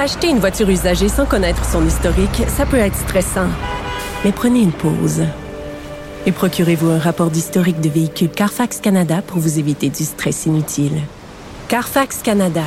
Acheter 0.00 0.28
une 0.30 0.38
voiture 0.38 0.70
usagée 0.70 1.10
sans 1.10 1.26
connaître 1.26 1.62
son 1.62 1.86
historique, 1.86 2.44
ça 2.48 2.64
peut 2.64 2.78
être 2.78 2.96
stressant. 2.96 3.48
Mais 4.24 4.32
prenez 4.32 4.60
une 4.60 4.72
pause. 4.72 5.24
Et 6.24 6.32
procurez-vous 6.32 6.88
un 6.88 6.98
rapport 6.98 7.30
d'historique 7.30 7.82
de 7.82 7.90
véhicule 7.90 8.30
Carfax 8.30 8.80
Canada 8.80 9.20
pour 9.20 9.40
vous 9.40 9.58
éviter 9.58 9.90
du 9.90 10.04
stress 10.04 10.46
inutile. 10.46 11.02
Carfax 11.68 12.22
Canada. 12.22 12.64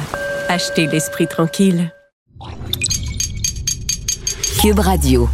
Achetez 0.47 0.85
l'esprit 0.85 1.27
tranquille. 1.27 1.91
Cube 4.61 4.77
Radio. 4.77 5.27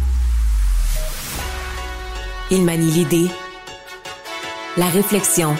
Il 2.50 2.64
manie 2.64 2.90
l'idée, 2.90 3.28
la 4.78 4.86
réflexion, 4.86 5.54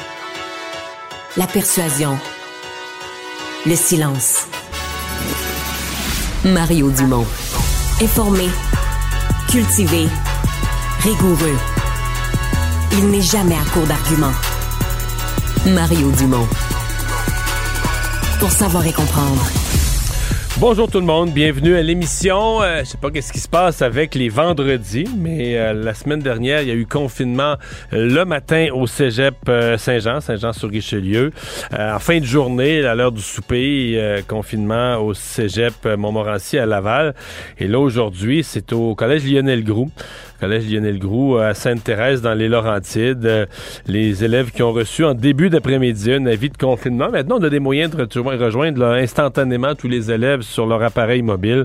la 1.37 1.47
persuasion, 1.47 2.19
le 3.67 3.77
silence. 3.77 4.47
Mario 6.45 6.91
Dumont. 6.91 7.27
Informé, 8.01 8.49
cultivé, 9.49 10.09
rigoureux. 11.01 11.59
Il 12.93 13.11
n'est 13.11 13.21
jamais 13.21 13.57
à 13.57 13.65
court 13.73 13.87
d'arguments. 13.87 14.33
Mario 15.67 16.11
Dumont. 16.13 16.49
Pour 18.39 18.51
savoir 18.51 18.87
et 18.87 18.93
comprendre. 18.93 19.47
Bonjour 20.61 20.91
tout 20.91 21.01
le 21.01 21.07
monde, 21.07 21.31
bienvenue 21.31 21.75
à 21.75 21.83
l'émission. 21.83 22.63
Euh, 22.63 22.81
je 22.81 22.91
sais 22.91 22.99
pas 22.99 23.11
qu'est-ce 23.11 23.33
qui 23.33 23.39
se 23.39 23.49
passe 23.49 23.81
avec 23.81 24.15
les 24.15 24.29
vendredis, 24.29 25.07
mais 25.17 25.57
euh, 25.57 25.73
la 25.73 25.95
semaine 25.95 26.21
dernière, 26.21 26.61
il 26.61 26.69
y 26.69 26.71
a 26.71 26.75
eu 26.75 26.85
confinement 26.85 27.55
le 27.93 28.25
matin 28.25 28.69
au 28.75 28.87
Cégep 28.87 29.37
euh, 29.49 29.79
Saint-Jean, 29.79 30.21
Saint-Jean-sur-Richelieu. 30.21 31.33
Euh, 31.73 31.95
en 31.95 31.99
fin 31.99 32.21
de 32.21 32.27
journée, 32.27 32.85
à 32.85 32.95
l'heure 32.95 33.11
du 33.11 33.23
souper, 33.23 34.23
confinement 34.29 34.99
au 34.99 35.15
Cégep 35.15 35.87
Montmorency 35.97 36.59
à 36.59 36.67
Laval. 36.67 37.15
Et 37.59 37.67
là 37.67 37.79
aujourd'hui, 37.79 38.45
c'est 38.45 38.75
au 38.75 38.95
collège 38.95 39.25
Lionel 39.25 39.65
Groux. 39.65 39.91
Collège 40.41 40.73
Lionel 40.73 40.99
Groux 40.99 41.37
à 41.37 41.53
Sainte-Thérèse 41.53 42.23
dans 42.23 42.33
les 42.33 42.49
Laurentides. 42.49 43.27
Euh, 43.27 43.47
les 43.87 44.25
élèves 44.25 44.51
qui 44.53 44.63
ont 44.63 44.73
reçu 44.73 45.05
en 45.05 45.13
début 45.13 45.51
d'après-midi 45.51 46.13
un 46.15 46.25
avis 46.25 46.49
de 46.49 46.57
confinement. 46.57 47.11
Maintenant, 47.11 47.37
on 47.39 47.45
a 47.45 47.51
des 47.51 47.61
moyens 47.61 47.91
de 47.95 48.03
re- 48.03 48.37
rejoindre 48.39 48.85
instantanément 48.87 49.75
tous 49.75 49.89
les 49.89 50.11
élèves 50.11 50.41
sur 50.41 50.67
leur 50.67 50.83
appareil 50.83 51.21
mobile. 51.21 51.65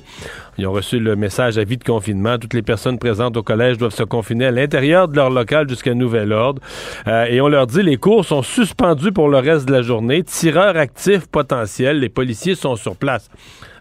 Ils 0.58 0.68
ont 0.68 0.74
reçu 0.74 1.00
le 1.00 1.16
message 1.16 1.58
avis 1.58 1.78
de 1.78 1.84
confinement. 1.84 2.38
Toutes 2.38 2.54
les 2.54 2.62
personnes 2.62 3.00
présentes 3.00 3.38
au 3.38 3.44
collège 3.44 3.78
doivent 3.78 3.94
se 3.94 4.04
confiner 4.04 4.46
à 4.48 4.52
l'intérieur 4.52 5.08
de 5.08 5.16
leur 5.16 5.30
local 5.30 5.70
jusqu'à 5.70 5.94
nouvel 5.94 6.34
ordre. 6.34 6.62
Euh, 7.08 7.26
et 7.26 7.40
on 7.40 7.48
leur 7.48 7.68
dit 7.68 7.82
les 7.82 7.98
cours 7.98 8.26
sont 8.26 8.42
suspendus 8.42 9.12
pour 9.14 9.30
le 9.30 9.38
reste 9.38 9.68
de 9.68 9.72
la 9.74 9.82
journée. 9.84 10.24
Tireurs 10.24 10.76
actifs 10.76 11.28
potentiels. 11.28 12.00
Les 12.00 12.10
policiers 12.10 12.56
sont 12.56 12.76
sur 12.76 12.96
place. 12.96 13.30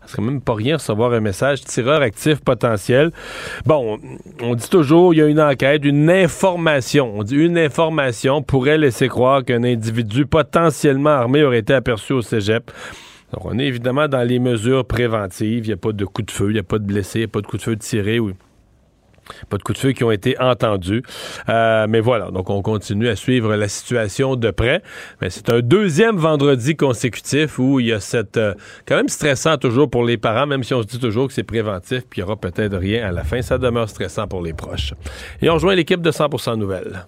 Ça 0.07 0.13
serait 0.13 0.23
même 0.23 0.41
pas 0.41 0.55
rien 0.55 0.77
recevoir 0.77 1.13
un 1.13 1.21
message 1.21 1.63
tireur 1.63 2.03
actif 2.03 2.41
potentiel. 2.41 3.11
Bon, 3.65 3.99
on 4.43 4.55
dit 4.55 4.69
toujours, 4.69 5.15
il 5.15 5.19
y 5.19 5.23
a 5.23 5.27
une 5.27 5.41
enquête, 5.41 5.85
une 5.85 6.11
information. 6.11 7.13
On 7.17 7.23
dit 7.23 7.37
une 7.37 7.57
information 7.57 8.43
pourrait 8.43 8.79
laisser 8.79 9.09
croire 9.09 9.45
qu'un 9.45 9.65
individu 9.65 10.27
potentiellement 10.27 11.11
armé 11.11 11.43
aurait 11.43 11.61
été 11.61 11.73
aperçu 11.73 12.13
au 12.13 12.23
cégep. 12.23 12.71
Donc, 13.33 13.47
on 13.47 13.59
est 13.59 13.65
évidemment 13.65 14.07
dans 14.07 14.23
les 14.23 14.39
mesures 14.39 14.85
préventives. 14.85 15.65
Il 15.65 15.69
n'y 15.69 15.73
a 15.73 15.79
pas 15.79 15.93
de 15.93 16.05
coup 16.05 16.23
de 16.23 16.31
feu, 16.31 16.51
il 16.51 16.55
n'y 16.55 16.59
a 16.61 16.65
pas 16.65 16.79
de 16.79 16.85
blessés, 16.85 17.21
il 17.21 17.23
n'y 17.23 17.27
a 17.27 17.29
pas 17.29 17.41
de 17.41 17.47
coup 17.47 17.57
de 17.57 17.63
feu 17.63 17.77
tiré. 17.77 18.21
Oui. 18.21 18.35
Pas 19.49 19.57
de 19.57 19.63
coups 19.63 19.79
de 19.79 19.87
feu 19.87 19.93
qui 19.93 20.05
ont 20.05 20.11
été 20.11 20.39
entendus. 20.41 21.03
Euh, 21.49 21.87
mais 21.89 22.01
voilà, 22.01 22.31
donc 22.31 22.51
on 22.51 22.63
continue 22.63 23.09
à 23.09 23.17
suivre 23.17 23.55
la 23.55 23.69
situation 23.69 24.37
de 24.37 24.51
près. 24.51 24.83
Mais 25.21 25.31
c'est 25.31 25.51
un 25.51 25.61
deuxième 25.61 26.17
vendredi 26.17 26.77
consécutif 26.77 27.59
où 27.59 27.81
il 27.81 27.87
y 27.87 27.93
a 27.93 28.01
cette... 28.01 28.37
euh, 28.37 28.55
quand 28.87 28.97
même 28.97 29.09
stressant 29.09 29.57
toujours 29.57 29.89
pour 29.91 30.05
les 30.05 30.17
parents, 30.17 30.47
même 30.47 30.65
si 30.65 30.75
on 30.75 30.83
se 30.83 30.87
dit 30.87 30.99
toujours 30.99 31.29
que 31.29 31.33
c'est 31.33 31.43
préventif, 31.43 32.03
puis 32.09 32.21
il 32.21 32.25
n'y 32.25 32.31
aura 32.31 32.37
peut-être 32.37 32.77
rien 32.77 33.09
à 33.09 33.13
la 33.13 33.25
fin. 33.25 33.43
Ça 33.43 33.59
demeure 33.59 33.89
stressant 33.89 34.27
pour 34.27 34.43
les 34.43 34.53
proches. 34.53 34.95
Et 35.43 35.51
on 35.51 35.55
rejoint 35.55 35.75
l'équipe 35.75 36.01
de 36.01 36.11
100% 36.11 36.57
Nouvelles. 36.57 37.07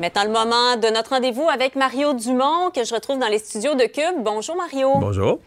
Maintenant, 0.00 0.24
le 0.24 0.30
moment 0.30 0.76
de 0.76 0.94
notre 0.94 1.10
rendez-vous 1.10 1.48
avec 1.48 1.74
Mario 1.74 2.14
Dumont, 2.14 2.70
que 2.72 2.84
je 2.84 2.94
retrouve 2.94 3.18
dans 3.18 3.26
les 3.26 3.38
studios 3.38 3.74
de 3.74 3.84
Cube. 3.84 4.22
Bonjour, 4.22 4.56
Mario. 4.56 4.92
Bonjour. 5.00 5.40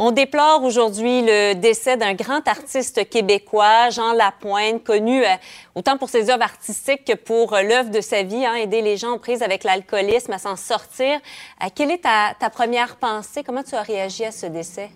On 0.00 0.12
déplore 0.12 0.62
aujourd'hui 0.62 1.22
le 1.22 1.54
décès 1.54 1.96
d'un 1.96 2.14
grand 2.14 2.46
artiste 2.46 3.10
québécois, 3.10 3.90
Jean 3.90 4.12
Lapointe, 4.12 4.84
connu 4.84 5.24
euh, 5.24 5.28
autant 5.74 5.98
pour 5.98 6.08
ses 6.08 6.30
œuvres 6.30 6.44
artistiques 6.44 7.04
que 7.04 7.16
pour 7.16 7.52
euh, 7.52 7.62
l'œuvre 7.62 7.90
de 7.90 8.00
sa 8.00 8.22
vie, 8.22 8.46
hein, 8.46 8.54
aider 8.54 8.80
les 8.80 8.96
gens 8.96 9.14
aux 9.14 9.18
prises 9.18 9.42
avec 9.42 9.64
l'alcoolisme 9.64 10.30
à 10.30 10.38
s'en 10.38 10.54
sortir. 10.54 11.18
Euh, 11.64 11.66
quelle 11.74 11.90
est 11.90 12.04
ta, 12.04 12.50
première 12.50 12.94
pensée? 12.94 13.42
Comment 13.42 13.64
tu 13.64 13.74
as 13.74 13.82
réagi 13.82 14.24
à 14.24 14.30
ce 14.30 14.46
décès? 14.46 14.90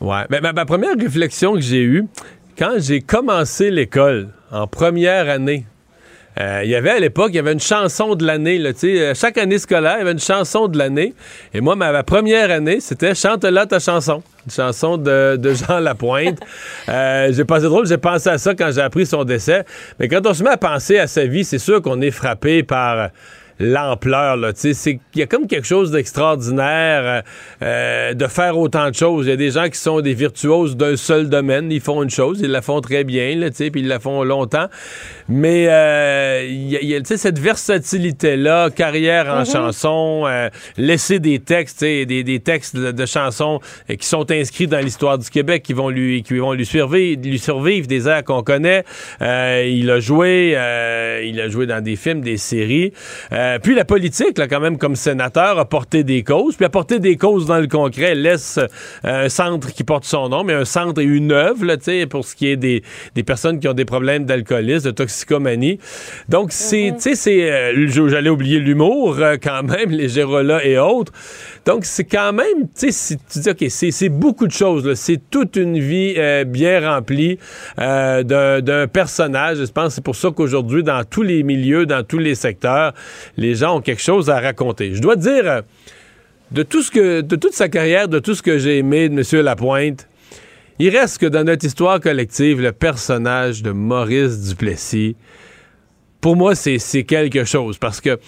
Ouais. 0.00 0.24
Ben, 0.28 0.42
ma, 0.42 0.52
ma 0.52 0.66
première 0.66 0.96
réflexion 0.98 1.52
que 1.54 1.60
j'ai 1.60 1.82
eue, 1.82 2.04
quand 2.58 2.74
j'ai 2.78 3.00
commencé 3.00 3.70
l'école 3.70 4.34
en 4.50 4.66
première 4.66 5.28
année, 5.28 5.66
euh, 6.40 6.62
il 6.64 6.70
y 6.70 6.74
avait 6.74 6.90
à 6.90 6.98
l'époque, 6.98 7.28
il 7.30 7.36
y 7.36 7.38
avait 7.38 7.52
une 7.52 7.60
chanson 7.60 8.14
de 8.14 8.26
l'année. 8.26 8.60
euh, 8.60 9.14
Chaque 9.14 9.38
année 9.38 9.58
scolaire, 9.58 9.94
il 9.96 9.98
y 9.98 10.02
avait 10.02 10.12
une 10.12 10.18
chanson 10.18 10.66
de 10.66 10.76
l'année. 10.76 11.14
Et 11.52 11.60
moi, 11.60 11.76
ma, 11.76 12.02
première 12.02 12.50
année, 12.50 12.80
c'était 12.80 13.14
Chante-la 13.14 13.66
ta 13.66 13.78
chanson. 13.78 14.22
Une 14.46 14.52
chanson 14.52 14.96
de, 14.96 15.36
de 15.36 15.54
Jean 15.54 15.78
Lapointe. 15.80 16.38
Euh, 16.88 17.32
j'ai 17.32 17.44
passé 17.44 17.66
drôle, 17.66 17.86
j'ai 17.86 17.98
pensé 17.98 18.30
à 18.30 18.38
ça 18.38 18.54
quand 18.54 18.70
j'ai 18.72 18.80
appris 18.80 19.06
son 19.06 19.24
décès. 19.24 19.64
Mais 20.00 20.08
quand 20.08 20.26
on 20.26 20.34
se 20.34 20.42
met 20.42 20.50
à 20.50 20.56
penser 20.56 20.98
à 20.98 21.06
sa 21.06 21.24
vie, 21.24 21.44
c'est 21.44 21.58
sûr 21.58 21.80
qu'on 21.80 22.00
est 22.00 22.10
frappé 22.10 22.62
par 22.62 23.10
l'ampleur. 23.58 24.36
là, 24.36 24.52
tu 24.52 24.60
sais, 24.60 24.74
c'est- 24.74 24.98
Il 25.14 25.20
y 25.20 25.22
a 25.22 25.26
comme 25.26 25.46
quelque 25.46 25.66
chose 25.66 25.90
d'extraordinaire 25.90 27.02
euh, 27.04 27.22
euh, 27.62 28.14
de 28.14 28.26
faire 28.26 28.58
autant 28.58 28.90
de 28.90 28.94
choses. 28.94 29.26
Il 29.26 29.30
y 29.30 29.32
a 29.32 29.36
des 29.36 29.50
gens 29.50 29.68
qui 29.68 29.78
sont 29.78 30.00
des 30.00 30.14
virtuoses 30.14 30.76
d'un 30.76 30.96
seul 30.96 31.28
domaine. 31.28 31.70
Ils 31.70 31.80
font 31.80 32.02
une 32.02 32.10
chose, 32.10 32.40
ils 32.42 32.50
la 32.50 32.62
font 32.62 32.80
très 32.80 33.04
bien, 33.04 33.36
là, 33.36 33.50
tu 33.50 33.56
sais, 33.56 33.70
puis 33.70 33.80
ils 33.82 33.88
la 33.88 34.00
font 34.00 34.24
longtemps. 34.24 34.66
Mais 35.28 35.66
euh, 35.68 36.44
il 36.48 36.68
y 36.68 36.76
a, 36.94 36.98
y 36.98 37.02
cette 37.04 37.38
versatilité-là, 37.38 38.70
carrière 38.70 39.26
en 39.28 39.44
chanson, 39.44 40.24
euh, 40.26 40.48
laisser 40.76 41.18
des 41.20 41.38
textes, 41.38 41.82
des, 41.82 42.04
des 42.06 42.40
textes 42.40 42.76
de, 42.76 42.90
de 42.92 43.06
chansons 43.06 43.60
euh, 43.90 43.94
qui 43.94 44.06
sont 44.06 44.30
inscrits 44.30 44.66
dans 44.66 44.80
l'histoire 44.80 45.18
du 45.18 45.30
Québec, 45.30 45.62
qui 45.62 45.72
vont 45.74 45.90
lui, 45.90 46.22
qui 46.22 46.38
vont 46.38 46.52
lui 46.52 46.66
survivre, 46.66 47.20
lui 47.22 47.38
survivre 47.38 47.86
des 47.86 48.08
airs 48.08 48.24
qu'on 48.24 48.42
connaît. 48.42 48.84
Euh, 49.22 49.64
il 49.66 49.90
a 49.90 50.00
joué, 50.00 50.54
euh, 50.56 51.22
il 51.24 51.40
a 51.40 51.48
joué 51.48 51.66
dans 51.66 51.82
des 51.82 51.96
films, 51.96 52.20
des 52.20 52.36
séries. 52.36 52.92
Euh, 53.32 53.43
puis 53.62 53.74
la 53.74 53.84
politique, 53.84 54.38
là, 54.38 54.48
quand 54.48 54.60
même, 54.60 54.78
comme 54.78 54.96
sénateur, 54.96 55.58
a 55.58 55.64
porté 55.64 56.04
des 56.04 56.22
causes. 56.22 56.56
Puis 56.56 56.64
a 56.64 56.68
porté 56.68 56.98
des 56.98 57.16
causes 57.16 57.46
dans 57.46 57.58
le 57.58 57.66
concret, 57.66 58.14
laisse 58.14 58.58
euh, 58.58 58.68
un 59.24 59.28
centre 59.28 59.72
qui 59.72 59.84
porte 59.84 60.04
son 60.04 60.28
nom, 60.28 60.44
mais 60.44 60.54
un 60.54 60.64
centre 60.64 61.00
et 61.00 61.04
une 61.04 61.32
œuvre, 61.32 61.64
là, 61.64 61.76
tu 61.76 61.84
sais, 61.84 62.06
pour 62.06 62.24
ce 62.24 62.34
qui 62.34 62.48
est 62.48 62.56
des, 62.56 62.82
des 63.14 63.22
personnes 63.22 63.58
qui 63.60 63.68
ont 63.68 63.74
des 63.74 63.84
problèmes 63.84 64.24
d'alcoolisme, 64.24 64.86
de 64.86 64.90
toxicomanie. 64.90 65.78
Donc, 66.28 66.52
c'est, 66.52 66.92
tu 66.96 67.00
sais, 67.00 67.14
c'est, 67.14 67.50
euh, 67.50 68.08
j'allais 68.08 68.30
oublier 68.30 68.58
l'humour, 68.58 69.16
euh, 69.18 69.36
quand 69.42 69.62
même, 69.62 69.90
les 69.90 70.08
Gérolas 70.08 70.64
et 70.64 70.78
autres. 70.78 71.12
Donc, 71.64 71.86
c'est 71.86 72.04
quand 72.04 72.32
même, 72.32 72.68
tu 72.78 72.92
sais, 72.92 73.16
tu 73.30 73.38
dis, 73.38 73.50
OK, 73.50 73.64
c'est 73.68 74.08
beaucoup 74.10 74.46
de 74.46 74.52
choses. 74.52 74.92
C'est 74.94 75.30
toute 75.30 75.56
une 75.56 75.78
vie 75.78 76.14
euh, 76.18 76.44
bien 76.44 76.92
remplie 76.92 77.38
euh, 77.78 78.22
d'un 78.60 78.86
personnage. 78.86 79.58
Je 79.58 79.72
pense 79.72 79.88
que 79.88 79.94
c'est 79.94 80.04
pour 80.04 80.16
ça 80.16 80.30
qu'aujourd'hui, 80.30 80.82
dans 80.82 81.02
tous 81.04 81.22
les 81.22 81.42
milieux, 81.42 81.86
dans 81.86 82.04
tous 82.04 82.18
les 82.18 82.34
secteurs, 82.34 82.92
les 83.38 83.54
gens 83.54 83.78
ont 83.78 83.80
quelque 83.80 84.02
chose 84.02 84.28
à 84.28 84.40
raconter. 84.40 84.94
Je 84.94 85.00
dois 85.00 85.16
dire, 85.16 85.48
euh, 85.48 85.62
de 86.50 86.62
tout 86.62 86.82
ce 86.82 86.90
que, 86.90 87.22
de 87.22 87.36
toute 87.36 87.54
sa 87.54 87.68
carrière, 87.68 88.08
de 88.08 88.18
tout 88.18 88.34
ce 88.34 88.42
que 88.42 88.58
j'ai 88.58 88.78
aimé 88.78 89.08
de 89.08 89.14
M. 89.18 89.42
Lapointe, 89.42 90.06
il 90.78 90.94
reste 90.94 91.18
que 91.18 91.26
dans 91.26 91.44
notre 91.44 91.64
histoire 91.64 91.98
collective, 91.98 92.60
le 92.60 92.72
personnage 92.72 93.62
de 93.62 93.70
Maurice 93.70 94.48
Duplessis, 94.50 95.16
pour 96.20 96.36
moi, 96.36 96.54
c'est 96.54 97.04
quelque 97.04 97.44
chose 97.44 97.78
parce 97.78 98.00
que. 98.00 98.18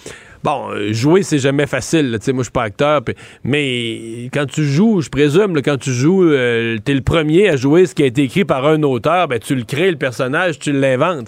Bon, 0.43 0.69
euh, 0.71 0.93
jouer, 0.93 1.23
c'est 1.23 1.39
jamais 1.39 1.67
facile. 1.67 2.11
là. 2.11 2.19
Tu 2.19 2.25
sais, 2.25 2.33
moi, 2.33 2.41
je 2.43 2.45
suis 2.45 2.51
pas 2.51 2.63
acteur, 2.63 3.01
mais 3.43 4.29
quand 4.33 4.45
tu 4.45 4.63
joues, 4.63 5.01
je 5.01 5.09
présume, 5.09 5.55
là, 5.55 5.61
quand 5.61 5.77
tu 5.77 5.91
joues, 5.91 6.23
euh, 6.23 6.77
t'es 6.83 6.93
le 6.93 7.01
premier 7.01 7.49
à 7.49 7.55
jouer 7.55 7.85
ce 7.85 7.95
qui 7.95 8.03
a 8.03 8.05
été 8.05 8.23
écrit 8.23 8.45
par 8.45 8.65
un 8.65 8.83
auteur, 8.83 9.27
ben, 9.27 9.39
tu 9.39 9.55
le 9.55 9.63
crées, 9.63 9.91
le 9.91 9.97
personnage, 9.97 10.59
tu 10.59 10.71
l'inventes. 10.71 11.27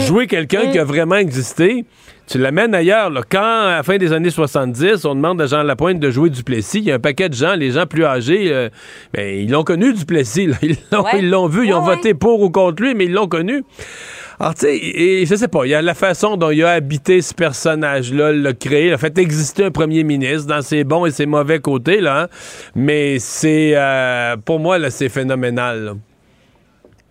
Jouer 0.00 0.26
quelqu'un 0.26 0.70
qui 0.70 0.78
a 0.78 0.84
vraiment 0.84 1.16
existé, 1.16 1.84
tu 2.26 2.38
l'amènes 2.38 2.74
ailleurs. 2.74 3.10
Quand, 3.30 3.40
à 3.42 3.76
la 3.76 3.82
fin 3.82 3.98
des 3.98 4.12
années 4.12 4.30
70, 4.30 5.04
on 5.04 5.14
demande 5.14 5.40
à 5.42 5.46
Jean 5.46 5.62
Lapointe 5.62 6.00
de 6.00 6.10
jouer 6.10 6.30
Duplessis, 6.30 6.78
il 6.78 6.84
y 6.84 6.92
a 6.92 6.94
un 6.94 6.98
paquet 7.00 7.28
de 7.28 7.34
gens, 7.34 7.54
les 7.54 7.72
gens 7.72 7.86
plus 7.86 8.04
âgés, 8.04 8.50
euh, 8.50 8.70
ben, 9.12 9.42
ils 9.42 9.50
l'ont 9.50 9.64
connu, 9.64 9.92
Duplessis. 9.92 10.48
Ils 11.16 11.30
l'ont 11.30 11.46
vu, 11.48 11.66
ils 11.66 11.74
ont 11.74 11.82
voté 11.82 12.14
pour 12.14 12.40
ou 12.40 12.50
contre 12.50 12.82
lui, 12.82 12.94
mais 12.94 13.04
ils 13.04 13.12
l'ont 13.12 13.28
connu. 13.28 13.62
Alors, 14.40 14.54
tu 14.54 14.66
sais, 14.66 15.26
je 15.26 15.34
sais 15.34 15.48
pas, 15.48 15.64
il 15.64 15.70
y 15.70 15.74
a 15.74 15.82
la 15.82 15.94
façon 15.94 16.36
dont 16.36 16.50
il 16.50 16.64
a 16.64 16.70
habité 16.70 17.22
ce 17.22 17.32
personnage-là, 17.34 18.32
l'a 18.32 18.52
créé, 18.52 18.92
a 18.92 18.98
fait 18.98 19.16
exister 19.18 19.64
un 19.64 19.70
premier 19.70 20.02
ministre 20.02 20.48
dans 20.48 20.62
ses 20.62 20.84
bons 20.84 21.06
et 21.06 21.10
ses 21.10 21.26
mauvais 21.26 21.60
côtés, 21.60 22.00
là. 22.00 22.22
Hein. 22.22 22.28
Mais 22.74 23.18
c'est, 23.18 23.72
euh, 23.74 24.36
pour 24.36 24.58
moi, 24.58 24.78
là, 24.78 24.90
c'est 24.90 25.08
phénoménal. 25.08 25.94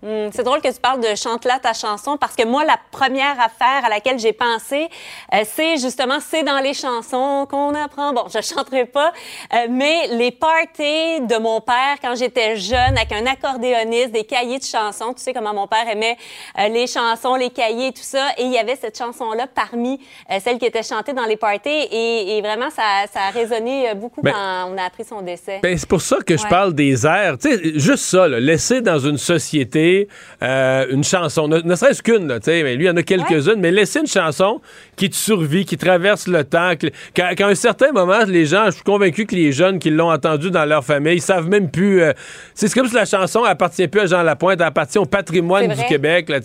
Hmm, 0.04 0.28
c'est 0.34 0.44
drôle 0.44 0.60
que 0.60 0.68
tu 0.68 0.82
parles 0.82 1.00
de 1.00 1.16
chante 1.16 1.46
là 1.46 1.60
ta 1.60 1.72
chanson 1.72 2.18
parce 2.18 2.36
que 2.36 2.44
moi, 2.44 2.66
la 2.66 2.78
première 2.92 3.40
affaire 3.40 3.86
à 3.86 3.90
laquelle 3.90 4.20
j'ai 4.20 4.34
pensé, 4.34 4.90
euh, 5.34 5.44
c'est 5.46 5.78
justement, 5.78 6.18
c'est 6.20 6.44
dans 6.44 6.60
les 6.60 6.74
chansons 6.74 7.48
qu'on 7.50 7.74
apprend. 7.74 8.12
Bon, 8.12 8.26
je 8.28 8.42
chanterai 8.42 8.86
pas, 8.86 9.14
euh, 9.54 9.68
mais 9.70 10.08
les 10.12 10.32
parties 10.32 11.22
de 11.22 11.38
mon 11.38 11.62
père 11.62 11.96
quand 12.02 12.16
j'étais 12.16 12.58
jeune 12.58 12.98
avec 12.98 13.14
un 13.14 13.26
accordéoniste, 13.26 14.12
des 14.12 14.26
cahiers 14.26 14.60
de 14.60 14.66
chansons. 14.66 15.14
Tu 15.14 15.24
sais 15.24 15.32
comment 15.32 15.54
mon 15.54 15.68
père 15.68 15.88
aimait 15.90 16.18
euh, 16.60 16.68
les 16.68 16.86
chansons, 16.86 17.36
les 17.36 17.50
cahiers 17.50 17.88
et 17.88 17.94
tout 17.94 18.02
ça. 18.04 18.28
Et 18.38 18.44
il 18.44 18.52
y 18.52 18.58
avait 18.58 18.76
cette 18.76 18.98
chanson-là 18.98 19.48
parmi 19.48 20.02
celles 20.44 20.58
qui 20.58 20.66
étaient 20.66 20.84
chantées 20.84 21.14
dans 21.14 21.26
les 21.26 21.38
parties. 21.38 21.70
Et, 21.92 22.42
vraiment, 22.42 22.70
ça, 22.70 23.06
ça, 23.14 23.22
a 23.28 23.30
résonné 23.30 23.94
beaucoup 23.96 24.22
ben 24.22 24.34
quand 24.34 24.74
on 24.74 24.78
a 24.78 24.84
appris 24.84 25.06
son 25.06 25.22
décès. 25.22 25.60
Ben, 25.64 25.78
c'est 25.78 25.88
pour 25.88 26.02
ça 26.02 26.18
que 26.26 26.36
je 26.36 26.46
parle 26.48 26.74
des 26.74 27.06
airs. 27.06 27.38
Tu 27.38 27.50
sais, 27.50 27.80
juste 27.80 28.04
ça, 28.04 28.28
là, 28.28 28.40
laisser 28.42 28.82
dans 28.82 29.00
une 29.00 29.18
société 29.18 29.93
euh, 30.42 30.86
une 30.90 31.04
chanson, 31.04 31.48
ne, 31.48 31.76
serait-ce 31.76 32.04
qu'une, 32.04 32.28
mais 32.28 32.76
lui, 32.76 32.86
il 32.86 32.88
y 32.88 32.90
en 32.90 32.98
a 32.98 33.04
quelques-unes, 33.04 33.60
mais 33.60 33.72
laisser 33.72 34.00
une 34.00 34.08
chanson 34.08 34.62
qui 34.96 35.10
te 35.10 35.16
survit, 35.16 35.66
qui 35.66 35.78
traverse 35.78 36.28
le 36.28 36.44
temps, 36.44 36.74
qu'à 37.14 37.48
un 37.48 37.56
certain 37.56 37.92
moment, 37.92 38.24
les 38.28 38.46
gens, 38.46 38.66
je 38.66 38.72
suis 38.72 38.84
convaincu 38.84 39.26
que 39.26 39.36
les 39.36 39.52
jeunes 39.52 39.80
qui 39.80 39.90
l'ont 39.90 40.12
entendu 40.12 40.52
dans 40.52 40.66
leur 40.66 40.84
famille, 40.84 41.16
ils 41.16 41.22
savent 41.22 41.50
même 41.50 41.70
plus. 41.70 42.02
Euh, 42.02 42.14
c'est 42.54 42.72
comme 42.74 42.88
si 42.88 42.96
la 42.96 43.06
chanson 43.06 43.44
appartient 43.44 43.88
plus 43.88 44.02
à 44.02 44.06
Jean 44.06 44.24
Lapointe, 44.24 44.60
elle 44.60 44.68
appartient 44.68 44.98
au 44.98 45.06
patrimoine 45.06 45.74
du 45.74 45.84
Québec, 45.88 46.30
là, 46.30 46.40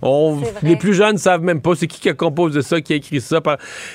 on, 0.00 0.40
les 0.62 0.76
plus 0.76 0.94
jeunes 0.94 1.14
ne 1.14 1.18
savent 1.18 1.42
même 1.42 1.60
pas 1.60 1.74
c'est 1.74 1.86
qui 1.86 2.00
qui 2.00 2.08
a 2.08 2.14
composé 2.14 2.62
ça, 2.62 2.80
qui 2.80 2.92
a 2.92 2.96
écrit 2.96 3.20
ça. 3.20 3.40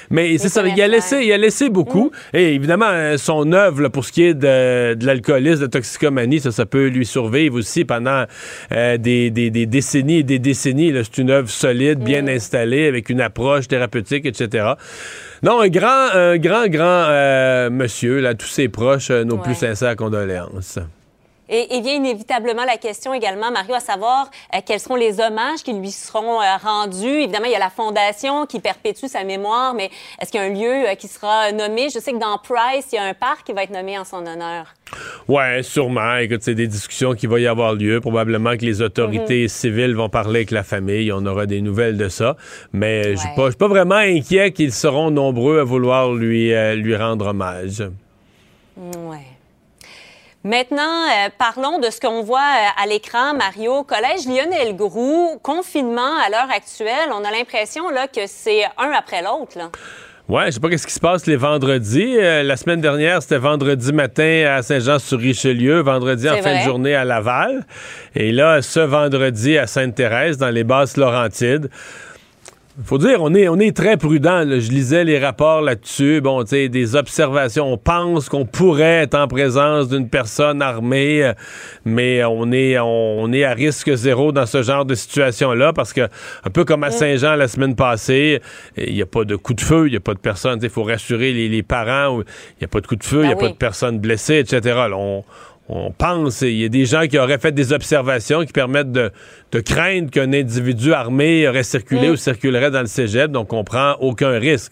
Mais 0.09 0.37
c'est 0.37 0.49
ça, 0.49 0.63
il 0.65 0.81
a 0.81 0.87
laissé, 0.87 1.23
il 1.23 1.31
a 1.31 1.37
laissé 1.37 1.69
beaucoup. 1.69 2.11
Mm. 2.33 2.37
Et 2.37 2.53
évidemment, 2.53 2.89
euh, 2.89 3.17
son 3.17 3.51
œuvre, 3.51 3.87
pour 3.89 4.05
ce 4.05 4.11
qui 4.11 4.23
est 4.23 4.33
de, 4.33 4.93
de 4.93 5.05
l'alcoolisme, 5.05 5.61
de 5.61 5.67
toxicomanie, 5.67 6.39
ça, 6.39 6.51
ça 6.51 6.65
peut 6.65 6.87
lui 6.87 7.05
survivre 7.05 7.57
aussi 7.57 7.85
pendant 7.85 8.25
des, 8.97 9.29
décennies 9.65 10.17
et 10.19 10.23
des 10.23 10.39
décennies. 10.39 10.93
C'est 11.03 11.17
une 11.19 11.29
œuvre 11.29 11.49
solide, 11.49 11.99
bien 11.99 12.23
mm. 12.23 12.29
installée, 12.29 12.87
avec 12.87 13.09
une 13.09 13.21
approche 13.21 13.67
thérapeutique, 13.67 14.25
etc. 14.25 14.73
Non, 15.43 15.61
un 15.61 15.69
grand, 15.69 16.09
un 16.13 16.37
grand, 16.37 16.67
grand 16.67 17.05
euh, 17.09 17.69
monsieur, 17.69 18.19
là, 18.19 18.33
tous 18.33 18.47
ses 18.47 18.69
proches, 18.69 19.11
euh, 19.11 19.23
nos 19.23 19.37
plus 19.37 19.55
sincères 19.55 19.95
condoléances. 19.95 20.79
Et, 21.49 21.79
vient 21.81 21.93
inévitablement 21.93 22.65
la 22.65 22.77
question 22.77 23.13
également, 23.13 23.51
Mario, 23.51 23.75
à 23.75 23.79
savoir 23.79 24.29
euh, 24.53 24.59
quels 24.65 24.79
seront 24.79 24.95
les 24.95 25.19
hommages 25.21 25.63
qui 25.63 25.73
lui 25.73 25.91
seront 25.91 26.41
euh, 26.41 26.57
rendus. 26.61 27.21
Évidemment, 27.21 27.45
il 27.45 27.51
y 27.51 27.55
a 27.55 27.59
la 27.59 27.69
fondation 27.69 28.45
qui 28.45 28.59
perpétue 28.59 29.05
sa 29.07 29.23
mémoire, 29.23 29.73
mais 29.73 29.89
est-ce 30.19 30.31
qu'il 30.31 30.41
y 30.41 30.43
a 30.43 30.47
un 30.47 30.53
lieu 30.53 30.89
euh, 30.89 30.95
qui 30.95 31.07
sera 31.07 31.51
nommé? 31.53 31.89
Je 31.89 31.99
sais 31.99 32.11
que 32.11 32.17
dans 32.17 32.37
Price, 32.37 32.87
il 32.91 32.95
y 32.95 32.97
a 32.97 33.03
un 33.03 33.13
parc 33.13 33.45
qui 33.45 33.53
va 33.53 33.63
être 33.63 33.71
nommé 33.71 33.97
en 33.97 34.03
son 34.03 34.25
honneur. 34.25 34.73
Ouais, 35.27 35.63
sûrement. 35.63 36.17
Écoute, 36.17 36.41
c'est 36.41 36.55
des 36.55 36.67
discussions 36.67 37.13
qui 37.13 37.27
vont 37.27 37.37
y 37.37 37.47
avoir 37.47 37.73
lieu. 37.73 38.01
Probablement 38.01 38.57
que 38.57 38.65
les 38.65 38.81
autorités 38.81 39.43
mhm. 39.43 39.47
civiles 39.47 39.95
vont 39.95 40.09
parler 40.09 40.39
avec 40.39 40.51
la 40.51 40.63
famille. 40.63 41.11
On 41.13 41.25
aura 41.25 41.45
des 41.45 41.61
nouvelles 41.61 41.97
de 41.97 42.09
ça. 42.09 42.35
Mais 42.73 43.03
je 43.03 43.09
ne 43.11 43.49
suis 43.49 43.57
pas 43.57 43.67
vraiment 43.67 43.95
inquiet 43.95 44.51
qu'ils 44.51 44.73
seront 44.73 45.11
nombreux 45.11 45.59
à 45.59 45.63
vouloir 45.63 46.11
lui, 46.13 46.53
lui 46.75 46.95
rendre 46.95 47.27
hommage. 47.27 47.83
Ouais. 48.77 49.36
Maintenant, 50.47 50.81
euh, 50.81 51.29
parlons 51.37 51.77
de 51.77 51.89
ce 51.89 51.99
qu'on 51.99 52.23
voit 52.23 52.39
euh, 52.39 52.81
à 52.81 52.87
l'écran, 52.87 53.33
Mario. 53.33 53.83
Collège 53.83 54.25
Lionel 54.25 54.77
Groux, 54.77 55.37
confinement 55.43 56.15
à 56.25 56.29
l'heure 56.29 56.49
actuelle. 56.55 57.09
On 57.11 57.25
a 57.25 57.31
l'impression 57.31 57.89
là 57.89 58.07
que 58.07 58.21
c'est 58.27 58.63
un 58.77 58.91
après 58.97 59.21
l'autre. 59.21 59.57
Ouais, 60.29 60.45
je 60.45 60.51
sais 60.51 60.59
pas 60.61 60.69
qu'est-ce 60.69 60.87
qui 60.87 60.93
se 60.93 61.01
passe 61.01 61.25
les 61.25 61.35
vendredis. 61.35 62.15
Euh, 62.17 62.43
la 62.43 62.55
semaine 62.55 62.79
dernière, 62.79 63.21
c'était 63.21 63.39
vendredi 63.39 63.91
matin 63.91 64.55
à 64.55 64.61
Saint-Jean-sur-Richelieu, 64.61 65.81
vendredi 65.81 66.29
en 66.29 66.37
fin 66.37 66.59
de 66.59 66.63
journée 66.63 66.95
à 66.95 67.03
Laval. 67.03 67.65
Et 68.15 68.31
là, 68.31 68.61
ce 68.61 68.79
vendredi 68.79 69.57
à 69.57 69.67
Sainte-Thérèse, 69.67 70.37
dans 70.37 70.49
les 70.49 70.63
basses 70.63 70.95
Laurentides 70.95 71.69
faut 72.83 72.99
dire, 72.99 73.23
on 73.23 73.33
est, 73.33 73.47
on 73.47 73.57
est 73.57 73.75
très 73.75 73.97
prudent. 73.97 74.43
Je 74.43 74.69
lisais 74.69 75.03
les 75.03 75.17
rapports 75.17 75.61
là-dessus. 75.61 76.21
Bon, 76.21 76.43
tu 76.43 76.49
sais, 76.49 76.69
des 76.69 76.95
observations. 76.95 77.73
On 77.73 77.77
pense 77.77 78.29
qu'on 78.29 78.45
pourrait 78.45 79.03
être 79.03 79.15
en 79.15 79.27
présence 79.27 79.89
d'une 79.89 80.09
personne 80.09 80.61
armée, 80.61 81.23
euh, 81.23 81.33
mais 81.85 82.23
on 82.23 82.51
est, 82.51 82.77
on, 82.79 83.31
est 83.33 83.43
à 83.43 83.53
risque 83.53 83.93
zéro 83.95 84.31
dans 84.31 84.45
ce 84.45 84.61
genre 84.61 84.85
de 84.85 84.93
situation-là 84.93 85.73
parce 85.73 85.91
que, 85.91 86.01
un 86.01 86.49
peu 86.51 86.65
comme 86.65 86.83
à 86.83 86.91
Saint-Jean 86.91 87.35
la 87.35 87.47
semaine 87.47 87.75
passée, 87.75 88.41
il 88.77 88.93
n'y 88.93 89.01
a 89.01 89.07
pas 89.07 89.23
de 89.23 89.35
coup 89.35 89.55
de 89.55 89.61
feu, 89.61 89.87
il 89.87 89.91
n'y 89.91 89.97
a 89.97 90.01
pas 90.01 90.13
de 90.13 90.19
personne. 90.19 90.59
Il 90.61 90.69
faut 90.69 90.83
rassurer 90.83 91.33
les, 91.33 91.63
parents. 91.63 92.21
Il 92.21 92.61
n'y 92.61 92.65
a 92.65 92.67
pas 92.67 92.81
de 92.81 92.87
coup 92.87 92.95
de 92.95 93.03
feu, 93.03 93.21
il 93.23 93.27
n'y 93.27 93.31
a 93.31 93.35
ben 93.35 93.41
pas 93.41 93.49
de 93.49 93.55
personne 93.55 93.99
blessée, 93.99 94.37
etc. 94.37 94.59
Là, 94.89 94.97
on, 94.97 95.23
on 95.69 95.91
pense, 95.91 96.41
il 96.41 96.57
y 96.57 96.65
a 96.65 96.69
des 96.69 96.85
gens 96.85 97.07
qui 97.07 97.17
auraient 97.17 97.39
fait 97.39 97.51
des 97.51 97.73
observations 97.73 98.45
qui 98.45 98.53
permettent 98.53 98.91
de, 98.91 99.11
craindre 99.65 100.09
qu'un 100.09 100.31
individu 100.31 100.93
armé 100.93 101.47
aurait 101.47 101.63
circulé 101.63 102.09
mm. 102.09 102.11
ou 102.11 102.15
circulerait 102.15 102.71
dans 102.71 102.81
le 102.81 102.87
cégep, 102.87 103.31
donc 103.31 103.51
on 103.53 103.63
prend 103.63 103.93
aucun 103.99 104.39
risque. 104.39 104.71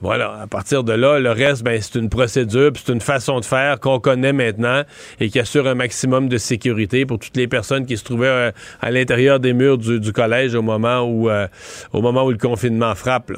Voilà, 0.00 0.40
à 0.42 0.46
partir 0.46 0.82
de 0.82 0.92
là, 0.92 1.20
le 1.20 1.30
reste, 1.30 1.62
ben, 1.62 1.80
c'est 1.80 1.98
une 1.98 2.08
procédure, 2.08 2.72
c'est 2.74 2.92
une 2.92 3.00
façon 3.00 3.38
de 3.38 3.44
faire 3.44 3.78
qu'on 3.78 4.00
connaît 4.00 4.32
maintenant 4.32 4.82
et 5.20 5.28
qui 5.28 5.38
assure 5.38 5.68
un 5.68 5.74
maximum 5.74 6.28
de 6.28 6.36
sécurité 6.36 7.06
pour 7.06 7.18
toutes 7.18 7.36
les 7.36 7.46
personnes 7.46 7.86
qui 7.86 7.96
se 7.96 8.04
trouvaient 8.04 8.26
euh, 8.26 8.50
à 8.80 8.90
l'intérieur 8.90 9.38
des 9.40 9.52
murs 9.52 9.78
du, 9.78 10.12
collège 10.12 10.54
au 10.54 10.62
moment 10.62 11.02
où, 11.02 11.30
euh, 11.30 11.46
au 11.92 12.00
moment 12.00 12.24
où 12.24 12.30
le 12.30 12.38
confinement 12.38 12.94
frappe. 12.94 13.30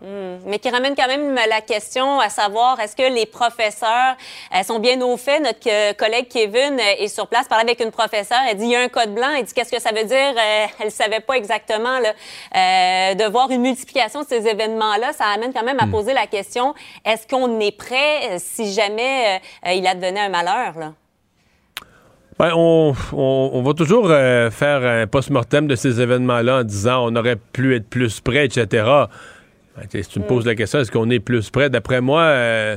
Hmm. 0.00 0.29
Mais 0.46 0.58
qui 0.58 0.70
ramène 0.70 0.94
quand 0.94 1.06
même 1.06 1.34
la 1.34 1.60
question 1.60 2.20
à 2.20 2.28
savoir 2.28 2.78
est-ce 2.80 2.96
que 2.96 3.14
les 3.14 3.26
professeurs 3.26 4.16
euh, 4.54 4.62
sont 4.62 4.78
bien 4.78 5.00
au 5.00 5.16
fait? 5.16 5.40
Notre 5.40 5.68
euh, 5.68 5.92
collègue 5.94 6.28
Kevin 6.28 6.78
euh, 6.78 7.02
est 7.02 7.08
sur 7.08 7.26
place, 7.26 7.48
parle 7.48 7.62
avec 7.62 7.80
une 7.80 7.90
professeure. 7.90 8.38
Elle 8.48 8.56
dit 8.56 8.64
il 8.64 8.70
y 8.70 8.76
a 8.76 8.80
un 8.80 8.88
code 8.88 9.14
blanc. 9.14 9.28
Elle 9.36 9.44
dit 9.44 9.52
qu'est-ce 9.52 9.70
que 9.70 9.80
ça 9.80 9.90
veut 9.90 10.04
dire? 10.04 10.34
Elle 10.78 10.86
ne 10.86 10.90
savait 10.90 11.20
pas 11.20 11.34
exactement. 11.34 11.98
Là, 12.00 13.14
de 13.14 13.30
voir 13.30 13.50
une 13.50 13.62
multiplication 13.62 14.22
de 14.22 14.26
ces 14.26 14.46
événements-là, 14.46 15.12
ça 15.12 15.24
amène 15.26 15.52
quand 15.52 15.64
même 15.64 15.78
à 15.80 15.86
hmm. 15.86 15.90
poser 15.90 16.12
la 16.12 16.26
question 16.26 16.74
est-ce 17.04 17.26
qu'on 17.26 17.60
est 17.60 17.76
prêt 17.76 18.38
si 18.38 18.72
jamais 18.72 19.40
il 19.66 19.86
advenait 19.86 20.20
un 20.20 20.28
malheur 20.28 20.78
là? 20.78 20.92
Ben, 22.38 22.52
on, 22.54 22.94
on, 23.12 23.62
va 23.62 23.74
toujours 23.74 24.08
faire 24.08 24.82
un 24.82 25.06
post-mortem 25.06 25.66
de 25.66 25.74
ces 25.74 26.00
événements-là 26.00 26.60
en 26.60 26.64
disant 26.64 27.04
on 27.06 27.16
aurait 27.16 27.36
pu 27.36 27.76
être 27.76 27.88
plus 27.88 28.20
prêt, 28.20 28.46
etc. 28.46 29.06
Si 29.90 30.08
tu 30.08 30.20
me 30.20 30.26
poses 30.26 30.46
la 30.46 30.54
question, 30.54 30.80
est-ce 30.80 30.90
qu'on 30.90 31.10
est 31.10 31.20
plus 31.20 31.50
près? 31.50 31.70
D'après 31.70 32.00
moi, 32.00 32.22
euh, 32.22 32.76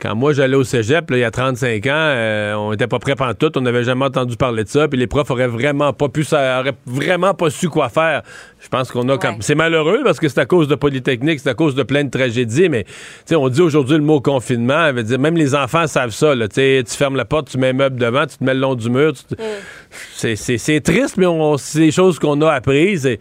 quand 0.00 0.14
moi 0.14 0.32
j'allais 0.32 0.56
au 0.56 0.64
cégep, 0.64 1.06
il 1.10 1.18
y 1.18 1.24
a 1.24 1.30
35 1.30 1.86
ans, 1.86 1.90
euh, 1.92 2.54
on 2.54 2.72
était 2.72 2.86
pas 2.86 2.98
prêt 2.98 3.14
tout, 3.38 3.56
on 3.56 3.60
n'avait 3.60 3.84
jamais 3.84 4.04
entendu 4.04 4.36
parler 4.36 4.64
de 4.64 4.68
ça, 4.68 4.88
puis 4.88 4.98
les 4.98 5.06
profs 5.06 5.30
auraient 5.30 5.48
vraiment 5.48 5.92
pas 5.92 6.08
pu, 6.08 6.24
ça 6.24 6.60
aurait 6.60 6.74
vraiment 6.86 7.34
pas 7.34 7.50
su 7.50 7.68
quoi 7.68 7.88
faire. 7.88 8.22
Je 8.60 8.68
pense 8.68 8.90
qu'on 8.90 9.08
a 9.08 9.18
c'est 9.40 9.54
malheureux 9.54 10.00
parce 10.04 10.18
que 10.18 10.28
c'est 10.28 10.40
à 10.40 10.46
cause 10.46 10.68
de 10.68 10.74
Polytechnique, 10.74 11.40
c'est 11.40 11.50
à 11.50 11.54
cause 11.54 11.74
de 11.74 11.82
plein 11.82 12.04
de 12.04 12.10
tragédies, 12.10 12.68
mais 12.68 12.86
on 13.32 13.48
dit 13.48 13.60
aujourd'hui 13.60 13.96
le 13.96 14.02
mot 14.02 14.20
confinement, 14.20 14.92
veut 14.92 15.02
dire 15.02 15.18
même 15.18 15.36
les 15.36 15.54
enfants 15.54 15.86
savent 15.86 16.10
ça. 16.10 16.34
Là, 16.34 16.48
tu 16.48 16.84
fermes 16.86 17.16
la 17.16 17.24
porte, 17.24 17.50
tu 17.50 17.58
mets 17.58 17.70
un 17.70 17.72
meuble 17.72 17.98
devant, 17.98 18.26
tu 18.26 18.38
te 18.38 18.44
mets 18.44 18.54
le 18.54 18.60
long 18.60 18.74
du 18.74 18.90
mur. 18.90 19.12
Mm. 19.30 20.34
C'est 20.34 20.80
triste, 20.80 21.16
mais 21.16 21.26
c'est 21.58 21.78
des 21.80 21.90
choses 21.90 22.18
qu'on 22.18 22.40
a 22.42 22.52
apprises. 22.52 23.06
Et, 23.06 23.20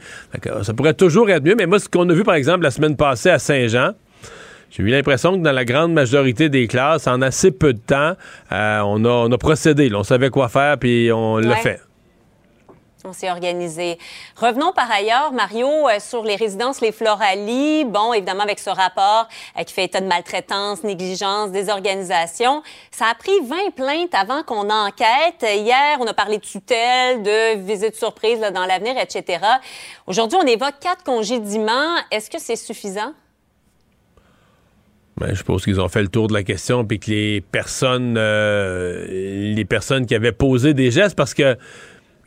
ça 0.62 0.74
pourrait 0.74 0.94
toujours 0.94 1.30
être 1.30 1.44
mieux. 1.44 1.56
Mais 1.56 1.66
moi, 1.66 1.80
ce 1.80 1.90
qu'on 1.90 2.08
a 2.10 2.14
vu 2.14 2.24
par 2.24 2.36
exemple 2.36 2.64
la 2.64 2.72
semaine 2.72 2.96
passée 2.96 3.30
à 3.30 3.40
Saint-Jean, 3.40 3.92
j'ai 4.70 4.84
eu 4.84 4.88
l'impression 4.88 5.34
que 5.34 5.44
dans 5.44 5.52
la 5.52 5.66
grande 5.66 5.94
majorité 5.94 6.50
des 6.50 6.68
classes, 6.68 7.08
en 7.08 7.22
assez 7.22 7.52
peu 7.52 7.74
de 7.74 7.80
temps, 7.80 8.14
euh, 8.52 8.82
on, 8.82 9.32
a, 9.32 9.38
procédé. 9.38 9.90
on 9.94 10.04
savait 10.04 10.30
quoi 10.30 10.50
faire, 10.50 10.78
puis 10.78 11.12
on 11.12 11.38
l'a 11.38 11.56
fait. 11.56 11.82
On 13.06 13.14
s'est 13.14 13.32
organisé. 13.32 13.98
Revenons 14.36 14.74
par 14.74 14.92
ailleurs, 14.92 15.32
Mario, 15.32 15.68
euh, 15.68 16.00
sur 16.00 16.24
les 16.24 16.36
résidences 16.36 16.82
Les 16.82 16.92
Floralies. 16.92 17.86
Bon, 17.86 18.12
évidemment, 18.12 18.44
avec 18.44 18.60
ce 18.60 18.70
rapport 18.70 19.30
euh, 19.58 19.64
qui 19.64 19.74
fait 19.74 19.86
état 19.86 20.02
de 20.02 20.08
maltraitance, 20.08 20.84
négligence, 20.84 21.52
désorganisation. 21.52 22.64
Ça 22.92 23.06
a 23.06 23.16
pris 23.16 23.40
20 23.46 23.72
plaintes 23.76 24.14
avant 24.14 24.44
qu'on 24.44 24.70
enquête. 24.70 25.42
Hier, 25.44 25.98
on 26.02 26.08
a 26.08 26.14
parlé 26.14 26.38
de 26.38 26.44
tutelle, 26.44 27.24
de 27.24 27.58
visite 27.60 27.96
surprise 27.96 28.42
dans 28.42 28.66
l'avenir, 28.66 28.96
etc. 28.98 29.40
Aujourd'hui, 30.06 30.38
on 30.42 30.46
évoque 30.46 30.80
quatre 30.82 31.04
congédiements. 31.06 31.96
Est-ce 32.12 32.30
que 32.30 32.40
c'est 32.40 32.58
suffisant? 32.58 33.14
Ben, 35.20 35.34
je 35.34 35.42
pense 35.42 35.64
qu'ils 35.64 35.82
ont 35.82 35.88
fait 35.90 36.04
le 36.04 36.10
tour 36.10 36.28
de 36.28 36.34
la 36.34 36.44
question 36.44 36.86
puis 36.86 37.00
que 37.00 37.10
les 37.10 37.42
personnes 37.42 38.16
euh, 38.18 39.06
les 39.10 39.66
personnes 39.66 40.06
qui 40.06 40.14
avaient 40.14 40.32
posé 40.32 40.76
des 40.76 40.92
gestes 40.92 41.16
parce 41.16 41.34
que 41.34 41.58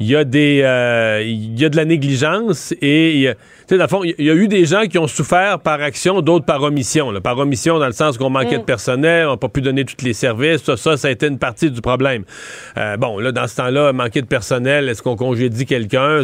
il 0.00 0.06
y 0.06 0.16
a 0.16 0.24
des 0.24 0.62
euh, 0.64 1.22
il 1.24 1.58
y 1.60 1.64
a 1.64 1.68
de 1.68 1.76
la 1.76 1.84
négligence 1.84 2.72
et 2.80 3.28
tu 3.28 3.34
sais 3.68 3.76
dans 3.76 3.84
le 3.84 3.88
fond 3.88 4.02
il 4.02 4.24
y 4.24 4.30
a 4.30 4.34
eu 4.34 4.48
des 4.48 4.64
gens 4.64 4.86
qui 4.86 4.98
ont 4.98 5.06
souffert 5.06 5.60
par 5.60 5.80
action 5.80 6.22
d'autres 6.22 6.46
par 6.46 6.62
omission 6.62 7.12
par 7.22 7.38
omission 7.38 7.78
dans 7.78 7.86
le 7.86 7.92
sens 7.92 8.16
qu'on 8.18 8.30
manquait 8.30 8.56
de 8.56 8.62
mm. 8.62 8.66
personnel 8.66 9.26
on 9.26 9.32
n'a 9.32 9.36
pas 9.36 9.48
pu 9.48 9.60
donner 9.60 9.84
tous 9.84 10.02
les 10.04 10.14
services 10.14 10.64
ça, 10.64 10.76
ça 10.76 10.96
ça 10.96 11.08
a 11.08 11.10
été 11.10 11.26
une 11.26 11.38
partie 11.38 11.70
du 11.70 11.80
problème. 11.80 12.24
Euh, 12.78 12.96
bon 12.96 13.18
là 13.18 13.30
dans 13.30 13.46
ce 13.46 13.56
temps-là 13.56 13.92
manquer 13.92 14.22
de 14.22 14.26
personnel 14.26 14.88
est-ce 14.88 15.02
qu'on 15.02 15.16
congédie 15.16 15.66
quelqu'un? 15.66 16.22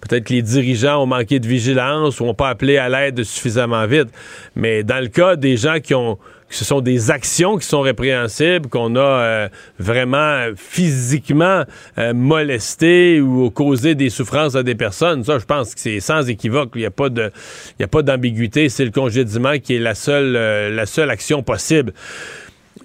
Peut-être 0.00 0.24
que 0.24 0.32
les 0.32 0.42
dirigeants 0.42 1.02
ont 1.02 1.06
manqué 1.06 1.40
de 1.40 1.46
vigilance 1.46 2.20
ou 2.20 2.24
ont 2.24 2.34
pas 2.34 2.48
appelé 2.48 2.78
à 2.78 2.88
l'aide 2.88 3.24
suffisamment 3.24 3.86
vite? 3.86 4.08
Mais 4.54 4.82
dans 4.82 5.02
le 5.02 5.08
cas 5.08 5.36
des 5.36 5.56
gens 5.56 5.80
qui 5.80 5.94
ont 5.94 6.18
ce 6.48 6.64
sont 6.64 6.80
des 6.80 7.10
actions 7.10 7.58
qui 7.58 7.66
sont 7.66 7.80
répréhensibles, 7.80 8.68
qu'on 8.68 8.94
a 8.96 9.00
euh, 9.00 9.48
vraiment 9.78 10.46
physiquement 10.56 11.64
euh, 11.98 12.14
molesté 12.14 13.20
ou 13.20 13.50
causé 13.50 13.94
des 13.94 14.10
souffrances 14.10 14.54
à 14.54 14.62
des 14.62 14.74
personnes. 14.74 15.24
Ça, 15.24 15.38
je 15.38 15.44
pense 15.44 15.74
que 15.74 15.80
c'est 15.80 16.00
sans 16.00 16.28
équivoque. 16.28 16.70
Il 16.76 16.80
n'y 16.80 16.86
a 16.86 17.88
pas 17.88 18.02
d'ambiguïté. 18.02 18.68
C'est 18.68 18.84
le 18.84 18.90
congédiement 18.90 19.58
qui 19.58 19.74
est 19.74 19.80
la 19.80 19.94
seule, 19.94 20.36
euh, 20.36 20.70
la 20.70 20.86
seule 20.86 21.10
action 21.10 21.42
possible 21.42 21.92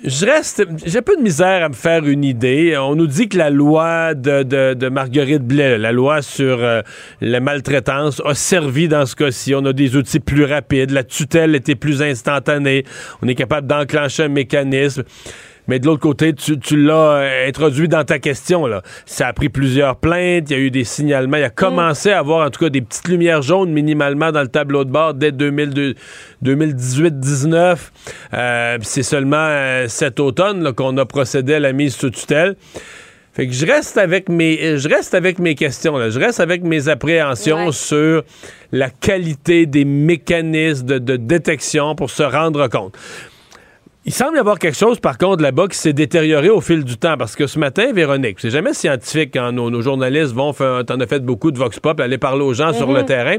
je 0.04 0.26
reste. 0.26 0.66
J'ai 0.86 1.00
un 1.00 1.02
peu 1.02 1.16
de 1.16 1.22
misère 1.22 1.64
à 1.64 1.70
me 1.70 1.74
faire 1.74 2.06
une 2.06 2.24
idée. 2.24 2.76
On 2.78 2.96
nous 2.96 3.08
dit 3.08 3.30
que 3.30 3.38
la 3.38 3.50
loi 3.50 4.14
de, 4.14 4.90
Marguerite 4.90 5.44
Blais, 5.44 5.78
la 5.78 5.92
loi 5.92 6.22
sur 6.22 6.64
euh, 6.64 6.82
la 7.22 7.40
maltraitance, 7.40 8.22
a 8.26 8.34
servi 8.34 8.88
dans 8.88 9.06
ce 9.06 9.16
cas-ci. 9.16 9.54
On 9.56 9.66
a 9.66 9.74
des 9.74 9.96
outils 9.96 10.20
plus 10.20 10.46
rapides. 10.46 10.92
La 10.92 11.04
tutelle 11.04 11.56
était 11.56 11.76
plus 11.76 12.02
instantanée. 12.02 12.84
On 13.22 13.28
est 13.28 13.36
capable 13.36 13.68
d'enclencher 13.68 14.24
un 14.24 14.30
mécanisme. 14.30 15.04
Mais 15.72 15.80
de 15.80 15.86
l'autre 15.86 16.02
côté, 16.02 16.34
tu, 16.34 16.58
l'as 16.76 17.22
euh, 17.22 17.48
introduit 17.48 17.88
dans 17.88 18.04
ta 18.04 18.20
question. 18.20 18.68
Là. 18.68 18.82
Ça 19.06 19.28
a 19.28 19.34
pris 19.34 19.48
plusieurs 19.48 19.96
plaintes, 19.96 20.50
il 20.50 20.52
y 20.52 20.56
a 20.56 20.60
eu 20.60 20.70
des 20.70 20.84
signalements. 20.84 21.38
Il 21.38 21.46
a 21.46 21.50
commencé 21.50 22.12
à 22.12 22.20
avoir 22.20 22.46
en 22.46 22.50
tout 22.50 22.60
cas 22.60 22.70
des 22.70 22.82
petites 22.82 23.08
lumières 23.08 23.42
jaunes 23.42 23.72
minimalement 23.72 24.34
dans 24.34 24.42
le 24.42 24.50
tableau 24.50 24.84
de 24.84 24.92
bord 24.92 25.14
dès 25.14 25.32
2018-19. 25.32 27.78
Euh, 28.34 28.78
c'est 28.82 29.04
seulement 29.04 29.38
euh, 29.38 29.88
cet 29.88 30.20
automne 30.20 30.74
qu'on 30.74 30.98
a 30.98 31.06
procédé 31.06 31.54
à 31.54 31.62
la 31.62 31.72
mise 31.72 31.96
sous 31.96 32.10
tutelle. 32.10 32.58
Fait 33.34 33.48
que 33.48 33.54
je 33.54 33.66
reste 33.66 33.98
avec 33.98 34.28
mes, 34.28 34.78
je 34.78 34.90
reste 34.90 35.14
avec 35.14 35.40
mes 35.40 35.56
questions, 35.56 35.98
là. 35.98 36.10
je 36.10 36.20
reste 36.20 36.42
avec 36.42 36.64
mes 36.64 36.90
appréhensions 36.90 37.72
sur 37.72 38.24
la 38.74 38.90
qualité 38.90 39.66
des 39.66 39.86
mécanismes 39.86 41.00
de, 41.00 41.16
détection 41.16 41.96
pour 41.96 42.10
se 42.10 42.24
rendre 42.24 42.68
compte. 42.68 42.94
Il 44.04 44.12
semble 44.12 44.36
y 44.36 44.40
avoir 44.40 44.58
quelque 44.58 44.78
chose, 44.78 45.00
par 45.00 45.20
contre, 45.20 45.44
là-bas 45.44 45.68
qui 45.68 45.78
s'est 45.78 45.94
détérioré 45.94 46.50
au 46.50 46.60
fil 46.60 46.84
du 46.84 46.98
temps. 46.98 47.18
Parce 47.18 47.36
que 47.36 47.46
ce 47.46 47.60
matin, 47.60 47.94
Véronique, 47.94 48.40
c'est 48.40 48.50
jamais 48.50 48.74
scientifique 48.74 49.30
quand 49.32 49.52
nos, 49.52 49.82
journalistes 49.84 50.34
vont 50.34 50.54
faire. 50.54 50.84
T'en 50.86 51.00
as 51.00 51.06
fait 51.06 51.20
beaucoup 51.20 51.52
de 51.52 51.60
Vox 51.60 51.80
Pop, 51.80 52.00
aller 52.00 52.18
parler 52.18 52.42
aux 52.42 52.56
gens 52.56 52.74
sur 52.74 52.92
le 52.92 53.02
mhm. 53.02 53.06
terrain. 53.06 53.38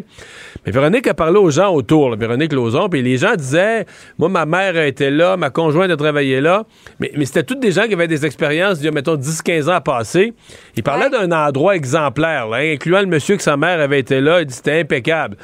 Mais 0.64 0.71
Véronique 0.71 1.09
a 1.09 1.14
parlé 1.14 1.38
aux 1.38 1.50
gens 1.50 1.75
autour, 1.75 2.14
Véronique 2.14 2.52
Lauzon, 2.52 2.88
puis 2.88 3.02
les 3.02 3.16
gens 3.16 3.35
disaient 3.35 3.87
Moi, 4.19 4.28
ma 4.28 4.47
mère 4.47 4.76
a 4.76 4.87
été 4.87 5.11
là, 5.11 5.37
ma 5.37 5.50
conjointe 5.50 5.90
a 5.90 5.97
travaillé 5.97 6.40
là. 6.40 6.64
Mais, 7.00 7.11
mais 7.16 7.25
c'était 7.25 7.42
tous 7.42 7.57
des 7.57 7.73
gens 7.73 7.88
qui 7.88 7.95
avaient 7.95 8.07
des 8.07 8.25
expériences 8.25 8.78
d'il 8.78 8.85
y 8.85 8.88
a, 8.88 8.92
mettons, 8.92 9.16
10-15 9.16 9.69
ans 9.69 9.75
à 9.75 9.81
passer. 9.81 10.33
Ils 10.76 10.85
parlaient 10.85 11.11
d'un 11.11 11.33
endroit 11.33 11.75
exemplaire, 11.75 12.52
incluant 12.52 13.00
le 13.00 13.07
monsieur 13.07 13.37
que 13.37 13.42
sa 13.42 13.57
mère 13.57 13.81
avait 13.81 13.99
été 13.99 14.21
là. 14.21 14.42
Il 14.42 14.47
dit 14.47 14.54
C'était 14.54 14.78
impeccable. 14.78 15.37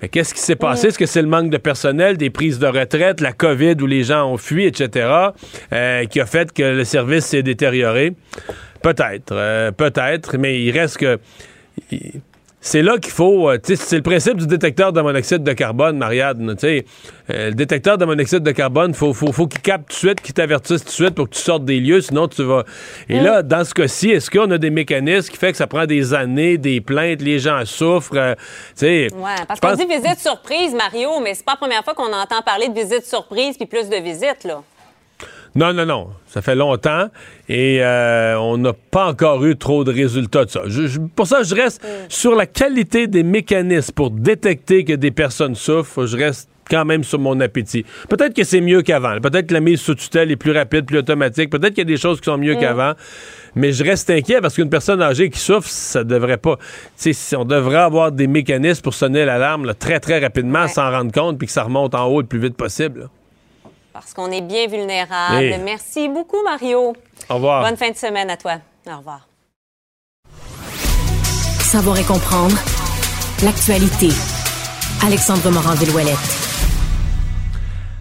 Mais 0.00 0.08
qu'est-ce 0.08 0.32
qui 0.32 0.40
s'est 0.40 0.56
passé? 0.56 0.88
Est-ce 0.88 0.98
que 0.98 1.06
c'est 1.06 1.22
le 1.22 1.28
manque 1.28 1.50
de 1.50 1.56
personnel, 1.56 2.16
des 2.16 2.30
prises 2.30 2.58
de 2.58 2.66
retraite, 2.66 3.20
la 3.20 3.32
COVID 3.32 3.76
où 3.80 3.86
les 3.86 4.04
gens 4.04 4.32
ont 4.32 4.36
fui, 4.36 4.64
etc., 4.64 5.08
euh, 5.72 6.04
qui 6.04 6.20
a 6.20 6.26
fait 6.26 6.52
que 6.52 6.62
le 6.62 6.84
service 6.84 7.26
s'est 7.26 7.42
détérioré? 7.42 8.14
Peut-être, 8.82 9.32
euh, 9.32 9.72
peut-être, 9.72 10.36
mais 10.38 10.62
il 10.62 10.70
reste 10.70 10.98
que 10.98 11.18
c'est 12.60 12.82
là 12.82 12.98
qu'il 12.98 13.12
faut. 13.12 13.48
Euh, 13.50 13.58
c'est 13.62 13.96
le 13.96 14.02
principe 14.02 14.36
du 14.36 14.46
détecteur 14.46 14.92
de 14.92 15.00
monoxyde 15.00 15.42
de 15.42 15.52
carbone, 15.52 15.96
Marianne. 15.96 16.56
Euh, 16.64 16.80
le 17.28 17.52
détecteur 17.52 17.98
de 17.98 18.04
monoxyde 18.04 18.42
de 18.42 18.50
carbone, 18.50 18.94
faut, 18.94 19.12
faut, 19.14 19.32
faut 19.32 19.46
qu'il 19.46 19.60
capte 19.60 19.90
tout 19.90 19.94
de 19.94 19.98
suite, 19.98 20.20
qu'il 20.20 20.34
t'avertisse 20.34 20.82
tout 20.82 20.88
de 20.88 20.92
suite 20.92 21.14
pour 21.14 21.28
que 21.28 21.34
tu 21.34 21.40
sortes 21.40 21.64
des 21.64 21.78
lieux, 21.78 22.00
sinon 22.00 22.26
tu 22.26 22.42
vas. 22.42 22.64
Et 23.08 23.20
là, 23.20 23.42
dans 23.42 23.64
ce 23.64 23.74
cas-ci, 23.74 24.10
est-ce 24.10 24.30
qu'on 24.30 24.50
a 24.50 24.58
des 24.58 24.70
mécanismes 24.70 25.30
qui 25.30 25.36
fait 25.36 25.52
que 25.52 25.58
ça 25.58 25.66
prend 25.66 25.86
des 25.86 26.14
années, 26.14 26.58
des 26.58 26.80
plaintes, 26.80 27.22
les 27.22 27.38
gens 27.38 27.64
souffrent? 27.64 28.16
Euh, 28.16 28.34
ouais, 28.82 29.08
parce 29.46 29.60
qu'on 29.60 29.74
dit 29.74 29.86
visite 29.86 30.18
surprise, 30.18 30.74
Mario, 30.74 31.20
mais 31.22 31.34
c'est 31.34 31.44
pas 31.44 31.52
la 31.52 31.58
première 31.58 31.84
fois 31.84 31.94
qu'on 31.94 32.12
entend 32.12 32.42
parler 32.44 32.68
de 32.68 32.74
visite 32.74 33.06
surprise 33.06 33.56
puis 33.56 33.66
plus 33.66 33.88
de 33.88 33.96
visites, 33.96 34.44
là. 34.44 34.62
Non, 35.54 35.72
non, 35.72 35.86
non. 35.86 36.08
Ça 36.26 36.42
fait 36.42 36.54
longtemps 36.54 37.08
et 37.48 37.78
euh, 37.82 38.38
on 38.38 38.58
n'a 38.58 38.72
pas 38.72 39.06
encore 39.06 39.44
eu 39.44 39.56
trop 39.56 39.84
de 39.84 39.92
résultats 39.92 40.44
de 40.44 40.50
ça. 40.50 40.62
pour 41.16 41.26
ça, 41.26 41.42
je 41.42 41.54
reste 41.54 41.82
mm. 41.82 41.86
sur 42.08 42.34
la 42.34 42.46
qualité 42.46 43.06
des 43.06 43.22
mécanismes 43.22 43.94
pour 43.94 44.10
détecter 44.10 44.84
que 44.84 44.92
des 44.92 45.10
personnes 45.10 45.54
souffrent. 45.54 46.06
Je 46.06 46.16
reste 46.16 46.48
quand 46.70 46.84
même 46.84 47.02
sur 47.02 47.18
mon 47.18 47.40
appétit. 47.40 47.86
Peut-être 48.10 48.34
que 48.34 48.44
c'est 48.44 48.60
mieux 48.60 48.82
qu'avant. 48.82 49.18
Peut-être 49.20 49.46
que 49.46 49.54
la 49.54 49.60
mise 49.60 49.80
sous 49.80 49.94
tutelle 49.94 50.30
est 50.30 50.36
plus 50.36 50.52
rapide, 50.52 50.84
plus 50.84 50.98
automatique. 50.98 51.48
Peut-être 51.48 51.70
qu'il 51.70 51.78
y 51.78 51.80
a 51.80 51.84
des 51.84 51.96
choses 51.96 52.20
qui 52.20 52.26
sont 52.26 52.36
mieux 52.36 52.56
mm. 52.56 52.60
qu'avant. 52.60 52.92
Mais 53.54 53.72
je 53.72 53.82
reste 53.82 54.10
inquiet 54.10 54.40
parce 54.40 54.54
qu'une 54.54 54.70
personne 54.70 55.00
âgée 55.00 55.30
qui 55.30 55.40
souffre, 55.40 55.68
ça 55.68 56.04
devrait 56.04 56.36
pas. 56.36 56.58
on 57.36 57.44
devrait 57.44 57.78
avoir 57.78 58.12
des 58.12 58.26
mécanismes 58.26 58.82
pour 58.82 58.94
sonner 58.94 59.24
l'alarme 59.24 59.72
très, 59.74 59.98
très 59.98 60.18
rapidement, 60.18 60.68
sans 60.68 60.90
rendre 60.90 61.10
compte, 61.10 61.38
puis 61.38 61.46
que 61.46 61.52
ça 61.52 61.62
remonte 61.62 61.94
en 61.94 62.06
haut 62.06 62.20
le 62.20 62.26
plus 62.26 62.38
vite 62.38 62.56
possible 62.56 63.08
parce 64.00 64.14
qu'on 64.14 64.30
est 64.30 64.40
bien 64.40 64.66
vulnérable. 64.66 65.54
Merci 65.64 66.08
beaucoup, 66.08 66.42
Mario. 66.44 66.94
Au 67.28 67.34
revoir. 67.34 67.62
Bonne 67.62 67.76
fin 67.76 67.90
de 67.90 67.96
semaine 67.96 68.30
à 68.30 68.36
toi. 68.36 68.56
Au 68.86 68.98
revoir. 68.98 69.28
Savoir 71.60 71.98
et 71.98 72.04
comprendre 72.04 72.56
l'actualité. 73.42 74.08
Alexandre 75.04 75.50
Morand-Villouellette. 75.50 76.16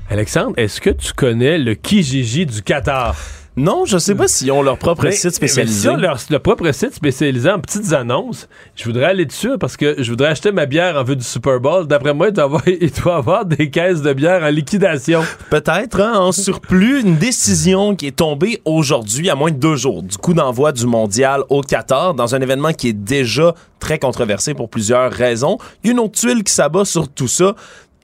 Alexandre, 0.09 0.53
est-ce 0.57 0.79
que 0.79 0.89
tu 0.89 1.11
connais 1.13 1.57
le 1.57 1.75
Kijiji 1.75 2.45
du 2.45 2.61
Qatar? 2.63 3.15
Non, 3.57 3.85
je 3.85 3.97
sais 3.97 4.13
pas 4.13 4.27
s'ils 4.27 4.51
ont 4.51 4.61
leur 4.61 4.77
propre 4.77 5.09
site 5.09 5.31
spécialisé. 5.31 5.89
Mais 5.89 6.03
leur, 6.03 6.41
propre 6.41 6.71
site 6.71 6.93
spécialisé 6.93 7.49
en 7.49 7.59
petites 7.59 7.91
annonces. 7.91 8.47
Je 8.75 8.83
voudrais 8.83 9.05
aller 9.05 9.25
dessus 9.25 9.57
parce 9.59 9.75
que 9.75 9.95
je 9.97 10.09
voudrais 10.11 10.27
acheter 10.27 10.51
ma 10.51 10.67
bière 10.67 10.95
en 10.95 11.03
vue 11.03 11.15
du 11.15 11.23
Super 11.23 11.59
Bowl. 11.59 11.87
D'après 11.87 12.13
moi, 12.13 12.27
il 12.27 12.33
doit, 12.33 12.43
avoir, 12.43 12.61
il 12.67 12.91
doit 12.91 13.15
avoir 13.15 13.45
des 13.45 13.71
caisses 13.71 14.03
de 14.03 14.13
bière 14.13 14.43
en 14.43 14.49
liquidation. 14.49 15.23
Peut-être, 15.49 15.99
hein, 15.99 16.19
en 16.19 16.31
surplus, 16.31 17.01
une 17.01 17.17
décision 17.17 17.95
qui 17.95 18.05
est 18.05 18.17
tombée 18.17 18.61
aujourd'hui 18.63 19.27
à 19.31 19.35
moins 19.35 19.49
de 19.49 19.57
deux 19.57 19.75
jours 19.75 20.03
du 20.03 20.17
coup 20.17 20.35
d'envoi 20.35 20.71
du 20.71 20.85
mondial 20.85 21.41
au 21.49 21.61
Qatar 21.61 22.13
dans 22.13 22.35
un 22.35 22.41
événement 22.41 22.73
qui 22.73 22.89
est 22.89 22.93
déjà 22.93 23.55
très 23.79 23.97
controversé 23.97 24.53
pour 24.53 24.69
plusieurs 24.69 25.11
raisons. 25.11 25.57
Il 25.83 25.87
y 25.87 25.89
a 25.89 25.93
une 25.93 25.99
autre 25.99 26.19
tuile 26.19 26.43
qui 26.43 26.53
s'abat 26.53 26.85
sur 26.85 27.07
tout 27.09 27.27
ça. 27.27 27.55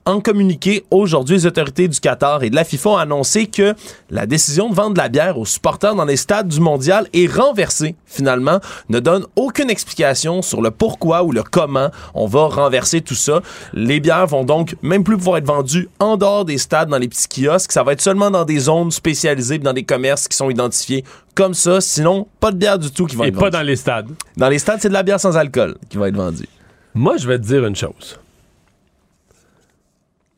En 0.06 0.20
communiqué 0.20 0.84
aujourd'hui, 0.90 1.36
les 1.36 1.46
autorités 1.46 1.88
du 1.88 1.98
Qatar 1.98 2.42
et 2.42 2.50
de 2.50 2.54
la 2.54 2.64
FIFA 2.64 2.90
ont 2.90 2.96
annoncé 2.98 3.46
que 3.46 3.74
la 4.10 4.26
décision 4.26 4.68
de 4.68 4.74
vendre 4.74 4.98
la 4.98 5.08
bière 5.08 5.38
aux 5.38 5.46
supporters 5.46 5.94
dans 5.94 6.04
les 6.04 6.18
stades 6.18 6.48
du 6.48 6.60
mondial 6.60 7.08
est 7.14 7.26
renversée, 7.26 7.96
finalement, 8.04 8.60
ne 8.90 9.00
donne 9.00 9.24
aucune 9.34 9.70
explication 9.70 10.42
sur 10.42 10.60
le 10.60 10.70
pourquoi 10.70 11.22
ou 11.22 11.32
le 11.32 11.42
comment 11.42 11.88
on 12.12 12.26
va 12.26 12.48
renverser 12.48 13.00
tout 13.00 13.14
ça. 13.14 13.40
Les 13.72 13.98
bières 13.98 14.26
vont 14.26 14.44
donc 14.44 14.76
même 14.82 15.04
plus 15.04 15.16
pouvoir 15.16 15.38
être 15.38 15.46
vendues 15.46 15.88
en 16.00 16.18
dehors 16.18 16.44
des 16.44 16.58
stades, 16.58 16.90
dans 16.90 16.98
les 16.98 17.08
petits 17.08 17.28
kiosques. 17.28 17.72
Ça 17.72 17.82
va 17.82 17.92
être 17.92 18.02
seulement 18.02 18.30
dans 18.30 18.44
des 18.44 18.58
zones 18.58 18.90
spécialisées, 18.90 19.58
dans 19.58 19.72
des 19.72 19.84
commerces 19.84 20.28
qui 20.28 20.36
sont 20.36 20.50
identifiés 20.50 21.02
comme 21.34 21.54
ça. 21.54 21.80
Sinon, 21.80 22.26
pas 22.40 22.52
de 22.52 22.58
bière 22.58 22.78
du 22.78 22.90
tout 22.90 23.06
qui 23.06 23.16
va 23.16 23.26
être 23.26 23.34
vendue. 23.36 23.46
Et 23.46 23.50
pas 23.50 23.56
dans 23.58 23.64
les 23.64 23.76
stades. 23.76 24.10
Dans 24.36 24.50
les 24.50 24.58
stades, 24.58 24.80
c'est 24.82 24.90
de 24.90 24.94
la 24.94 25.02
bière 25.02 25.18
sans 25.18 25.34
alcool 25.38 25.76
qui 25.88 25.96
va 25.96 26.08
être 26.08 26.16
vendue. 26.16 26.48
Moi, 26.92 27.16
je 27.16 27.26
vais 27.26 27.38
te 27.38 27.44
dire 27.44 27.64
une 27.64 27.74
chose. 27.74 28.18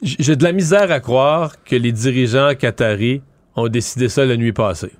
J'ai 0.02 0.36
de 0.36 0.44
la 0.44 0.52
misère 0.52 0.90
à 0.90 1.00
croire 1.00 1.62
que 1.64 1.74
les 1.76 1.92
dirigeants 1.92 2.54
qataris 2.54 3.22
ont 3.54 3.68
décidé 3.68 4.08
ça 4.08 4.24
la 4.26 4.36
nuit 4.36 4.52
passée. 4.52 4.92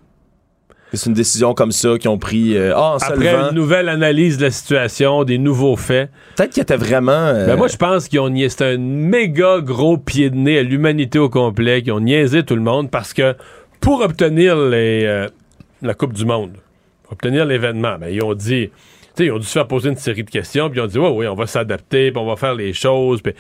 C'est 0.92 1.10
une 1.10 1.14
décision 1.14 1.52
comme 1.52 1.72
ça 1.72 1.98
qu'ils 1.98 2.08
ont 2.08 2.18
pris 2.18 2.56
euh, 2.56 2.74
après 2.76 3.34
une 3.34 3.54
nouvelle 3.54 3.88
analyse 3.88 4.38
de 4.38 4.44
la 4.44 4.50
situation, 4.50 5.24
des 5.24 5.36
nouveaux 5.36 5.76
faits. 5.76 6.10
Peut-être 6.36 6.52
qu'il 6.52 6.62
était 6.62 6.76
vraiment. 6.76 7.12
Euh, 7.12 7.46
ben 7.46 7.56
moi, 7.56 7.68
je 7.68 7.76
pense 7.76 8.08
qu'ils 8.08 8.20
ont 8.20 8.30
niaisé. 8.30 8.54
C'est 8.56 8.74
un 8.74 8.78
méga 8.78 9.60
gros 9.60 9.98
pied 9.98 10.30
de 10.30 10.36
nez 10.36 10.58
à 10.58 10.62
l'humanité 10.62 11.18
au 11.18 11.28
complet, 11.28 11.82
qui 11.82 11.90
ont 11.90 12.00
niaisé 12.00 12.44
tout 12.44 12.54
le 12.54 12.62
monde 12.62 12.90
parce 12.90 13.12
que 13.12 13.34
pour 13.80 14.00
obtenir 14.00 14.56
les, 14.56 15.04
euh, 15.04 15.28
la 15.82 15.94
Coupe 15.94 16.12
du 16.12 16.24
Monde, 16.24 16.52
pour 17.02 17.14
obtenir 17.14 17.44
l'événement, 17.44 17.98
ben, 17.98 18.08
ils 18.08 18.22
ont 18.22 18.34
dit. 18.34 18.70
ils 19.18 19.32
ont 19.32 19.38
dû 19.38 19.46
se 19.46 19.52
faire 19.52 19.66
poser 19.66 19.90
une 19.90 19.96
série 19.96 20.22
de 20.22 20.30
questions, 20.30 20.70
puis 20.70 20.78
ils 20.78 20.82
ont 20.82 20.86
dit, 20.86 20.98
oui, 20.98 21.10
oui, 21.12 21.26
on 21.26 21.34
va 21.34 21.46
s'adapter, 21.46 22.12
puis 22.12 22.20
on 22.20 22.26
va 22.26 22.36
faire 22.36 22.54
les 22.54 22.72
choses. 22.72 23.20
Puis, 23.22 23.34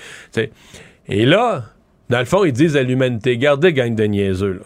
et 1.08 1.26
là, 1.26 1.64
dans 2.08 2.18
le 2.18 2.24
fond, 2.24 2.44
ils 2.44 2.52
disent 2.52 2.76
à 2.76 2.82
l'humanité, 2.82 3.36
gardez 3.36 3.72
gang 3.72 3.94
de 3.94 4.04
niaiseux. 4.04 4.62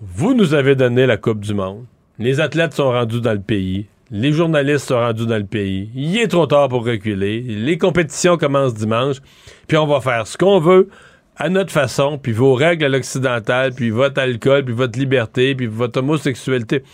Vous 0.00 0.34
nous 0.34 0.54
avez 0.54 0.74
donné 0.74 1.06
la 1.06 1.16
Coupe 1.16 1.40
du 1.40 1.54
Monde. 1.54 1.84
Les 2.18 2.40
athlètes 2.40 2.74
sont 2.74 2.90
rendus 2.90 3.20
dans 3.20 3.32
le 3.32 3.40
pays. 3.40 3.86
Les 4.10 4.32
journalistes 4.32 4.88
sont 4.88 4.98
rendus 4.98 5.26
dans 5.26 5.38
le 5.38 5.46
pays. 5.46 5.90
Il 5.94 6.18
est 6.18 6.28
trop 6.28 6.46
tard 6.46 6.68
pour 6.68 6.84
reculer. 6.84 7.40
Les 7.40 7.78
compétitions 7.78 8.36
commencent 8.36 8.74
dimanche. 8.74 9.16
Puis 9.66 9.76
on 9.76 9.86
va 9.86 10.00
faire 10.00 10.26
ce 10.26 10.36
qu'on 10.36 10.60
veut 10.60 10.88
à 11.36 11.48
notre 11.48 11.72
façon, 11.72 12.18
puis 12.18 12.32
vos 12.32 12.54
règles 12.54 12.84
à 12.84 12.88
l'occidental, 12.88 13.72
puis 13.72 13.90
votre 13.90 14.20
alcool, 14.20 14.64
puis 14.64 14.74
votre 14.74 14.98
liberté, 14.98 15.54
puis 15.54 15.66
votre 15.66 15.98
homosexualité. 15.98 16.84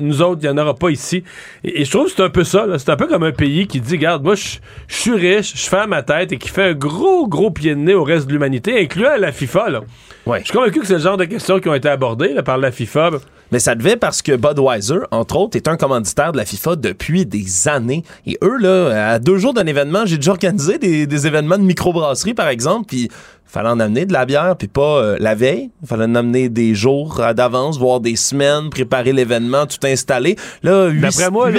nous 0.00 0.22
autres, 0.22 0.40
il 0.42 0.50
n'y 0.50 0.58
en 0.58 0.60
aura 0.60 0.74
pas 0.74 0.90
ici. 0.90 1.22
Et, 1.62 1.84
je 1.84 1.90
trouve 1.90 2.06
que 2.06 2.12
c'est 2.16 2.22
un 2.22 2.30
peu 2.30 2.42
ça. 2.42 2.66
C'est 2.78 2.90
un 2.90 2.96
peu 2.96 3.06
comme 3.06 3.22
un 3.22 3.32
pays 3.32 3.68
qui 3.68 3.80
dit, 3.80 3.92
regarde, 3.92 4.24
moi, 4.24 4.34
je 4.34 4.58
suis 4.88 5.14
riche, 5.14 5.52
je 5.54 5.68
fais 5.68 5.78
à 5.78 5.86
ma 5.86 6.02
tête, 6.02 6.32
et 6.32 6.38
qui 6.38 6.48
fait 6.48 6.70
un 6.70 6.74
gros, 6.74 7.28
gros 7.28 7.50
pied 7.50 7.74
de 7.74 7.80
nez 7.80 7.94
au 7.94 8.02
reste 8.02 8.26
de 8.26 8.32
l'humanité, 8.32 8.80
incluant 8.80 9.16
la 9.16 9.30
FIFA. 9.30 9.70
Là. 9.70 9.80
Ouais. 10.26 10.40
Je 10.40 10.46
suis 10.46 10.52
convaincu 10.52 10.80
que 10.80 10.86
c'est 10.86 10.94
le 10.94 11.00
genre 11.00 11.16
de 11.16 11.24
questions 11.24 11.60
qui 11.60 11.68
ont 11.68 11.74
été 11.74 11.88
abordées 11.88 12.34
par 12.44 12.58
la 12.58 12.72
FIFA. 12.72 13.10
Mais 13.52 13.60
ça 13.60 13.76
devait 13.76 13.96
parce 13.96 14.22
que 14.22 14.32
Budweiser, 14.34 14.98
entre 15.12 15.36
autres, 15.36 15.56
est 15.56 15.68
un 15.68 15.76
commanditaire 15.76 16.32
de 16.32 16.36
la 16.36 16.44
FIFA 16.44 16.74
depuis 16.74 17.26
des 17.26 17.68
années. 17.68 18.02
Et 18.26 18.36
eux, 18.42 18.56
là, 18.58 19.12
à 19.12 19.18
deux 19.20 19.38
jours 19.38 19.54
d'un 19.54 19.66
événement, 19.66 20.04
j'ai 20.04 20.16
déjà 20.16 20.32
organisé 20.32 20.78
des, 20.78 21.06
des 21.06 21.26
événements 21.28 21.58
de 21.58 21.62
microbrasserie, 21.62 22.34
par 22.34 22.48
exemple, 22.48 22.86
puis 22.88 23.08
fallait 23.46 23.68
en 23.68 23.80
amener 23.80 24.06
de 24.06 24.12
la 24.12 24.26
bière, 24.26 24.56
puis 24.56 24.68
pas 24.68 24.98
euh, 24.98 25.16
la 25.20 25.34
veille. 25.34 25.70
Il 25.82 25.88
fallait 25.88 26.04
en 26.04 26.14
amener 26.14 26.48
des 26.48 26.74
jours 26.74 27.22
d'avance, 27.34 27.78
voire 27.78 28.00
des 28.00 28.16
semaines, 28.16 28.70
préparer 28.70 29.12
l'événement, 29.12 29.66
tout 29.66 29.84
installer. 29.84 30.36
Là, 30.62 30.90
d'après 30.90 31.30
moi, 31.30 31.50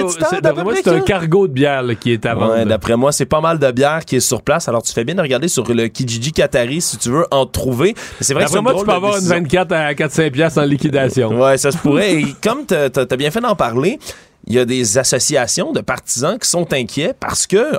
c'est 0.74 0.88
un 0.88 1.00
cargo 1.00 1.48
de 1.48 1.52
bière 1.52 1.84
qui 1.98 2.12
est 2.12 2.26
à 2.26 2.34
vendre. 2.34 2.64
d'après 2.64 2.96
moi, 2.96 3.12
c'est 3.12 3.26
pas 3.26 3.40
mal 3.40 3.58
de 3.58 3.70
bière 3.70 4.04
qui 4.04 4.16
est 4.16 4.20
sur 4.20 4.42
place. 4.42 4.68
Alors, 4.68 4.82
tu 4.82 4.92
fais 4.92 5.04
bien 5.04 5.14
de 5.14 5.20
regarder 5.22 5.48
sur 5.48 5.64
le 5.72 5.88
Kijiji 5.88 6.32
Qatari 6.32 6.80
si 6.80 6.98
tu 6.98 7.10
veux 7.10 7.26
en 7.30 7.46
trouver. 7.46 7.94
C'est 8.20 8.34
vrai 8.34 8.44
que 8.44 8.58
moi, 8.58 8.74
tu 8.74 8.84
peux 8.84 8.92
avoir 8.92 9.18
une 9.18 9.24
24 9.24 9.72
à 9.72 9.92
4-5 9.92 10.30
piastres 10.30 10.58
en 10.60 10.64
liquidation. 10.64 11.40
Ouais, 11.40 11.58
ça 11.58 11.72
se 11.72 11.78
pourrait. 11.78 12.20
Et 12.20 12.26
comme 12.42 12.66
tu 12.66 12.74
as 12.74 13.16
bien 13.16 13.30
fait 13.30 13.40
d'en 13.40 13.56
parler, 13.56 13.98
il 14.46 14.54
y 14.54 14.58
a 14.58 14.64
des 14.64 14.98
associations 14.98 15.72
de 15.72 15.80
partisans 15.80 16.38
qui 16.38 16.48
sont 16.48 16.72
inquiets 16.72 17.12
parce 17.18 17.46
que 17.46 17.72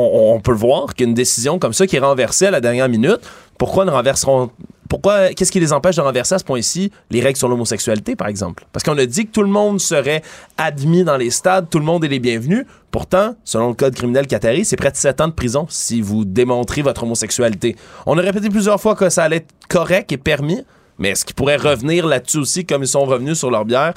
on, 0.00 0.40
peut 0.40 0.52
voir 0.52 0.94
qu'une 0.94 1.14
décision 1.14 1.58
comme 1.58 1.72
ça 1.72 1.86
qui 1.86 1.96
est 1.96 2.00
renversée 2.00 2.46
à 2.46 2.50
la 2.50 2.60
dernière 2.60 2.88
minute, 2.88 3.20
pourquoi 3.58 3.84
ne 3.84 3.90
renverseront 3.90 4.50
pourquoi 4.88 5.34
qu'est-ce 5.34 5.52
qui 5.52 5.60
les 5.60 5.74
empêche 5.74 5.96
de 5.96 6.00
renverser 6.00 6.34
à 6.34 6.38
ce 6.38 6.44
point-ci 6.44 6.90
les 7.10 7.20
règles 7.20 7.36
sur 7.36 7.48
l'homosexualité 7.48 8.16
par 8.16 8.28
exemple? 8.28 8.64
Parce 8.72 8.82
qu'on 8.82 8.96
a 8.96 9.04
dit 9.04 9.26
que 9.26 9.32
tout 9.32 9.42
le 9.42 9.50
monde 9.50 9.80
serait 9.80 10.22
admis 10.56 11.04
dans 11.04 11.18
les 11.18 11.30
stades, 11.30 11.68
tout 11.68 11.78
le 11.78 11.84
monde 11.84 12.04
est 12.04 12.08
les 12.08 12.20
bienvenus. 12.20 12.64
Pourtant, 12.90 13.34
selon 13.44 13.68
le 13.68 13.74
code 13.74 13.94
criminel 13.94 14.26
qatari, 14.26 14.64
c'est 14.64 14.76
près 14.76 14.90
de 14.90 14.96
7 14.96 15.20
ans 15.20 15.28
de 15.28 15.34
prison 15.34 15.66
si 15.68 16.00
vous 16.00 16.24
démontrez 16.24 16.80
votre 16.80 17.02
homosexualité. 17.02 17.76
On 18.06 18.16
a 18.16 18.22
répété 18.22 18.48
plusieurs 18.48 18.80
fois 18.80 18.94
que 18.94 19.10
ça 19.10 19.24
allait 19.24 19.36
être 19.36 19.52
correct 19.68 20.10
et 20.10 20.16
permis, 20.16 20.64
mais 20.98 21.10
est-ce 21.10 21.26
qu'ils 21.26 21.34
pourraient 21.34 21.56
revenir 21.56 22.06
là-dessus 22.06 22.38
aussi 22.38 22.64
comme 22.64 22.82
ils 22.82 22.88
sont 22.88 23.04
revenus 23.04 23.38
sur 23.38 23.50
leur 23.50 23.66
bière? 23.66 23.92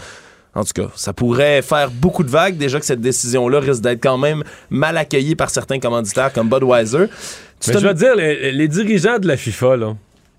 En 0.53 0.63
tout 0.65 0.73
cas, 0.73 0.89
ça 0.95 1.13
pourrait 1.13 1.61
faire 1.61 1.89
beaucoup 1.89 2.23
de 2.23 2.29
vagues. 2.29 2.57
Déjà 2.57 2.79
que 2.79 2.85
cette 2.85 3.01
décision-là 3.01 3.59
risque 3.59 3.81
d'être 3.81 4.01
quand 4.01 4.17
même 4.17 4.43
mal 4.69 4.97
accueillie 4.97 5.35
par 5.35 5.49
certains 5.49 5.79
commanditaires 5.79 6.33
comme 6.33 6.49
Budweiser. 6.49 7.05
je 7.65 7.77
veux 7.77 7.93
dire, 7.93 8.15
les, 8.15 8.67
dirigeants 8.67 9.17
de 9.17 9.27
la 9.27 9.37
FIFA, 9.37 9.75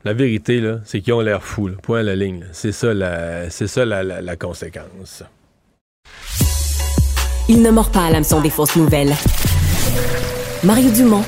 la 0.04 0.12
vérité, 0.12 0.62
c'est 0.84 1.00
qu'ils 1.00 1.14
ont 1.14 1.20
l'air 1.20 1.42
fous. 1.42 1.70
Point 1.82 2.00
à 2.00 2.02
la 2.02 2.16
ligne. 2.16 2.44
C'est 2.52 2.72
ça, 2.72 2.92
la, 2.92 3.48
c'est 3.48 3.68
ça 3.68 3.84
la, 3.86 4.36
conséquence. 4.36 5.22
Il 7.48 7.62
ne 7.62 7.70
mord 7.70 7.90
pas 7.90 8.06
à 8.06 8.10
l'hameçon 8.10 8.40
des 8.40 8.50
fausses 8.50 8.76
nouvelles. 8.76 9.14
Mario 10.62 10.90
Dumont 10.90 11.24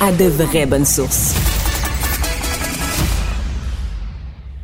a 0.00 0.12
de 0.12 0.24
vraies 0.24 0.66
bonnes 0.66 0.86
sources. 0.86 1.51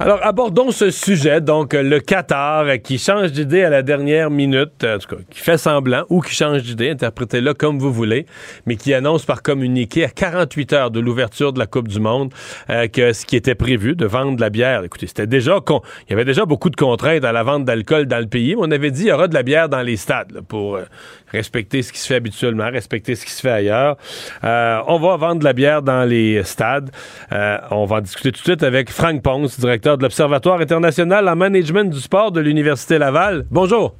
Alors, 0.00 0.20
abordons 0.22 0.70
ce 0.70 0.92
sujet, 0.92 1.40
donc 1.40 1.72
le 1.72 1.98
Qatar 1.98 2.66
qui 2.84 2.98
change 2.98 3.32
d'idée 3.32 3.64
à 3.64 3.68
la 3.68 3.82
dernière 3.82 4.30
minute, 4.30 4.84
en 4.84 4.98
tout 4.98 5.16
cas, 5.16 5.22
qui 5.28 5.40
fait 5.40 5.58
semblant 5.58 6.04
ou 6.08 6.20
qui 6.20 6.36
change 6.36 6.62
d'idée, 6.62 6.90
interprétez-le 6.90 7.52
comme 7.52 7.80
vous 7.80 7.92
voulez, 7.92 8.24
mais 8.64 8.76
qui 8.76 8.94
annonce 8.94 9.24
par 9.24 9.42
communiqué 9.42 10.04
à 10.04 10.08
48 10.08 10.72
heures 10.72 10.90
de 10.92 11.00
l'ouverture 11.00 11.52
de 11.52 11.58
la 11.58 11.66
Coupe 11.66 11.88
du 11.88 11.98
Monde 11.98 12.32
euh, 12.70 12.86
que 12.86 13.12
ce 13.12 13.26
qui 13.26 13.34
était 13.34 13.56
prévu 13.56 13.96
de 13.96 14.06
vendre 14.06 14.36
de 14.36 14.40
la 14.40 14.50
bière, 14.50 14.84
écoutez, 14.84 15.08
c'était 15.08 15.26
déjà, 15.26 15.58
con... 15.60 15.80
il 16.06 16.10
y 16.10 16.12
avait 16.12 16.24
déjà 16.24 16.46
beaucoup 16.46 16.70
de 16.70 16.76
contraintes 16.76 17.24
à 17.24 17.32
la 17.32 17.42
vente 17.42 17.64
d'alcool 17.64 18.06
dans 18.06 18.20
le 18.20 18.28
pays, 18.28 18.54
mais 18.54 18.62
on 18.68 18.70
avait 18.70 18.92
dit 18.92 19.02
il 19.02 19.08
y 19.08 19.12
aura 19.12 19.26
de 19.26 19.34
la 19.34 19.42
bière 19.42 19.68
dans 19.68 19.82
les 19.82 19.96
stades 19.96 20.42
pour 20.46 20.76
euh, 20.76 20.84
respecter 21.32 21.82
ce 21.82 21.92
qui 21.92 21.98
se 21.98 22.06
fait 22.06 22.14
habituellement, 22.14 22.70
respecter 22.70 23.16
ce 23.16 23.24
qui 23.24 23.32
se 23.32 23.40
fait 23.40 23.50
ailleurs. 23.50 23.96
Euh, 24.44 24.80
on 24.86 25.00
va 25.00 25.16
vendre 25.16 25.40
de 25.40 25.44
la 25.44 25.54
bière 25.54 25.82
dans 25.82 26.08
les 26.08 26.44
stades. 26.44 26.92
on 27.32 27.84
va 27.84 27.96
en 27.96 28.00
discuter 28.00 28.30
tout 28.30 28.38
de 28.38 28.44
suite 28.44 28.62
avec 28.62 28.92
Frank 28.92 29.22
Ponce, 29.22 29.58
directeur 29.58 29.87
de 29.96 30.02
l'Observatoire 30.02 30.60
international 30.60 31.28
en 31.28 31.36
management 31.36 31.90
du 31.90 31.98
sport 31.98 32.32
de 32.32 32.40
l'Université 32.40 32.98
Laval. 32.98 33.44
Bonjour. 33.50 33.94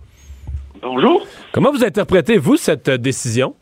Bonjour. 0.82 1.26
Comment 1.52 1.70
vous 1.70 1.84
interprétez, 1.84 2.38
vous, 2.38 2.56
cette 2.56 2.90
décision? 2.90 3.54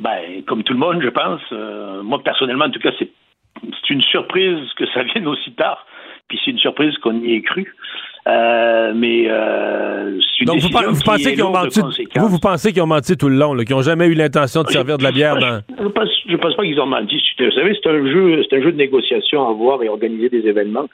Ben, 0.00 0.42
comme 0.46 0.62
tout 0.62 0.72
le 0.72 0.78
monde, 0.78 1.02
je 1.02 1.08
pense. 1.08 1.40
Euh, 1.52 2.02
moi, 2.02 2.22
personnellement, 2.22 2.66
en 2.66 2.70
tout 2.70 2.80
cas, 2.80 2.90
c'est 2.98 3.10
une 3.90 4.02
surprise 4.02 4.60
que 4.76 4.86
ça 4.94 5.02
vienne 5.14 5.26
aussi 5.26 5.52
tard. 5.52 5.84
Puis 6.28 6.38
c'est 6.44 6.50
une 6.50 6.58
surprise 6.58 6.96
qu'on 6.98 7.20
y 7.20 7.34
ait 7.34 7.42
cru. 7.42 7.74
Euh, 8.28 8.92
mais 8.94 9.24
euh, 9.26 10.18
Donc 10.44 10.58
vous, 10.58 10.68
pensez 10.68 11.32
qu'ils 11.32 11.44
ont 11.44 11.50
menti 11.50 11.80
vous, 11.80 12.28
vous 12.28 12.38
pensez 12.38 12.72
qu'ils 12.72 12.82
ont 12.82 12.86
menti 12.86 13.16
tout 13.16 13.30
le 13.30 13.36
long, 13.36 13.56
qu'ils 13.56 13.74
n'ont 13.74 13.82
jamais 13.82 14.06
eu 14.06 14.14
l'intention 14.14 14.62
de 14.64 14.68
servir 14.68 14.98
de 14.98 15.02
la 15.02 15.12
bière 15.12 15.36
dans. 15.36 15.60
Je 15.78 15.84
ne 15.84 16.36
pense, 16.36 16.54
pas 16.54 16.62
qu'ils 16.62 16.78
ont 16.78 16.86
menti. 16.86 17.22
Vous 17.38 17.50
savez, 17.52 17.78
c'est 17.82 17.88
un 17.88 18.06
jeu, 18.06 18.42
c'est 18.42 18.58
un 18.58 18.62
jeu 18.62 18.72
de 18.72 18.76
négociation 18.76 19.48
à 19.48 19.52
voir 19.52 19.82
et 19.82 19.88
organiser 19.88 20.28
des 20.28 20.46
événements. 20.46 20.88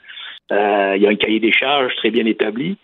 Euh, 0.53 0.93
il 0.95 1.01
y 1.01 1.07
a 1.07 1.09
un 1.09 1.15
cahier 1.15 1.41
des 1.41 1.51
charges 1.51 1.93
très 1.97 2.11
bien 2.11 2.25
établi. 2.25 2.77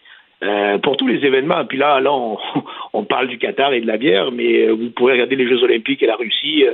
Euh, 0.44 0.80
pour 0.80 0.98
tous 0.98 1.08
les 1.08 1.24
événements, 1.24 1.64
puis 1.66 1.78
là, 1.78 2.00
là 2.02 2.12
on, 2.12 2.38
on, 2.94 3.04
parle 3.06 3.28
du 3.28 3.38
Qatar 3.38 3.74
et 3.74 3.82
de 3.82 3.88
la 3.88 3.98
bière, 3.98 4.32
mais 4.32 4.68
vous 4.70 4.90
pourrez 4.90 5.14
regarder 5.14 5.36
les 5.36 5.48
Jeux 5.48 5.64
Olympiques 5.64 6.02
et 6.02 6.08
la 6.08 6.16
Russie. 6.16 6.66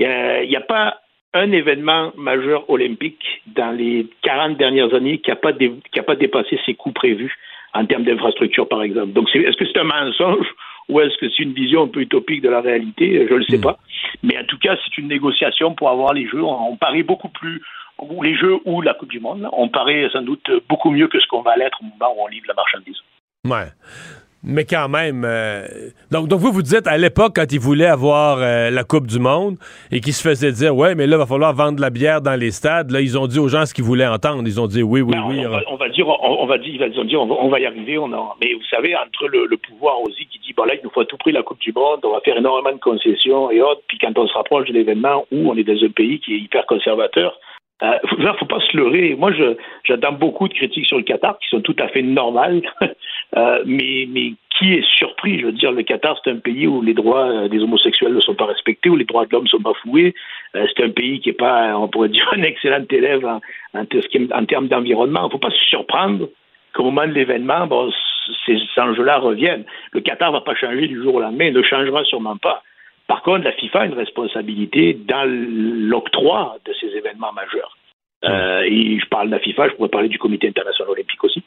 Il 0.00 0.06
n'y 0.06 0.56
a, 0.56 0.58
a, 0.58 0.62
pas 0.62 0.96
un 1.34 1.50
événement 1.52 2.12
majeur 2.16 2.68
olympique 2.68 3.42
dans 3.46 3.70
les 3.70 4.06
40 4.22 4.56
dernières 4.56 4.92
années 4.94 5.18
qui 5.18 5.30
n'a 5.30 5.36
pas, 5.36 5.52
pas 5.52 6.16
dépassé 6.16 6.60
ses 6.66 6.74
coûts 6.74 6.92
prévus 6.92 7.34
en 7.74 7.86
termes 7.86 8.04
d'infrastructure, 8.04 8.68
par 8.68 8.82
exemple. 8.82 9.12
Donc, 9.12 9.28
est-ce 9.34 9.56
que 9.56 9.64
c'est 9.66 9.78
un 9.78 9.84
mensonge 9.84 10.46
ou 10.88 11.00
est-ce 11.00 11.16
que 11.18 11.28
c'est 11.30 11.42
une 11.42 11.54
vision 11.54 11.84
un 11.84 11.88
peu 11.88 12.00
utopique 12.00 12.42
de 12.42 12.50
la 12.50 12.60
réalité? 12.60 13.26
Je 13.26 13.32
ne 13.32 13.38
le 13.38 13.44
sais 13.44 13.58
hmm. 13.58 13.62
pas. 13.62 13.78
Mais 14.22 14.36
en 14.38 14.44
tout 14.44 14.58
cas, 14.58 14.76
c'est 14.84 14.98
une 14.98 15.08
négociation 15.08 15.74
pour 15.74 15.88
avoir 15.88 16.12
les 16.12 16.28
Jeux. 16.28 16.42
On, 16.42 16.76
parie 16.76 17.02
beaucoup 17.02 17.28
plus, 17.28 17.62
ou 17.98 18.22
les 18.22 18.36
Jeux 18.36 18.58
ou 18.64 18.82
la 18.82 18.94
Coupe 18.94 19.10
du 19.10 19.20
Monde, 19.20 19.48
on 19.52 19.68
parie 19.68 20.08
sans 20.12 20.22
doute 20.22 20.50
beaucoup 20.68 20.90
mieux 20.90 21.08
que 21.08 21.20
ce 21.20 21.26
qu'on 21.28 21.42
va 21.42 21.56
l'être 21.56 21.78
au 21.80 21.84
moment 21.84 22.14
où 22.16 22.24
on 22.24 22.26
livre 22.26 22.46
la 22.48 22.54
marchandise. 22.54 22.96
Ouais. 23.44 23.68
Mais 24.44 24.64
quand 24.64 24.88
même, 24.88 25.22
euh, 25.24 25.68
donc, 26.10 26.26
donc 26.26 26.40
vous 26.40 26.50
vous 26.50 26.62
dites 26.62 26.88
à 26.88 26.98
l'époque 26.98 27.34
quand 27.36 27.52
ils 27.52 27.60
voulaient 27.60 27.86
avoir 27.86 28.38
euh, 28.40 28.70
la 28.70 28.82
Coupe 28.82 29.06
du 29.06 29.20
Monde 29.20 29.56
et 29.92 30.00
qu'ils 30.00 30.14
se 30.14 30.28
faisaient 30.28 30.50
dire 30.50 30.74
ouais 30.74 30.96
mais 30.96 31.06
là 31.06 31.14
il 31.14 31.18
va 31.18 31.26
falloir 31.26 31.54
vendre 31.54 31.76
de 31.76 31.80
la 31.80 31.90
bière 31.90 32.20
dans 32.20 32.34
les 32.34 32.50
stades, 32.50 32.90
là 32.90 33.00
ils 33.00 33.16
ont 33.16 33.28
dit 33.28 33.38
aux 33.38 33.46
gens 33.46 33.66
ce 33.66 33.72
qu'ils 33.72 33.84
voulaient 33.84 34.06
entendre, 34.06 34.42
ils 34.44 34.60
ont 34.60 34.66
dit 34.66 34.82
oui 34.82 35.00
oui 35.00 35.12
ben, 35.12 35.22
oui. 35.28 35.46
On 35.68 35.76
va, 35.76 35.88
dire 35.90 36.08
on, 36.08 36.46
va 36.46 36.58
dire 36.58 36.74
ils 36.74 37.16
on 37.16 37.48
va, 37.48 37.60
y 37.60 37.66
arriver, 37.66 37.98
on 37.98 38.08
mais 38.08 38.52
vous 38.52 38.64
savez 38.68 38.96
entre 38.96 39.28
le, 39.28 39.56
pouvoir 39.58 40.00
aussi 40.02 40.26
qui 40.26 40.40
dit 40.40 40.52
bon 40.56 40.64
là 40.64 40.74
il 40.74 40.80
nous 40.82 40.90
faut 40.90 41.02
à 41.02 41.04
tout 41.04 41.18
prix 41.18 41.30
la 41.30 41.44
Coupe 41.44 41.60
du 41.60 41.72
Monde, 41.72 42.00
on 42.02 42.10
va 42.10 42.20
faire 42.20 42.36
énormément 42.36 42.74
de 42.74 42.80
concessions 42.80 43.48
et 43.52 43.62
autres, 43.62 43.82
puis 43.86 43.98
quand 43.98 44.18
on 44.18 44.26
se 44.26 44.34
rapproche 44.34 44.66
de 44.66 44.72
l'événement 44.72 45.24
où 45.30 45.52
on 45.52 45.56
est 45.56 45.62
dans 45.62 45.86
un 45.86 45.90
pays 45.90 46.18
qui 46.18 46.34
est 46.34 46.38
hyper 46.38 46.66
conservateur, 46.66 47.38
il 47.82 47.88
euh, 47.88 48.32
ne 48.32 48.38
faut 48.38 48.46
pas 48.46 48.60
se 48.60 48.76
leurrer. 48.76 49.16
Moi, 49.18 49.32
j'attends 49.84 50.12
beaucoup 50.12 50.46
de 50.46 50.54
critiques 50.54 50.86
sur 50.86 50.98
le 50.98 51.02
Qatar 51.02 51.38
qui 51.40 51.48
sont 51.48 51.60
tout 51.60 51.74
à 51.80 51.88
fait 51.88 52.02
normales, 52.02 52.62
euh, 53.36 53.62
mais, 53.66 54.06
mais 54.08 54.34
qui 54.56 54.74
est 54.74 54.84
surpris? 54.96 55.40
Je 55.40 55.46
veux 55.46 55.52
dire, 55.52 55.72
le 55.72 55.82
Qatar, 55.82 56.16
c'est 56.22 56.30
un 56.30 56.36
pays 56.36 56.68
où 56.68 56.80
les 56.80 56.94
droits 56.94 57.26
euh, 57.26 57.48
des 57.48 57.58
homosexuels 57.60 58.14
ne 58.14 58.20
sont 58.20 58.34
pas 58.34 58.46
respectés, 58.46 58.88
où 58.88 58.94
les 58.94 59.04
droits 59.04 59.26
de 59.26 59.32
l'homme 59.32 59.48
sont 59.48 59.58
bafoués. 59.58 60.14
c'est 60.54 60.84
un 60.84 60.90
pays 60.90 61.20
qui 61.20 61.30
n'est 61.30 61.34
pas, 61.34 61.76
on 61.76 61.88
pourrait 61.88 62.08
dire, 62.08 62.28
un 62.36 62.42
excellent 62.42 62.84
élève 62.88 63.26
en, 63.26 63.40
en, 63.74 64.44
termes 64.44 64.68
d'environnement. 64.68 65.22
Il 65.22 65.26
ne 65.26 65.30
faut 65.30 65.38
pas 65.38 65.50
se 65.50 65.64
surprendre 65.66 66.28
qu'au 66.74 66.84
moment 66.84 67.06
de 67.06 67.12
l'événement, 67.12 67.66
bon, 67.66 67.90
ces 68.46 68.58
enjeux-là 68.76 69.18
reviennent. 69.18 69.64
Le 69.92 70.00
Qatar 70.00 70.30
ne 70.30 70.36
va 70.36 70.42
pas 70.42 70.54
changer 70.54 70.86
du 70.86 71.02
jour 71.02 71.16
au 71.16 71.20
lendemain, 71.20 71.46
il 71.46 71.54
ne 71.54 71.62
changera 71.62 72.04
sûrement 72.04 72.36
pas. 72.36 72.62
Par 73.12 73.20
contre, 73.20 73.44
la 73.44 73.52
FIFA 73.52 73.80
a 73.80 73.84
une 73.84 73.92
responsabilité 73.92 74.94
dans 74.94 75.28
l'octroi 75.28 76.56
de 76.64 76.72
ces 76.80 76.86
événements 76.96 77.30
majeurs. 77.34 77.76
Euh, 78.24 78.62
et 78.62 78.98
je 78.98 79.06
parle 79.10 79.26
de 79.26 79.32
la 79.32 79.38
FIFA, 79.38 79.68
je 79.68 79.74
pourrais 79.74 79.90
parler 79.90 80.08
du 80.08 80.18
Comité 80.18 80.48
international 80.48 80.92
olympique 80.92 81.22
aussi. 81.22 81.42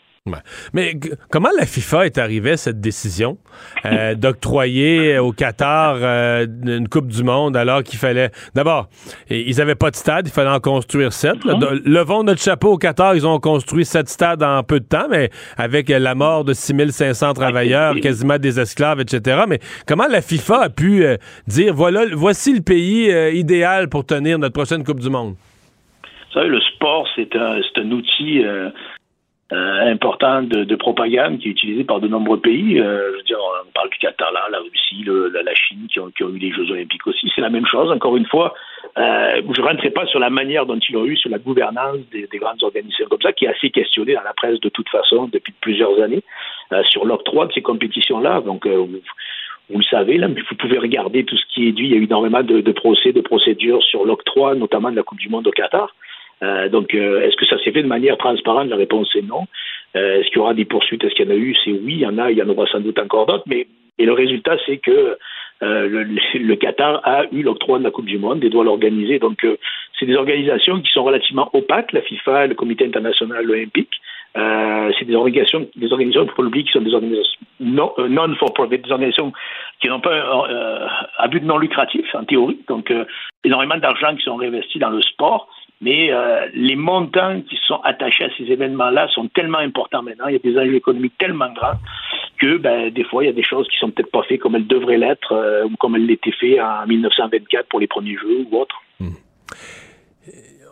Mais 0.73 0.95
comment 1.29 1.49
la 1.55 1.67
FIFA 1.67 2.07
est 2.07 2.17
arrivée 2.17 2.51
à 2.51 2.57
cette 2.57 2.81
décision 2.81 3.38
euh, 3.85 4.15
d'octroyer 4.15 5.19
au 5.19 5.31
Qatar 5.31 5.97
euh, 5.99 6.47
une 6.65 6.89
Coupe 6.89 7.09
du 7.09 7.23
Monde 7.23 7.55
alors 7.55 7.83
qu'il 7.83 7.99
fallait... 7.99 8.31
D'abord, 8.55 8.89
ils 9.29 9.55
n'avaient 9.57 9.75
pas 9.75 9.91
de 9.91 9.95
stade, 9.95 10.27
il 10.27 10.31
fallait 10.31 10.49
en 10.49 10.59
construire 10.59 11.13
sept. 11.13 11.45
Mhm. 11.45 11.81
Levons 11.85 12.23
notre 12.23 12.41
chapeau 12.41 12.71
au 12.71 12.77
Qatar, 12.79 13.15
ils 13.15 13.27
ont 13.27 13.39
construit 13.39 13.85
sept 13.85 14.09
stades 14.09 14.41
en 14.41 14.63
peu 14.63 14.79
de 14.79 14.85
temps, 14.85 15.05
mais 15.11 15.29
avec 15.57 15.89
la 15.89 16.15
mort 16.15 16.43
de 16.43 16.53
6500 16.53 17.33
travailleurs, 17.33 17.93
quasiment 18.01 18.39
des 18.39 18.59
esclaves, 18.59 19.01
etc. 19.01 19.43
Mais 19.47 19.59
comment 19.88 20.07
la 20.07 20.23
FIFA 20.23 20.61
a 20.63 20.69
pu 20.69 21.05
euh, 21.05 21.17
dire, 21.45 21.75
voilà, 21.75 22.01
voici 22.13 22.51
le 22.51 22.61
pays 22.61 23.13
idéal 23.38 23.89
pour 23.89 24.07
tenir 24.07 24.39
notre 24.39 24.53
prochaine 24.53 24.83
Coupe 24.83 25.01
du 25.01 25.09
Monde? 25.11 25.35
Vous 26.01 26.41
savez, 26.41 26.49
le 26.49 26.59
sport, 26.73 27.07
c'est 27.15 27.35
un, 27.35 27.59
un 27.77 27.91
outil 27.91 28.43
euh, 29.53 29.91
important 29.91 30.41
de, 30.41 30.75
propagande 30.75 31.38
qui 31.38 31.49
est 31.49 31.51
utilisé 31.51 31.84
par 31.84 31.99
de 31.99 32.08
nombreux 32.08 32.39
pays. 32.39 32.79
Euh, 32.79 33.12
je 33.12 33.17
veux 33.17 33.23
dire, 33.23 33.38
on 33.63 33.71
parle 33.73 33.91
du 33.91 33.99
Qatar, 33.99 34.31
là, 34.31 34.47
la 34.51 34.58
Russie, 34.58 35.05
la, 35.05 35.53
Chine, 35.53 35.86
qui 35.88 35.99
ont, 35.99 36.29
eu 36.29 36.39
les 36.39 36.51
Jeux 36.51 36.71
Olympiques 36.71 37.05
aussi. 37.05 37.31
C'est 37.36 37.41
la 37.41 37.51
même 37.51 37.67
chose. 37.67 37.91
Encore 37.91 38.17
une 38.17 38.25
fois, 38.25 38.55
euh, 38.97 39.43
je 39.55 39.62
ne 39.62 39.67
rentrerai 39.67 39.91
pas 39.91 40.08
sur 40.08 40.19
la 40.19 40.31
manière 40.31 40.65
dont 40.65 40.79
ils 40.79 40.97
ont 40.97 41.05
eu 41.05 41.15
sur 41.15 41.29
la 41.29 41.38
gouvernance 41.38 41.97
des, 42.12 42.27
grandes 42.39 42.63
organisations 42.63 43.05
comme 43.08 43.21
ça, 43.21 43.34
qui 43.34 43.45
est 43.45 43.49
assez 43.49 43.69
questionnée 43.69 44.15
dans 44.15 44.23
la 44.23 44.34
presse 44.34 44.60
de 44.62 44.69
toute 44.69 44.89
façon 44.89 45.29
depuis 45.31 45.53
plusieurs 45.62 46.01
années, 46.01 46.23
sur 46.86 47.05
l'octroi 47.05 47.45
de 47.45 47.53
ces 47.53 47.62
compétitions-là. 47.62 48.41
Donc, 48.41 48.65
vous, 48.65 49.77
le 49.77 49.84
savez, 49.84 50.17
là, 50.17 50.27
mais 50.27 50.41
vous 50.41 50.55
pouvez 50.55 50.79
regarder 50.79 51.23
tout 51.23 51.38
ce 51.38 51.45
qui 51.53 51.67
est 51.67 51.71
dit. 51.71 51.84
Il 51.84 51.91
y 51.91 51.93
a 51.93 51.97
eu 51.97 52.05
énormément 52.05 52.41
de 52.41 52.71
procès, 52.71 53.12
de 53.12 53.21
procédures 53.21 53.84
sur 53.84 54.05
l'octroi, 54.05 54.55
notamment 54.55 54.89
de 54.89 54.95
la 54.95 55.03
Coupe 55.03 55.19
du 55.19 55.29
Monde 55.29 55.45
au 55.45 55.51
Qatar. 55.51 55.93
Euh, 56.43 56.69
donc, 56.69 56.93
est-ce 56.93 57.36
que 57.38 57.45
ça 57.45 57.58
s'est 57.63 57.71
fait 57.71 57.84
de 57.84 57.88
manière 57.88 58.17
transparente? 58.17 58.69
La 58.69 58.76
réponse 58.76 59.15
est 59.15 59.21
non. 59.21 59.45
est-ce 59.93 60.28
qu'il 60.28 60.38
y 60.38 60.39
aura 60.39 60.54
des 60.54 60.65
poursuites? 60.65 61.04
Est-ce 61.04 61.15
qu'il 61.15 61.26
y 61.26 61.30
en 61.30 61.36
a 61.36 61.38
eu? 61.38 61.56
C'est 61.63 61.71
oui, 61.71 61.93
il 61.93 62.00
y 62.00 62.06
en 62.06 62.17
a, 62.17 62.32
il 62.32 62.38
y 62.38 62.43
en 62.43 62.50
aura 62.50 62.65
sans 62.67 62.80
doute 62.80 63.00
encore 63.00 63.26
d'autres, 63.26 63.45
mais 63.48 63.67
le 64.04 64.13
résultat, 64.13 64.58
c'est 64.65 64.78
que 64.78 65.17
euh, 65.63 65.88
le, 65.88 66.04
le, 66.39 66.56
Qatar 66.56 67.02
a 67.04 67.24
eu 67.32 67.43
l'octroi 67.43 67.80
de 67.80 67.84
la 67.84 67.91
Coupe 67.91 68.06
du 68.06 68.17
Monde 68.17 68.43
et 68.43 68.50
doit 68.50 68.63
l'organiser. 68.63 69.19
Donc, 69.19 69.43
euh, 69.43 69.58
c'est 69.98 70.06
des 70.06 70.15
organisations 70.15 70.82
qui 70.82 70.91
sont 70.91 71.04
relativement 71.04 71.50
opaques, 71.54 71.93
la 71.93 72.02
FIFA, 72.02 72.48
le 72.48 72.56
Comité 72.56 72.86
international 72.86 73.50
olympique. 73.50 74.02
Euh, 74.38 74.91
c'est 75.00 75.06
des 75.06 75.15
organisations, 75.15 75.69
des 75.78 75.93
organisations 75.93 76.26
pour 76.26 76.43
l'oublier, 76.43 76.65
qui 76.65 76.74
sont 76.74 76.82
des 76.82 76.93
organisations 76.93 77.39
non, 77.62 77.93
euh, 78.00 78.10
non 78.10 78.36
for 78.36 78.54
profit, 78.54 78.80
des 78.80 78.91
organisations 78.91 79.32
qui 79.80 79.88
n'ont 79.88 80.02
pas 80.02 80.13
un, 80.13 80.89
un, 81.24 81.28
but 81.30 81.41
non 81.41 81.58
lucratif 81.58 82.13
en 82.13 82.26
théorie. 82.26 82.60
Donc, 82.67 82.91
énormément 83.45 83.78
d'argent 83.78 84.13
qui 84.15 84.24
sont 84.24 84.36
réinvestis 84.36 84.80
dans 84.80 84.89
le 84.89 85.02
sport 85.02 85.48
mais 85.81 86.11
euh, 86.11 86.47
les 86.53 86.75
montants 86.75 87.41
qui 87.41 87.57
sont 87.67 87.79
attachés 87.83 88.25
à 88.25 88.29
ces 88.38 88.45
événements-là 88.45 89.07
sont 89.09 89.27
tellement 89.27 89.59
importants 89.59 90.03
maintenant, 90.03 90.27
il 90.27 90.33
y 90.33 90.35
a 90.35 90.39
des 90.39 90.57
enjeux 90.57 90.75
économiques 90.75 91.17
tellement 91.17 91.51
grands 91.51 91.79
que 92.39 92.57
ben, 92.57 92.89
des 92.91 93.03
fois, 93.03 93.23
il 93.23 93.27
y 93.27 93.29
a 93.29 93.33
des 93.33 93.43
choses 93.43 93.67
qui 93.69 93.77
sont 93.77 93.91
peut-être 93.91 94.11
pas 94.11 94.23
faites 94.23 94.39
comme 94.39 94.55
elles 94.55 94.67
devraient 94.67 94.97
l'être 94.97 95.31
euh, 95.31 95.63
ou 95.65 95.75
comme 95.77 95.95
elles 95.95 96.05
l'étaient 96.05 96.31
faites 96.31 96.59
en 96.59 96.85
1924 96.88 97.67
pour 97.67 97.79
les 97.79 97.88
premiers 97.88 98.15
jeux 98.15 98.45
ou 98.49 98.57
autres. 98.57 98.75
Hmm 98.99 99.13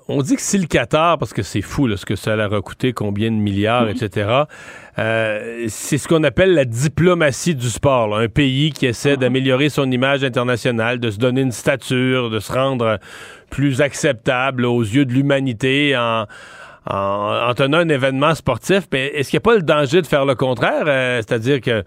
on 0.08 0.22
dit 0.22 0.36
que 0.36 0.42
si 0.42 0.58
le 0.58 0.68
Qatar, 0.68 1.18
parce 1.18 1.34
que 1.34 1.44
c'est 1.44 1.62
fou 1.62 1.90
ce 1.96 2.06
que 2.06 2.16
ça 2.16 2.36
leur 2.36 2.54
a 2.54 2.62
coûté, 2.62 2.94
combien 2.94 3.32
de 3.32 3.36
milliards, 3.36 3.90
etc., 3.90 4.44
euh, 5.00 5.66
c'est 5.70 5.98
ce 5.98 6.08
qu'on 6.08 6.24
appelle 6.24 6.54
la 6.54 6.66
diplomatie 6.66 7.56
du 7.56 7.70
sport. 7.70 8.16
Un 8.16 8.28
pays 8.28 8.72
qui 8.72 8.86
essaie 8.86 9.18
d'améliorer 9.18 9.70
son 9.70 9.90
image 9.90 10.24
internationale, 10.24 11.00
de 11.00 11.10
se 11.10 11.18
donner 11.18 11.42
une 11.42 11.52
stature, 11.52 12.30
de 12.30 12.40
se 12.40 12.52
rendre 12.52 13.00
plus 13.54 13.82
acceptable 13.82 14.66
aux 14.66 14.82
yeux 14.82 15.06
de 15.06 15.14
l'humanité 15.14 15.96
en, 15.96 16.26
en, 16.90 17.54
tenant 17.54 17.78
un 17.78 17.90
événement 17.90 18.34
sportif. 18.34 18.88
Mais 18.92 19.12
est-ce 19.14 19.30
qu'il 19.30 19.38
n'y 19.38 19.44
a 19.44 19.48
pas 19.52 19.56
le 19.56 19.62
danger 19.62 20.02
de 20.02 20.08
faire 20.08 20.26
le 20.26 20.34
contraire? 20.34 20.86
Euh, 20.88 21.18
c'est-à-dire 21.18 21.62
que 21.62 21.84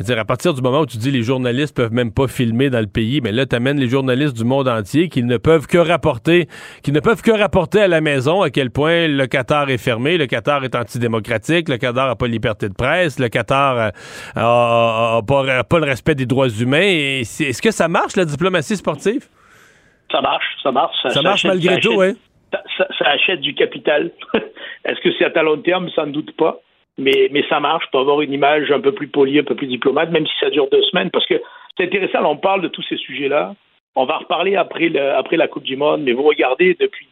dire, 0.00 0.16
à 0.16 0.24
partir 0.24 0.54
du 0.54 0.62
moment 0.62 0.82
où 0.82 0.86
tu 0.86 0.96
dis 0.96 1.10
les 1.10 1.24
journalistes 1.24 1.74
peuvent 1.74 1.92
même 1.92 2.12
pas 2.12 2.28
filmer 2.28 2.70
dans 2.70 2.78
le 2.78 2.86
pays, 2.86 3.20
mais 3.20 3.32
là, 3.32 3.46
tu 3.46 3.56
amènes 3.56 3.80
les 3.80 3.88
journalistes 3.88 4.36
du 4.36 4.44
monde 4.44 4.68
entier 4.68 5.08
qui 5.08 5.24
ne 5.24 5.38
peuvent 5.38 5.66
que 5.66 5.78
rapporter, 5.78 6.46
qui 6.84 6.92
ne 6.92 7.00
peuvent 7.00 7.20
que 7.20 7.32
rapporter 7.32 7.80
à 7.80 7.88
la 7.88 8.00
maison 8.00 8.42
à 8.42 8.50
quel 8.50 8.70
point 8.70 9.08
le 9.08 9.26
Qatar 9.26 9.70
est 9.70 9.78
fermé, 9.78 10.18
le 10.18 10.26
Qatar 10.26 10.62
est 10.62 10.76
antidémocratique, 10.76 11.68
le 11.68 11.78
Qatar 11.78 12.06
n'a 12.06 12.14
pas 12.14 12.28
de 12.28 12.32
liberté 12.32 12.68
de 12.68 12.74
presse, 12.74 13.18
le 13.18 13.28
Qatar 13.28 13.90
euh, 14.36 15.22
pas, 15.22 15.78
le 15.80 15.84
respect 15.84 16.14
des 16.14 16.26
droits 16.26 16.48
humains. 16.48 16.78
Est-ce 17.22 17.60
que 17.60 17.72
ça 17.72 17.88
marche, 17.88 18.14
la 18.14 18.24
diplomatie 18.24 18.76
sportive? 18.76 19.26
Ça 20.10 20.20
marche, 20.20 20.56
ça 20.62 20.72
marche. 20.72 20.96
Ça, 21.08 21.22
marche 21.22 21.44
malgré 21.44 21.80
tout, 21.80 21.94
oui. 21.94 22.14
Ça, 22.52 22.88
ça, 22.98 23.08
achète 23.08 23.40
du 23.40 23.54
capital. 23.54 24.10
Est-ce 24.84 25.00
que 25.00 25.10
c'est 25.18 25.36
à 25.36 25.42
long 25.42 25.58
terme? 25.58 25.90
Sans 25.90 26.06
doute 26.06 26.34
pas 26.36 26.60
mais, 26.98 27.28
mais 27.30 27.44
ça 27.48 27.60
marche 27.60 27.86
pour 27.90 28.00
avoir 28.00 28.20
une 28.20 28.32
image 28.32 28.70
un 28.70 28.80
peu 28.80 28.92
plus 28.92 29.08
polie, 29.08 29.38
un 29.38 29.44
peu 29.44 29.54
plus 29.54 29.68
diplomate, 29.68 30.10
même 30.10 30.26
si 30.26 30.32
ça 30.40 30.50
dure 30.50 30.68
deux 30.70 30.82
semaines, 30.82 31.10
parce 31.10 31.26
que 31.26 31.40
c'est 31.76 31.84
intéressant, 31.84 32.24
on 32.24 32.36
parle 32.36 32.60
de 32.60 32.68
tous 32.68 32.82
ces 32.82 32.96
sujets-là. 32.96 33.54
On 33.94 34.04
va 34.04 34.18
reparler 34.18 34.56
après, 34.56 34.88
le, 34.88 35.14
après 35.14 35.36
la 35.36 35.48
Coupe 35.48 35.62
du 35.62 35.76
Monde, 35.76 36.02
mais 36.02 36.12
vous 36.12 36.24
regardez 36.24 36.76
depuis, 36.78 37.06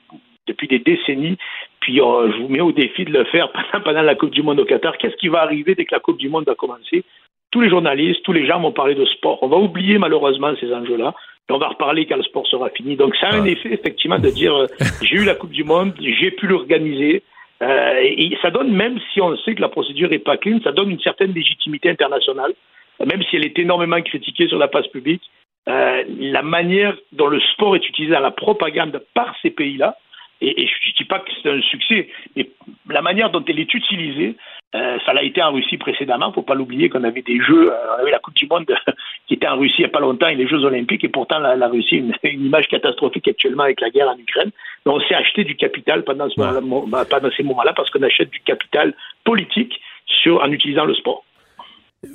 depuis 0.48 0.68
des 0.68 0.80
décennies, 0.80 1.38
puis 1.80 2.00
euh, 2.00 2.32
je 2.32 2.42
vous 2.42 2.48
mets 2.48 2.60
au 2.60 2.72
défi 2.72 3.04
de 3.04 3.12
le 3.12 3.24
faire 3.24 3.50
pendant, 3.52 3.84
pendant 3.84 4.02
la 4.02 4.16
Coupe 4.16 4.30
du 4.30 4.42
Monde 4.42 4.60
au 4.60 4.64
Qatar. 4.64 4.98
Qu'est-ce 4.98 5.16
qui 5.16 5.28
va 5.28 5.42
arriver 5.42 5.76
dès 5.76 5.84
que 5.84 5.94
la 5.94 6.00
Coupe 6.00 6.18
du 6.18 6.28
Monde 6.28 6.44
va 6.46 6.56
commencer? 6.56 7.04
Tous 7.52 7.60
les 7.60 7.70
journalistes, 7.70 8.22
tous 8.24 8.32
les 8.32 8.46
gens 8.46 8.60
vont 8.60 8.72
parler 8.72 8.96
de 8.96 9.04
sport. 9.04 9.38
On 9.42 9.48
va 9.48 9.56
oublier 9.56 9.98
malheureusement 9.98 10.52
ces 10.60 10.74
enjeux-là. 10.74 11.14
On 11.48 11.58
va 11.58 11.68
reparler 11.68 12.06
quand 12.06 12.16
le 12.16 12.22
sport 12.24 12.46
sera 12.46 12.70
fini. 12.70 12.96
Donc 12.96 13.14
ça 13.16 13.28
a 13.28 13.36
un 13.36 13.44
effet 13.44 13.72
effectivement 13.72 14.18
de 14.18 14.30
dire 14.30 14.54
euh, 14.54 14.66
j'ai 15.02 15.16
eu 15.16 15.24
la 15.24 15.34
Coupe 15.34 15.52
du 15.52 15.64
Monde, 15.64 15.94
j'ai 16.00 16.30
pu 16.32 16.46
l'organiser, 16.46 17.22
euh, 17.62 18.00
et 18.02 18.36
ça 18.42 18.50
donne, 18.50 18.72
même 18.72 18.98
si 19.12 19.20
on 19.20 19.36
sait 19.38 19.54
que 19.54 19.62
la 19.62 19.68
procédure 19.68 20.10
n'est 20.10 20.18
pas 20.18 20.36
clean, 20.36 20.60
ça 20.62 20.72
donne 20.72 20.90
une 20.90 21.00
certaine 21.00 21.32
légitimité 21.32 21.88
internationale, 21.88 22.52
même 23.00 23.22
si 23.24 23.36
elle 23.36 23.46
est 23.46 23.58
énormément 23.58 24.00
critiquée 24.02 24.48
sur 24.48 24.58
la 24.58 24.68
place 24.68 24.86
publique. 24.88 25.22
Euh, 25.68 26.04
la 26.20 26.42
manière 26.42 26.96
dont 27.12 27.26
le 27.26 27.40
sport 27.40 27.74
est 27.74 27.88
utilisé 27.88 28.14
dans 28.14 28.20
la 28.20 28.30
propagande 28.30 29.02
par 29.14 29.34
ces 29.42 29.50
pays-là, 29.50 29.96
et, 30.40 30.62
et, 30.62 30.66
je 30.66 30.90
ne 30.90 30.94
dis 30.96 31.04
pas 31.04 31.20
que 31.20 31.30
c'est 31.42 31.50
un 31.50 31.62
succès, 31.62 32.08
mais 32.34 32.48
la 32.90 33.00
manière 33.00 33.30
dont 33.30 33.42
elle 33.46 33.58
est 33.58 33.72
utilisée, 33.72 34.36
euh, 34.74 34.98
ça 35.06 35.12
l'a 35.12 35.22
été 35.22 35.42
en 35.42 35.52
Russie 35.52 35.78
précédemment. 35.78 36.26
Il 36.26 36.30
ne 36.30 36.34
faut 36.34 36.42
pas 36.42 36.54
l'oublier 36.54 36.88
qu'on 36.88 37.04
avait 37.04 37.22
des 37.22 37.40
Jeux, 37.40 37.72
euh, 37.72 37.76
on 37.96 38.02
avait 38.02 38.10
la 38.10 38.18
Coupe 38.18 38.34
du 38.34 38.46
Monde 38.46 38.66
qui 39.26 39.34
était 39.34 39.46
en 39.46 39.56
Russie 39.56 39.76
il 39.78 39.82
n'y 39.82 39.86
a 39.86 39.90
pas 39.90 40.00
longtemps 40.00 40.28
et 40.28 40.34
les 40.34 40.46
Jeux 40.46 40.62
Olympiques, 40.64 41.04
et 41.04 41.08
pourtant 41.08 41.38
la, 41.38 41.68
Russie 41.68 42.04
a 42.22 42.28
une, 42.28 42.46
image 42.46 42.68
catastrophique 42.68 43.28
actuellement 43.28 43.64
avec 43.64 43.80
la 43.80 43.90
guerre 43.90 44.08
en 44.08 44.18
Ukraine. 44.18 44.50
Mais 44.84 44.92
on 44.92 45.00
s'est 45.00 45.14
acheté 45.14 45.44
du 45.44 45.56
capital 45.56 46.04
pendant, 46.04 46.28
ce 46.28 46.38
moment, 46.38 46.86
bah, 46.86 47.04
pendant 47.08 47.30
ces 47.36 47.42
moments-là 47.42 47.72
parce 47.74 47.90
qu'on 47.90 48.02
achète 48.02 48.30
du 48.30 48.40
capital 48.40 48.94
politique 49.24 49.80
sur, 50.04 50.42
en 50.42 50.50
utilisant 50.52 50.84
le 50.84 50.94
sport. 50.94 51.24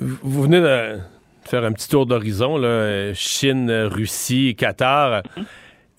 Vous 0.00 0.42
venez 0.42 0.60
de 0.60 0.98
faire 1.44 1.64
un 1.64 1.72
petit 1.72 1.88
tour 1.88 2.06
d'horizon, 2.06 2.56
Chine, 3.14 3.70
Russie, 3.90 4.54
Qatar. 4.56 5.22
Hum 5.36 5.44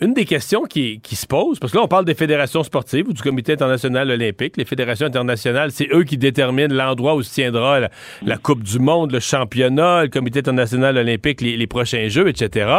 une 0.03 0.13
des 0.13 0.25
questions 0.25 0.63
qui, 0.63 0.99
se 1.11 1.25
pose, 1.25 1.59
parce 1.59 1.71
que 1.71 1.77
là, 1.77 1.83
on 1.83 1.87
parle 1.87 2.05
des 2.05 2.13
fédérations 2.13 2.63
sportives 2.63 3.07
ou 3.07 3.13
du 3.13 3.21
Comité 3.21 3.53
international 3.53 4.11
olympique. 4.11 4.57
Les 4.57 4.65
fédérations 4.65 5.07
internationales, 5.07 5.71
c'est 5.71 5.87
eux 5.93 6.03
qui 6.03 6.17
déterminent 6.17 6.73
l'endroit 6.73 7.15
où 7.15 7.23
se 7.23 7.33
tiendra 7.33 7.79
la, 8.21 8.37
Coupe 8.37 8.63
du 8.63 8.79
Monde, 8.79 9.11
le 9.11 9.19
championnat, 9.19 10.03
le 10.03 10.09
Comité 10.09 10.39
international 10.39 10.97
olympique, 10.97 11.41
les, 11.41 11.67
prochains 11.67 12.09
Jeux, 12.09 12.27
etc. 12.27 12.69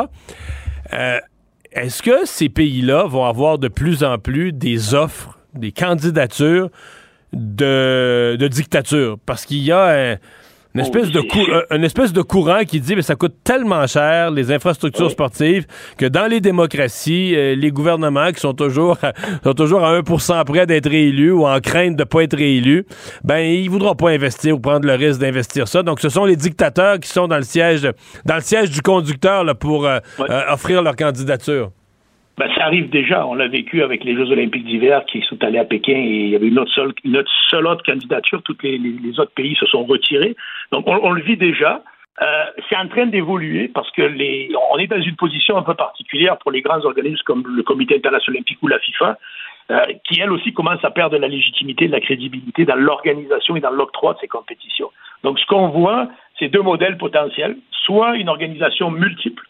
Euh, 0.92 1.18
est-ce 1.72 2.02
que 2.02 2.26
ces 2.26 2.48
pays-là 2.48 3.06
vont 3.06 3.24
avoir 3.24 3.58
de 3.58 3.68
plus 3.68 4.04
en 4.04 4.18
plus 4.18 4.52
des 4.52 4.94
offres, 4.94 5.38
des 5.54 5.72
candidatures 5.72 6.68
de, 7.32 8.36
de 8.38 8.48
dictature? 8.48 9.18
Parce 9.24 9.46
qu'il 9.46 9.62
y 9.62 9.72
a 9.72 10.12
un 10.12 10.16
une 10.74 10.80
espèce, 10.80 11.10
de 11.12 11.20
euh, 11.20 11.82
espèce 11.82 12.12
de 12.12 12.22
courant 12.22 12.64
qui 12.64 12.80
dit 12.80 12.96
que 12.96 13.02
ça 13.02 13.14
coûte 13.14 13.36
tellement 13.44 13.86
cher, 13.86 14.32
les 14.32 14.50
infrastructures 14.50 15.08
sportives, 15.08 15.66
que 15.98 16.06
dans 16.06 16.26
les 16.26 16.40
démocraties, 16.40 17.36
euh, 17.36 17.54
les 17.54 17.70
gouvernements 17.70 18.32
qui 18.32 18.40
sont 18.40 18.54
toujours, 18.54 18.96
sont 19.44 19.54
toujours 19.54 19.84
à 19.84 19.96
1% 20.00 20.44
près 20.44 20.66
d'être 20.66 20.90
réélus 20.90 21.30
ou 21.30 21.46
en 21.46 21.60
crainte 21.60 21.94
de 21.94 22.02
ne 22.02 22.04
pas 22.04 22.22
être 22.24 22.36
réélus, 22.36 22.86
ben, 23.22 23.38
ils 23.38 23.70
voudront 23.70 23.94
pas 23.94 24.10
investir 24.10 24.56
ou 24.56 24.58
prendre 24.58 24.84
le 24.84 24.94
risque 24.94 25.20
d'investir 25.20 25.68
ça. 25.68 25.84
Donc, 25.84 26.00
ce 26.00 26.08
sont 26.08 26.24
les 26.24 26.36
dictateurs 26.36 26.98
qui 26.98 27.08
sont 27.08 27.28
dans 27.28 27.36
le 27.38 27.44
siège, 27.44 27.88
dans 28.24 28.34
le 28.34 28.40
siège 28.40 28.70
du 28.70 28.82
conducteur 28.82 29.44
là, 29.44 29.54
pour 29.54 29.86
euh, 29.86 30.00
offrir 30.50 30.82
leur 30.82 30.96
candidature. 30.96 31.70
Ben, 32.36 32.50
ça 32.56 32.64
arrive 32.64 32.90
déjà. 32.90 33.26
On 33.26 33.34
l'a 33.34 33.46
vécu 33.46 33.82
avec 33.82 34.02
les 34.02 34.14
Jeux 34.14 34.30
olympiques 34.30 34.64
d'hiver 34.64 35.04
qui 35.06 35.20
sont 35.22 35.42
allés 35.44 35.58
à 35.58 35.64
Pékin 35.64 35.92
et 35.92 36.24
il 36.24 36.28
y 36.30 36.36
avait 36.36 36.48
une 36.48 36.58
autre 36.58 36.72
seule, 36.72 36.92
une 37.04 37.16
autre, 37.16 37.30
seule 37.48 37.66
autre 37.66 37.84
candidature. 37.84 38.42
Tous 38.42 38.56
les, 38.62 38.78
les, 38.78 39.20
autres 39.20 39.34
pays 39.34 39.54
se 39.54 39.66
sont 39.66 39.84
retirés. 39.84 40.34
Donc 40.72 40.88
on, 40.88 40.98
on 41.02 41.10
le 41.12 41.22
vit 41.22 41.36
déjà. 41.36 41.82
Euh, 42.22 42.44
c'est 42.68 42.76
en 42.76 42.88
train 42.88 43.06
d'évoluer 43.06 43.68
parce 43.68 43.90
que 43.92 44.02
les, 44.02 44.50
on 44.72 44.78
est 44.78 44.86
dans 44.86 45.00
une 45.00 45.16
position 45.16 45.56
un 45.56 45.62
peu 45.62 45.74
particulière 45.74 46.38
pour 46.38 46.50
les 46.50 46.62
grands 46.62 46.84
organismes 46.84 47.22
comme 47.24 47.44
le 47.46 47.62
Comité 47.62 47.96
international 47.96 48.36
olympique 48.36 48.58
ou 48.62 48.68
la 48.68 48.78
FIFA, 48.78 49.18
euh, 49.70 49.86
qui 50.04 50.20
elles 50.20 50.30
aussi 50.30 50.52
commencent 50.52 50.84
à 50.84 50.90
perdre 50.90 51.16
la 51.18 51.28
légitimité, 51.28 51.86
de 51.86 51.92
la 51.92 52.00
crédibilité 52.00 52.64
dans 52.64 52.76
l'organisation 52.76 53.56
et 53.56 53.60
dans 53.60 53.70
l'octroi 53.70 54.14
de 54.14 54.18
ces 54.20 54.28
compétitions. 54.28 54.90
Donc 55.22 55.38
ce 55.38 55.46
qu'on 55.46 55.68
voit, 55.68 56.08
c'est 56.38 56.48
deux 56.48 56.62
modèles 56.62 56.98
potentiels, 56.98 57.56
soit 57.84 58.16
une 58.16 58.28
organisation 58.28 58.90
multiple 58.90 59.44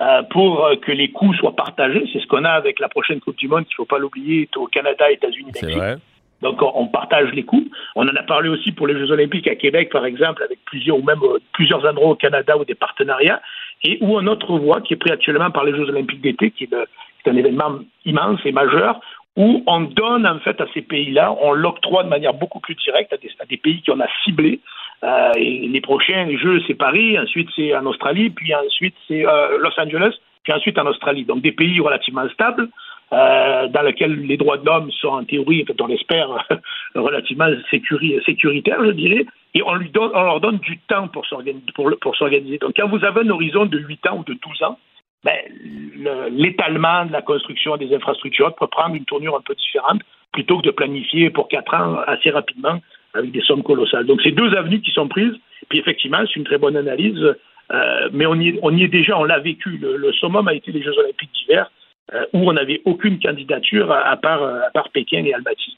euh, 0.00 0.22
pour 0.30 0.64
euh, 0.64 0.76
que 0.76 0.92
les 0.92 1.10
coûts 1.10 1.34
soient 1.34 1.54
partagés. 1.54 2.08
C'est 2.12 2.20
ce 2.20 2.26
qu'on 2.26 2.44
a 2.44 2.50
avec 2.50 2.80
la 2.80 2.88
prochaine 2.88 3.20
Coupe 3.20 3.36
du 3.36 3.48
Monde, 3.48 3.64
qu'il 3.64 3.74
ne 3.74 3.76
faut 3.76 3.84
pas 3.84 3.98
l'oublier, 3.98 4.48
au 4.56 4.66
Canada, 4.66 5.10
États-Unis, 5.10 5.52
Mexique. 5.54 6.00
Donc 6.40 6.62
on, 6.62 6.86
partage 6.86 7.30
les 7.32 7.42
coûts. 7.42 7.68
On 7.94 8.08
en 8.08 8.16
a 8.16 8.22
parlé 8.22 8.48
aussi 8.48 8.72
pour 8.72 8.86
les 8.86 8.98
Jeux 8.98 9.10
Olympiques 9.10 9.46
à 9.46 9.56
Québec, 9.56 9.90
par 9.92 10.06
exemple, 10.06 10.42
avec 10.42 10.58
plusieurs 10.64 10.98
ou 10.98 11.02
même 11.02 11.22
euh, 11.22 11.38
plusieurs 11.52 11.84
endroits 11.84 12.12
au 12.12 12.14
Canada 12.14 12.56
ou 12.56 12.64
des 12.64 12.74
partenariats, 12.74 13.42
et 13.84 13.98
où 14.00 14.16
un 14.16 14.26
autre 14.26 14.58
voie 14.58 14.80
qui 14.80 14.94
est 14.94 14.96
pris 14.96 15.10
actuellement 15.10 15.50
par 15.50 15.64
les 15.64 15.72
Jeux 15.72 15.90
Olympiques 15.90 16.22
d'été, 16.22 16.50
qui, 16.50 16.64
est, 16.64 17.28
un 17.28 17.36
événement 17.36 17.80
immense 18.06 18.40
et 18.46 18.52
majeur, 18.52 19.00
où 19.36 19.62
on 19.66 19.82
donne 19.82 20.26
en 20.26 20.38
fait 20.38 20.58
à 20.62 20.66
ces 20.72 20.80
pays-là, 20.80 21.36
on 21.42 21.52
l'octroie 21.52 22.04
de 22.04 22.08
manière 22.08 22.32
beaucoup 22.32 22.60
plus 22.60 22.74
directe 22.74 23.12
à 23.12 23.18
des, 23.18 23.30
à 23.38 23.44
des 23.44 23.58
pays 23.58 23.82
qu'on 23.82 24.00
a 24.00 24.06
ciblés 24.24 24.60
euh, 25.02 25.32
et 25.36 25.68
les 25.68 25.80
prochains 25.80 26.28
jeux, 26.36 26.60
c'est 26.66 26.74
Paris, 26.74 27.18
ensuite 27.18 27.48
c'est 27.56 27.74
en 27.74 27.86
Australie, 27.86 28.30
puis 28.30 28.54
ensuite 28.54 28.94
c'est 29.08 29.26
euh, 29.26 29.58
Los 29.58 29.78
Angeles, 29.78 30.14
puis 30.42 30.52
ensuite 30.52 30.78
en 30.78 30.86
Australie. 30.86 31.24
Donc 31.24 31.40
des 31.40 31.52
pays 31.52 31.80
relativement 31.80 32.28
stables, 32.28 32.68
euh, 33.12 33.66
dans 33.68 33.82
lesquels 33.82 34.20
les 34.26 34.36
droits 34.36 34.58
de 34.58 34.66
l'homme 34.66 34.90
sont 34.92 35.08
en 35.08 35.24
théorie, 35.24 35.64
on 35.80 35.86
l'espère, 35.86 36.46
relativement 36.94 37.48
sécuritaires, 37.70 38.84
je 38.84 38.90
dirais, 38.90 39.24
et 39.54 39.62
on, 39.62 39.74
leur 39.74 40.40
donne 40.40 40.58
du 40.58 40.78
temps 40.80 41.08
pour 41.08 41.26
s'organiser. 41.26 42.58
Donc 42.58 42.74
quand 42.76 42.88
vous 42.88 43.04
avez 43.04 43.22
un 43.22 43.30
horizon 43.30 43.66
de 43.66 43.78
8 43.78 44.06
ans 44.08 44.18
ou 44.18 44.24
de 44.24 44.34
12 44.34 44.62
ans, 44.62 44.78
ben, 45.24 45.36
l'étalement 46.30 47.04
de 47.04 47.12
la 47.12 47.20
construction 47.20 47.76
des 47.76 47.94
infrastructures 47.94 48.54
peut 48.54 48.68
prendre 48.68 48.94
une 48.94 49.04
tournure 49.04 49.36
un 49.36 49.42
peu 49.42 49.54
différente 49.54 50.02
plutôt 50.32 50.58
que 50.58 50.66
de 50.66 50.70
planifier 50.70 51.30
pour 51.30 51.48
quatre 51.48 51.74
ans 51.74 51.98
assez 52.06 52.30
rapidement 52.30 52.80
avec 53.14 53.32
des 53.32 53.42
sommes 53.42 53.62
colossales. 53.62 54.06
Donc, 54.06 54.20
c'est 54.22 54.30
deux 54.30 54.54
avenues 54.54 54.80
qui 54.80 54.90
sont 54.92 55.08
prises. 55.08 55.34
Puis, 55.68 55.78
effectivement, 55.78 56.18
c'est 56.26 56.36
une 56.36 56.44
très 56.44 56.58
bonne 56.58 56.76
analyse. 56.76 57.34
Euh, 57.72 58.08
mais 58.12 58.26
on 58.26 58.34
y, 58.34 58.58
on 58.62 58.76
y, 58.76 58.84
est 58.84 58.88
déjà, 58.88 59.18
on 59.18 59.24
l'a 59.24 59.38
vécu. 59.38 59.78
Le, 59.78 59.96
le, 59.96 60.12
summum 60.12 60.48
a 60.48 60.54
été 60.54 60.72
les 60.72 60.82
Jeux 60.82 60.96
Olympiques 60.98 61.30
d'hiver, 61.32 61.70
euh, 62.14 62.24
où 62.32 62.48
on 62.48 62.52
n'avait 62.52 62.82
aucune 62.84 63.20
candidature 63.20 63.92
à, 63.92 64.16
part, 64.16 64.42
à 64.42 64.70
part 64.72 64.90
Pékin 64.90 65.24
et 65.24 65.32
Almaty. 65.32 65.76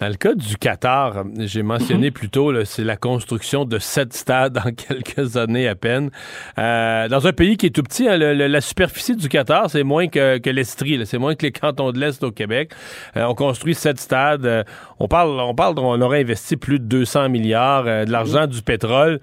Dans 0.00 0.08
le 0.08 0.14
cas 0.14 0.34
du 0.34 0.56
Qatar, 0.56 1.24
j'ai 1.40 1.62
mentionné 1.62 2.06
mhm. 2.06 2.12
plus 2.14 2.30
tôt, 2.30 2.64
c'est 2.64 2.84
la 2.84 2.96
construction 2.96 3.66
de 3.66 3.78
sept 3.78 4.14
stades 4.14 4.56
en 4.56 4.72
quelques 4.88 5.36
années 5.36 5.68
à 5.68 5.74
peine. 5.74 6.10
Euh, 6.58 7.06
dans 7.08 7.26
un 7.26 7.34
pays 7.34 7.58
qui 7.58 7.66
est 7.66 7.70
tout 7.70 7.82
petit, 7.82 8.08
hein, 8.08 8.16
la 8.16 8.60
superficie 8.62 9.14
du 9.14 9.28
Qatar, 9.28 9.68
c'est 9.68 9.82
moins 9.82 10.08
que, 10.08 10.38
que 10.38 10.48
l'Estrie, 10.48 11.04
c'est 11.04 11.18
moins 11.18 11.34
que 11.34 11.44
les 11.44 11.52
cantons 11.52 11.92
de 11.92 11.98
l'Est 11.98 12.22
au 12.24 12.30
Québec. 12.30 12.72
Euh, 13.18 13.24
on 13.24 13.34
construit 13.34 13.74
sept 13.74 14.00
stades. 14.00 14.46
Euh, 14.46 14.64
on 15.00 15.06
parle, 15.06 15.38
on 15.38 15.54
parle, 15.54 15.78
on 15.78 16.00
aurait 16.00 16.20
investi 16.20 16.56
plus 16.56 16.78
de 16.78 16.84
200 16.84 17.28
milliards, 17.28 17.84
de 17.84 18.10
l'argent 18.10 18.46
du 18.46 18.62
pétrole. 18.62 19.20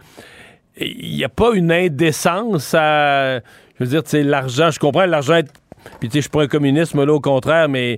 Il 0.79 1.15
n'y 1.15 1.23
a 1.23 1.29
pas 1.29 1.55
une 1.55 1.71
indécence 1.71 2.75
à, 2.75 3.39
je 3.79 3.83
veux 3.83 3.87
dire, 3.87 4.03
l'argent. 4.25 4.69
Je 4.69 4.77
comprends 4.77 5.07
l'argent. 5.07 5.41
Puis 5.99 6.09
tu 6.09 6.13
sais, 6.13 6.17
je 6.17 6.21
suis 6.21 6.29
pas 6.29 6.43
un 6.43 6.47
communiste, 6.47 6.93
là, 6.93 7.11
au 7.11 7.19
contraire, 7.19 7.67
mais 7.67 7.97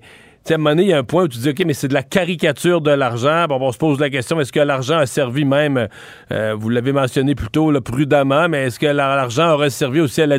à 0.53 0.55
un 0.55 0.57
moment 0.57 0.71
donné, 0.71 0.83
il 0.83 0.89
y 0.89 0.93
a 0.93 0.97
un 0.97 1.03
point 1.03 1.23
où 1.23 1.27
tu 1.27 1.38
dis, 1.38 1.49
OK, 1.49 1.63
mais 1.65 1.73
c'est 1.73 1.88
de 1.88 1.93
la 1.93 2.03
caricature 2.03 2.81
de 2.81 2.91
l'argent. 2.91 3.45
Bon, 3.47 3.57
on 3.62 3.71
se 3.71 3.77
pose 3.77 3.99
la 3.99 4.09
question, 4.09 4.39
est-ce 4.39 4.51
que 4.51 4.59
l'argent 4.59 4.97
a 4.97 5.05
servi 5.05 5.45
même, 5.45 5.88
euh, 6.31 6.55
vous 6.57 6.69
l'avez 6.69 6.91
mentionné 6.91 7.35
plus 7.35 7.49
tôt, 7.49 7.71
prudemment, 7.81 8.47
mais 8.49 8.65
est-ce 8.65 8.79
que 8.79 8.88
l'argent 8.88 9.53
aurait 9.53 9.69
servi 9.69 10.01
aussi 10.01 10.21
à 10.21 10.27
la, 10.27 10.38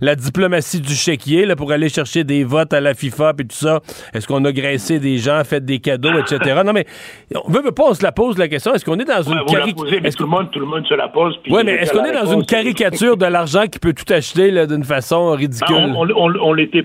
la 0.00 0.14
diplomatie 0.14 0.80
du 0.80 0.94
chéquier 0.94 1.46
là, 1.46 1.56
pour 1.56 1.72
aller 1.72 1.88
chercher 1.88 2.24
des 2.24 2.44
votes 2.44 2.72
à 2.72 2.80
la 2.80 2.94
FIFA 2.94 3.32
et 3.38 3.42
tout 3.44 3.56
ça? 3.56 3.80
Est-ce 4.14 4.26
qu'on 4.26 4.44
a 4.44 4.52
graissé 4.52 4.98
des 4.98 5.18
gens, 5.18 5.42
fait 5.44 5.64
des 5.64 5.78
cadeaux, 5.78 6.18
etc.? 6.18 6.60
Non, 6.64 6.72
mais 6.72 6.86
on 7.34 7.50
veut, 7.50 7.62
pas, 7.72 7.84
on 7.88 7.94
se 7.94 8.02
la 8.02 8.12
pose 8.12 8.38
la 8.38 8.48
question. 8.48 8.74
Est-ce 8.74 8.84
qu'on 8.84 8.98
est 8.98 9.04
dans 9.04 9.22
une 9.22 9.44
caricature... 9.46 10.16
Tout, 10.16 10.24
le 10.24 10.28
monde, 10.28 10.50
tout 10.50 10.60
le 10.60 10.66
monde 10.66 10.86
se 10.86 10.94
la 10.94 11.08
pose. 11.08 11.38
Oui, 11.48 11.62
mais 11.64 11.72
est-ce 11.72 11.92
qu'on 11.92 12.04
est 12.04 12.12
dans 12.12 12.32
une 12.32 12.44
caricature 12.44 13.16
de 13.16 13.26
l'argent 13.26 13.66
qui 13.66 13.78
peut 13.78 13.92
tout 13.92 14.12
acheter 14.12 14.66
d'une 14.66 14.84
façon 14.84 15.32
ridicule? 15.32 15.76
Ben, 15.76 15.94
on, 15.96 16.08
on, 16.10 16.34
on, 16.40 16.52
l'était 16.52 16.84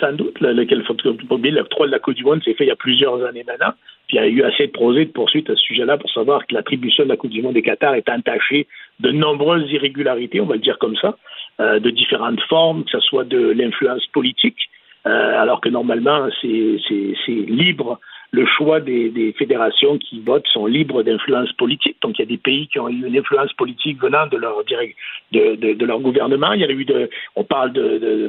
sans 0.00 0.12
doute, 0.12 0.40
lequel 0.40 0.78
le 0.78 1.93
la 1.94 2.00
Coupe 2.00 2.14
du 2.14 2.24
Monde 2.24 2.42
s'est 2.44 2.54
fait 2.54 2.64
il 2.64 2.68
y 2.68 2.72
a 2.72 2.76
plusieurs 2.76 3.24
années 3.24 3.44
maintenant. 3.46 3.72
Il 4.10 4.16
y 4.16 4.18
a 4.18 4.26
eu 4.26 4.42
assez 4.42 4.66
de 4.66 4.72
prosés 4.72 5.02
et 5.02 5.06
de 5.06 5.12
poursuites 5.12 5.48
à 5.50 5.56
ce 5.56 5.62
sujet-là 5.62 5.96
pour 5.96 6.10
savoir 6.10 6.46
que 6.46 6.54
l'attribution 6.54 7.04
de 7.04 7.08
la 7.08 7.16
Coupe 7.16 7.30
du 7.30 7.42
Monde 7.42 7.54
des 7.54 7.62
Qatar 7.62 7.94
est 7.94 8.08
entachée 8.08 8.66
de 9.00 9.10
nombreuses 9.10 9.70
irrégularités, 9.72 10.40
on 10.40 10.46
va 10.46 10.54
le 10.54 10.60
dire 10.60 10.78
comme 10.78 10.96
ça, 10.96 11.16
euh, 11.60 11.80
de 11.80 11.90
différentes 11.90 12.40
formes, 12.42 12.84
que 12.84 12.90
ce 12.90 13.00
soit 13.00 13.24
de 13.24 13.50
l'influence 13.50 14.06
politique, 14.08 14.58
euh, 15.06 15.42
alors 15.42 15.60
que 15.60 15.68
normalement 15.68 16.28
c'est 16.40 17.32
libre 17.62 17.98
le 18.34 18.46
choix 18.46 18.80
des, 18.80 19.34
fédérations 19.38 19.96
qui 19.98 20.20
votent 20.20 20.46
sont 20.48 20.66
libres 20.66 21.02
d'influence 21.02 21.52
politique. 21.52 21.96
Donc 22.02 22.18
il 22.18 22.22
y 22.22 22.24
a 22.24 22.28
des 22.28 22.38
pays 22.38 22.66
qui 22.68 22.80
ont 22.80 22.88
eu 22.88 23.06
une 23.06 23.16
influence 23.16 23.52
politique 23.52 24.00
venant 24.00 24.26
de 24.26 24.36
leur 24.36 26.00
gouvernement. 26.00 26.52
Il 26.52 26.60
y 26.60 26.64
a 26.64 26.70
eu 26.70 26.86
on 27.36 27.44
parle 27.44 27.72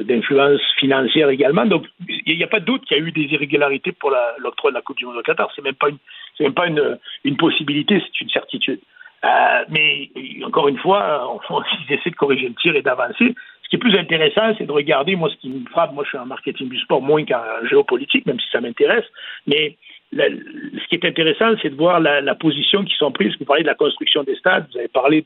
d'influence 0.04 0.60
financière 0.78 1.28
également. 1.28 1.66
Donc 1.66 1.86
il 2.08 2.36
n'y 2.36 2.44
a 2.44 2.46
pas 2.46 2.60
de 2.60 2.66
doute 2.66 2.84
qu'il 2.84 2.96
y 2.96 3.00
a 3.00 3.02
eu 3.02 3.10
des 3.10 3.26
irrégularités 3.34 3.92
pour 3.92 4.12
l'octroi 4.38 4.70
de 4.70 4.76
la 4.76 4.82
Coupe 4.82 4.98
du 4.98 5.06
Monde 5.06 5.16
au 5.16 5.22
Qatar. 5.22 5.50
C'est 5.56 5.64
même 5.64 5.74
pas 5.74 5.88
une, 5.88 5.98
même 6.40 6.54
pas 6.54 6.66
une, 6.66 7.36
possibilité, 7.36 8.00
c'est 8.00 8.20
une 8.20 8.30
certitude. 8.30 8.80
Euh, 9.24 9.64
mais 9.70 10.10
encore 10.44 10.68
une 10.68 10.78
fois, 10.78 11.36
on, 11.50 11.62
ils 11.88 11.94
essaient 11.94 12.10
de 12.10 12.16
corriger 12.16 12.48
le 12.48 12.54
tir 12.54 12.76
et 12.76 12.82
d'avancer. 12.82 13.34
Ce 13.66 13.70
qui 13.70 13.76
est 13.76 13.80
plus 13.80 13.98
intéressant, 13.98 14.54
c'est 14.56 14.66
de 14.66 14.70
regarder, 14.70 15.16
moi, 15.16 15.28
ce 15.28 15.34
qui 15.38 15.48
me 15.48 15.68
frappe, 15.68 15.92
moi, 15.92 16.04
je 16.04 16.10
suis 16.10 16.18
en 16.18 16.26
marketing 16.26 16.68
du 16.68 16.78
sport 16.78 17.02
moins 17.02 17.24
qu'en 17.24 17.42
géopolitique, 17.68 18.24
même 18.24 18.38
si 18.38 18.48
ça 18.52 18.60
m'intéresse, 18.60 19.04
mais 19.48 19.76
ce 20.12 20.86
qui 20.88 20.94
est 20.94 21.04
intéressant, 21.04 21.56
c'est 21.60 21.70
de 21.70 21.74
voir 21.74 21.98
la, 21.98 22.34
position 22.36 22.84
qui 22.84 22.94
sont 22.94 23.10
prises. 23.10 23.34
Vous 23.40 23.44
parlez 23.44 23.62
de 23.62 23.66
la 23.66 23.74
construction 23.74 24.22
des 24.22 24.36
stades, 24.36 24.68
vous 24.72 24.78
avez 24.78 24.86
parlé 24.86 25.24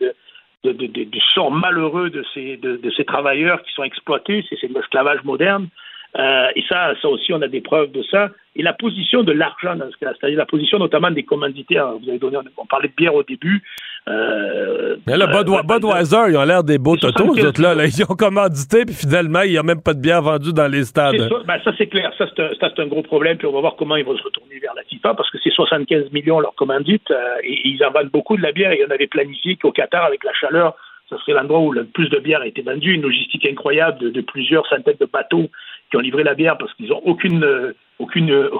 du 0.64 1.20
sort 1.34 1.50
malheureux 1.50 2.08
de 2.08 2.24
ces, 2.32 2.56
de, 2.56 2.90
ces 2.96 3.04
travailleurs 3.04 3.62
qui 3.62 3.72
sont 3.74 3.84
exploités, 3.84 4.42
c'est 4.48 4.62
l'esclavage 4.70 5.22
moderne. 5.24 5.68
Euh, 6.18 6.48
et 6.56 6.62
ça, 6.68 6.92
ça 7.00 7.08
aussi, 7.08 7.32
on 7.32 7.40
a 7.42 7.48
des 7.48 7.60
preuves 7.60 7.92
de 7.92 8.02
ça. 8.10 8.30
Et 8.56 8.62
la 8.62 8.72
position 8.72 9.22
de 9.22 9.30
l'argent 9.30 9.76
dans 9.76 9.88
ce 9.90 9.96
cas 9.96 10.12
c'est-à-dire 10.18 10.38
la 10.38 10.46
position 10.46 10.78
notamment 10.78 11.10
des 11.10 11.22
commanditaires. 11.22 11.92
Vous 12.02 12.08
avez 12.08 12.18
donné, 12.18 12.38
on 12.56 12.66
parlait 12.66 12.88
de 12.88 12.94
bière 12.96 13.14
au 13.14 13.22
début. 13.22 13.62
Euh, 14.08 14.96
mais 15.06 15.16
là, 15.16 15.26
euh, 15.28 15.62
Budweiser, 15.62 16.30
ils 16.30 16.36
ont 16.36 16.44
l'air 16.44 16.64
des 16.64 16.78
beaux 16.78 16.96
totos, 16.96 17.34
là, 17.34 17.74
là, 17.74 17.84
Ils 17.84 18.02
ont 18.02 18.16
commandité, 18.16 18.84
puis 18.84 18.94
finalement, 18.94 19.42
il 19.42 19.52
n'y 19.52 19.58
a 19.58 19.62
même 19.62 19.82
pas 19.82 19.94
de 19.94 20.00
bière 20.00 20.22
vendue 20.22 20.52
dans 20.52 20.66
les 20.66 20.84
stades. 20.84 21.16
Ça, 21.16 21.36
ben, 21.46 21.60
ça 21.62 21.72
c'est 21.78 21.86
clair. 21.86 22.12
Ça, 22.18 22.26
c'est 22.36 22.80
un, 22.80 22.86
gros 22.86 23.02
problème. 23.02 23.36
Puis 23.36 23.46
on 23.46 23.52
va 23.52 23.60
voir 23.60 23.76
comment 23.76 23.96
ils 23.96 24.04
vont 24.04 24.16
se 24.16 24.22
retourner 24.22 24.58
vers 24.58 24.74
la 24.74 24.82
FIFA, 24.82 25.14
parce 25.14 25.30
que 25.30 25.38
c'est 25.44 25.52
75 25.52 26.10
millions 26.12 26.40
leur 26.40 26.54
commandite, 26.54 27.08
euh, 27.10 27.36
et, 27.44 27.68
ils 27.68 27.84
en 27.84 27.92
vendent 27.92 28.10
beaucoup 28.10 28.36
de 28.36 28.42
la 28.42 28.50
bière. 28.50 28.72
Et 28.72 28.84
on 28.88 28.90
avait 28.90 29.06
planifié 29.06 29.56
qu'au 29.56 29.70
Qatar, 29.70 30.04
avec 30.04 30.24
la 30.24 30.32
chaleur, 30.32 30.74
ça 31.08 31.16
serait 31.18 31.32
l'endroit 31.32 31.60
où 31.60 31.72
le 31.72 31.84
plus 31.84 32.08
de 32.08 32.18
bière 32.18 32.40
a 32.40 32.46
été 32.46 32.62
vendue. 32.62 32.94
Une 32.94 33.02
logistique 33.02 33.46
incroyable 33.46 33.98
de, 33.98 34.10
de 34.10 34.20
plusieurs 34.22 34.66
centaines 34.66 34.96
de 34.98 35.08
bateaux 35.12 35.50
qui 35.90 35.96
ont 35.96 36.00
livré 36.00 36.22
la 36.22 36.34
bière 36.34 36.56
parce 36.56 36.72
qu'ils 36.74 36.88
n'ont 36.88 37.02
aucune, 37.04 37.44
euh, 37.44 37.74
aucune, 37.98 38.30
euh, 38.30 38.50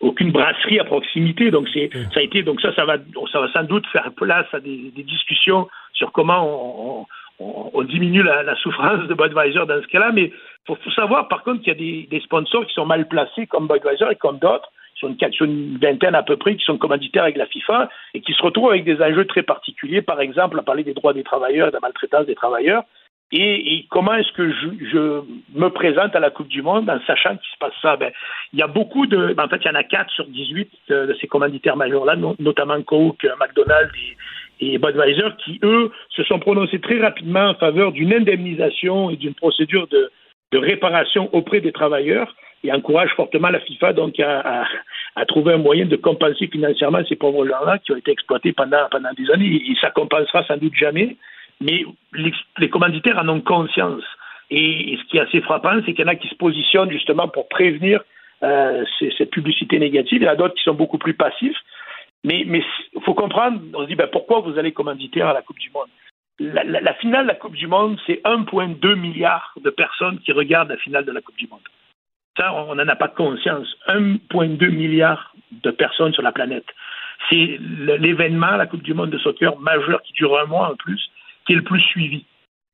aucune 0.00 0.32
brasserie 0.32 0.80
à 0.80 0.84
proximité. 0.84 1.50
Donc 1.50 1.68
c'est, 1.72 1.90
ça 2.12 2.20
a 2.20 2.22
été, 2.22 2.42
donc 2.42 2.60
ça, 2.60 2.74
ça 2.74 2.84
va, 2.84 2.96
ça 3.32 3.40
va 3.40 3.52
sans 3.52 3.64
doute 3.64 3.86
faire 3.88 4.10
place 4.12 4.46
à 4.52 4.60
des, 4.60 4.92
des 4.94 5.02
discussions 5.02 5.68
sur 5.92 6.12
comment 6.12 6.42
on, 6.44 7.06
on, 7.38 7.70
on 7.72 7.82
diminue 7.82 8.22
la, 8.22 8.42
la, 8.42 8.56
souffrance 8.56 9.06
de 9.06 9.14
Budweiser 9.14 9.66
dans 9.66 9.80
ce 9.80 9.86
cas-là. 9.86 10.10
Mais 10.12 10.24
il 10.24 10.32
faut, 10.66 10.76
faut, 10.76 10.90
savoir 10.90 11.28
par 11.28 11.42
contre 11.42 11.60
qu'il 11.60 11.68
y 11.68 11.76
a 11.76 11.78
des, 11.78 12.08
des, 12.10 12.20
sponsors 12.20 12.66
qui 12.66 12.74
sont 12.74 12.86
mal 12.86 13.06
placés 13.06 13.46
comme 13.46 13.68
Budweiser 13.68 14.06
et 14.10 14.16
comme 14.16 14.38
d'autres. 14.38 14.70
Sur 14.94 15.08
une, 15.08 15.32
sur 15.32 15.46
une 15.46 15.78
vingtaine 15.78 16.14
à 16.14 16.22
peu 16.22 16.36
près 16.36 16.54
qui 16.54 16.64
sont 16.64 16.78
commanditaires 16.78 17.24
avec 17.24 17.36
la 17.36 17.46
FIFA 17.46 17.88
et 18.14 18.20
qui 18.20 18.32
se 18.34 18.42
retrouvent 18.42 18.70
avec 18.70 18.84
des 18.84 19.02
enjeux 19.02 19.24
très 19.24 19.42
particuliers, 19.42 20.00
par 20.00 20.20
exemple, 20.20 20.60
à 20.60 20.62
parler 20.62 20.84
des 20.84 20.94
droits 20.94 21.12
des 21.12 21.24
travailleurs 21.24 21.66
et 21.66 21.70
de 21.70 21.74
la 21.74 21.80
maltraitance 21.80 22.26
des 22.26 22.36
travailleurs. 22.36 22.84
Et, 23.34 23.86
comment 23.88 24.14
est-ce 24.14 24.32
que 24.32 24.50
je, 24.52 25.22
me 25.54 25.68
présente 25.68 26.14
à 26.14 26.20
la 26.20 26.30
Coupe 26.30 26.48
du 26.48 26.60
Monde 26.60 26.90
en 26.90 27.00
sachant 27.06 27.30
qu'il 27.30 27.50
se 27.50 27.58
passe 27.58 27.72
ça? 27.80 27.96
Ben, 27.96 28.12
il 28.52 28.58
y 28.58 28.62
a 28.62 28.66
beaucoup 28.66 29.06
de. 29.06 29.32
Ben, 29.32 29.44
en 29.44 29.48
fait, 29.48 29.60
il 29.64 29.68
y 29.68 29.70
en 29.70 29.74
a 29.74 29.84
4 29.84 30.10
sur 30.10 30.26
18 30.26 30.70
de, 30.88 31.16
ces 31.18 31.28
commanditaires 31.28 31.76
majeurs-là, 31.76 32.16
notamment 32.38 32.80
Coke, 32.82 33.26
McDonald's 33.40 33.90
et, 34.60 34.76
Budweiser, 34.76 35.30
qui, 35.44 35.58
eux, 35.62 35.90
se 36.10 36.22
sont 36.24 36.38
prononcés 36.38 36.78
très 36.78 37.00
rapidement 37.00 37.48
en 37.48 37.54
faveur 37.54 37.92
d'une 37.92 38.12
indemnisation 38.12 39.08
et 39.08 39.16
d'une 39.16 39.34
procédure 39.34 39.88
de, 39.88 40.10
réparation 40.54 41.30
auprès 41.34 41.62
des 41.62 41.72
travailleurs 41.72 42.36
et 42.62 42.70
encouragent 42.70 43.14
fortement 43.16 43.48
la 43.48 43.58
FIFA 43.60 43.94
donc 43.94 44.20
à, 44.20 44.66
trouver 45.26 45.54
un 45.54 45.56
moyen 45.56 45.86
de 45.86 45.96
compenser 45.96 46.46
financièrement 46.46 47.00
ces 47.08 47.16
pauvres 47.16 47.46
gens-là 47.46 47.78
qui 47.78 47.92
ont 47.92 47.96
été 47.96 48.10
exploités 48.10 48.52
pendant, 48.52 48.86
pendant 48.90 49.08
des 49.16 49.30
années. 49.30 49.46
Et 49.46 49.74
ça 49.80 49.90
compensera 49.90 50.44
sans 50.44 50.58
doute 50.58 50.74
jamais 50.74 51.16
mais 51.62 51.84
les, 52.58 52.68
commanditaires 52.68 53.18
en 53.18 53.28
ont 53.28 53.40
conscience. 53.40 54.04
Et, 54.50 54.98
ce 54.98 55.08
qui 55.08 55.16
est 55.16 55.20
assez 55.20 55.40
frappant, 55.40 55.80
c'est 55.84 55.94
qu'il 55.94 56.04
y 56.04 56.08
en 56.08 56.12
a 56.12 56.16
qui 56.16 56.28
se 56.28 56.34
positionnent 56.34 56.90
justement 56.90 57.28
pour 57.28 57.48
prévenir 57.48 58.02
euh, 58.42 58.84
cette 59.16 59.30
publicité 59.30 59.78
négative. 59.78 60.22
Il 60.22 60.24
y 60.24 60.28
en 60.28 60.32
a 60.32 60.36
d'autres 60.36 60.54
qui 60.54 60.64
sont 60.64 60.74
beaucoup 60.74 60.98
plus 60.98 61.14
passifs. 61.14 61.56
Mais 62.24 62.40
il 62.42 63.02
faut 63.04 63.14
comprendre, 63.14 63.60
on 63.74 63.82
se 63.82 63.88
dit 63.88 63.96
ben, 63.96 64.08
pourquoi 64.10 64.40
vous 64.40 64.58
allez 64.58 64.72
commanditer 64.72 65.22
à 65.22 65.32
la 65.32 65.42
Coupe 65.42 65.58
du 65.58 65.70
Monde? 65.70 65.88
La, 66.38 66.94
finale 66.94 67.24
de 67.24 67.28
la 67.28 67.34
Coupe 67.34 67.54
du 67.54 67.66
Monde, 67.66 67.98
c'est 68.06 68.20
1,2 68.24 68.94
milliard 68.94 69.54
de 69.62 69.70
personnes 69.70 70.18
qui 70.20 70.32
regardent 70.32 70.70
la 70.70 70.76
finale 70.76 71.04
de 71.04 71.12
la 71.12 71.20
Coupe 71.20 71.36
du 71.36 71.48
Monde. 71.48 71.60
Ça, 72.36 72.52
on 72.54 72.74
n'en 72.74 72.88
a 72.88 72.96
pas 72.96 73.08
conscience. 73.08 73.68
1,2 73.88 74.70
milliard 74.70 75.34
de 75.50 75.70
personnes 75.70 76.12
sur 76.12 76.22
la 76.22 76.32
planète. 76.32 76.66
C'est 77.28 77.58
l'événement, 77.60 78.56
la 78.56 78.66
Coupe 78.66 78.82
du 78.82 78.94
Monde 78.94 79.10
de 79.10 79.18
soccer 79.18 79.58
majeur 79.58 80.00
qui 80.02 80.12
dure 80.12 80.38
un 80.38 80.46
mois 80.46 80.70
en 80.70 80.76
plus 80.76 81.10
qui 81.46 81.52
est 81.52 81.56
le 81.56 81.62
plus 81.62 81.80
suivi 81.80 82.24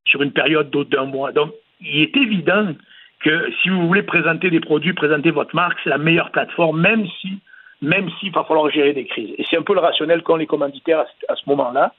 sur 0.05 0.23
une 0.23 0.33
période 0.33 0.71
d'un 0.71 1.05
mois. 1.05 1.33
Donc, 1.33 1.53
il 1.81 2.01
est 2.01 2.17
évident 2.17 2.75
que 3.21 3.51
si 3.63 3.69
vous 3.69 3.87
voulez 3.87 4.03
présenter 4.03 4.51
des 4.51 4.61
produits, 4.61 4.93
présenter 4.93 5.31
votre 5.31 5.55
marque, 5.55 5.79
c'est 5.83 5.91
la 5.91 5.99
meilleure 5.99 6.31
plateforme, 6.31 6.81
même 6.81 7.07
si, 7.21 7.39
même 7.83 8.09
s'il 8.19 8.33
va 8.33 8.45
falloir 8.45 8.71
gérer 8.71 8.93
des 8.93 9.07
crises. 9.07 9.35
Et 9.39 9.45
c'est 9.49 9.57
un 9.57 9.63
peu 9.63 9.75
le 9.75 9.81
rationnel 9.81 10.23
qu'ont 10.23 10.37
les 10.37 10.47
commanditaires 10.47 11.05
à 11.29 11.35
ce 11.35 11.43
moment-là. 11.47 11.95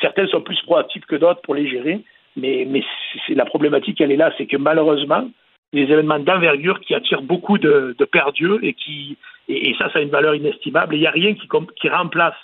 Certains 0.00 0.26
sont 0.28 0.40
plus 0.40 0.60
proactifs 0.62 1.04
que 1.06 1.16
d'autres 1.16 1.42
pour 1.42 1.54
les 1.54 1.68
gérer, 1.68 2.00
mais, 2.36 2.64
mais 2.68 2.82
c'est 3.26 3.34
la 3.34 3.44
problématique, 3.44 4.00
elle 4.00 4.12
est 4.12 4.16
là, 4.16 4.32
c'est 4.38 4.46
que 4.46 4.56
malheureusement, 4.56 5.28
des 5.72 5.82
événements 5.82 6.18
d'envergure 6.18 6.80
qui 6.80 6.94
attirent 6.94 7.22
beaucoup 7.22 7.58
de, 7.58 7.94
de 7.98 8.04
perdieux 8.04 8.58
et 8.62 8.72
qui 8.72 9.18
et, 9.48 9.74
ça, 9.78 9.90
ça 9.90 9.98
a 9.98 10.02
une 10.02 10.10
valeur 10.10 10.34
inestimable. 10.34 10.94
Et 10.94 10.98
il 10.98 11.00
n'y 11.00 11.06
a 11.06 11.12
rien 11.12 11.34
qui, 11.34 11.48
qui 11.80 11.88
remplace 11.88 12.34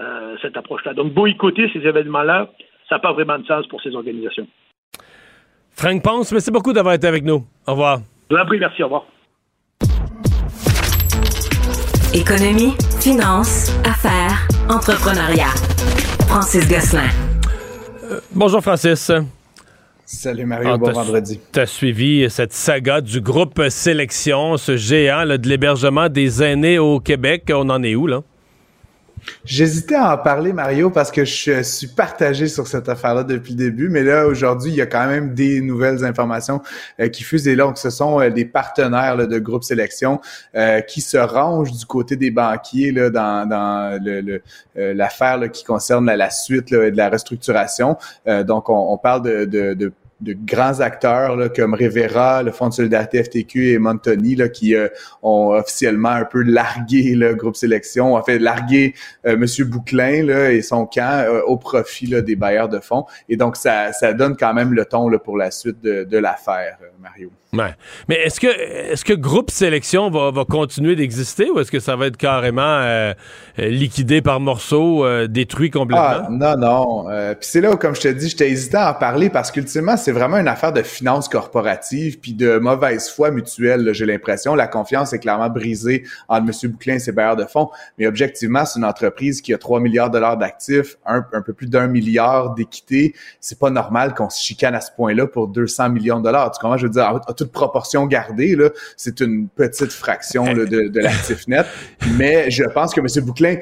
euh, 0.00 0.36
cette 0.40 0.56
approche-là. 0.56 0.94
Donc 0.94 1.12
boycotter 1.12 1.70
ces 1.72 1.80
événements-là, 1.80 2.50
ça 2.88 2.96
n'a 2.96 3.00
pas 3.00 3.12
vraiment 3.12 3.38
de 3.38 3.46
sens 3.46 3.66
pour 3.68 3.80
ces 3.82 3.94
organisations. 3.94 4.46
Frank 5.72 6.02
Ponce, 6.02 6.32
merci 6.32 6.50
beaucoup 6.50 6.72
d'avoir 6.72 6.94
été 6.94 7.06
avec 7.06 7.24
nous. 7.24 7.44
Au 7.66 7.72
revoir. 7.72 8.00
Je 8.30 8.34
vous 8.34 8.42
en 8.42 8.46
prie, 8.46 8.58
merci. 8.58 8.82
Au 8.82 8.86
revoir. 8.86 9.04
Économie, 12.14 12.74
finance, 13.00 13.70
affaires, 13.84 14.48
entrepreneuriat. 14.68 15.54
Francis 16.28 16.68
Gosselin. 16.68 17.08
Euh, 18.10 18.20
bonjour, 18.34 18.60
Francis. 18.62 19.12
Salut 20.04 20.46
Mario, 20.46 20.70
ah, 20.72 20.78
bon 20.78 20.90
vendredi. 20.90 21.38
Tu 21.52 21.60
as 21.60 21.66
suivi 21.66 22.30
cette 22.30 22.54
saga 22.54 23.02
du 23.02 23.20
groupe 23.20 23.60
Sélection, 23.68 24.56
ce 24.56 24.78
géant 24.78 25.26
de 25.26 25.46
l'hébergement 25.48 26.08
des 26.08 26.42
aînés 26.42 26.78
au 26.78 26.98
Québec. 26.98 27.44
On 27.52 27.68
en 27.68 27.82
est 27.82 27.94
où 27.94 28.06
là? 28.06 28.22
J'hésitais 29.44 29.94
à 29.94 30.14
en 30.14 30.18
parler, 30.18 30.52
Mario, 30.52 30.90
parce 30.90 31.10
que 31.10 31.24
je 31.24 31.62
suis 31.62 31.86
partagé 31.86 32.48
sur 32.48 32.66
cette 32.66 32.88
affaire-là 32.88 33.24
depuis 33.24 33.52
le 33.52 33.58
début, 33.58 33.88
mais 33.88 34.02
là, 34.02 34.26
aujourd'hui, 34.26 34.72
il 34.72 34.76
y 34.76 34.80
a 34.80 34.86
quand 34.86 35.06
même 35.06 35.34
des 35.34 35.60
nouvelles 35.60 36.04
informations 36.04 36.60
euh, 37.00 37.08
qui 37.08 37.22
fusent. 37.22 37.48
Et 37.48 37.56
là, 37.56 37.64
donc, 37.64 37.78
ce 37.78 37.90
sont 37.90 38.20
euh, 38.20 38.30
des 38.30 38.44
partenaires 38.44 39.16
de 39.16 39.38
groupe 39.38 39.64
sélection 39.64 40.20
euh, 40.54 40.80
qui 40.80 41.00
se 41.00 41.16
rangent 41.16 41.72
du 41.72 41.86
côté 41.86 42.16
des 42.16 42.30
banquiers 42.30 42.92
là, 42.92 43.10
dans, 43.10 43.48
dans 43.48 43.98
le, 44.02 44.40
l'affaire 44.74 45.50
qui 45.50 45.64
concerne 45.64 46.06
la, 46.06 46.30
suite 46.30 46.70
de 46.72 46.92
la 46.94 47.10
restructuration. 47.10 47.96
donc, 48.46 48.68
on, 48.68 48.96
parle 48.98 49.22
de, 49.22 49.44
de, 49.44 49.74
de 49.74 49.92
de 50.20 50.32
grands 50.32 50.80
acteurs 50.80 51.52
comme 51.54 51.74
Rivera, 51.74 52.42
le 52.42 52.50
Fonds 52.50 52.68
de 52.68 52.74
solidarité 52.74 53.22
FTQ 53.22 53.72
et 53.72 53.78
Montoni 53.78 54.36
qui 54.52 54.74
euh, 54.74 54.88
ont 55.22 55.50
officiellement 55.50 56.10
un 56.10 56.24
peu 56.24 56.42
largué 56.42 57.14
le 57.14 57.34
groupe 57.34 57.56
sélection, 57.56 58.14
ont 58.14 58.22
fait 58.22 58.38
larguer 58.38 58.94
euh, 59.26 59.36
Monsieur 59.36 59.64
Bouclin 59.64 60.28
et 60.50 60.62
son 60.62 60.86
camp 60.86 61.24
euh, 61.26 61.42
au 61.42 61.56
profit 61.56 62.08
des 62.22 62.36
bailleurs 62.36 62.68
de 62.68 62.80
fonds. 62.80 63.06
Et 63.28 63.36
donc, 63.36 63.56
ça, 63.56 63.92
ça 63.92 64.12
donne 64.12 64.36
quand 64.36 64.54
même 64.54 64.72
le 64.72 64.84
ton 64.84 65.08
pour 65.18 65.36
la 65.36 65.50
suite 65.50 65.80
de, 65.80 66.04
de 66.04 66.18
l'affaire, 66.18 66.78
Mario. 67.00 67.30
Mais 67.52 67.74
est-ce 68.10 68.40
que 68.40 68.46
est-ce 68.46 69.04
que 69.04 69.14
groupe 69.14 69.50
sélection 69.50 70.10
va, 70.10 70.30
va 70.30 70.44
continuer 70.44 70.96
d'exister 70.96 71.50
ou 71.50 71.58
est-ce 71.60 71.70
que 71.70 71.80
ça 71.80 71.96
va 71.96 72.06
être 72.06 72.18
carrément 72.18 72.60
euh, 72.62 73.14
liquidé 73.56 74.20
par 74.20 74.38
morceaux, 74.38 75.04
euh, 75.04 75.26
détruit 75.26 75.70
complètement? 75.70 76.26
Ah, 76.26 76.28
non, 76.30 76.56
non. 76.58 77.10
Euh, 77.10 77.34
puis 77.34 77.48
c'est 77.50 77.62
là 77.62 77.72
où, 77.72 77.76
comme 77.76 77.94
je 77.94 78.02
te 78.02 78.08
dis, 78.08 78.28
j'étais 78.28 78.50
hésitant 78.50 78.80
à 78.80 78.90
en 78.90 78.94
parler 78.94 79.30
parce 79.30 79.50
qu'ultimement, 79.50 79.96
c'est 79.96 80.12
vraiment 80.12 80.36
une 80.36 80.48
affaire 80.48 80.74
de 80.74 80.82
finances 80.82 81.28
corporatives 81.28 82.18
puis 82.20 82.34
de 82.34 82.58
mauvaise 82.58 83.08
foi 83.08 83.30
mutuelle, 83.30 83.94
j'ai 83.94 84.04
l'impression. 84.04 84.54
La 84.54 84.66
confiance 84.66 85.14
est 85.14 85.18
clairement 85.18 85.48
brisée 85.48 86.04
entre 86.28 86.46
M. 86.48 86.70
Bouclin 86.70 86.94
et 86.94 86.98
ses 86.98 87.12
bailleurs 87.12 87.36
de 87.36 87.44
fonds. 87.44 87.70
Mais 87.98 88.06
objectivement, 88.06 88.66
c'est 88.66 88.78
une 88.78 88.84
entreprise 88.84 89.40
qui 89.40 89.54
a 89.54 89.58
3 89.58 89.80
milliards 89.80 90.10
de 90.10 90.14
dollars 90.14 90.36
d'actifs, 90.36 90.98
un, 91.06 91.24
un, 91.32 91.40
peu 91.40 91.54
plus 91.54 91.66
d'un 91.66 91.86
milliard 91.86 92.54
d'équité. 92.54 93.14
C'est 93.40 93.58
pas 93.58 93.70
normal 93.70 94.12
qu'on 94.14 94.28
se 94.28 94.42
chicane 94.42 94.74
à 94.74 94.82
ce 94.82 94.90
point-là 94.92 95.26
pour 95.26 95.48
200 95.48 95.90
millions 95.90 96.18
de 96.18 96.24
dollars. 96.24 96.50
Tu 96.50 96.60
comprends? 96.60 96.76
Je 96.76 96.86
veux 96.86 96.92
dire, 96.92 97.20
toute 97.38 97.52
proportion 97.52 98.06
gardée, 98.06 98.56
là, 98.56 98.70
c'est 98.96 99.20
une 99.20 99.48
petite 99.48 99.92
fraction 99.92 100.52
de, 100.52 100.64
de 100.64 101.00
l'actif 101.00 101.46
net. 101.48 101.66
Mais 102.18 102.50
je 102.50 102.64
pense 102.64 102.92
que 102.92 103.00
M. 103.00 103.24
Bouclin, 103.24 103.56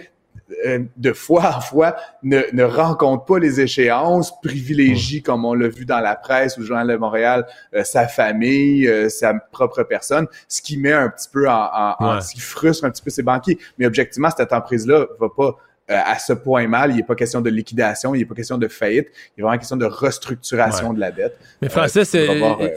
euh, 0.65 0.85
de 0.97 1.13
fois 1.13 1.57
en 1.57 1.61
fois, 1.61 1.97
ne, 2.23 2.41
ne, 2.53 2.63
rencontre 2.63 3.25
pas 3.25 3.39
les 3.39 3.61
échéances, 3.61 4.41
privilégie, 4.41 5.21
comme 5.21 5.45
on 5.45 5.55
l'a 5.55 5.69
vu 5.69 5.85
dans 5.85 5.99
la 5.99 6.15
presse 6.15 6.57
ou 6.57 6.63
Journal 6.63 6.87
de 6.87 6.97
Montréal, 6.97 7.47
euh, 7.75 7.83
sa 7.83 8.07
famille, 8.07 8.87
euh, 8.87 9.09
sa 9.09 9.35
propre 9.35 9.83
personne, 9.83 10.27
ce 10.47 10.63
qui 10.63 10.77
met 10.77 10.93
un 10.93 11.09
petit 11.09 11.29
peu 11.33 11.49
en, 11.51 11.97
en, 11.99 12.21
ce 12.21 12.33
qui 12.35 12.41
frustre 12.41 12.85
un 12.85 12.91
petit 12.91 13.03
peu 13.03 13.11
ses 13.11 13.23
banquiers. 13.23 13.59
Mais 13.79 13.87
objectivement, 13.87 14.29
cette 14.31 14.53
entreprise-là 14.53 15.07
va 15.19 15.29
pas 15.37 15.57
euh, 15.89 15.95
à 16.05 16.19
ce 16.19 16.33
point 16.33 16.67
mal. 16.67 16.91
Il 16.91 16.97
n'est 16.97 17.05
pas 17.05 17.15
question 17.15 17.41
de 17.41 17.49
liquidation, 17.49 18.13
il 18.13 18.19
n'est 18.19 18.25
pas 18.25 18.35
question 18.35 18.59
de 18.59 18.67
faillite, 18.67 19.07
il 19.37 19.41
est 19.41 19.43
vraiment 19.45 19.57
question 19.57 19.77
de 19.77 19.85
restructuration 19.85 20.93
de 20.93 20.99
la 20.99 21.13
dette. 21.13 21.39
Mais 21.63 21.69
Français, 21.69 22.03
euh, 22.17 22.69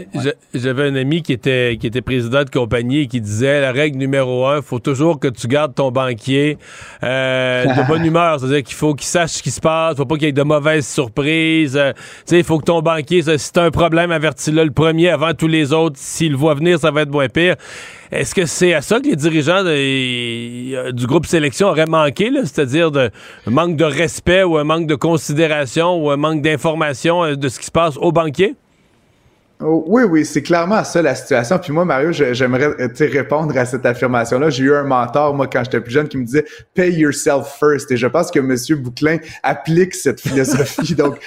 j'avais 0.53 0.83
un 0.83 0.95
ami 0.95 1.23
qui 1.23 1.33
était, 1.33 1.75
qui 1.79 1.87
était 1.87 2.03
président 2.03 2.43
de 2.43 2.51
compagnie 2.51 2.99
et 2.99 3.07
qui 3.07 3.19
disait 3.19 3.61
la 3.61 3.71
règle 3.71 3.97
numéro 3.97 4.45
un, 4.45 4.57
il 4.57 4.61
faut 4.61 4.77
toujours 4.77 5.19
que 5.19 5.27
tu 5.27 5.47
gardes 5.47 5.73
ton 5.73 5.89
banquier 5.89 6.59
euh, 7.01 7.65
de 7.65 7.87
bonne 7.87 8.05
humeur. 8.05 8.39
C'est-à-dire 8.39 8.61
qu'il 8.61 8.75
faut 8.75 8.93
qu'il 8.93 9.07
sache 9.07 9.31
ce 9.31 9.41
qui 9.41 9.49
se 9.49 9.59
passe, 9.59 9.93
il 9.93 9.97
faut 9.97 10.05
pas 10.05 10.15
qu'il 10.15 10.25
y 10.25 10.29
ait 10.29 10.31
de 10.31 10.43
mauvaises 10.43 10.87
surprises. 10.87 11.81
sais 12.25 12.37
il 12.37 12.43
faut 12.43 12.59
que 12.59 12.65
ton 12.65 12.83
banquier, 12.83 13.23
si 13.39 13.51
tu 13.51 13.59
as 13.59 13.63
un 13.63 13.71
problème, 13.71 14.11
avertis-le 14.11 14.63
le 14.63 14.71
premier 14.71 15.09
avant 15.09 15.33
tous 15.33 15.47
les 15.47 15.73
autres. 15.73 15.97
S'il 15.97 16.33
le 16.33 16.37
voit 16.37 16.53
venir, 16.53 16.79
ça 16.79 16.91
va 16.91 17.01
être 17.01 17.11
moins 17.11 17.27
pire. 17.27 17.55
Est-ce 18.11 18.33
que 18.33 18.47
c'est 18.47 18.73
à 18.73 18.81
ça 18.81 18.99
que 18.99 19.07
les 19.07 19.15
dirigeants 19.15 19.63
du 19.63 21.05
groupe 21.05 21.27
sélection 21.27 21.67
auraient 21.67 21.85
manqué, 21.85 22.31
c'est-à-dire 22.43 22.89
de 22.89 23.11
un 23.45 23.51
manque 23.51 23.75
de 23.75 23.83
respect 23.83 24.43
ou 24.43 24.57
un 24.57 24.63
manque 24.63 24.87
de 24.87 24.95
considération 24.95 26.03
ou 26.03 26.09
un 26.09 26.17
manque 26.17 26.41
d'information 26.41 27.23
euh, 27.23 27.35
de 27.35 27.47
ce 27.49 27.59
qui 27.59 27.67
se 27.67 27.71
passe 27.71 27.97
au 27.97 28.11
banquier? 28.11 28.55
Oh, 29.61 29.83
oui, 29.87 30.03
oui, 30.03 30.23
c'est 30.23 30.41
clairement 30.41 30.85
ça 30.85 31.01
la 31.01 31.13
situation. 31.15 31.59
Puis 31.59 31.73
moi, 31.73 31.83
Mario, 31.83 32.13
j'aimerais 32.13 32.69
euh, 32.79 32.87
répondre 32.97 33.57
à 33.57 33.65
cette 33.65 33.85
affirmation-là. 33.85 34.49
J'ai 34.49 34.63
eu 34.63 34.73
un 34.73 34.83
mentor, 34.83 35.33
moi, 35.33 35.47
quand 35.47 35.65
j'étais 35.65 35.81
plus 35.81 35.91
jeune, 35.91 36.07
qui 36.07 36.17
me 36.17 36.23
disait 36.23 36.45
«pay 36.73 36.93
yourself 36.93 37.57
first». 37.59 37.91
Et 37.91 37.97
je 37.97 38.07
pense 38.07 38.31
que 38.31 38.39
M. 38.39 38.81
Bouclin 38.81 39.17
applique 39.43 39.95
cette 39.95 40.21
philosophie. 40.21 40.95
Donc, 40.95 41.19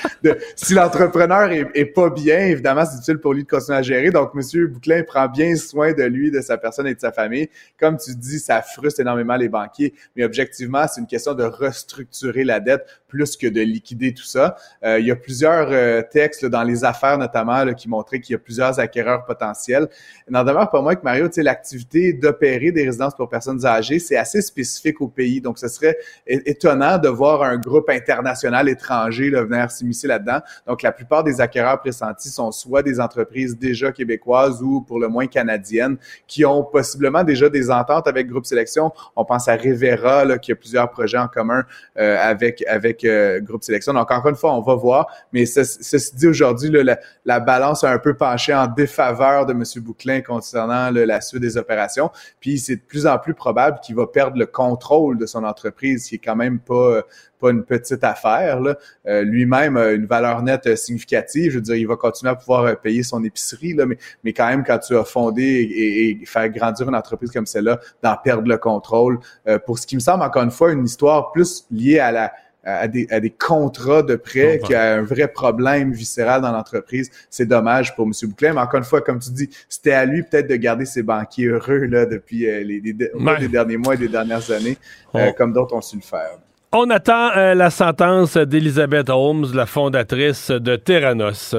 si 0.57 0.73
l'entrepreneur 0.73 1.53
est, 1.53 1.85
pas 1.85 2.09
bien, 2.09 2.39
évidemment, 2.39 2.87
c'est 2.87 2.93
difficile 2.93 3.19
pour 3.19 3.35
lui 3.35 3.45
de 3.45 3.49
continuer 3.49 3.77
à 3.77 3.83
gérer. 3.83 4.11
Donc, 4.11 4.31
M. 4.35 4.67
Bouclin 4.69 5.03
prend 5.03 5.29
bien 5.29 5.55
soin 5.57 5.93
de 5.93 6.05
lui, 6.05 6.31
de 6.31 6.41
sa 6.41 6.57
personne 6.57 6.87
et 6.87 6.95
de 6.95 7.01
sa 7.01 7.13
famille. 7.13 7.51
Comme 7.79 7.99
tu 7.99 8.15
dis, 8.15 8.39
ça 8.39 8.63
frustre 8.63 9.01
énormément 9.01 9.37
les 9.37 9.51
banquiers. 9.51 9.93
Mais 10.17 10.25
objectivement, 10.25 10.87
c'est 10.89 11.03
une 11.03 11.07
question 11.07 11.35
de 11.35 11.45
restructurer 11.45 12.45
la 12.45 12.61
dette 12.61 12.87
plus 13.13 13.37
que 13.37 13.47
de 13.47 13.61
liquider 13.61 14.15
tout 14.15 14.25
ça. 14.25 14.57
Euh, 14.83 14.99
il 14.99 15.07
y 15.07 15.11
a 15.11 15.17
plusieurs 15.17 15.69
euh, 15.71 16.01
textes 16.01 16.47
dans 16.47 16.63
les 16.63 16.83
affaires, 16.83 17.19
notamment, 17.19 17.75
qui 17.75 17.87
montraient 17.87 18.21
qu'il 18.21 18.33
y 18.33 18.37
a 18.37 18.39
plusieurs 18.39 18.81
acquéreurs 18.81 19.27
potentiels. 19.27 19.87
N'en 20.33 20.45
demeure 20.45 20.71
pas 20.71 20.81
moins 20.81 20.95
que 20.95 21.05
Mario, 21.05 21.29
tu 21.29 21.35
sais, 21.35 21.43
l'activité 21.43 22.15
d'opérer 22.15 22.73
des 22.73 22.87
résidences 22.87 23.15
pour 23.15 23.29
personnes 23.29 23.67
âgées, 23.67 23.99
c'est 23.99 24.17
assez 24.17 24.41
spécifique 24.41 24.99
au 25.03 25.09
pays. 25.09 25.43
Donc, 25.43 25.59
ce 25.59 25.69
serait 25.69 25.99
étonnant 26.27 26.97
de 26.97 27.09
voir 27.11 27.43
un 27.43 27.59
groupe 27.59 27.91
international 27.91 28.71
étranger 28.71 29.29
là, 29.29 29.45
venir 29.45 29.71
s'immiscer 29.71 30.09
là-dedans. 30.09 30.39
Donc, 30.67 30.81
la 30.81 30.91
plupart 30.91 31.23
des 31.23 31.43
acquéreurs 31.43 31.79
pressentis 31.81 32.31
sont 32.31 32.51
soit 32.51 32.83
des 32.83 32.99
entreprises 32.99 33.59
déjà 33.59 33.93
québécoises 33.93 34.63
ou 34.63 34.81
pour 34.81 34.99
le 34.99 35.09
moins 35.09 35.27
canadiennes 35.27 35.99
qui 36.27 36.47
ont 36.47 36.65
possiblement 36.65 37.25
déjà 37.25 37.51
des 37.51 37.71
ententes 37.71 38.09
avec 38.09 38.27
Groupe 38.27 38.47
Sélection. 38.47 38.91
On 39.15 39.27
pense 39.27 39.49
à 39.49 39.53
Rivera, 39.53 40.25
là, 40.25 40.39
qui 40.39 40.51
a 40.51 40.57
plusieurs 40.57 40.89
projets 40.89 41.19
en 41.19 41.29
commun 41.29 41.63
euh, 41.99 42.17
avec 42.19 42.65
avec 42.67 43.05
euh, 43.05 43.39
Groupe 43.43 43.65
Sélection. 43.65 43.93
Donc, 43.93 44.11
encore 44.11 44.31
une 44.31 44.37
fois, 44.37 44.55
on 44.55 44.63
va 44.63 44.77
voir. 44.77 45.09
Mais 45.35 45.45
ceci 45.45 46.17
dit, 46.17 46.27
aujourd'hui, 46.27 46.71
la, 46.71 46.99
la 47.27 47.39
balance 47.39 47.85
a 47.85 47.91
un 47.91 47.99
peu 47.99 48.15
penché 48.15 48.55
en 48.55 48.67
défaveur 48.67 49.45
de 49.45 49.53
M. 49.53 49.63
Bouclin 49.83 50.22
concernant 50.23 50.91
la 50.91 51.21
suite 51.21 51.41
des 51.41 51.57
opérations. 51.57 52.11
Puis 52.41 52.59
c'est 52.59 52.77
de 52.77 52.83
plus 52.83 53.07
en 53.07 53.19
plus 53.19 53.35
probable 53.35 53.81
qu'il 53.81 53.97
va 53.97 54.07
perdre 54.07 54.39
le 54.39 54.47
contrôle 54.47 55.19
de 55.19 55.27
son 55.27 55.45
entreprise, 55.45 56.07
qui 56.07 56.17
est 56.17 56.19
quand 56.19 56.37
même 56.37 56.59
pas 56.59 57.03
pas 57.43 57.51
une 57.51 57.65
petite 57.65 58.05
affaire. 58.05 58.61
Euh, 59.07 59.23
lui-même 59.23 59.77
a 59.77 59.91
une 59.91 60.07
valeur 60.07 60.43
nette 60.43 60.77
significative. 60.79 61.51
Je 61.51 61.57
veux 61.57 61.63
dire, 61.63 61.75
il 61.75 61.87
va 61.87 61.97
continuer 61.97 62.31
à 62.31 62.37
pouvoir 62.37 62.65
euh, 62.65 62.75
payer 62.75 63.03
son 63.03 63.23
épicerie, 63.25 63.75
là, 63.75 63.85
mais, 63.85 63.99
mais 64.25 64.33
quand 64.33 64.47
même, 64.47 64.65
quand 64.65 64.79
tu 64.79 64.97
as 64.97 65.05
fondé 65.05 65.43
et, 65.43 66.25
faire 66.25 66.49
grandir 66.49 66.89
une 66.89 66.95
entreprise 66.95 67.33
comme 67.33 67.47
celle-là, 67.47 67.81
d'en 68.03 68.17
perdre 68.17 68.49
le 68.49 68.57
contrôle. 68.57 69.19
Euh, 69.49 69.59
pour 69.59 69.79
ce 69.79 69.87
qui 69.87 69.97
me 69.97 70.01
semble, 70.01 70.23
encore 70.23 70.45
une 70.45 70.53
fois, 70.53 70.73
une 70.73 70.85
histoire 70.85 71.33
plus 71.33 71.67
liée 71.71 71.99
à 71.99 72.13
la 72.13 72.33
à 72.65 72.89
des, 72.89 73.07
à 73.11 73.21
des 73.21 73.31
contrats 73.31 74.03
de 74.03 74.17
prêt, 74.17 74.61
qui 74.65 74.75
a 74.75 74.95
un 74.95 75.03
vrai 75.03 75.29
problème 75.29 75.93
viscéral 75.93 76.43
dans 76.43 76.53
l'entreprise. 76.53 77.11
C'est 77.31 77.47
dommage 77.47 77.95
pour 77.97 78.07
M. 78.07 78.13
Bouclin. 78.25 78.55
Mais 78.55 78.61
encore 78.61 78.79
une 78.79 78.85
fois, 78.85 79.01
comme 79.01 79.19
tu 79.19 79.31
dis, 79.31 79.51
c'était 79.69 79.93
à 79.93 80.05
lui 80.05 80.23
peut-être 80.23 80.49
de 80.49 80.57
garder 80.57 80.85
ses 80.85 81.03
banquiers 81.03 81.47
heureux 81.47 81.85
là, 81.87 82.07
depuis 82.07 82.49
euh, 82.49 82.63
les, 82.63 82.81
les, 82.81 83.49
derniers 83.49 83.77
mois 83.77 83.95
et 83.95 83.99
les 83.99 84.09
dernières 84.09 84.51
années, 84.51 84.77
euh, 85.15 85.33
comme 85.33 85.53
d'autres 85.53 85.75
ont 85.75 85.81
su 85.81 85.97
le 85.97 86.03
faire. 86.03 86.39
On 86.73 86.89
attend 86.89 87.31
euh, 87.37 87.55
la 87.55 87.71
sentence 87.71 88.37
d'Elizabeth 88.37 89.11
Holmes, 89.11 89.47
la 89.55 89.67
fondatrice 89.67 90.51
de 90.51 90.77
Terranos. 90.77 91.55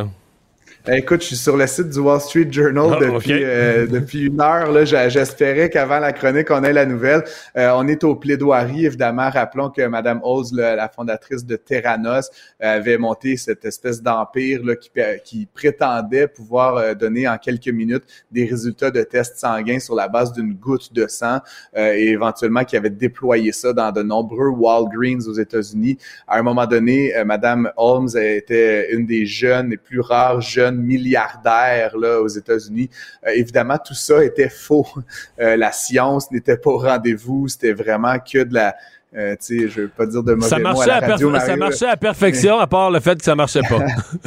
Écoute, 0.92 1.22
je 1.22 1.28
suis 1.28 1.38
sur 1.38 1.56
le 1.56 1.66
site 1.66 1.92
du 1.92 2.00
Wall 2.00 2.20
Street 2.20 2.52
Journal 2.52 2.98
ah, 2.98 3.00
depuis, 3.00 3.42
euh, 3.42 3.88
depuis 3.88 4.26
une 4.26 4.42
heure. 4.42 4.70
Là, 4.70 4.84
j'espérais 4.84 5.70
qu'avant 5.70 6.00
la 6.00 6.12
chronique, 6.12 6.52
on 6.52 6.62
ait 6.62 6.74
la 6.74 6.86
nouvelle. 6.86 7.24
Euh, 7.56 7.72
on 7.76 7.88
est 7.88 8.04
au 8.04 8.18
plaidoirie, 8.18 8.88
évidemment. 8.88 9.30
Rappelons 9.30 9.70
que 9.70 9.82
Mme 9.82 10.20
Oz, 10.24 10.52
la 10.54 10.90
fondatrice 10.90 11.46
de 11.46 11.56
Terranos, 11.56 12.30
avait 12.60 12.98
monté 12.98 13.38
cette 13.38 13.64
espèce 13.64 14.02
d'empire 14.02 14.60
qui, 14.82 14.90
qui 15.24 15.46
prétendait 15.46 16.28
pouvoir 16.28 16.94
donner 16.98 17.30
en 17.30 17.38
quelques 17.38 17.70
minutes 17.70 18.04
des 18.30 18.44
résultats 18.44 18.92
de 18.92 19.04
tests 19.04 19.38
sanguins 19.38 19.80
sur 19.80 19.96
la 19.96 20.10
base 20.10 20.34
d'une 20.34 20.54
goutte 20.54 20.92
de 20.92 21.08
sang 21.08 21.40
et 21.78 22.10
éventuellement 22.10 22.66
qui 22.66 22.76
avait 22.76 22.90
déployé 22.90 23.54
ça 23.54 23.72
dans 23.72 23.94
de 23.94 24.04
nombreux 24.04 24.50
Walgreens 24.50 25.30
aux 25.30 25.34
États-Unis. 25.34 25.98
À 26.28 26.40
un 26.40 26.44
moment 26.44 26.66
donné, 26.66 27.14
Mme 27.26 27.72
Holmes 27.78 28.10
était 28.18 28.92
une 28.92 29.06
des 29.06 29.26
jeunes, 29.26 29.70
les 29.70 29.78
plus 29.78 30.02
rares 30.02 30.42
jeunes 30.42 30.73
milliardaire 30.74 31.98
là, 31.98 32.22
aux 32.22 32.28
États-Unis. 32.28 32.90
Euh, 33.26 33.32
évidemment, 33.36 33.78
tout 33.78 33.94
ça 33.94 34.24
était 34.24 34.50
faux. 34.50 34.86
Euh, 35.40 35.58
la 35.58 35.72
science 35.72 36.32
n'était 36.32 36.58
pas 36.58 36.70
au 36.70 36.78
rendez-vous. 36.78 37.48
C'était 37.48 37.74
vraiment 37.74 38.18
que 38.20 38.44
de 38.44 38.54
la... 38.54 38.76
Euh, 39.16 39.36
tu 39.36 39.62
sais, 39.62 39.70
je 39.70 39.82
veux 39.82 39.88
pas 39.88 40.06
dire 40.06 40.24
de 40.24 40.34
mauvais 40.34 40.48
ça 40.48 40.60
mots 40.60 40.82
à 40.82 40.86
la 40.86 41.00
radio, 41.00 41.40
Ça 41.40 41.56
marchait 41.56 41.88
à 41.88 41.98
perfection, 41.98 42.60
à 42.60 42.68
part 42.68 42.92
le 42.92 43.00
fait 43.00 43.18
que 43.18 43.24
ça 43.24 43.36
marchait 43.36 43.62
pas. 43.62 43.80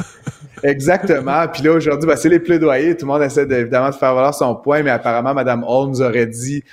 Exactement. 0.63 1.47
Puis 1.47 1.63
là, 1.63 1.73
aujourd'hui, 1.73 2.07
ben, 2.07 2.15
c'est 2.15 2.29
les 2.29 2.39
plaidoyers. 2.39 2.95
Tout 2.95 3.05
le 3.05 3.11
monde 3.13 3.21
essaie 3.21 3.43
évidemment 3.43 3.89
de 3.89 3.95
faire 3.95 4.13
valoir 4.13 4.33
son 4.33 4.55
point, 4.55 4.83
mais 4.83 4.91
apparemment, 4.91 5.33
Mme 5.33 5.63
Holmes 5.65 5.95
aurait 5.99 6.27
dit 6.27 6.63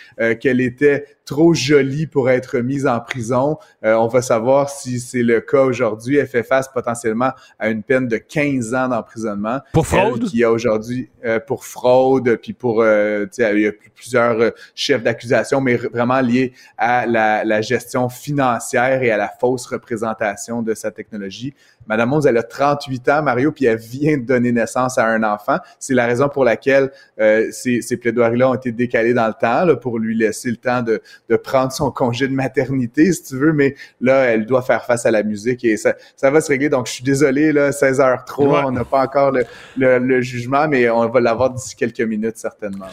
qu'elle 0.40 0.60
était 0.60 1.04
trop 1.24 1.54
jolie 1.54 2.06
pour 2.06 2.30
être 2.30 2.58
mise 2.58 2.86
en 2.86 3.00
prison. 3.00 3.58
Euh, 3.84 3.94
on 3.94 4.08
va 4.08 4.22
savoir 4.22 4.68
si 4.68 5.00
c'est 5.00 5.22
le 5.22 5.40
cas 5.40 5.62
aujourd'hui. 5.62 6.16
Elle 6.16 6.26
fait 6.26 6.42
face 6.42 6.68
potentiellement 6.68 7.32
à 7.58 7.68
une 7.68 7.82
peine 7.82 8.08
de 8.08 8.16
15 8.16 8.74
ans 8.74 8.88
d'emprisonnement. 8.88 9.60
Pour 9.72 9.86
fraude? 9.86 10.24
qui 10.24 10.44
a 10.44 10.50
aujourd'hui 10.50 11.10
euh, 11.24 11.40
pour 11.40 11.64
fraude, 11.64 12.38
puis 12.42 12.52
pour, 12.52 12.82
euh, 12.82 13.24
tu 13.24 13.42
sais, 13.42 13.52
il 13.54 13.62
y 13.62 13.66
a 13.66 13.72
plusieurs 13.94 14.52
chefs 14.74 15.02
d'accusation, 15.02 15.60
mais 15.60 15.76
vraiment 15.76 16.20
liés 16.20 16.52
à 16.76 17.06
la, 17.06 17.44
la 17.44 17.60
gestion 17.60 18.08
financière 18.08 19.02
et 19.02 19.10
à 19.10 19.16
la 19.16 19.28
fausse 19.28 19.66
représentation 19.66 20.62
de 20.62 20.74
sa 20.74 20.90
technologie. 20.90 21.54
Madame 21.86 22.10
Mons, 22.10 22.26
elle 22.26 22.36
a 22.38 22.42
38 22.42 23.08
ans, 23.10 23.22
Mario, 23.22 23.52
puis 23.52 23.66
elle 23.66 23.78
vient 23.78 24.16
de 24.16 24.24
donner 24.24 24.52
naissance 24.52 24.98
à 24.98 25.06
un 25.06 25.22
enfant. 25.22 25.58
C'est 25.78 25.94
la 25.94 26.06
raison 26.06 26.28
pour 26.28 26.44
laquelle 26.44 26.90
euh, 27.20 27.48
ces, 27.50 27.82
ces 27.82 27.96
plaidoiries-là 27.96 28.50
ont 28.50 28.54
été 28.54 28.72
décalées 28.72 29.14
dans 29.14 29.26
le 29.26 29.34
temps, 29.34 29.64
là, 29.64 29.76
pour 29.76 29.98
lui 29.98 30.16
laisser 30.16 30.50
le 30.50 30.56
temps 30.56 30.82
de, 30.82 31.02
de, 31.28 31.36
prendre 31.36 31.72
son 31.72 31.90
congé 31.90 32.28
de 32.28 32.32
maternité, 32.32 33.12
si 33.12 33.22
tu 33.24 33.36
veux. 33.36 33.52
Mais 33.52 33.74
là, 34.00 34.24
elle 34.24 34.46
doit 34.46 34.62
faire 34.62 34.84
face 34.84 35.06
à 35.06 35.10
la 35.10 35.22
musique 35.22 35.64
et 35.64 35.76
ça, 35.76 35.94
ça 36.16 36.30
va 36.30 36.40
se 36.40 36.48
régler. 36.48 36.68
Donc, 36.68 36.86
je 36.86 36.92
suis 36.92 37.04
désolé, 37.04 37.52
là, 37.52 37.72
16 37.72 38.00
h 38.00 38.24
3 38.24 38.66
on 38.66 38.70
n'a 38.70 38.84
pas 38.84 39.02
encore 39.02 39.30
le, 39.30 39.44
le, 39.76 39.98
le 39.98 40.20
jugement, 40.20 40.68
mais 40.68 40.88
on 40.88 41.08
va 41.08 41.20
l'avoir 41.20 41.50
d'ici 41.50 41.76
quelques 41.76 42.00
minutes, 42.00 42.36
certainement. 42.36 42.86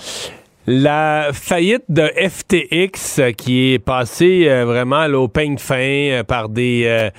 La 0.68 1.30
faillite 1.34 1.86
de 1.90 2.04
FTX 2.04 3.18
euh, 3.18 3.32
qui 3.32 3.74
est 3.74 3.80
passée 3.80 4.46
euh, 4.48 4.64
vraiment 4.64 5.06
au 5.08 5.28
peigne 5.28 5.58
fin 5.58 5.76
euh, 5.76 6.24
par 6.24 6.50
des, 6.50 7.10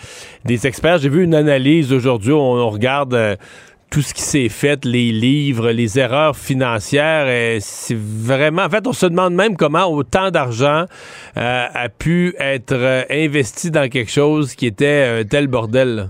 des 0.45 0.67
experts. 0.69 0.99
J'ai 0.99 1.09
vu 1.09 1.25
une 1.25 1.35
analyse 1.35 1.93
aujourd'hui 1.93 2.33
où 2.33 2.37
on, 2.37 2.71
regarde 2.71 3.37
tout 3.93 4.01
ce 4.01 4.15
qui 4.15 4.23
s'est 4.23 4.49
fait, 4.49 4.87
les 4.87 5.13
livres, 5.13 5.71
les 5.71 5.99
erreurs 5.99 6.35
financières. 6.35 7.61
C'est 7.61 7.97
vraiment... 7.97 8.63
En 8.63 8.71
fait, 8.71 8.87
on 8.87 8.95
se 8.95 9.05
demande 9.05 9.35
même 9.35 9.55
comment 9.57 9.85
autant 9.85 10.31
d'argent 10.31 10.87
a 11.37 11.89
pu 11.91 12.35
être 12.39 13.05
investi 13.11 13.71
dans 13.71 13.91
quelque 13.91 14.11
chose 14.11 14.55
qui 14.55 14.67
était 14.67 15.21
un 15.21 15.25
tel 15.25 15.47
bordel. 15.47 16.09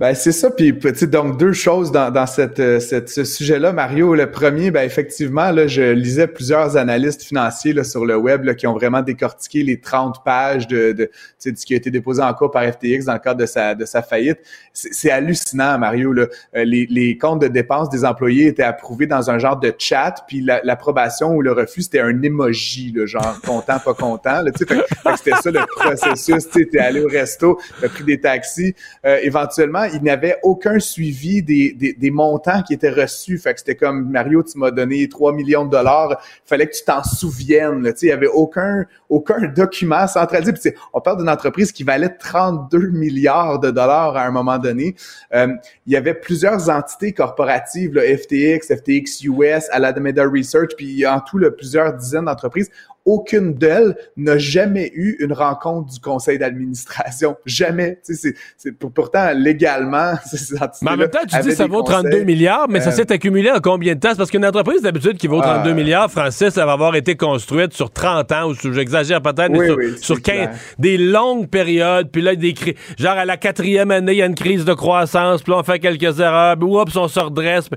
Ben 0.00 0.14
c'est 0.14 0.32
ça, 0.32 0.50
puis 0.50 0.72
donc 0.72 1.38
deux 1.38 1.52
choses 1.52 1.92
dans, 1.92 2.10
dans 2.10 2.24
cette, 2.24 2.58
euh, 2.58 2.80
cette 2.80 3.10
ce 3.10 3.22
sujet-là, 3.22 3.74
Mario. 3.74 4.14
Le 4.14 4.30
premier, 4.30 4.70
ben 4.70 4.80
effectivement, 4.80 5.50
là, 5.50 5.66
je 5.66 5.92
lisais 5.92 6.26
plusieurs 6.26 6.78
analystes 6.78 7.22
financiers 7.22 7.74
là, 7.74 7.84
sur 7.84 8.06
le 8.06 8.16
web 8.16 8.44
là, 8.44 8.54
qui 8.54 8.66
ont 8.66 8.72
vraiment 8.72 9.02
décortiqué 9.02 9.62
les 9.62 9.78
30 9.78 10.24
pages 10.24 10.66
de, 10.68 10.92
de, 10.92 11.10
de 11.44 11.54
ce 11.54 11.66
qui 11.66 11.74
a 11.74 11.76
été 11.76 11.90
déposé 11.90 12.22
en 12.22 12.32
cours 12.32 12.50
par 12.50 12.62
FTX 12.64 13.04
dans 13.04 13.12
le 13.12 13.18
cadre 13.18 13.40
de 13.40 13.44
sa, 13.44 13.74
de 13.74 13.84
sa 13.84 14.00
faillite. 14.00 14.38
C'est 14.72 15.10
hallucinant, 15.10 15.78
Mario. 15.78 16.14
Là. 16.14 16.28
Euh, 16.56 16.64
les, 16.64 16.86
les 16.88 17.18
comptes 17.18 17.42
de 17.42 17.48
dépenses 17.48 17.90
des 17.90 18.06
employés 18.06 18.46
étaient 18.46 18.62
approuvés 18.62 19.06
dans 19.06 19.30
un 19.30 19.38
genre 19.38 19.60
de 19.60 19.70
chat, 19.76 20.14
puis 20.26 20.40
l'approbation 20.40 21.34
ou 21.34 21.42
le 21.42 21.52
refus, 21.52 21.82
c'était 21.82 22.00
un 22.00 22.22
emoji, 22.22 22.90
là, 22.96 23.04
genre 23.04 23.38
content, 23.44 23.78
pas 23.78 23.92
content. 23.92 24.40
C'était 24.56 25.32
ça 25.42 25.50
le 25.50 25.60
processus. 25.76 26.48
Tu 26.48 26.78
allé 26.78 27.02
au 27.02 27.08
resto, 27.08 27.60
tu 27.82 27.88
pris 27.90 28.04
des 28.04 28.18
taxis. 28.18 28.74
Euh, 29.04 29.18
éventuellement, 29.22 29.89
il 29.94 30.02
n'y 30.02 30.10
avait 30.10 30.38
aucun 30.42 30.78
suivi 30.78 31.42
des, 31.42 31.72
des, 31.72 32.10
montants 32.10 32.62
qui 32.62 32.74
étaient 32.74 32.90
reçus. 32.90 33.38
Fait 33.38 33.54
que 33.54 33.60
c'était 33.60 33.74
comme 33.74 34.10
Mario, 34.10 34.42
tu 34.42 34.58
m'as 34.58 34.70
donné 34.70 35.08
3 35.08 35.32
millions 35.32 35.64
de 35.64 35.70
dollars. 35.70 36.20
Il 36.44 36.48
fallait 36.48 36.66
que 36.66 36.74
tu 36.74 36.84
t'en 36.84 37.02
souviennes. 37.02 37.82
Là. 37.82 37.92
Il 38.00 38.06
n'y 38.06 38.12
avait 38.12 38.26
aucun, 38.26 38.84
aucun 39.08 39.46
document 39.48 40.06
centralisé. 40.06 40.52
Puis, 40.52 40.72
on 40.92 41.00
parle 41.00 41.18
d'une 41.18 41.28
entreprise 41.28 41.72
qui 41.72 41.84
valait 41.84 42.08
32 42.08 42.88
milliards 42.88 43.58
de 43.58 43.70
dollars 43.70 44.16
à 44.16 44.24
un 44.24 44.30
moment 44.30 44.58
donné. 44.58 44.94
Euh, 45.34 45.48
il 45.86 45.92
y 45.92 45.96
avait 45.96 46.14
plusieurs 46.14 46.68
entités 46.70 47.12
corporatives, 47.12 47.94
là, 47.94 48.02
FTX, 48.02 48.74
FTX 48.74 49.24
US, 49.24 49.68
Alameda 49.70 50.24
Research, 50.24 50.70
puis 50.76 51.06
en 51.06 51.20
tout, 51.20 51.40
plusieurs 51.56 51.94
dizaines 51.94 52.26
d'entreprises 52.26 52.70
aucune 53.10 53.54
d'elles 53.54 53.96
n'a 54.16 54.38
jamais 54.38 54.90
eu 54.94 55.16
une 55.20 55.32
rencontre 55.32 55.92
du 55.92 56.00
conseil 56.00 56.38
d'administration. 56.38 57.36
Jamais. 57.46 57.98
C'est, 58.02 58.34
c'est, 58.56 58.72
pourtant, 58.72 59.32
légalement, 59.34 60.12
Mais 60.82 60.90
en 60.90 60.96
même 60.96 61.10
temps, 61.10 61.18
tu 61.28 61.40
dis 61.40 61.48
que 61.48 61.54
ça 61.54 61.66
vaut 61.66 61.82
32 61.82 62.22
milliards, 62.22 62.68
mais 62.68 62.80
ça 62.80 62.90
euh, 62.90 62.92
s'est 62.92 63.12
accumulé 63.12 63.50
en 63.50 63.60
combien 63.60 63.94
de 63.94 64.00
temps? 64.00 64.14
parce 64.16 64.30
qu'une 64.30 64.44
entreprise 64.44 64.82
d'habitude 64.82 65.16
qui 65.16 65.26
vaut 65.26 65.40
32 65.40 65.70
ah. 65.70 65.74
milliards, 65.74 66.10
Francis, 66.10 66.50
ça 66.50 66.66
va 66.66 66.72
avoir 66.72 66.94
été 66.94 67.16
construite 67.16 67.72
sur 67.72 67.90
30 67.90 68.32
ans, 68.32 68.50
ou 68.50 68.54
j'exagère 68.72 69.20
peut-être, 69.22 69.50
mais 69.50 69.96
sur, 70.00 70.22
15, 70.22 70.48
des 70.78 70.98
longues 70.98 71.48
périodes, 71.48 72.10
puis 72.10 72.22
là, 72.22 72.34
des 72.36 72.54
genre 72.98 73.16
à 73.16 73.24
la 73.24 73.36
quatrième 73.36 73.90
année, 73.90 74.12
il 74.12 74.18
y 74.18 74.22
a 74.22 74.26
une 74.26 74.34
crise 74.34 74.64
de 74.64 74.74
croissance, 74.74 75.42
puis 75.42 75.52
là, 75.52 75.58
on 75.58 75.62
fait 75.62 75.78
quelques 75.78 76.20
erreurs, 76.20 76.56
puis 76.56 76.68
oups, 76.68 76.96
on 76.96 77.08
se 77.08 77.20
redresse. 77.20 77.68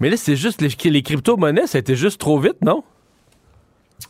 Mais 0.00 0.10
là, 0.10 0.16
c'est 0.16 0.36
juste 0.36 0.60
les, 0.60 0.90
les 0.90 1.02
crypto-monnaies, 1.02 1.66
ça 1.66 1.78
a 1.78 1.80
été 1.80 1.96
juste 1.96 2.20
trop 2.20 2.38
vite, 2.38 2.56
non? 2.62 2.82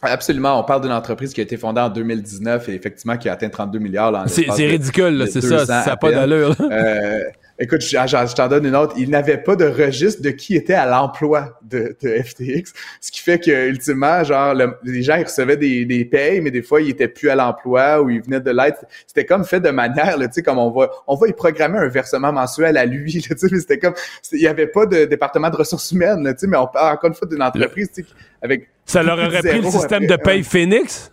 Absolument. 0.03 0.61
On 0.61 0.65
parle 0.65 0.83
d'une 0.83 0.93
entreprise 0.93 1.33
qui 1.33 1.41
a 1.41 1.45
été 1.45 1.57
fondée 1.57 1.81
en 1.81 1.89
2019 1.89 2.69
et 2.69 2.75
effectivement 2.75 3.17
qui 3.17 3.29
a 3.29 3.33
atteint 3.33 3.49
32 3.49 3.79
milliards. 3.79 4.29
C'est 4.29 4.67
ridicule, 4.67 5.27
c'est 5.31 5.41
ça. 5.41 5.67
Ça 5.67 5.85
n'a 5.87 5.97
pas 5.97 6.11
d'allure. 6.11 6.55
Euh, 6.61 7.25
écoute, 7.59 7.83
je, 7.83 8.35
t'en 8.35 8.49
donne 8.49 8.67
une 8.67 8.77
autre. 8.77 8.95
Il 8.97 9.11
n'avait 9.11 9.39
pas 9.39 9.57
de 9.57 9.65
registre 9.65 10.23
de 10.23 10.31
qui 10.31 10.57
était 10.57 10.75
à 10.75 10.87
l'emploi 10.87 11.59
de, 11.63 11.97
FTX, 12.03 12.73
ce 13.01 13.11
qui 13.11 13.21
fait 13.21 13.39
que 13.39 13.69
ultimement, 13.69 14.23
genre, 14.25 14.55
les 14.83 15.03
gens 15.03 15.17
ils 15.17 15.25
recevaient 15.25 15.57
des, 15.57 15.85
des 15.85 16.05
payes, 16.05 16.41
mais 16.41 16.51
des 16.51 16.63
fois 16.63 16.81
ils 16.81 16.91
étaient 16.91 17.09
plus 17.09 17.31
à 17.31 17.35
l'emploi 17.35 18.03
ou 18.03 18.11
ils 18.11 18.23
venaient 18.23 18.41
de 18.41 18.51
l'aide. 18.51 18.75
C'était 19.07 19.25
comme 19.25 19.45
fait 19.45 19.61
de 19.61 19.71
manière, 19.71 20.17
tu 20.19 20.27
sais, 20.33 20.43
comme 20.43 20.59
on 20.59 20.71
va, 20.71 20.91
on 21.07 21.17
va 21.17 21.29
y 21.29 21.33
programmer 21.33 21.79
un 21.79 21.89
versement 21.89 22.33
mensuel 22.33 22.77
à 22.77 22.85
lui, 22.85 23.13
tu 23.23 23.37
sais, 23.37 23.49
c'était 23.49 23.79
comme, 23.79 23.95
il 24.33 24.41
n'y 24.41 24.47
avait 24.47 24.67
pas 24.67 24.87
de 24.87 25.05
département 25.05 25.51
de 25.51 25.57
ressources 25.57 25.91
humaines, 25.93 26.25
tu 26.35 26.41
sais, 26.41 26.47
mais 26.47 26.57
on 26.57 26.67
parle 26.67 26.95
encore 26.95 27.09
une 27.09 27.15
fois 27.15 27.29
d'une 27.29 27.43
entreprise, 27.43 27.91
tu 27.95 28.03
sais, 28.03 28.09
avec 28.43 28.69
ça 28.87 29.03
leur 29.03 29.19
aurait 29.19 29.43
pris 29.43 29.61
le 29.61 29.71
système 29.71 30.07
de 30.07 30.17
paye 30.17 30.43
Phoenix? 30.43 31.11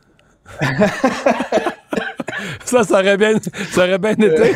ça, 2.66 2.84
ça 2.84 3.00
aurait 3.00 3.18
bien, 3.18 3.34
ça 3.72 3.82
aurait 3.84 3.98
bien 3.98 4.12
été. 4.14 4.54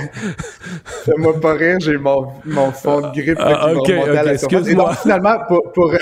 Fais-moi 1.05 1.39
pas 1.39 1.53
rire, 1.53 1.77
j'ai 1.79 1.97
mon, 1.97 2.27
mon 2.45 2.71
fond 2.71 3.01
de 3.01 3.11
grippe 3.21 3.37
ah, 3.39 3.71
qui 3.85 3.91
surface. 4.37 4.67
Et 4.67 4.75
donc, 4.75 4.93
finalement, 5.01 5.37
pour, 5.47 5.71
pour, 5.71 5.93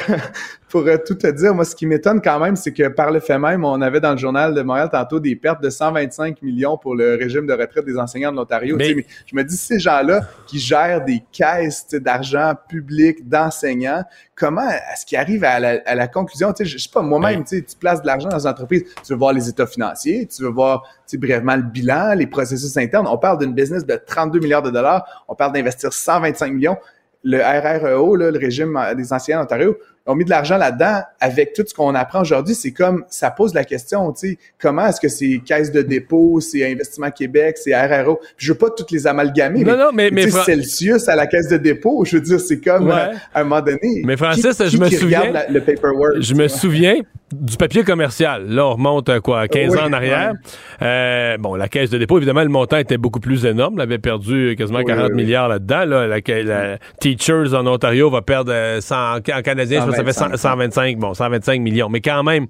pour 0.74 0.88
euh, 0.88 0.98
tout 0.98 1.14
te 1.14 1.28
dire, 1.28 1.54
moi, 1.54 1.66
ce 1.66 1.76
qui 1.76 1.86
m'étonne 1.86 2.20
quand 2.20 2.40
même, 2.40 2.56
c'est 2.56 2.74
que 2.74 2.88
par 2.88 3.12
le 3.12 3.20
fait 3.20 3.38
même, 3.38 3.64
on 3.64 3.80
avait 3.80 4.00
dans 4.00 4.14
le 4.14 4.18
journal 4.18 4.56
de 4.56 4.62
Montréal 4.64 4.90
tantôt 4.92 5.20
des 5.20 5.36
pertes 5.36 5.62
de 5.62 5.70
125 5.70 6.42
millions 6.42 6.80
pour 6.80 6.96
le 6.96 7.14
régime 7.14 7.46
de 7.46 7.54
retraite 7.54 7.86
des 7.86 7.96
enseignants 7.96 8.32
de 8.32 8.38
l'Ontario. 8.38 8.76
Mais... 8.76 9.06
Je 9.28 9.36
me 9.36 9.44
dis, 9.44 9.56
ces 9.56 9.78
gens-là 9.78 10.22
qui 10.48 10.58
gèrent 10.58 11.06
des 11.06 11.22
caisses 11.32 11.86
d'argent 11.92 12.56
public 12.68 13.30
d'enseignants, 13.30 14.04
comment 14.34 14.68
est-ce 14.68 15.06
qu'ils 15.06 15.20
arrivent 15.20 15.44
à 15.44 15.60
la, 15.60 16.08
conclusion? 16.08 16.52
Tu 16.54 16.66
sais, 16.66 16.72
je 16.72 16.80
sais 16.80 16.90
pas, 16.92 17.04
moi-même, 17.04 17.44
tu 17.44 17.64
places 17.80 18.02
de 18.02 18.08
l'argent 18.08 18.30
dans 18.30 18.40
une 18.40 18.52
entreprise, 18.52 18.84
tu 19.06 19.14
veux 19.14 19.20
voir 19.20 19.32
les 19.32 19.48
états 19.48 19.68
financiers, 19.68 20.26
tu 20.26 20.42
veux 20.42 20.50
voir 20.50 20.82
brièvement 21.14 21.56
le 21.56 21.62
bilan, 21.62 22.16
les 22.16 22.26
processus 22.26 22.76
internes. 22.78 23.06
On 23.08 23.20
parle 23.20 23.38
d'une 23.38 23.54
business 23.54 23.86
de 23.86 23.96
32 23.96 24.40
milliards 24.40 24.64
de 24.64 24.72
dollars, 24.72 25.24
on 25.28 25.36
parle 25.36 25.54
d'investir 25.54 25.94
125 25.94 26.52
millions. 26.52 26.78
Le 27.26 27.40
RREO, 27.40 28.16
le 28.16 28.32
régime 28.32 28.78
des 28.98 29.14
enseignants 29.14 29.40
d'Ontario, 29.40 29.78
ont 30.06 30.16
mis 30.16 30.26
de 30.26 30.30
l'argent 30.30 30.58
là-dedans 30.58 31.02
avec 31.20 31.54
tout 31.54 31.64
ce 31.66 31.74
qu'on 31.74 31.96
apprend 31.96 32.22
aujourd'hui. 32.22 32.56
C'est 32.56 32.72
comme, 32.72 33.06
ça 33.10 33.32
pose 33.32 33.54
la 33.54 33.64
question, 33.64 34.12
tu 34.12 34.32
sais, 34.32 34.38
comment 34.60 34.88
est-ce 34.88 35.00
que 35.00 35.08
c'est 35.08 35.42
Caisse 35.46 35.72
de 35.72 35.82
dépôt, 35.82 36.42
c'est 36.42 36.70
Investissement 36.70 37.12
Québec, 37.12 37.58
c'est 37.58 37.74
RRO. 37.76 38.18
Puis 38.36 38.48
je 38.48 38.52
veux 38.52 38.58
pas 38.58 38.70
toutes 38.70 38.92
les 38.92 39.08
amalgamer. 39.08 39.64
Non, 39.64 39.78
non, 39.78 39.90
mais, 39.94 40.12
mais, 40.12 40.30
Celsius 40.30 41.08
à 41.08 41.16
la 41.16 41.28
Caisse 41.28 41.48
de 41.48 41.58
dépôt, 41.58 42.04
je 42.06 42.18
veux 42.18 42.22
dire, 42.22 42.40
c'est 42.40 42.60
comme, 42.60 42.90
euh, 42.90 43.14
à 43.34 43.42
un 43.42 43.44
moment 43.44 43.62
donné. 43.62 44.02
Mais 44.04 44.18
Francis, 44.18 44.62
je 44.70 44.78
me 44.78 44.90
souviens. 44.90 45.32
le 45.50 45.60
paperwork, 45.62 46.20
je 46.20 46.34
me 46.34 46.48
souviens 46.48 46.96
du 47.34 47.58
papier 47.58 47.84
commercial. 47.84 48.46
Là, 48.48 48.68
on 48.68 48.74
remonte 48.74 49.10
à 49.10 49.20
quoi, 49.20 49.48
15 49.48 49.76
ans 49.78 49.86
en 49.88 49.94
arrière. 49.94 50.34
Euh, 50.82 51.38
bon, 51.38 51.56
la 51.56 51.68
caisse 51.68 51.90
de 51.90 51.98
dépôt, 51.98 52.18
évidemment, 52.18 52.44
le 52.44 52.50
montant 52.50 52.78
était 52.78 52.98
beaucoup 52.98 53.20
plus 53.20 53.46
énorme. 53.46 53.76
Elle 53.78 53.82
avait 53.82 54.00
perdu 54.00 54.56
quasiment 54.58 54.84
40 54.84 55.14
milliards 55.14 55.48
là-dedans. 55.48 55.86
Là. 55.86 56.08
La, 56.08 56.78
Teachers 57.00 57.54
en 57.54 57.66
Ontario 57.68 58.10
va 58.10 58.22
perdre 58.22 58.54
100, 58.80 58.96
euh, 58.96 59.20
en 59.36 59.42
canadien, 59.42 59.86
ça 59.94 60.04
fait 60.04 60.38
125, 60.38 60.98
bon, 60.98 61.14
125 61.14 61.62
millions. 61.62 61.90
Mais 61.90 62.02
quand 62.02 62.24
même, 62.24 62.48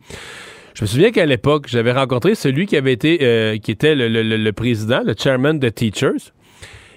je 0.73 0.83
me 0.83 0.87
souviens 0.87 1.11
qu'à 1.11 1.25
l'époque, 1.25 1.67
j'avais 1.67 1.91
rencontré 1.91 2.35
celui 2.35 2.65
qui 2.65 2.75
avait 2.77 2.93
été, 2.93 3.19
euh, 3.21 3.57
qui 3.57 3.71
était 3.71 3.95
le, 3.95 4.07
le, 4.07 4.23
le, 4.23 4.53
président, 4.53 5.01
le 5.05 5.13
chairman 5.17 5.59
de 5.59 5.69
Teachers, 5.69 6.31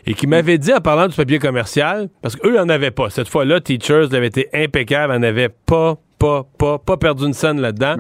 et 0.06 0.14
qui 0.14 0.26
m'avait 0.26 0.58
dit 0.58 0.72
en 0.72 0.80
parlant 0.80 1.08
du 1.08 1.16
papier 1.16 1.38
commercial, 1.38 2.08
parce 2.22 2.36
qu'eux 2.36 2.56
n'en 2.56 2.68
avaient 2.68 2.90
pas. 2.90 3.10
Cette 3.10 3.28
fois-là, 3.28 3.60
Teachers 3.60 4.14
avait 4.14 4.28
été 4.28 4.48
impeccable, 4.54 5.12
n'en 5.14 5.22
avait 5.22 5.48
pas, 5.48 5.96
pas, 6.18 6.46
pas, 6.58 6.78
pas 6.78 6.96
perdu 6.96 7.26
une 7.26 7.34
scène 7.34 7.60
là-dedans. 7.60 7.96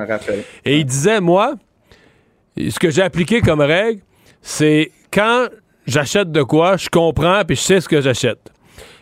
Et 0.64 0.78
il 0.78 0.84
disait, 0.86 1.20
moi, 1.20 1.54
ce 2.56 2.78
que 2.78 2.90
j'ai 2.90 3.02
appliqué 3.02 3.40
comme 3.40 3.60
règle, 3.60 4.00
c'est 4.40 4.92
quand 5.12 5.48
j'achète 5.86 6.30
de 6.32 6.42
quoi, 6.42 6.76
je 6.76 6.88
comprends 6.88 7.42
puis 7.44 7.56
je 7.56 7.60
sais 7.60 7.80
ce 7.80 7.88
que 7.88 8.00
j'achète. 8.00 8.50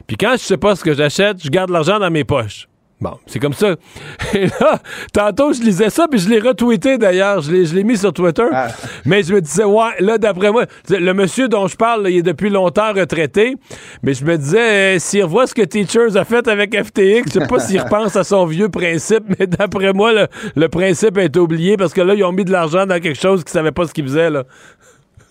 Puis 0.06 0.16
quand 0.16 0.32
je 0.32 0.38
sais 0.38 0.56
pas 0.56 0.74
ce 0.76 0.84
que 0.84 0.94
j'achète, 0.94 1.42
je 1.42 1.48
garde 1.48 1.70
l'argent 1.70 1.98
dans 1.98 2.10
mes 2.10 2.24
poches. 2.24 2.68
Bon, 3.04 3.18
c'est 3.26 3.38
comme 3.38 3.52
ça. 3.52 3.76
Et 4.34 4.46
là, 4.46 4.80
tantôt, 5.12 5.52
je 5.52 5.60
lisais 5.60 5.90
ça, 5.90 6.08
puis 6.10 6.18
je 6.18 6.30
l'ai 6.30 6.38
retweeté 6.38 6.96
d'ailleurs. 6.96 7.42
Je 7.42 7.52
l'ai, 7.52 7.84
mis 7.84 7.98
sur 7.98 8.14
Twitter. 8.14 8.46
Ah. 8.50 8.68
Mais 9.04 9.22
je 9.22 9.34
me 9.34 9.42
disais, 9.42 9.64
ouais, 9.64 9.90
là, 10.00 10.16
d'après 10.16 10.50
moi, 10.50 10.64
le 10.88 11.12
monsieur 11.12 11.46
dont 11.46 11.66
je 11.66 11.76
parle, 11.76 12.04
là, 12.04 12.08
il 12.08 12.16
est 12.16 12.22
depuis 12.22 12.48
longtemps 12.48 12.94
retraité. 12.94 13.56
Mais 14.02 14.14
je 14.14 14.24
me 14.24 14.38
disais, 14.38 14.96
euh, 14.96 14.98
s'il 14.98 15.22
revoit 15.22 15.46
ce 15.46 15.52
que 15.52 15.60
Teachers 15.60 16.16
a 16.16 16.24
fait 16.24 16.48
avec 16.48 16.74
FTX, 16.74 17.24
je 17.26 17.40
sais 17.40 17.46
pas 17.46 17.58
s'il 17.58 17.78
repense 17.84 18.16
à 18.16 18.24
son 18.24 18.46
vieux 18.46 18.70
principe, 18.70 19.24
mais 19.38 19.46
d'après 19.46 19.92
moi, 19.92 20.14
le, 20.14 20.26
le 20.56 20.68
principe 20.70 21.18
est 21.18 21.36
oublié 21.36 21.76
parce 21.76 21.92
que 21.92 22.00
là, 22.00 22.14
ils 22.14 22.24
ont 22.24 22.32
mis 22.32 22.46
de 22.46 22.52
l'argent 22.52 22.86
dans 22.86 23.00
quelque 23.00 23.20
chose 23.20 23.44
qu'ils 23.44 23.52
savaient 23.52 23.70
pas 23.70 23.86
ce 23.86 23.92
qu'ils 23.92 24.04
faisaient, 24.04 24.30
là. 24.30 24.44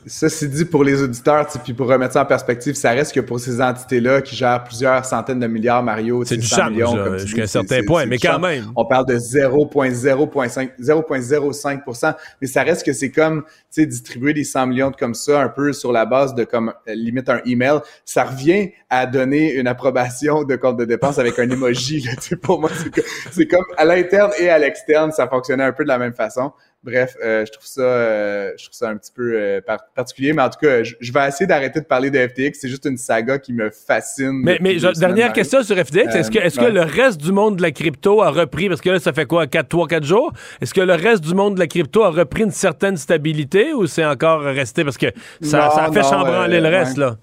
Ceci 0.05 0.47
dit, 0.49 0.65
pour 0.65 0.83
les 0.83 1.01
auditeurs, 1.01 1.47
puis 1.63 1.73
pour 1.73 1.87
remettre 1.87 2.13
ça 2.13 2.23
en 2.23 2.25
perspective, 2.25 2.75
ça 2.75 2.91
reste 2.91 3.13
que 3.13 3.19
pour 3.19 3.39
ces 3.39 3.61
entités-là 3.61 4.21
qui 4.21 4.35
gèrent 4.35 4.63
plusieurs 4.63 5.03
centaines 5.05 5.39
de 5.39 5.47
milliards, 5.47 5.83
Mario, 5.83 6.23
C'est 6.25 6.37
du 6.37 6.45
sais, 6.47 6.55
100 6.55 6.75
charme, 6.75 7.17
jusqu'à 7.19 7.43
un 7.43 7.47
certain 7.47 7.75
c'est- 7.77 7.83
point, 7.83 8.01
c'est 8.03 8.07
mais 8.09 8.17
quand 8.17 8.39
même. 8.39 8.65
On 8.75 8.85
parle 8.85 9.05
de 9.05 9.17
0,0,5 9.17 10.71
0,05 10.79 11.81
mais 12.41 12.47
ça 12.47 12.63
reste 12.63 12.85
que 12.85 12.93
c'est 12.93 13.11
comme, 13.11 13.43
tu 13.43 13.81
sais, 13.81 13.85
distribuer 13.85 14.33
des 14.33 14.43
100 14.43 14.67
millions 14.67 14.91
comme 14.97 15.13
ça, 15.13 15.41
un 15.41 15.49
peu 15.49 15.73
sur 15.73 15.91
la 15.91 16.05
base 16.05 16.35
de 16.35 16.43
comme, 16.43 16.73
euh, 16.87 16.93
limite 16.95 17.29
un 17.29 17.41
email, 17.45 17.79
ça 18.05 18.23
revient 18.25 18.71
à 18.89 19.05
donner 19.05 19.53
une 19.53 19.67
approbation 19.67 20.43
de 20.43 20.55
compte 20.55 20.77
de 20.77 20.85
dépenses 20.85 21.19
avec 21.19 21.39
un 21.39 21.49
emoji, 21.49 22.01
là, 22.01 22.11
tu 22.15 22.29
sais, 22.29 22.35
pour 22.35 22.59
moi, 22.59 22.69
c'est 22.75 23.03
c'est 23.31 23.47
comme, 23.47 23.65
à 23.77 23.85
l'interne 23.85 24.31
et 24.39 24.49
à 24.49 24.57
l'externe, 24.59 25.11
ça 25.11 25.27
fonctionnait 25.27 25.63
un 25.63 25.71
peu 25.73 25.83
de 25.83 25.89
la 25.89 25.97
même 25.97 26.13
façon. 26.13 26.51
Bref, 26.83 27.15
euh, 27.23 27.45
je 27.45 27.51
trouve 27.53 27.65
ça, 27.65 27.81
euh, 27.81 28.51
je 28.57 28.63
trouve 28.65 28.73
ça 28.75 28.89
un 28.89 28.97
petit 28.97 29.11
peu 29.15 29.33
euh, 29.35 29.61
par- 29.61 29.85
particulier, 29.95 30.33
mais 30.33 30.41
en 30.41 30.49
tout 30.49 30.59
cas, 30.61 30.83
je, 30.83 30.95
je 30.99 31.13
vais 31.13 31.27
essayer 31.29 31.47
d'arrêter 31.47 31.79
de 31.79 31.85
parler 31.85 32.11
de 32.11 32.17
FTX. 32.27 32.59
C'est 32.59 32.67
juste 32.67 32.83
une 32.85 32.97
saga 32.97 33.39
qui 33.39 33.53
me 33.53 33.69
fascine. 33.69 34.41
Mais, 34.43 34.57
je- 34.77 34.99
dernière 34.99 35.31
question 35.31 35.63
sur 35.63 35.77
FTX. 35.77 36.13
Est-ce 36.13 36.29
que, 36.29 36.39
est-ce 36.39 36.59
que 36.59 36.65
le 36.65 36.81
reste 36.81 37.21
du 37.21 37.31
monde 37.31 37.55
de 37.55 37.61
la 37.61 37.71
crypto 37.71 38.21
a 38.21 38.29
repris, 38.31 38.67
parce 38.67 38.81
que 38.81 38.89
là, 38.89 38.99
ça 38.99 39.13
fait 39.13 39.25
quoi, 39.25 39.47
4, 39.47 39.69
3, 39.69 39.87
4 39.87 40.03
jours? 40.03 40.33
Est-ce 40.61 40.73
que 40.73 40.81
le 40.81 40.93
reste 40.93 41.23
du 41.23 41.33
monde 41.33 41.55
de 41.55 41.59
la 41.59 41.67
crypto 41.67 42.03
a 42.03 42.09
repris 42.09 42.43
une 42.43 42.51
certaine 42.51 42.97
stabilité 42.97 43.71
ou 43.73 43.87
c'est 43.87 44.03
encore 44.05 44.41
resté? 44.41 44.83
Parce 44.83 44.97
que 44.97 45.07
ça, 45.41 45.59
Non, 45.59 45.71
ça 45.71 45.83
a 45.85 45.91
fait 45.91 46.03
chambranler 46.03 46.59
le 46.59 46.67
reste, 46.67 46.97
ouais. 46.97 47.03
là? 47.05 47.15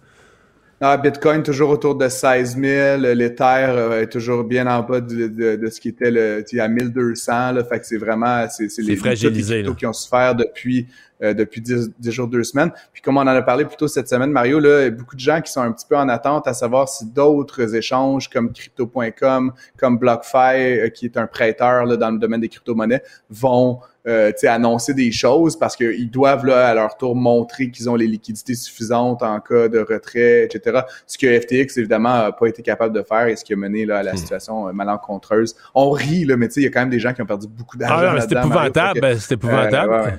Ah, 0.82 0.96
Bitcoin 0.96 1.42
toujours 1.42 1.68
autour 1.68 1.94
de 1.94 2.08
16 2.08 2.56
000, 2.58 3.14
l'Ether 3.14 3.66
euh, 3.68 4.00
est 4.00 4.06
toujours 4.06 4.44
bien 4.44 4.66
en 4.66 4.82
bas 4.82 5.02
de, 5.02 5.28
de, 5.28 5.56
de 5.56 5.66
ce 5.68 5.78
qui 5.78 5.88
était 5.88 6.10
le, 6.10 6.42
à 6.58 6.68
1200. 6.68 7.52
Là, 7.52 7.64
fait 7.64 7.80
que 7.80 7.86
c'est 7.86 7.98
vraiment 7.98 8.46
c'est 8.48 8.70
c'est 8.70 8.80
les, 8.80 8.96
fragilisé, 8.96 9.62
là. 9.62 9.72
qui 9.78 9.84
ont 9.84 9.92
souffert 9.92 10.34
depuis 10.34 10.86
euh, 11.22 11.34
depuis 11.34 11.60
10, 11.60 11.90
10 11.98 12.10
jours, 12.12 12.28
deux 12.28 12.44
semaines. 12.44 12.70
Puis 12.92 13.02
comme 13.02 13.16
on 13.16 13.20
en 13.22 13.26
a 13.28 13.42
parlé 13.42 13.64
plus 13.64 13.76
tôt 13.76 13.88
cette 13.88 14.08
semaine, 14.08 14.30
Mario, 14.30 14.58
là, 14.60 14.80
il 14.80 14.84
y 14.84 14.86
a 14.86 14.90
beaucoup 14.90 15.16
de 15.16 15.20
gens 15.20 15.40
qui 15.40 15.52
sont 15.52 15.60
un 15.62 15.72
petit 15.72 15.86
peu 15.88 15.96
en 15.96 16.08
attente 16.08 16.46
à 16.46 16.54
savoir 16.54 16.88
si 16.88 17.04
d'autres 17.06 17.74
échanges 17.74 18.28
comme 18.28 18.52
Crypto.com, 18.52 19.52
comme 19.78 19.98
BlockFi, 19.98 20.36
euh, 20.36 20.88
qui 20.88 21.06
est 21.06 21.16
un 21.16 21.26
prêteur 21.26 21.84
là, 21.84 21.96
dans 21.96 22.10
le 22.10 22.18
domaine 22.18 22.40
des 22.40 22.48
crypto-monnaies, 22.48 23.02
vont 23.28 23.80
euh, 24.06 24.32
annoncer 24.44 24.94
des 24.94 25.12
choses 25.12 25.58
parce 25.58 25.76
qu'ils 25.76 26.10
doivent 26.10 26.46
là, 26.46 26.68
à 26.68 26.74
leur 26.74 26.96
tour 26.96 27.14
montrer 27.14 27.70
qu'ils 27.70 27.90
ont 27.90 27.96
les 27.96 28.06
liquidités 28.06 28.54
suffisantes 28.54 29.22
en 29.22 29.38
cas 29.40 29.68
de 29.68 29.78
retrait, 29.78 30.44
etc. 30.44 30.80
Ce 31.06 31.18
que 31.18 31.38
FTX, 31.38 31.76
évidemment, 31.78 32.08
n'a 32.14 32.32
pas 32.32 32.46
été 32.46 32.62
capable 32.62 32.94
de 32.94 33.02
faire 33.02 33.26
et 33.26 33.36
ce 33.36 33.44
qui 33.44 33.52
a 33.52 33.56
mené 33.56 33.84
là, 33.84 33.98
à 33.98 34.02
Hmm. 34.02 34.06
la 34.06 34.16
situation 34.16 34.68
euh, 34.68 34.72
malencontreuse. 34.72 35.54
On 35.74 35.90
rit, 35.90 36.24
là, 36.24 36.36
mais 36.38 36.48
tu 36.48 36.54
sais, 36.54 36.60
il 36.60 36.64
y 36.64 36.66
a 36.66 36.70
quand 36.70 36.80
même 36.80 36.88
des 36.90 36.98
gens 36.98 37.12
qui 37.12 37.20
ont 37.20 37.26
perdu 37.26 37.46
beaucoup 37.46 37.76
d'argent. 37.76 37.96
Ah, 37.98 38.06
non, 38.06 38.12
mais 38.14 38.20
c'est 38.22 38.32
épouvantable. 38.32 39.00
Ben, 39.00 39.18
c'est 39.18 39.34
épouvantable. 39.34 39.92
euh, 39.92 40.04
ouais, 40.04 40.10
ouais, 40.12 40.18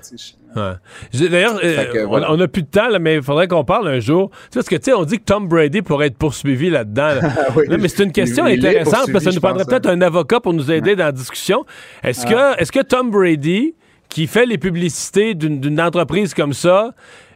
Ouais. 0.55 1.27
D'ailleurs, 1.29 1.59
euh, 1.63 2.03
on- 2.03 2.07
voilà. 2.07 2.31
on 2.31 2.37
n'a 2.37 2.47
plus 2.47 2.63
de 2.63 2.67
temps, 2.67 2.89
là, 2.89 2.99
mais 2.99 3.15
il 3.15 3.21
faudrait 3.21 3.47
qu'on 3.47 3.63
parle 3.63 3.87
un 3.87 3.99
jour. 3.99 4.29
Tu 4.29 4.35
sais, 4.37 4.49
parce 4.55 4.67
que, 4.69 4.75
tu 4.75 4.83
sais, 4.85 4.93
on 4.93 5.03
dit 5.05 5.17
que 5.19 5.23
Tom 5.23 5.47
Brady 5.47 5.81
pourrait 5.81 6.07
être 6.07 6.17
poursuivi 6.17 6.69
là-dedans. 6.69 7.07
là. 7.07 7.21
Ah 7.37 7.53
oui. 7.55 7.65
Mais 7.69 7.87
c'est 7.87 8.03
une 8.03 8.11
question 8.11 8.45
est 8.47 8.57
intéressante 8.57 9.11
parce 9.11 9.23
que 9.25 9.31
ça 9.31 9.35
nous 9.35 9.41
prendrait 9.41 9.63
hein. 9.63 9.65
peut-être 9.67 9.87
un 9.89 10.01
avocat 10.01 10.39
pour 10.39 10.53
nous 10.53 10.71
aider 10.71 10.95
dans 10.95 11.05
la 11.05 11.11
discussion. 11.11 11.65
Est-ce 12.03 12.25
Ah. 12.27 12.55
que, 12.55 12.61
est-ce 12.61 12.71
que 12.71 12.81
Tom 12.81 13.11
Brady, 13.11 13.75
qui 14.09 14.27
fait 14.27 14.45
les 14.45 14.57
publicités 14.57 15.33
d'une 15.35 15.79
entreprise 15.79 16.33
comme 16.33 16.53
ça, 16.53 16.91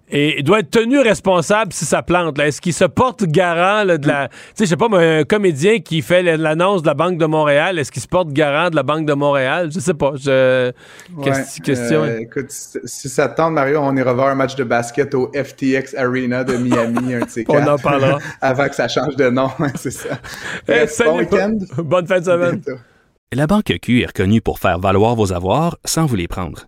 et 0.09 0.43
doit 0.43 0.59
être 0.59 0.69
tenu 0.69 0.99
responsable 0.99 1.73
si 1.73 1.85
ça 1.85 2.03
plante. 2.03 2.37
Est-ce 2.39 2.61
qu'il 2.61 2.73
se 2.73 2.85
porte 2.85 3.23
garant 3.23 3.83
là, 3.83 3.97
de 3.97 4.07
la... 4.07 4.27
Tu 4.27 4.35
sais, 4.55 4.65
je 4.65 4.69
sais 4.69 4.77
pas, 4.77 4.87
un 4.91 5.23
comédien 5.23 5.79
qui 5.79 6.01
fait 6.01 6.21
l'annonce 6.37 6.81
de 6.83 6.87
la 6.87 6.93
Banque 6.93 7.17
de 7.17 7.25
Montréal, 7.25 7.79
est-ce 7.79 7.91
qu'il 7.91 8.01
se 8.01 8.07
porte 8.07 8.29
garant 8.29 8.69
de 8.69 8.75
la 8.75 8.83
Banque 8.83 9.05
de 9.05 9.13
Montréal? 9.13 9.69
Je 9.73 9.79
sais 9.79 9.93
pas. 9.93 10.13
Je... 10.15 10.71
Ouais, 11.17 11.31
question. 11.63 12.03
euh, 12.03 12.19
écoute, 12.19 12.49
si 12.49 13.09
ça 13.09 13.27
te 13.27 13.37
tente, 13.37 13.53
Mario, 13.53 13.79
on 13.81 13.95
ira 13.95 14.13
voir 14.13 14.29
un 14.29 14.35
match 14.35 14.55
de 14.55 14.63
basket 14.63 15.13
au 15.15 15.31
FTX 15.33 15.95
Arena 15.97 16.43
de 16.43 16.57
Miami, 16.57 17.15
un 17.15 17.19
de 17.19 17.45
On 17.49 17.67
en 17.67 17.77
parlera. 17.77 18.19
avant 18.41 18.67
que 18.67 18.75
ça 18.75 18.87
change 18.87 19.15
de 19.15 19.29
nom, 19.29 19.49
c'est 19.75 19.91
ça. 19.91 20.19
Eh, 20.67 20.85
bon 21.03 21.17
week-end. 21.17 21.57
Bonne 21.77 22.07
fin 22.07 22.19
de 22.19 22.25
semaine. 22.25 22.61
La 23.33 23.47
Banque 23.47 23.73
Q 23.81 24.01
est 24.01 24.05
reconnue 24.05 24.41
pour 24.41 24.59
faire 24.59 24.79
valoir 24.79 25.15
vos 25.15 25.33
avoirs 25.33 25.77
sans 25.83 26.05
vous 26.05 26.15
les 26.15 26.27
prendre. 26.27 26.67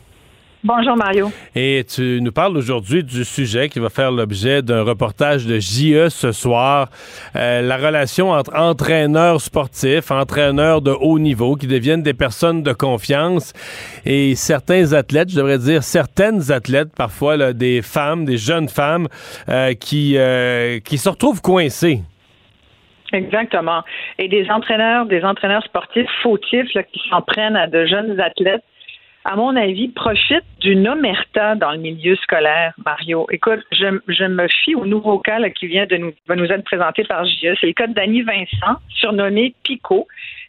Bonjour 0.63 0.95
Mario. 0.95 1.31
Et 1.55 1.83
tu 1.89 2.19
nous 2.21 2.31
parles 2.31 2.55
aujourd'hui 2.55 3.03
du 3.03 3.25
sujet 3.25 3.67
qui 3.67 3.79
va 3.79 3.89
faire 3.89 4.11
l'objet 4.11 4.61
d'un 4.61 4.83
reportage 4.83 5.47
de 5.47 5.57
JE 5.57 6.09
ce 6.09 6.31
soir. 6.31 6.89
Euh, 7.35 7.63
la 7.63 7.77
relation 7.77 8.29
entre 8.29 8.55
entraîneurs 8.55 9.41
sportifs, 9.41 10.11
entraîneurs 10.11 10.83
de 10.83 10.91
haut 10.91 11.17
niveau 11.17 11.55
qui 11.55 11.65
deviennent 11.65 12.03
des 12.03 12.13
personnes 12.13 12.61
de 12.61 12.73
confiance 12.73 13.53
et 14.05 14.35
certains 14.35 14.93
athlètes, 14.93 15.31
je 15.31 15.37
devrais 15.37 15.57
dire 15.57 15.81
certaines 15.81 16.51
athlètes, 16.51 16.95
parfois 16.95 17.37
là, 17.37 17.53
des 17.53 17.81
femmes, 17.81 18.25
des 18.25 18.37
jeunes 18.37 18.69
femmes 18.69 19.07
euh, 19.49 19.73
qui, 19.73 20.13
euh, 20.15 20.79
qui 20.79 20.99
se 20.99 21.09
retrouvent 21.09 21.41
coincées. 21.41 22.01
Exactement. 23.13 23.81
Et 24.19 24.27
des 24.27 24.47
entraîneurs, 24.51 25.07
des 25.07 25.23
entraîneurs 25.23 25.63
sportifs 25.63 26.09
fautifs 26.21 26.71
là, 26.75 26.83
qui 26.83 27.01
s'en 27.09 27.21
prennent 27.21 27.55
à 27.55 27.65
de 27.65 27.85
jeunes 27.87 28.19
athlètes, 28.19 28.63
à 29.23 29.35
mon 29.35 29.55
avis, 29.55 29.89
profitent 29.89 30.43
d'une 30.61 30.87
omerta 30.87 31.55
dans 31.55 31.71
le 31.71 31.77
milieu 31.77 32.15
scolaire, 32.15 32.73
Mario. 32.83 33.27
Écoute, 33.31 33.59
je, 33.71 33.99
je 34.07 34.25
me 34.25 34.47
fie 34.47 34.75
au 34.75 34.85
nouveau 34.85 35.19
cas 35.19 35.37
qui 35.49 35.67
vient 35.67 35.85
de 35.85 35.97
nous, 35.97 36.11
être 36.51 36.63
présenté 36.63 37.03
par 37.03 37.25
JE. 37.25 37.55
C'est 37.59 37.67
le 37.67 37.73
cas 37.73 37.87
Danny 37.87 38.23
Vincent, 38.23 38.79
surnommé 38.89 39.53
Pico, 39.63 40.07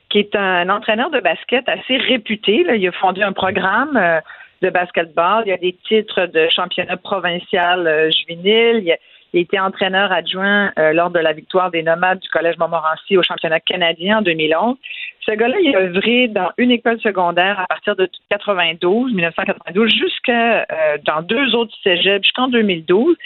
qui 0.08 0.18
est 0.18 0.34
un 0.34 0.68
entraîneur 0.70 1.10
de 1.10 1.20
basket 1.20 1.68
assez 1.68 1.98
réputé. 1.98 2.64
Il 2.68 2.88
a 2.88 2.92
fondé 2.92 3.22
un 3.22 3.32
programme 3.32 3.96
euh, 3.96 4.20
de 4.62 4.70
basketball. 4.70 5.44
Il 5.46 5.52
a 5.52 5.58
des 5.58 5.76
titres 5.86 6.26
de 6.26 6.48
championnat 6.48 6.96
provincial 6.96 7.86
euh, 7.86 8.10
juvénile. 8.10 8.78
Il 8.78 8.84
y 8.84 8.92
a, 8.92 8.96
il 9.32 9.38
a 9.38 9.40
été 9.42 9.58
entraîneur 9.58 10.12
adjoint 10.12 10.72
euh, 10.78 10.92
lors 10.92 11.10
de 11.10 11.18
la 11.18 11.32
victoire 11.32 11.70
des 11.70 11.82
nomades 11.82 12.20
du 12.20 12.28
Collège 12.28 12.58
Montmorency 12.58 13.16
au 13.16 13.22
championnat 13.22 13.60
canadien 13.60 14.18
en 14.18 14.22
2011. 14.22 14.76
Ce 15.24 15.32
gars-là, 15.32 15.56
il 15.60 15.74
a 15.76 15.80
œuvré 15.80 16.28
dans 16.28 16.50
une 16.58 16.72
école 16.72 17.00
secondaire 17.00 17.60
à 17.60 17.66
partir 17.66 17.94
de 17.94 18.08
92, 18.30 19.12
1992, 19.12 19.90
jusqu'à 19.90 20.62
euh, 20.62 20.98
dans 21.04 21.22
deux 21.22 21.54
autres 21.54 21.74
cégeps 21.82 22.24
jusqu'en 22.24 22.48
2012. 22.48 23.16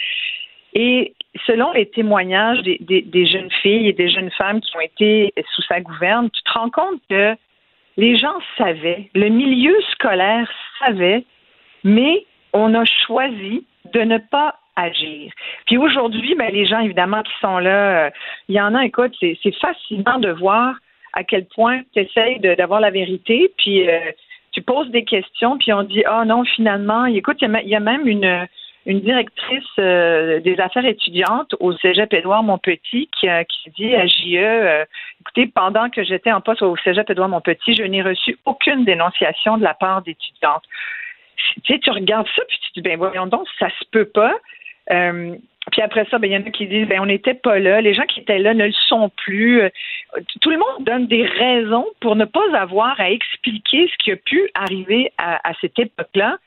Et 0.73 1.13
selon 1.47 1.71
les 1.71 1.87
témoignages 1.87 2.61
des, 2.61 2.77
des, 2.79 3.25
jeunes 3.25 3.49
filles 3.63 3.87
et 3.87 3.93
des 3.93 4.09
jeunes 4.09 4.29
femmes 4.31 4.61
qui 4.61 4.77
ont 4.77 4.81
été 4.81 5.33
sous 5.55 5.63
sa 5.63 5.81
gouverne, 5.81 6.29
tu 6.29 6.43
te 6.43 6.51
rends 6.51 6.69
compte 6.69 7.01
que 7.09 7.35
les 7.97 8.15
gens 8.15 8.37
savaient, 8.57 9.09
le 9.15 9.29
milieu 9.29 9.75
scolaire 9.91 10.47
savait, 10.79 11.23
mais 11.83 12.25
on 12.53 12.75
a 12.75 12.85
choisi 12.85 13.65
de 13.93 14.01
ne 14.01 14.19
pas 14.19 14.59
agir. 14.75 15.31
Puis 15.65 15.77
aujourd'hui, 15.77 16.35
ben, 16.35 16.51
les 16.51 16.67
gens, 16.67 16.79
évidemment, 16.79 17.23
qui 17.23 17.33
sont 17.41 17.57
là, 17.57 18.05
euh, 18.05 18.09
il 18.49 18.55
y 18.55 18.61
en 18.61 18.75
a, 18.75 18.85
écoute, 18.85 19.15
c'est 19.19 19.55
fascinant 19.55 20.19
de 20.19 20.29
voir 20.29 20.75
à 21.13 21.23
quel 21.23 21.45
point 21.45 21.81
tu 21.93 22.01
essayes 22.01 22.39
d'avoir 22.39 22.79
la 22.79 22.91
vérité, 22.91 23.51
puis 23.57 23.87
euh, 23.89 24.11
tu 24.51 24.61
poses 24.61 24.89
des 24.89 25.03
questions, 25.03 25.57
puis 25.57 25.73
on 25.73 25.83
dit, 25.83 26.03
ah 26.05 26.25
non, 26.25 26.43
finalement, 26.43 27.05
écoute, 27.05 27.37
il 27.41 27.67
y, 27.67 27.75
a 27.75 27.79
même 27.79 28.07
une, 28.07 28.47
une 28.85 29.01
directrice 29.01 29.63
euh, 29.79 30.39
des 30.39 30.59
affaires 30.59 30.85
étudiantes 30.85 31.55
au 31.59 31.73
Cégep 31.73 32.13
Édouard 32.13 32.43
Montpetit 32.43 33.09
qui, 33.19 33.27
qui 33.49 33.69
dit 33.77 33.95
à 33.95 34.07
JE, 34.07 34.85
écoutez, 35.21 35.47
pendant 35.47 35.89
que 35.89 36.03
j'étais 36.03 36.31
en 36.31 36.41
poste 36.41 36.61
au 36.61 36.75
Cégep 36.77 37.09
Édouard 37.09 37.29
Montpetit, 37.29 37.75
je 37.75 37.83
n'ai 37.83 38.01
reçu 38.01 38.37
aucune 38.45 38.85
dénonciation 38.85 39.57
de 39.57 39.63
la 39.63 39.73
part 39.73 40.01
d'étudiantes. 40.01 40.63
Tu 41.63 41.73
sais, 41.73 41.79
tu 41.79 41.91
regardes 41.91 42.27
ça, 42.35 42.41
puis 42.47 42.57
tu 42.61 42.69
te 42.69 42.79
dis, 42.79 42.81
ben 42.81 42.97
voyons 42.97 43.27
donc, 43.27 43.47
ça 43.59 43.69
se 43.69 43.85
peut 43.91 44.05
pas. 44.05 44.33
Euh, 44.91 45.35
puis 45.71 45.81
après 45.81 46.05
ça, 46.09 46.17
ben, 46.17 46.31
il 46.31 46.33
y 46.33 46.37
en 46.37 46.47
a 46.47 46.51
qui 46.51 46.67
disent 46.67 46.87
ben, 46.87 47.01
on 47.01 47.05
n'était 47.05 47.33
pas 47.33 47.59
là, 47.59 47.81
les 47.81 47.93
gens 47.93 48.05
qui 48.05 48.21
étaient 48.21 48.39
là 48.39 48.53
ne 48.53 48.65
le 48.65 48.73
sont 48.87 49.09
plus. 49.09 49.61
Euh, 49.61 49.69
tout 50.41 50.49
le 50.49 50.57
monde 50.57 50.85
donne 50.85 51.07
des 51.07 51.25
raisons 51.25 51.85
pour 51.99 52.15
ne 52.15 52.25
pas 52.25 52.45
avoir 52.53 52.99
à 52.99 53.11
expliquer 53.11 53.87
ce 53.87 54.03
qui 54.03 54.11
a 54.11 54.15
pu 54.15 54.49
arriver 54.55 55.11
à, 55.17 55.51
cette 55.59 55.77
époque-là. 55.77 56.37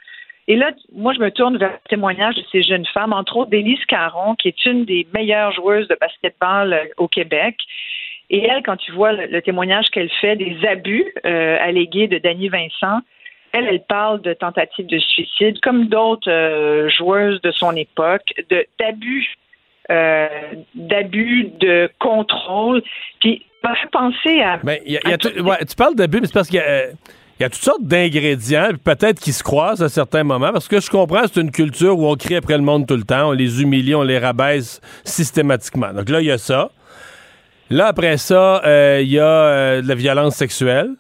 Et 0.49 0.57
là, 0.57 0.73
moi, 0.93 1.13
je 1.13 1.21
me 1.21 1.31
tourne 1.31 1.59
vers 1.59 1.73
le 1.73 1.89
témoignage 1.89 2.35
de 2.35 2.43
ces 2.51 2.63
jeunes 2.63 2.87
femmes, 2.87 3.13
entre 3.13 3.37
autres 3.37 3.51
d'Élise 3.51 3.85
Caron, 3.85 4.35
qui 4.35 4.49
est 4.49 4.65
une 4.65 4.85
des 4.85 5.07
meilleures 5.15 5.53
joueuses 5.53 5.87
de 5.89 5.97
basketball 6.01 6.73
euh, 6.73 6.85
au 6.97 7.07
Québec. 7.07 7.57
Et 8.31 8.45
elle, 8.45 8.63
quand 8.63 8.77
tu 8.77 8.93
vois 8.93 9.13
le, 9.13 9.43
témoignage 9.43 9.91
qu'elle 9.91 10.11
fait 10.21 10.37
des 10.37 10.57
abus 10.65 11.13
allégués 11.25 12.07
de 12.07 12.19
Dany 12.19 12.49
Vincent, 12.49 13.01
elle, 13.53 13.67
elle 13.67 13.83
parle 13.89 14.21
de 14.23 14.33
tentative 14.33 14.87
de 14.87 14.99
suicide, 14.99 15.61
comme 15.63 15.87
d'autres 15.87 16.31
euh, 16.31 16.89
joueuses 16.89 17.41
de 17.43 17.51
son 17.51 17.75
époque, 17.75 18.23
de 18.51 18.65
d'abus, 18.79 19.27
euh, 19.91 20.29
d'abus 20.75 21.51
de 21.61 21.91
contrôle. 21.99 22.83
Puis, 23.21 23.45
ça 23.63 23.75
fait 23.75 23.91
penser 23.91 24.41
à. 24.41 24.59
Ben, 24.59 24.79
y 24.87 24.97
a, 24.97 25.19
tu 25.19 25.77
parles 25.77 25.97
d'abus, 25.97 26.21
mais 26.21 26.27
c'est 26.27 26.35
parce 26.35 26.49
qu'il 26.49 26.59
y 26.59 26.63
a. 26.63 26.69
Euh, 26.69 26.93
il 27.39 27.45
y 27.45 27.47
a 27.47 27.49
toutes 27.49 27.63
sortes 27.63 27.85
d'ingrédients, 27.85 28.69
peut-être 28.85 29.19
qui 29.19 29.33
se 29.33 29.43
croisent 29.43 29.83
à 29.83 29.89
certains 29.89 30.25
moments, 30.25 30.53
parce 30.53 30.69
que 30.69 30.79
je 30.79 30.91
comprends, 30.91 31.23
c'est 31.23 31.41
une 31.41 31.51
culture 31.51 31.99
où 31.99 32.07
on 32.07 32.15
crie 32.15 32.37
après 32.37 32.59
le 32.59 32.63
monde 32.63 32.87
tout 32.87 32.97
le 32.97 33.03
temps, 33.03 33.31
on 33.31 33.33
les 33.33 33.63
humilie, 33.63 33.95
on 33.95 34.03
les 34.03 34.19
rabaisse 34.19 34.83
systématiquement. 35.05 35.91
Donc 35.95 36.11
là, 36.11 36.21
il 36.21 36.27
y 36.27 36.31
a 36.31 36.37
ça. 36.37 36.71
Là, 37.71 37.87
après 37.87 38.19
ça, 38.19 38.61
il 39.01 39.09
y 39.09 39.19
a 39.19 39.81
de 39.81 39.89
la 39.89 39.95
violence 39.95 40.35
sexuelle. 40.35 40.91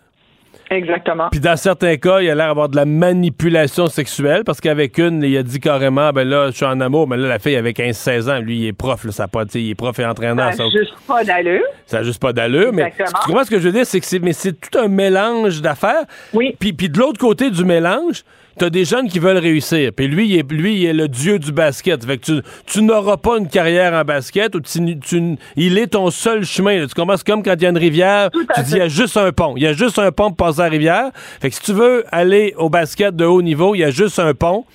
Exactement. 0.70 1.28
Puis 1.30 1.40
dans 1.40 1.56
certains 1.56 1.96
cas, 1.96 2.20
il 2.20 2.30
a 2.30 2.34
l'air 2.34 2.48
d'avoir 2.48 2.68
de 2.68 2.76
la 2.76 2.84
manipulation 2.84 3.88
sexuelle 3.88 4.44
parce 4.44 4.60
qu'avec 4.60 4.98
une, 4.98 5.22
il 5.22 5.36
a 5.36 5.42
dit 5.42 5.58
carrément, 5.58 6.10
ben 6.12 6.26
là, 6.28 6.46
je 6.50 6.56
suis 6.56 6.64
en 6.64 6.80
amour, 6.80 7.08
mais 7.08 7.16
là, 7.16 7.26
la 7.26 7.38
fille 7.40 7.56
avait 7.56 7.72
15-16 7.72 8.30
ans, 8.30 8.38
lui, 8.38 8.58
il 8.58 8.66
est 8.68 8.72
prof, 8.72 9.04
là, 9.04 9.10
ça 9.10 9.26
pas, 9.26 9.44
il 9.54 9.70
est 9.70 9.74
prof 9.74 9.98
et 9.98 10.06
entraîneur. 10.06 10.54
Ça 10.54 10.62
n'a 10.62 10.70
juste 10.70 10.94
pas 11.08 11.24
d'allure. 11.24 11.64
Ça 11.86 11.98
n'a 11.98 12.02
juste 12.04 12.22
pas 12.22 12.32
d'allure, 12.32 12.72
mais 12.72 12.92
tu 12.96 13.02
comprends 13.26 13.44
ce 13.44 13.50
que 13.50 13.58
je 13.58 13.66
veux 13.66 13.72
dire, 13.72 13.84
c'est 13.84 13.98
que 13.98 14.06
c'est, 14.06 14.20
mais 14.20 14.32
c'est 14.32 14.52
tout 14.52 14.78
un 14.78 14.88
mélange 14.88 15.60
d'affaires. 15.60 16.04
Oui. 16.32 16.54
Puis, 16.58 16.72
puis 16.72 16.88
de 16.88 16.98
l'autre 16.98 17.18
côté 17.18 17.50
du 17.50 17.64
mélange, 17.64 18.22
t'as 18.60 18.68
des 18.68 18.84
jeunes 18.84 19.08
qui 19.08 19.18
veulent 19.18 19.38
réussir. 19.38 19.90
Puis 19.96 20.06
lui, 20.06 20.28
il 20.28 20.38
est, 20.38 20.52
lui, 20.52 20.82
il 20.82 20.86
est 20.86 20.92
le 20.92 21.08
dieu 21.08 21.38
du 21.38 21.50
basket. 21.50 22.04
Fait 22.04 22.18
que 22.18 22.24
tu, 22.26 22.42
tu 22.66 22.82
n'auras 22.82 23.16
pas 23.16 23.38
une 23.38 23.48
carrière 23.48 23.94
en 23.94 24.04
basket 24.04 24.54
ou 24.54 24.60
tu, 24.60 24.98
tu, 24.98 25.36
il 25.56 25.78
est 25.78 25.86
ton 25.86 26.10
seul 26.10 26.44
chemin. 26.44 26.86
Tu 26.86 26.94
comprends? 26.94 27.16
C'est 27.16 27.26
comme 27.26 27.42
quand 27.42 27.54
il 27.54 27.62
y 27.62 27.66
a 27.66 27.70
une 27.70 27.78
rivière, 27.78 28.28
tu 28.30 28.62
dis, 28.64 28.72
il 28.72 28.78
y 28.78 28.82
a 28.82 28.88
juste 28.88 29.16
un 29.16 29.32
pont. 29.32 29.54
Il 29.56 29.62
y 29.62 29.66
a 29.66 29.72
juste 29.72 29.98
un 29.98 30.12
pont 30.12 30.30
pour 30.30 30.48
passer 30.48 30.60
la 30.60 30.68
rivière. 30.68 31.10
Fait 31.14 31.48
que 31.48 31.54
si 31.56 31.62
tu 31.62 31.72
veux 31.72 32.04
aller 32.12 32.52
au 32.58 32.68
basket 32.68 33.16
de 33.16 33.24
haut 33.24 33.40
niveau, 33.40 33.74
il 33.74 33.78
y 33.78 33.84
a 33.84 33.90
juste 33.90 34.18
un 34.18 34.34
pont. 34.34 34.66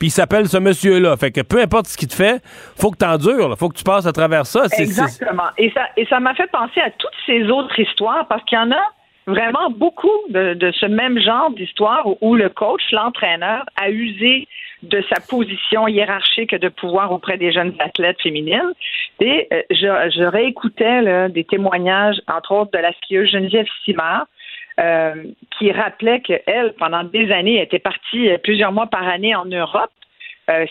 Puis 0.00 0.08
il 0.08 0.10
s'appelle 0.10 0.48
ce 0.48 0.58
monsieur-là. 0.58 1.16
Fait 1.16 1.30
que 1.30 1.42
peu 1.42 1.60
importe 1.60 1.86
ce 1.86 1.96
qu'il 1.96 2.08
te 2.08 2.14
fait, 2.14 2.42
faut 2.76 2.90
que 2.90 2.98
tu 2.98 3.04
endures. 3.04 3.56
Faut 3.56 3.68
que 3.68 3.76
tu 3.76 3.84
passes 3.84 4.06
à 4.06 4.12
travers 4.12 4.46
ça. 4.46 4.64
Exactement. 4.76 5.50
Et 5.56 5.70
ça, 5.70 5.82
et 5.96 6.06
ça 6.06 6.18
m'a 6.18 6.34
fait 6.34 6.50
penser 6.50 6.80
à 6.80 6.90
toutes 6.90 7.10
ces 7.24 7.44
autres 7.44 7.78
histoires 7.78 8.26
parce 8.26 8.42
qu'il 8.44 8.58
y 8.58 8.60
en 8.60 8.72
a 8.72 8.82
vraiment 9.28 9.70
beaucoup 9.70 10.18
de, 10.30 10.72
ce 10.72 10.86
même 10.86 11.20
genre 11.20 11.50
d'histoire 11.50 12.06
où, 12.22 12.34
le 12.34 12.48
coach, 12.48 12.82
l'entraîneur, 12.92 13.64
a 13.76 13.90
usé 13.90 14.48
de 14.82 15.02
sa 15.12 15.20
position 15.20 15.86
hiérarchique 15.86 16.54
de 16.54 16.68
pouvoir 16.68 17.12
auprès 17.12 17.36
des 17.36 17.52
jeunes 17.52 17.74
athlètes 17.78 18.20
féminines. 18.22 18.72
Et 19.20 19.48
euh, 19.52 19.62
je, 19.70 20.22
réécoutais 20.22 21.28
des 21.30 21.44
témoignages, 21.44 22.20
entre 22.26 22.52
autres, 22.52 22.70
de 22.72 22.78
la 22.78 22.92
skieuse 22.94 23.30
Geneviève 23.30 23.66
Simard, 23.84 24.26
euh, 24.80 25.14
qui 25.58 25.72
rappelait 25.72 26.20
qu'elle, 26.20 26.72
pendant 26.78 27.02
des 27.02 27.30
années, 27.32 27.60
était 27.60 27.80
partie 27.80 28.30
euh, 28.30 28.38
plusieurs 28.38 28.72
mois 28.72 28.86
par 28.86 29.06
année 29.06 29.34
en 29.34 29.44
Europe 29.44 29.90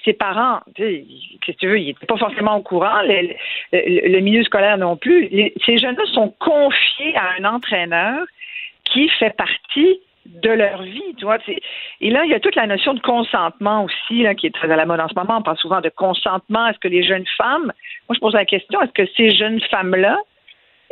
ses 0.04 0.14
parents, 0.14 0.62
tu 0.76 1.06
sais, 1.46 1.54
tu 1.54 1.68
veux, 1.68 1.80
ils 1.80 1.90
n'étaient 1.90 2.08
pas 2.08 2.18
forcément 2.18 2.56
au 2.56 2.64
courant, 2.64 3.00
le, 3.04 4.20
milieu 4.22 4.44
scolaire 4.44 4.80
non 4.80 4.98
plus. 4.98 5.30
ces 5.64 5.78
jeunes-là 5.78 6.04
sont 6.14 6.34
confiés 6.40 7.16
à 7.16 7.40
un 7.40 7.46
entraîneur 7.46 8.26
qui 8.92 9.10
fait 9.10 9.36
partie 9.36 10.00
de 10.28 10.50
leur 10.50 10.82
vie, 10.84 11.16
tu 11.18 11.26
vois. 11.26 11.38
Et 12.02 12.10
là, 12.10 12.24
il 12.26 12.32
y 12.32 12.34
a 12.34 12.40
toute 12.40 12.56
la 12.56 12.68
notion 12.68 12.94
de 12.94 13.00
consentement 13.00 13.86
aussi, 13.86 14.26
qui 14.38 14.48
est 14.48 14.54
très 14.54 14.70
à 14.72 14.76
la 14.76 14.86
mode 14.86 15.00
en 15.00 15.08
ce 15.08 15.16
moment. 15.16 15.38
On 15.38 15.42
parle 15.42 15.58
souvent 15.58 15.82
de 15.82 15.90
consentement. 15.90 16.68
Est-ce 16.68 16.80
que 16.80 16.88
les 16.88 17.04
jeunes 17.04 17.26
femmes, 17.38 17.72
moi 18.08 18.16
je 18.16 18.20
pose 18.20 18.34
la 18.34 18.46
question, 18.46 18.82
est-ce 18.82 18.92
que 18.92 19.10
ces 19.16 19.32
jeunes 19.32 19.62
femmes-là 19.72 20.18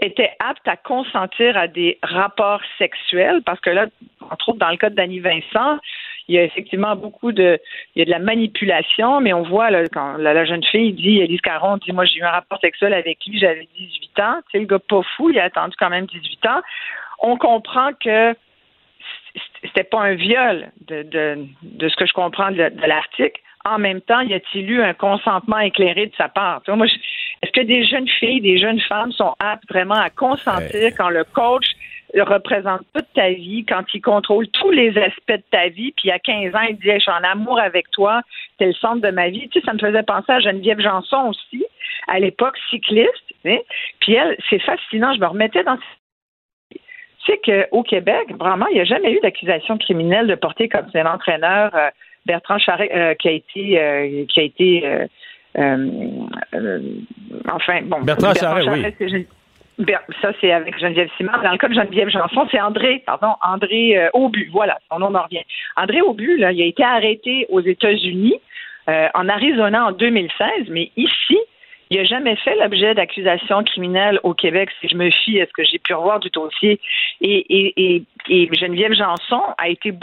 étaient 0.02 0.32
aptes 0.39 0.68
à 0.68 0.76
consentir 0.76 1.58
à 1.58 1.68
des 1.68 2.00
rapports 2.02 2.62
sexuels? 2.78 3.41
Parce 3.46 3.60
que 3.60 3.70
là, 3.70 3.88
entre 4.30 4.50
autres, 4.50 4.60
dans 4.60 4.70
le 4.70 4.78
cas 4.78 4.89
Danny 4.89 5.20
Vincent, 5.20 5.80
il 6.28 6.36
y 6.36 6.39
a 6.39 6.43
effectivement 6.43 6.96
beaucoup 6.96 7.32
de, 7.32 7.60
il 7.96 8.00
y 8.00 8.02
a 8.02 8.06
de 8.06 8.10
la 8.10 8.20
manipulation, 8.20 9.22
mais 9.22 9.32
on 9.34 9.43
voit 9.43 9.70
là, 9.70 9.84
quand 9.93 10.18
la, 10.18 10.43
jeune 10.46 10.64
fille 10.64 10.93
dit, 10.93 11.20
Elise 11.20 11.41
Caron 11.41 11.78
dit, 11.78 11.91
moi 11.91 12.06
j'ai 12.06 12.20
eu 12.20 12.24
un 12.24 12.32
rapport 12.32 12.60
sexuel 12.60 12.93
avec 12.93 13.20
lui, 13.28 13.38
j'avais 13.38 13.68
18 13.78 14.20
ans. 14.22 14.36
Tu 14.46 14.52
sais, 14.52 14.60
le 14.60 14.66
gars 14.66 14.80
pas 14.80 15.02
fou, 15.16 15.30
il 15.30 15.39
a 15.39 15.43
attendu 15.43 15.76
quand 15.78 15.89
même 15.89 16.08
18 16.08 16.46
ans 16.48 16.62
on 17.26 17.38
comprend 17.38 17.91
que 17.99 18.36
c'était 19.61 19.84
pas 19.84 20.01
un 20.01 20.13
viol 20.13 20.71
de, 20.88 21.03
de, 21.61 21.89
ce 21.89 21.95
que 21.95 22.05
je 22.05 22.13
comprends 22.13 22.51
de, 22.51 22.71
l'article. 22.88 23.41
En 23.65 23.80
même 23.80 24.01
temps, 24.01 24.21
y 24.21 24.34
a-t-il 24.34 24.69
eu 24.69 24.82
un 24.82 24.93
consentement 24.93 25.59
éclairé 25.59 26.05
de 26.05 26.15
sa 26.15 26.30
part? 26.30 26.61
est-ce 27.41 27.51
que 27.51 27.61
des 27.61 27.84
jeunes 27.86 28.07
filles, 28.07 28.41
des 28.41 28.57
jeunes 28.57 28.80
femmes 28.82 29.11
sont 29.11 29.36
aptes 29.39 29.67
vraiment 29.69 29.95
à 29.95 30.09
consentir 30.09 30.91
quand 30.97 31.09
le 31.09 31.23
coach 31.23 31.65
représente 32.15 32.82
toute 32.93 33.11
ta 33.13 33.30
vie, 33.30 33.65
quand 33.65 33.84
il 33.93 34.01
contrôle 34.01 34.47
tous 34.49 34.71
les 34.71 34.97
aspects 34.97 35.32
de 35.32 35.43
ta 35.51 35.67
vie, 35.69 35.93
puis 35.97 36.11
à 36.11 36.19
15 36.19 36.55
ans, 36.55 36.65
il 36.69 36.78
dit 36.78 36.89
Je 36.91 36.99
suis 36.99 37.11
en 37.11 37.23
amour 37.23 37.59
avec 37.59 37.89
toi, 37.91 38.21
c'est 38.57 38.67
le 38.67 38.73
centre 38.73 39.01
de 39.01 39.11
ma 39.11 39.30
vie. 39.30 39.49
Tu 39.49 39.59
sais, 39.59 39.65
ça 39.65 39.73
me 39.73 39.80
faisait 39.80 40.03
penser 40.03 40.32
à 40.32 40.39
Geneviève 40.39 40.80
Janson 40.80 41.30
aussi, 41.30 41.65
à 42.07 42.19
l'époque 42.19 42.57
cycliste. 42.69 43.34
Puis 43.43 44.13
elle, 44.13 44.38
c'est 44.49 44.59
fascinant, 44.59 45.13
je 45.13 45.19
me 45.19 45.28
remettais 45.28 45.63
dans 45.63 45.78
sais 47.26 47.39
qu'au 47.43 47.84
Québec, 47.84 48.34
vraiment, 48.39 48.67
il 48.67 48.76
n'y 48.76 48.82
a 48.82 48.86
jamais 48.86 49.11
eu 49.11 49.19
d'accusation 49.21 49.78
criminelle 49.78 50.28
de 50.28 50.36
porter 50.36 50.69
comme 50.69 50.86
c'est 50.91 51.03
l'entraîneur 51.03 51.71
euh, 51.76 51.89
Bertrand 52.26 52.57
Charret 52.57 52.89
euh, 52.93 53.13
qui 53.15 53.28
a 53.28 53.32
été 53.32 53.80
euh, 53.80 54.26
qui 54.28 54.39
a 54.39 54.43
été 54.43 55.07
enfin 57.51 57.82
bon 57.84 58.01
Bertrand, 58.01 58.34
Charret, 58.34 58.67
oui. 58.69 59.28
Ça, 60.21 60.32
c'est 60.39 60.53
avec 60.53 60.80
Geneviève 60.80 61.09
Simard. 61.17 61.43
Dans 61.43 61.51
le 61.51 61.57
cas 61.57 61.67
de 61.67 61.73
Geneviève 61.73 62.07
Janson, 62.07 62.47
c'est 62.49 62.61
André, 62.61 63.03
pardon, 63.05 63.34
André 63.43 64.09
Aubu. 64.13 64.49
Voilà, 64.53 64.80
son 64.89 64.99
nom 64.99 65.13
en 65.13 65.23
revient. 65.23 65.43
André 65.76 66.01
Aubu, 66.01 66.38
là, 66.38 66.53
il 66.53 66.61
a 66.61 66.65
été 66.65 66.82
arrêté 66.82 67.45
aux 67.49 67.59
États-Unis, 67.59 68.39
en 68.88 69.28
Arizona 69.28 69.88
en 69.88 69.91
2016, 69.91 70.69
mais 70.69 70.91
ici, 70.95 71.38
il 71.90 71.98
n'a 71.98 72.04
jamais 72.04 72.36
fait 72.38 72.56
l'objet 72.56 72.96
d'accusations 72.96 73.64
criminelles 73.64 74.20
au 74.24 74.34
Québec, 74.34 74.70
si 74.82 74.88
je 74.88 74.96
me 74.96 75.10
fie 75.12 75.40
à 75.42 75.46
ce 75.46 75.52
que 75.52 75.64
j'ai 75.64 75.78
pu 75.78 75.94
revoir 75.94 76.20
du 76.20 76.30
dossier. 76.30 76.80
Et, 77.22 78.04
Geneviève 78.28 78.94
Janson 78.94 79.42
a 79.58 79.70
été, 79.70 79.94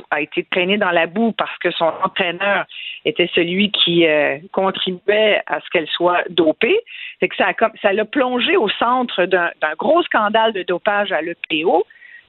traînée 0.51 0.79
dans 0.79 0.91
la 0.91 1.07
boue 1.07 1.33
parce 1.33 1.57
que 1.59 1.71
son 1.73 1.91
entraîneur 2.05 2.67
était 3.05 3.29
celui 3.35 3.73
qui 3.73 4.07
euh, 4.07 4.39
contribuait 4.53 5.43
à 5.47 5.61
ce 5.61 5.69
qu'elle 5.71 5.89
soit 5.89 6.23
dopée. 6.31 6.79
C'est 7.19 7.29
que 7.29 7.37
ça 7.37 7.49
a, 7.49 7.71
ça 7.81 7.93
l'a 7.93 8.05
plongé 8.05 8.57
au 8.57 8.69
centre 8.69 9.25
d'un, 9.25 9.51
gros 9.77 10.03
scandale 10.05 10.53
de 10.53 10.63
dopage 10.63 11.11
à 11.11 11.21
l'EPO. 11.21 11.85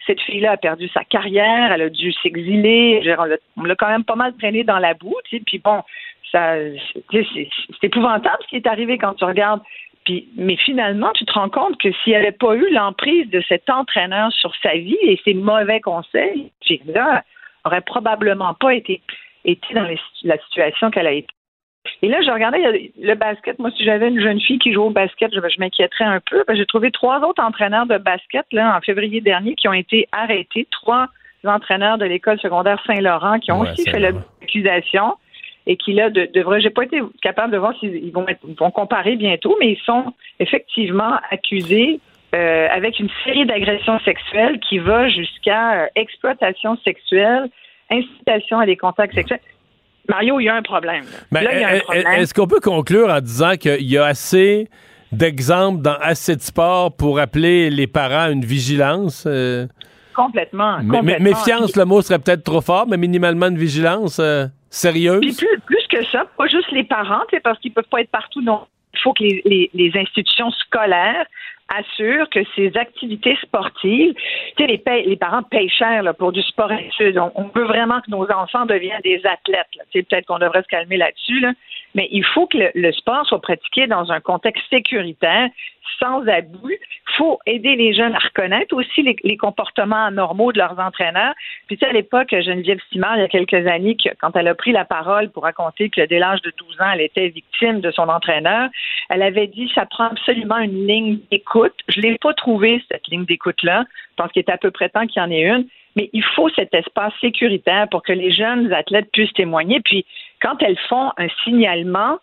Cette 0.06 0.22
fille-là 0.22 0.52
a 0.52 0.58
perdu 0.58 0.88
sa 0.90 1.04
carrière, 1.04 1.72
elle 1.72 1.82
a 1.82 1.90
dû 1.90 2.12
s'exiler. 2.12 3.02
On 3.58 3.64
l'a 3.64 3.76
quand 3.76 3.90
même 3.90 4.04
pas 4.04 4.16
mal 4.16 4.34
traînée 4.36 4.64
dans 4.64 4.80
la 4.80 4.94
boue. 4.94 5.16
Tu 5.26 5.38
sais. 5.38 5.44
Puis 5.46 5.60
bon, 5.60 5.82
c'est 6.32 7.84
épouvantable 7.84 8.38
ce 8.42 8.48
qui 8.48 8.56
est 8.58 8.68
arrivé 8.68 8.98
quand 8.98 9.14
tu 9.14 9.24
regardes. 9.24 9.62
Puis, 10.06 10.28
mais 10.36 10.58
finalement, 10.58 11.12
tu 11.14 11.24
te 11.26 11.32
rends 11.32 11.50
compte 11.50 11.80
que 11.80 11.92
s'il 11.92 12.12
n'y 12.12 12.18
avait 12.18 12.34
pas 12.34 12.56
eu 12.56 12.70
l'emprise 12.72 13.30
de 13.30 13.42
cet 13.48 13.70
entraîneur 13.70 14.34
sur 14.34 14.54
sa 14.62 14.74
vie 14.74 14.98
et 15.02 15.20
ses 15.24 15.34
mauvais 15.34 15.80
conseils, 15.80 16.52
là, 16.88 17.24
aurait 17.64 17.82
probablement 17.82 18.54
pas 18.54 18.74
été 18.74 19.02
dans 19.74 19.88
la 20.24 20.38
situation 20.40 20.92
qu'elle 20.92 21.08
a 21.08 21.14
été. 21.14 21.34
Et 22.02 22.08
là, 22.08 22.22
je 22.22 22.32
regardais 22.32 22.92
le 23.00 23.16
basket. 23.16 23.60
Moi, 23.60 23.72
si 23.76 23.84
j'avais 23.84 24.10
une 24.10 24.22
jeune 24.22 24.40
fille 24.40 24.60
qui 24.60 24.74
joue 24.74 24.84
au 24.84 24.90
basket, 24.90 25.34
je, 25.34 25.40
je 25.40 25.60
m'inquiéterais 25.60 26.06
un 26.06 26.20
peu. 26.20 26.44
J'ai 26.54 26.66
trouvé 26.66 26.92
trois 26.92 27.20
autres 27.22 27.44
entraîneurs 27.44 27.86
de 27.86 27.98
basket 27.98 28.46
là, 28.52 28.78
en 28.78 28.82
février 28.82 29.22
dernier 29.22 29.56
qui 29.56 29.68
ont 29.68 29.74
été 29.74 30.08
arrêtés. 30.12 30.68
Trois 30.72 31.08
entraîneurs 31.46 31.98
de 31.98 32.06
l'école 32.06 32.40
secondaire 32.40 32.82
Saint-Laurent 32.88 33.40
qui 33.40 33.52
ont 33.52 33.62
aussi 33.62 33.90
fait 33.90 34.00
l'accusation 34.00 35.16
et 35.66 35.78
qui 35.78 35.94
là 35.94 36.10
de, 36.10 36.30
devraient. 36.34 36.62
J'ai 36.62 36.70
pas 36.70 36.84
été 36.84 37.02
capable 37.22 37.54
de 37.54 37.58
voir 37.58 37.74
s'ils 37.80 38.12
vont, 38.12 38.26
vont 38.58 38.72
comparer 38.72 39.16
bientôt, 39.16 39.56
mais 39.60 39.72
ils 39.72 39.82
sont 39.86 40.14
effectivement 40.40 41.18
accusés 41.32 42.00
euh, 42.36 42.68
avec 42.72 43.00
une 43.00 43.10
série 43.24 43.46
d'agressions 43.46 44.00
sexuelles 44.00 44.60
qui 44.60 44.80
va 44.80 45.08
jusqu'à 45.08 45.84
euh, 45.84 45.88
exploitation 45.96 46.78
sexuelle, 46.84 47.50
incitation 47.92 48.60
à 48.60 48.66
des 48.66 48.78
contacts 48.78 49.14
sexuels. 49.14 49.40
Mario, 50.10 50.40
il 50.40 50.46
y 50.46 50.50
a 50.50 50.56
un 50.56 50.62
problème. 50.62 51.06
Ben, 51.32 51.48
est-ce 52.18 52.34
qu'on 52.34 52.48
peut 52.48 52.60
conclure 52.60 53.10
en 53.10 53.22
disant 53.22 53.56
qu'il 53.56 53.90
y 53.90 53.98
a 53.98 54.06
assez 54.06 54.68
d'exemples 55.12 55.82
dans 55.82 55.96
assez 56.02 56.36
de 56.36 56.42
sports 56.42 56.96
pour 56.96 57.20
appeler 57.20 57.70
les 57.70 57.88
parents 57.88 58.26
à 58.26 58.30
une 58.32 58.44
vigilance? 58.44 59.26
Euh? 59.28 59.68
Complètement. 60.14 60.80
méfiance, 61.20 61.76
le 61.76 61.86
mot 61.86 62.02
serait 62.02 62.20
peut-être 62.20 62.44
trop 62.44 62.62
fort, 62.62 62.86
mais 62.88 62.98
minimalement 62.98 63.48
une 63.48 63.58
vigilance 63.58 64.20
euh, 64.20 64.46
sérieuse? 64.70 65.22
Puis 65.22 65.48
plus, 65.66 65.88
que 65.90 66.06
ça, 66.06 66.26
pas 66.38 66.48
juste 66.48 66.72
les 66.72 66.84
parents, 66.84 67.24
parce 67.44 67.60
qu'ils 67.60 67.74
peuvent 67.74 67.88
pas 67.90 68.02
être 68.02 68.12
partout. 68.12 68.42
Non, 68.42 68.66
il 68.94 69.00
faut 69.00 69.14
que 69.14 69.24
les, 69.24 69.70
les 69.74 69.92
institutions 69.96 70.52
scolaires 70.52 71.26
assure 71.70 72.30
que 72.30 72.40
ces 72.56 72.76
activités 72.78 73.38
sportives, 73.42 74.14
les, 74.60 75.18
parents 75.18 75.44
payent 75.44 75.70
cher 75.70 76.04
pour 76.18 76.32
du 76.32 76.42
sport 76.42 76.72
études. 76.72 77.18
On, 77.18 77.32
on, 77.36 77.50
veut 77.56 77.66
vraiment 77.66 78.02
que 78.02 78.12
nos 78.12 78.30
enfants 78.32 78.66
deviennent 78.66 79.02
des 79.04 79.22
athlètes. 79.26 79.68
Peut-être 79.94 80.26
qu'on 80.26 80.40
devrait 80.40 80.64
se 80.64 80.68
calmer 80.68 80.98
là-dessus, 80.98 81.40
là. 81.40 81.54
mais 81.96 82.08
il 82.12 82.24
faut 82.24 82.48
que 82.48 82.58
le, 82.74 82.92
sport 82.92 83.26
soit 83.26 83.42
pratiqué 83.42 83.88
dans 83.88 84.12
un 84.12 84.20
contexte 84.20 84.64
sécuritaire, 84.70 85.50
sans 86.00 86.28
abus. 86.28 86.80
Il 86.80 87.16
faut 87.18 87.40
aider 87.46 87.76
les 87.76 87.94
jeunes 87.94 88.16
à 88.16 88.20
reconnaître 88.20 88.76
aussi 88.76 89.02
les, 89.02 89.38
comportements 89.38 90.06
anormaux 90.06 90.52
de 90.52 90.58
leurs 90.58 90.80
entraîneurs. 90.80 91.34
Puis 91.68 91.78
tu 91.78 91.86
sais, 91.86 91.90
à 91.90 91.94
l'époque, 91.94 92.30
Geneviève 92.32 92.80
Simard, 92.92 93.18
il 93.18 93.22
y 93.22 93.24
a 93.24 93.28
quelques 93.28 93.68
années, 93.68 93.98
quand 94.20 94.36
elle 94.36 94.48
a 94.48 94.56
pris 94.56 94.72
la 94.72 94.86
parole 94.86 95.30
pour 95.30 95.44
raconter 95.44 95.90
que 95.90 96.06
dès 96.06 96.20
l'âge 96.20 96.42
de 96.42 96.54
12 96.58 96.82
ans, 96.82 96.92
elle 96.94 97.02
était 97.02 97.28
victime 97.30 97.82
de 97.82 97.92
son 97.92 98.10
entraîneur, 98.10 98.70
elle 99.10 99.22
avait 99.22 99.48
dit 99.48 99.72
ça 99.76 99.86
prend 99.86 100.06
absolument 100.06 100.58
une 100.58 100.88
ligne 100.88 101.20
d'écoute. 101.32 101.74
Je 101.88 102.02
l'ai 102.02 102.18
pas 102.18 102.34
trouvé 102.34 102.84
cette 102.92 103.08
ligne 103.08 103.26
d'écoute-là. 103.26 103.86
Je 104.12 104.24
pense 104.24 104.32
qu'il 104.32 104.42
est 104.42 104.52
à 104.52 104.58
peu 104.58 104.72
près 104.72 104.90
temps 104.90 105.08
qu'il 105.08 105.22
y 105.22 105.26
en 105.26 105.32
ait 105.32 105.44
une. 105.44 105.68
Mais 105.96 106.10
il 106.12 106.24
faut 106.24 106.50
cet 106.50 106.74
espace 106.74 107.14
sécuritaire 107.22 107.88
pour 107.90 108.02
que 108.02 108.14
les 108.14 108.32
jeunes 108.32 108.74
athlètes 108.74 109.12
puissent 109.12 109.34
témoigner. 109.34 109.80
Puis 109.82 110.06
quand 110.42 110.60
elles 110.62 110.80
font 110.90 111.12
un 111.18 111.28
signalement, 111.44 112.18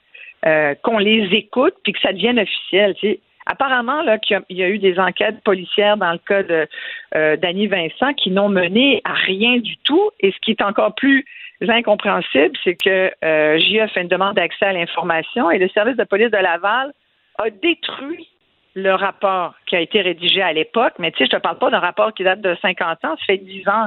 euh, 0.47 0.75
qu'on 0.83 0.97
les 0.97 1.29
écoute 1.35 1.75
puis 1.83 1.93
que 1.93 2.01
ça 2.01 2.15
devienne 2.15 2.39
officiel. 2.39 2.95
Tu 2.95 3.19
Apparemment, 3.47 4.03
là, 4.03 4.19
y, 4.51 4.63
a 4.63 4.69
eu 4.69 4.79
des 4.79 4.99
enquêtes 4.99 5.43
policières 5.43 5.97
dans 5.97 6.13
le 6.13 6.19
cas 6.19 6.43
de 6.43 6.69
euh, 7.15 7.37
d'Annie 7.37 7.69
Vincent 7.69 8.13
qui 8.15 8.31
n'ont 8.31 8.49
mené 8.49 9.01
à 9.05 9.15
rien 9.15 9.59
du 9.59 9.77
tout. 9.79 10.11
Et 10.21 10.31
ce 10.31 10.37
qui 10.41 10.51
est 10.51 10.63
encore 10.63 10.95
plus 10.95 11.27
incompréhensible, 11.67 12.57
c'est 12.63 12.77
que 12.77 13.11
euh, 13.25 13.59
JE 13.59 13.87
fait 13.93 14.03
une 14.03 14.09
demande 14.09 14.37
d'accès 14.37 14.67
à 14.67 14.73
l'information 14.73 15.51
et 15.51 15.59
le 15.59 15.69
service 15.71 15.97
de 15.97 16.05
police 16.05 16.31
de 16.31 16.37
Laval 16.37 16.93
a 17.39 17.51
détruit 17.51 18.29
le 18.75 18.93
rapport 18.93 19.55
qui 19.67 19.75
a 19.75 19.81
été 19.81 20.01
rédigé 20.03 20.43
à 20.43 20.53
l'époque. 20.53 20.95
Mais 20.99 21.11
tu 21.11 21.19
sais, 21.19 21.25
je 21.25 21.37
te 21.37 21.43
parle 21.43 21.59
pas 21.59 21.71
d'un 21.71 21.81
rapport 21.81 22.13
qui 22.13 22.25
date 22.25 22.41
de 22.41 22.57
50 22.61 23.05
ans, 23.05 23.17
ça 23.17 23.25
fait 23.27 23.39
10 23.39 23.69
ans. 23.69 23.87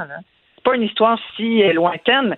C'est 0.55 0.63
pas 0.63 0.75
une 0.75 0.83
histoire 0.83 1.19
si 1.35 1.63
lointaine. 1.73 2.37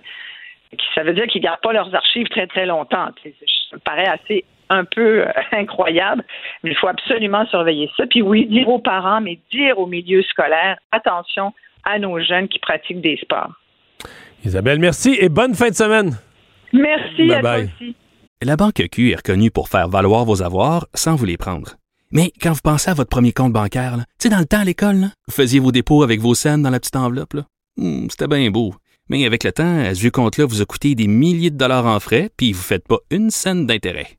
Ça 0.94 1.02
veut 1.02 1.14
dire 1.14 1.26
qu'ils 1.26 1.42
gardent 1.42 1.60
pas 1.60 1.72
leurs 1.72 1.94
archives 1.94 2.28
très, 2.28 2.46
très 2.46 2.66
longtemps. 2.66 3.08
Ça 3.22 3.76
me 3.76 3.78
paraît 3.78 4.08
assez 4.08 4.44
un 4.70 4.84
peu 4.84 5.22
euh, 5.22 5.32
incroyable, 5.52 6.24
mais 6.62 6.70
il 6.70 6.76
faut 6.76 6.88
absolument 6.88 7.46
surveiller 7.46 7.90
ça. 7.96 8.04
Puis 8.06 8.22
oui, 8.22 8.46
dire 8.46 8.68
aux 8.68 8.78
parents, 8.78 9.20
mais 9.20 9.38
dire 9.52 9.78
au 9.78 9.86
milieu 9.86 10.22
scolaire, 10.22 10.78
attention 10.92 11.52
à 11.84 11.98
nos 11.98 12.20
jeunes 12.20 12.48
qui 12.48 12.58
pratiquent 12.58 13.00
des 13.00 13.16
sports. 13.16 13.52
Isabelle, 14.44 14.78
merci 14.78 15.16
et 15.20 15.28
bonne 15.28 15.54
fin 15.54 15.70
de 15.70 15.74
semaine. 15.74 16.16
Merci 16.72 17.32
à 17.32 17.40
toi 17.40 17.58
aussi. 17.58 17.96
La 18.42 18.56
Banque 18.56 18.82
Q 18.92 19.12
est 19.12 19.16
reconnue 19.16 19.50
pour 19.50 19.68
faire 19.68 19.88
valoir 19.88 20.24
vos 20.24 20.42
avoirs 20.42 20.86
sans 20.94 21.16
vous 21.16 21.24
les 21.24 21.38
prendre. 21.38 21.76
Mais 22.12 22.32
quand 22.40 22.52
vous 22.52 22.60
pensez 22.62 22.90
à 22.90 22.94
votre 22.94 23.08
premier 23.08 23.32
compte 23.32 23.52
bancaire, 23.52 23.96
tu 23.96 24.04
sais, 24.18 24.28
dans 24.28 24.38
le 24.38 24.44
temps 24.44 24.60
à 24.60 24.64
l'école, 24.64 25.06
vous 25.26 25.34
faisiez 25.34 25.58
vos 25.58 25.72
dépôts 25.72 26.02
avec 26.02 26.20
vos 26.20 26.34
scènes 26.34 26.62
dans 26.62 26.70
la 26.70 26.78
petite 26.78 26.96
enveloppe. 26.96 27.34
Hmm, 27.76 28.08
c'était 28.10 28.28
bien 28.28 28.50
beau. 28.50 28.74
Mais 29.08 29.24
avec 29.24 29.44
le 29.44 29.52
temps, 29.52 29.78
à 29.78 29.94
ce 29.94 30.08
compte-là 30.08 30.46
vous 30.46 30.60
a 30.60 30.64
coûté 30.64 30.94
des 30.94 31.06
milliers 31.06 31.50
de 31.50 31.56
dollars 31.56 31.86
en 31.86 31.98
frais, 32.00 32.30
puis 32.36 32.52
vous 32.52 32.60
ne 32.60 32.64
faites 32.64 32.86
pas 32.86 32.98
une 33.10 33.30
scène 33.30 33.66
d'intérêt. 33.66 34.18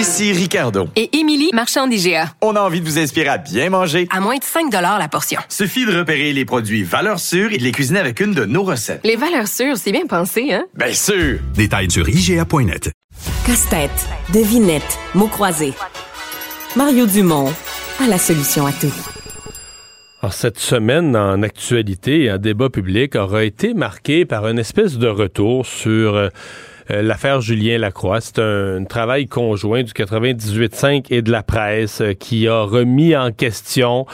Ici 0.00 0.32
Ricardo. 0.32 0.88
Et 0.96 1.14
Émilie, 1.18 1.50
marchand 1.52 1.86
d'IGA. 1.86 2.32
On 2.40 2.56
a 2.56 2.60
envie 2.62 2.80
de 2.80 2.86
vous 2.86 2.98
inspirer 2.98 3.28
à 3.28 3.36
bien 3.36 3.68
manger. 3.68 4.08
À 4.10 4.20
moins 4.20 4.38
de 4.38 4.42
5 4.42 4.72
la 4.72 5.08
portion. 5.08 5.42
Suffit 5.50 5.84
de 5.84 5.94
repérer 5.94 6.32
les 6.32 6.46
produits 6.46 6.84
valeurs 6.84 7.20
sûres 7.20 7.52
et 7.52 7.58
de 7.58 7.62
les 7.62 7.70
cuisiner 7.70 7.98
avec 7.98 8.18
une 8.20 8.32
de 8.32 8.46
nos 8.46 8.62
recettes. 8.62 9.02
Les 9.04 9.16
valeurs 9.16 9.46
sûres, 9.46 9.76
c'est 9.76 9.92
bien 9.92 10.06
pensé, 10.06 10.54
hein? 10.54 10.64
Bien 10.74 10.94
sûr! 10.94 11.40
Détails 11.54 11.90
sur 11.90 12.08
IGA.net. 12.08 12.90
Casse-tête, 13.44 14.08
devinette, 14.32 14.98
mots 15.14 15.28
croisés. 15.28 15.74
Mario 16.76 17.04
Dumont 17.04 17.52
a 18.02 18.06
la 18.06 18.16
solution 18.16 18.64
à 18.64 18.72
tout. 18.72 18.94
Alors, 20.22 20.32
cette 20.32 20.58
semaine, 20.58 21.14
en 21.14 21.42
actualité 21.42 22.22
et 22.22 22.32
en 22.32 22.38
débat 22.38 22.70
public, 22.70 23.16
aura 23.16 23.44
été 23.44 23.74
marquée 23.74 24.24
par 24.24 24.48
une 24.48 24.58
espèce 24.58 24.96
de 24.96 25.08
retour 25.08 25.66
sur... 25.66 26.30
Euh, 26.90 27.02
l'affaire 27.02 27.40
Julien 27.40 27.78
Lacroix. 27.78 28.20
C'est 28.20 28.38
un, 28.38 28.84
travail 28.84 29.26
conjoint 29.26 29.82
du 29.82 29.92
98.5 29.92 31.06
et 31.10 31.22
de 31.22 31.30
la 31.30 31.42
presse 31.42 32.00
euh, 32.00 32.12
qui 32.14 32.48
a 32.48 32.62
remis 32.62 33.14
en 33.14 33.30
question, 33.30 34.06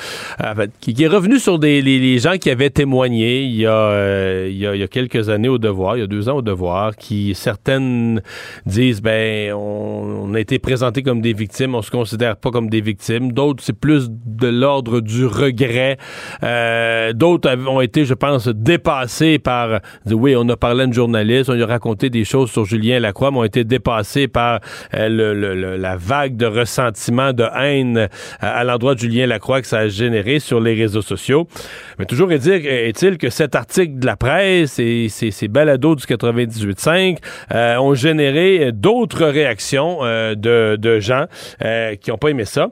euh, 0.43 0.67
qui, 0.81 1.03
est 1.03 1.07
revenu 1.07 1.39
sur 1.39 1.59
des, 1.59 1.81
les, 1.81 2.19
gens 2.19 2.37
qui 2.37 2.51
avaient 2.51 2.71
témoigné 2.71 3.43
il 3.43 3.57
y, 3.57 3.67
a, 3.67 4.47
il, 4.47 4.57
y 4.57 4.67
a, 4.67 4.75
il 4.75 4.81
y, 4.81 4.83
a, 4.83 4.89
quelques 4.89 5.29
années 5.29 5.49
au 5.49 5.59
devoir, 5.59 5.97
il 5.97 6.01
y 6.01 6.03
a 6.03 6.07
deux 6.07 6.29
ans 6.29 6.37
au 6.37 6.43
devoir, 6.43 6.97
qui 6.97 7.35
certaines 7.35 8.21
disent, 8.67 9.01
ben, 9.01 9.53
on, 9.55 10.35
a 10.35 10.41
été 10.41 10.59
présentés 10.59 11.03
comme 11.03 11.21
des 11.21 11.33
victimes, 11.33 11.75
on 11.75 11.83
se 11.83 11.91
considère 11.91 12.37
pas 12.37 12.51
comme 12.51 12.69
des 12.69 12.81
victimes. 12.81 13.33
D'autres, 13.33 13.63
c'est 13.65 13.79
plus 13.79 14.09
de 14.11 14.49
l'ordre 14.49 15.01
du 15.01 15.25
regret. 15.25 15.97
D'autres 17.15 17.57
ont 17.69 17.81
été, 17.81 18.05
je 18.05 18.15
pense, 18.15 18.49
dépassés 18.49 19.39
par, 19.39 19.81
oui, 20.07 20.35
on 20.37 20.49
a 20.49 20.57
parlé 20.57 20.83
à 20.83 20.85
une 20.85 20.93
journaliste, 20.93 21.49
on 21.49 21.55
lui 21.55 21.63
a 21.63 21.67
raconté 21.67 22.11
des 22.11 22.25
choses 22.25 22.51
sur 22.51 22.66
Julien 22.67 23.01
Lacroix 23.01 23.31
ont 23.33 23.45
été 23.45 23.65
dépassés 23.65 24.29
par 24.29 24.61
euh, 24.95 25.09
le, 25.09 25.77
la 25.77 25.97
vague 25.97 26.37
de 26.37 26.47
ressentiment, 26.47 27.33
de 27.33 27.45
haine 27.59 27.99
euh, 27.99 28.09
à, 28.41 28.65
l'endroit 28.65 28.95
de 28.95 29.01
Julien 29.01 29.27
Lacroix 29.27 29.61
que 29.61 29.67
ça 29.67 29.79
a 29.79 29.89
généré 29.89 30.39
sur 30.39 30.61
les 30.61 30.75
réseaux 30.75 31.03
sociaux. 31.03 31.49
Mais 31.99 32.05
toujours 32.05 32.33
est-il 32.33 33.19
que 33.19 33.31
cet 33.31 33.55
article 33.55 33.99
de 33.99 34.07
la 34.07 34.17
presse 34.17 34.79
et 34.79 35.09
ces, 35.09 35.49
balados 35.49 35.97
du 35.97 36.05
98.5 36.05 37.19
euh, 37.55 37.77
ont 37.77 37.95
généré 37.95 38.73
d'autres 38.73 39.27
réactions 39.27 40.01
de, 40.03 40.77
de, 40.77 41.01
gens 41.01 41.27
qui 42.01 42.11
n'ont 42.11 42.19
pas 42.19 42.29
aimé 42.29 42.45
ça. 42.45 42.69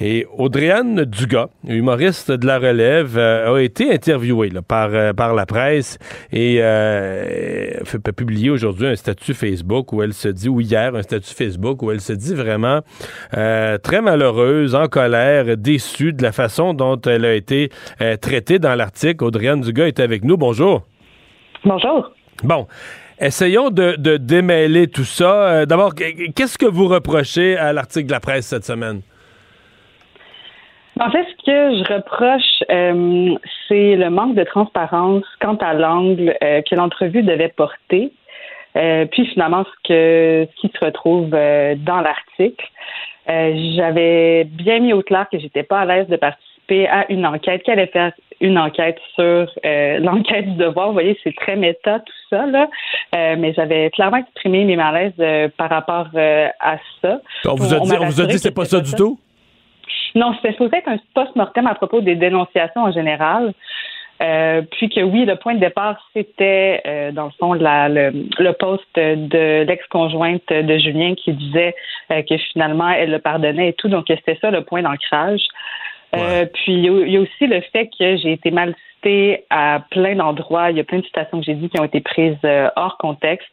Et 0.00 0.26
Audriane 0.36 1.04
Dugas, 1.04 1.48
humoriste 1.66 2.30
de 2.30 2.46
la 2.46 2.60
relève, 2.60 3.18
euh, 3.18 3.56
a 3.56 3.60
été 3.60 3.92
interviewée 3.92 4.50
par, 4.66 4.90
euh, 4.92 5.12
par 5.12 5.34
la 5.34 5.44
presse 5.44 5.98
et 6.32 6.58
euh, 6.60 7.80
a 7.82 8.12
publié 8.12 8.50
aujourd'hui 8.50 8.86
un 8.86 8.94
statut 8.94 9.34
Facebook 9.34 9.92
où 9.92 10.00
elle 10.00 10.12
se 10.12 10.28
dit, 10.28 10.48
ou 10.48 10.60
hier, 10.60 10.94
un 10.94 11.02
statut 11.02 11.34
Facebook 11.34 11.82
où 11.82 11.90
elle 11.90 12.00
se 12.00 12.12
dit 12.12 12.34
vraiment 12.34 12.80
très 13.28 14.00
malheureuse, 14.00 14.74
en 14.74 14.86
colère, 14.86 15.56
déçue 15.56 16.12
de 16.12 16.22
la 16.22 16.32
façon 16.32 16.74
dont 16.74 17.00
elle 17.02 17.24
a 17.24 17.34
été 17.34 17.70
traitée 18.20 18.58
dans 18.58 18.74
l'article. 18.74 19.24
Audriane 19.24 19.60
Dugas 19.60 19.86
est 19.86 20.00
avec 20.00 20.24
nous. 20.24 20.36
Bonjour. 20.36 20.86
Bonjour. 21.64 22.12
Bon. 22.44 22.66
Essayons 23.20 23.70
de, 23.70 23.96
de 23.96 24.16
démêler 24.16 24.86
tout 24.86 25.04
ça. 25.04 25.66
D'abord, 25.66 25.94
qu'est-ce 25.94 26.56
que 26.56 26.66
vous 26.66 26.86
reprochez 26.86 27.56
à 27.56 27.72
l'article 27.72 28.06
de 28.06 28.12
la 28.12 28.20
presse 28.20 28.46
cette 28.46 28.64
semaine? 28.64 29.02
En 31.00 31.10
fait, 31.10 31.24
ce 31.24 31.44
que 31.44 31.78
je 31.78 31.94
reproche, 31.94 32.62
euh, 32.70 33.36
c'est 33.68 33.96
le 33.96 34.10
manque 34.10 34.34
de 34.34 34.44
transparence 34.44 35.24
quant 35.40 35.56
à 35.56 35.74
l'angle 35.74 36.36
euh, 36.42 36.62
que 36.62 36.74
l'entrevue 36.74 37.22
devait 37.22 37.48
porter. 37.48 38.12
Euh, 38.76 39.06
puis 39.06 39.26
finalement, 39.26 39.64
ce, 39.64 39.88
que, 39.88 40.48
ce 40.50 40.60
qui 40.60 40.72
se 40.76 40.84
retrouve 40.84 41.30
euh, 41.34 41.74
dans 41.76 42.00
l'article, 42.00 42.64
euh, 43.28 43.52
j'avais 43.76 44.44
bien 44.44 44.80
mis 44.80 44.92
au 44.92 45.02
clair 45.02 45.26
que 45.30 45.38
j'étais 45.38 45.62
pas 45.62 45.80
à 45.80 45.84
l'aise 45.84 46.08
de 46.08 46.16
participer 46.16 46.88
à 46.88 47.10
une 47.10 47.26
enquête, 47.26 47.62
qu'elle 47.62 47.78
allait 47.78 47.90
faire 47.90 48.12
une 48.40 48.58
enquête 48.58 48.98
sur 49.14 49.50
l'enquête 49.64 50.50
du 50.50 50.56
devoir. 50.56 50.88
Vous 50.88 50.92
voyez, 50.94 51.18
c'est 51.24 51.34
très 51.34 51.56
méta 51.56 52.00
tout 52.00 52.12
ça, 52.30 52.46
là. 52.46 52.68
mais 53.12 53.52
j'avais 53.54 53.90
clairement 53.90 54.18
exprimé 54.18 54.64
mes 54.64 54.76
malaises 54.76 55.50
par 55.56 55.70
rapport 55.70 56.08
à 56.14 56.76
ça. 57.02 57.20
On 57.46 57.54
vous 57.54 57.74
a 57.74 57.80
dit, 57.80 57.92
on 57.98 58.04
vous 58.06 58.20
a 58.20 58.26
dit 58.26 58.34
que 58.34 58.40
c'est 58.40 58.54
pas 58.54 58.64
ça 58.64 58.80
du 58.80 58.92
tout? 58.94 59.18
Non, 60.18 60.34
c'était 60.34 60.50
supposé 60.50 60.78
être 60.78 60.88
un 60.88 60.98
post-mortem 61.14 61.68
à 61.68 61.76
propos 61.76 62.00
des 62.00 62.16
dénonciations 62.16 62.82
en 62.82 62.92
général. 62.92 63.54
Euh, 64.20 64.62
puis 64.72 64.88
que 64.88 65.00
oui, 65.00 65.24
le 65.24 65.36
point 65.36 65.54
de 65.54 65.60
départ, 65.60 65.96
c'était 66.12 66.82
euh, 66.84 67.12
dans 67.12 67.26
le 67.26 67.30
fond 67.38 67.52
la, 67.52 67.88
le, 67.88 68.10
le 68.36 68.52
poste 68.52 68.96
de 68.96 69.62
l'ex-conjointe 69.62 70.48
de 70.52 70.78
Julien 70.78 71.14
qui 71.14 71.32
disait 71.34 71.72
euh, 72.10 72.22
que 72.28 72.36
finalement 72.52 72.88
elle 72.88 73.12
le 73.12 73.20
pardonnait 73.20 73.68
et 73.68 73.72
tout. 73.74 73.88
Donc 73.88 74.06
c'était 74.08 74.36
ça 74.40 74.50
le 74.50 74.62
point 74.62 74.82
d'ancrage. 74.82 75.42
puis 76.12 76.72
il 76.72 77.10
y 77.12 77.16
a 77.16 77.20
aussi 77.20 77.46
le 77.46 77.60
fait 77.72 77.88
que 77.96 78.16
j'ai 78.16 78.32
été 78.32 78.50
mal 78.50 78.74
à 79.50 79.80
plein 79.90 80.16
d'endroits. 80.16 80.70
Il 80.70 80.76
y 80.76 80.80
a 80.80 80.84
plein 80.84 80.98
de 80.98 81.04
citations 81.04 81.38
que 81.38 81.44
j'ai 81.44 81.54
dit 81.54 81.68
qui 81.68 81.80
ont 81.80 81.84
été 81.84 82.00
prises 82.00 82.36
euh, 82.44 82.68
hors 82.76 82.96
contexte. 82.98 83.48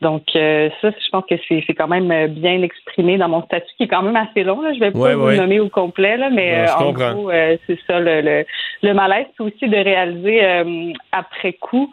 Donc, 0.00 0.24
euh, 0.36 0.68
ça, 0.80 0.90
je 0.90 1.10
pense 1.10 1.24
que 1.28 1.34
c'est 1.48 1.74
quand 1.74 1.88
même 1.88 2.10
euh, 2.10 2.26
bien 2.26 2.62
exprimé 2.62 3.16
dans 3.16 3.28
mon 3.28 3.42
statut, 3.42 3.72
qui 3.76 3.84
est 3.84 3.88
quand 3.88 4.02
même 4.02 4.16
assez 4.16 4.44
long. 4.44 4.60
Là. 4.60 4.72
Je 4.74 4.80
vais 4.80 4.90
pas 4.90 5.14
vous 5.14 5.32
nommer 5.32 5.60
au 5.60 5.68
complet, 5.68 6.16
là, 6.16 6.30
mais 6.30 6.66
en 6.70 6.92
gros, 6.92 7.30
c'est 7.66 7.78
ça 7.86 8.00
le, 8.00 8.20
le, 8.20 8.44
le 8.82 8.94
malaise. 8.94 9.26
C'est 9.36 9.42
aussi 9.42 9.68
de 9.68 9.76
réaliser 9.76 10.42
après 11.12 11.52
coup 11.54 11.90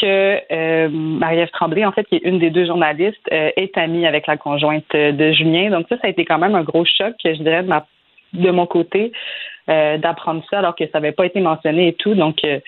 que 0.00 0.88
Marie-Ève 0.88 1.50
Tremblay, 1.50 1.84
en 1.84 1.92
fait, 1.92 2.04
qui 2.04 2.16
est 2.16 2.24
une 2.24 2.38
des 2.38 2.50
deux 2.50 2.66
journalistes, 2.66 3.28
est 3.30 3.76
amie 3.76 4.06
avec 4.06 4.26
la 4.26 4.36
conjointe 4.36 4.94
de 4.94 5.32
Julien. 5.32 5.70
Donc 5.70 5.86
ça, 5.88 5.96
ça 5.98 6.06
a 6.06 6.10
été 6.10 6.24
quand 6.24 6.38
même 6.38 6.54
un 6.54 6.62
gros 6.62 6.84
choc, 6.84 7.14
je 7.24 7.42
dirais, 7.42 7.62
de 7.62 7.68
ma 7.68 7.86
de 8.32 8.50
mon 8.50 8.66
côté 8.66 9.12
euh, 9.68 9.98
d'apprendre 9.98 10.42
ça 10.50 10.58
alors 10.58 10.74
que 10.74 10.84
ça 10.86 10.98
n'avait 10.98 11.12
pas 11.12 11.26
été 11.26 11.40
mentionné 11.40 11.88
et 11.88 11.92
tout. 11.94 12.14
Donc, 12.14 12.38
euh, 12.44 12.58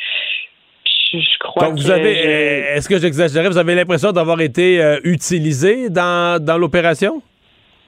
je, 1.13 1.39
crois 1.41 1.69
Donc, 1.69 1.79
vous 1.79 1.91
avez, 1.91 2.27
euh, 2.27 2.77
est-ce 2.77 2.89
que 2.89 2.99
j'exagérais, 2.99 3.49
vous 3.49 3.59
avez 3.59 3.75
l'impression 3.75 4.13
d'avoir 4.13 4.41
été 4.41 4.99
utilisé 5.05 5.91
dans, 5.91 6.43
dans 6.43 6.57
l'opération? 6.57 7.21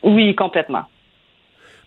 Oui, 0.02 0.34
complètement. 0.34 0.82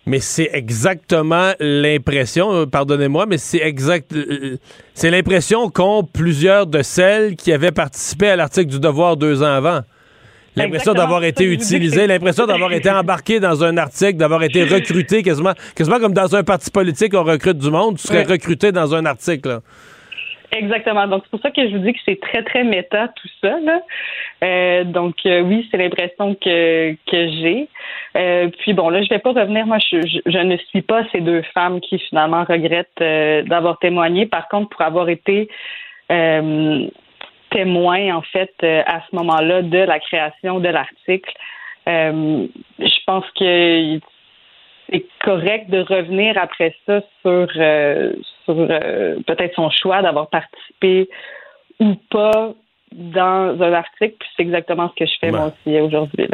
Mais 0.06 0.18
c'est 0.18 0.48
exactement 0.54 1.52
l'impression, 1.60 2.66
pardonnez-moi, 2.66 3.26
mais 3.26 3.36
c'est 3.36 3.60
exact, 3.60 4.14
c'est 4.94 5.10
l'impression 5.10 5.68
qu'ont 5.68 6.02
plusieurs 6.02 6.66
de 6.66 6.82
celles 6.82 7.36
qui 7.36 7.52
avaient 7.52 7.70
participé 7.70 8.30
à 8.30 8.36
l'article 8.36 8.70
du 8.70 8.80
Devoir 8.80 9.18
deux 9.18 9.42
ans 9.42 9.52
avant. 9.52 9.80
L'impression 10.56 10.94
d'avoir 10.94 11.22
été 11.24 11.44
utilisé, 11.44 12.06
l'impression 12.06 12.46
d'avoir 12.46 12.72
été 12.72 12.90
embarqué 12.90 13.40
dans 13.40 13.62
un 13.62 13.76
article, 13.76 14.16
d'avoir 14.16 14.42
été 14.42 14.64
recruté 14.64 15.22
quasiment, 15.22 15.52
quasiment 15.76 15.98
comme 15.98 16.12
dans 16.12 16.34
un 16.34 16.42
parti 16.42 16.70
politique, 16.70 17.14
on 17.14 17.24
recrute 17.24 17.58
du 17.58 17.70
monde, 17.70 17.96
tu 17.98 18.08
serais 18.08 18.24
recruté 18.24 18.72
dans 18.72 18.94
un 18.94 19.06
article. 19.06 19.60
Exactement. 20.52 21.06
Donc, 21.06 21.22
c'est 21.24 21.30
pour 21.30 21.40
ça 21.40 21.50
que 21.50 21.68
je 21.68 21.76
vous 21.76 21.82
dis 21.82 21.92
que 21.92 22.00
c'est 22.04 22.20
très, 22.20 22.42
très 22.42 22.64
méta 22.64 23.08
tout 23.08 23.28
ça. 23.40 23.56
Euh, 24.42 24.84
donc, 24.84 25.14
euh, 25.24 25.42
oui, 25.42 25.68
c'est 25.70 25.76
l'impression 25.76 26.34
que, 26.34 26.92
que 26.92 27.28
j'ai. 27.28 27.68
Euh, 28.16 28.48
puis, 28.58 28.72
bon, 28.72 28.88
là, 28.88 29.02
je 29.02 29.08
vais 29.08 29.20
pas 29.20 29.32
revenir. 29.32 29.66
Moi, 29.66 29.78
je, 29.78 30.00
je, 30.26 30.38
ne 30.38 30.56
suis 30.56 30.82
pas 30.82 31.04
ces 31.12 31.20
deux 31.20 31.42
femmes 31.54 31.80
qui, 31.80 31.98
finalement, 32.00 32.44
regrettent 32.44 33.46
d'avoir 33.48 33.78
témoigné. 33.78 34.26
Par 34.26 34.48
contre, 34.48 34.70
pour 34.70 34.82
avoir 34.82 35.08
été 35.08 35.48
témoin, 37.50 38.16
en 38.16 38.22
fait, 38.22 38.52
euh, 38.62 38.82
à 38.86 39.00
ce 39.08 39.16
moment-là 39.16 39.62
de 39.62 39.78
la 39.78 39.98
création 39.98 40.60
de 40.60 40.68
l'article. 40.68 41.32
Euh, 41.88 42.46
je 42.78 43.04
pense 43.06 43.24
que 43.38 44.00
c'est 44.90 45.06
correct 45.24 45.70
de 45.70 45.80
revenir 45.80 46.36
après 46.38 46.74
ça 46.86 47.00
sur, 47.22 47.48
euh, 47.56 48.12
sur 48.44 48.56
peut-être 49.26 49.54
son 49.54 49.70
choix 49.70 50.02
d'avoir 50.02 50.28
participé 50.28 51.08
ou 51.78 51.94
pas 52.10 52.52
dans 52.92 53.56
un 53.60 53.72
article. 53.72 54.16
Puis 54.18 54.28
c'est 54.36 54.42
exactement 54.42 54.90
ce 54.90 55.04
que 55.04 55.10
je 55.10 55.16
fais 55.20 55.30
moi 55.30 55.52
aussi 55.52 55.80
aujourd'hui. 55.80 56.28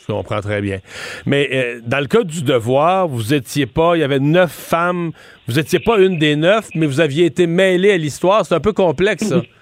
Je 0.00 0.12
comprends 0.12 0.40
très 0.40 0.60
bien. 0.60 0.78
Mais 1.26 1.76
dans 1.86 2.00
le 2.00 2.06
cas 2.06 2.24
du 2.24 2.42
devoir, 2.42 3.06
vous 3.06 3.32
étiez 3.32 3.66
pas, 3.66 3.96
il 3.96 4.00
y 4.00 4.02
avait 4.02 4.18
neuf 4.18 4.50
femmes, 4.50 5.12
vous 5.46 5.60
étiez 5.60 5.78
pas 5.78 5.98
une 5.98 6.18
des 6.18 6.34
neuf, 6.34 6.68
mais 6.74 6.86
vous 6.86 7.00
aviez 7.00 7.26
été 7.26 7.46
mêlée 7.46 7.92
à 7.92 7.96
l'histoire. 7.96 8.44
C'est 8.44 8.56
un 8.56 8.60
peu 8.60 8.72
complexe, 8.72 9.28
ça. 9.28 9.42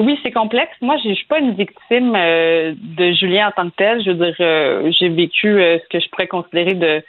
Oui, 0.00 0.18
c'est 0.22 0.30
complexe. 0.30 0.72
Moi, 0.80 0.96
je 1.04 1.12
suis 1.12 1.26
pas 1.26 1.38
une 1.38 1.54
victime 1.54 2.14
euh, 2.14 2.74
de 2.76 3.12
Julien 3.12 3.48
en 3.48 3.50
tant 3.50 3.68
que 3.68 3.74
tel. 3.76 4.02
Je 4.04 4.10
veux 4.10 4.26
dire, 4.26 4.36
euh, 4.40 4.92
j'ai 4.98 5.08
vécu 5.08 5.48
euh, 5.48 5.78
ce 5.78 5.88
que 5.88 6.00
je 6.00 6.08
pourrais 6.10 6.28
considérer 6.28 6.74
de, 6.74 7.02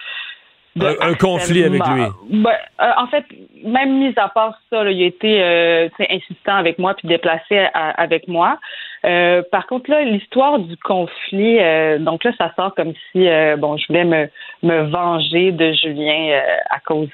un, 1.02 1.14
conflit 1.14 1.64
avec 1.64 1.82
lui. 1.88 2.04
Ben, 2.32 2.56
en 2.98 3.08
fait, 3.08 3.26
même 3.64 4.00
mis 4.00 4.14
à 4.16 4.30
part 4.30 4.60
ça, 4.70 4.90
il 4.90 5.04
a 5.04 5.06
été 5.06 5.90
insistant 6.10 6.56
avec 6.56 6.80
moi 6.80 6.94
puis 6.94 7.08
déplacé 7.08 7.68
avec 7.74 8.28
moi. 8.28 8.58
Par 9.02 9.68
contre, 9.68 9.90
là, 9.90 10.02
l'histoire 10.04 10.60
du 10.60 10.76
conflit, 10.78 11.58
donc 12.00 12.24
là, 12.24 12.32
ça 12.38 12.52
sort 12.56 12.76
comme 12.76 12.94
si 13.12 13.28
bon, 13.58 13.78
je 13.78 13.88
voulais 13.88 14.06
me, 14.06 14.30
me 14.64 14.82
venger 14.90 15.52
de 15.52 15.72
Julien 15.74 16.42
à 16.70 16.80
cause 16.80 17.10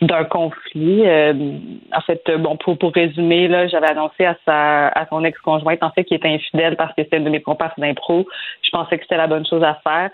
d'un 0.00 0.24
conflit. 0.24 1.02
en 1.02 2.00
fait, 2.06 2.22
bon, 2.38 2.56
pour, 2.56 2.78
pour 2.78 2.92
résumer, 2.92 3.48
là, 3.48 3.68
j'avais 3.68 3.90
annoncé 3.90 4.24
à 4.24 4.36
sa 4.44 4.88
à 4.88 5.06
son 5.06 5.24
ex-conjointe, 5.24 5.82
en 5.82 5.90
fait, 5.90 6.04
qui 6.04 6.14
était 6.14 6.28
infidèle 6.28 6.76
parce 6.76 6.94
que 6.94 7.02
c'était 7.02 7.18
une 7.18 7.24
de 7.24 7.30
mes 7.30 7.42
compères 7.42 7.74
d'impro. 7.78 8.26
Je 8.62 8.70
pensais 8.70 8.96
que 8.96 9.04
c'était 9.04 9.16
la 9.16 9.26
bonne 9.26 9.46
chose 9.46 9.62
à 9.62 9.80
faire. 9.82 10.10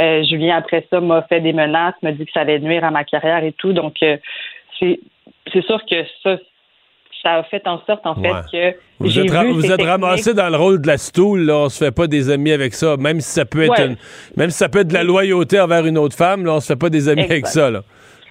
Euh, 0.00 0.24
Julien, 0.24 0.56
après 0.56 0.86
ça, 0.90 1.00
m'a 1.00 1.22
fait 1.22 1.40
des 1.40 1.52
menaces, 1.52 1.94
m'a 2.02 2.12
dit 2.12 2.26
que 2.26 2.32
ça 2.32 2.40
allait 2.40 2.58
nuire 2.58 2.84
à 2.84 2.90
ma 2.90 3.04
carrière 3.04 3.44
et 3.44 3.52
tout. 3.52 3.72
Donc, 3.72 4.02
euh, 4.02 4.16
c'est 4.80 4.98
sûr 5.66 5.84
que 5.86 6.04
ça, 6.22 6.36
ça 7.24 7.36
a 7.36 7.42
fait 7.44 7.66
en 7.66 7.80
sorte, 7.86 8.06
en 8.06 8.14
fait, 8.14 8.32
que. 8.52 8.76
Vous 9.00 9.18
êtes, 9.18 9.30
vous 9.30 9.72
êtes 9.72 9.82
ramassé 9.82 10.34
dans 10.34 10.48
le 10.48 10.56
rôle 10.56 10.80
de 10.80 10.86
la 10.86 10.98
stoule, 10.98 11.40
là. 11.40 11.56
On 11.56 11.68
se 11.68 11.84
fait 11.84 11.90
pas 11.90 12.06
des 12.06 12.30
amis 12.30 12.52
avec 12.52 12.74
ça. 12.74 12.96
Même 12.96 13.20
si 13.20 13.30
ça 13.30 13.44
peut 13.44 13.62
être 13.64 13.96
même 14.36 14.50
si 14.50 14.58
ça 14.58 14.68
peut 14.68 14.80
être 14.80 14.88
de 14.88 14.94
la 14.94 15.02
loyauté 15.02 15.58
envers 15.60 15.84
une 15.86 15.98
autre 15.98 16.16
femme, 16.16 16.44
là, 16.44 16.52
on 16.54 16.60
se 16.60 16.72
fait 16.72 16.78
pas 16.78 16.90
des 16.90 17.08
amis 17.08 17.24
avec 17.24 17.46
ça, 17.46 17.70
là. 17.70 17.80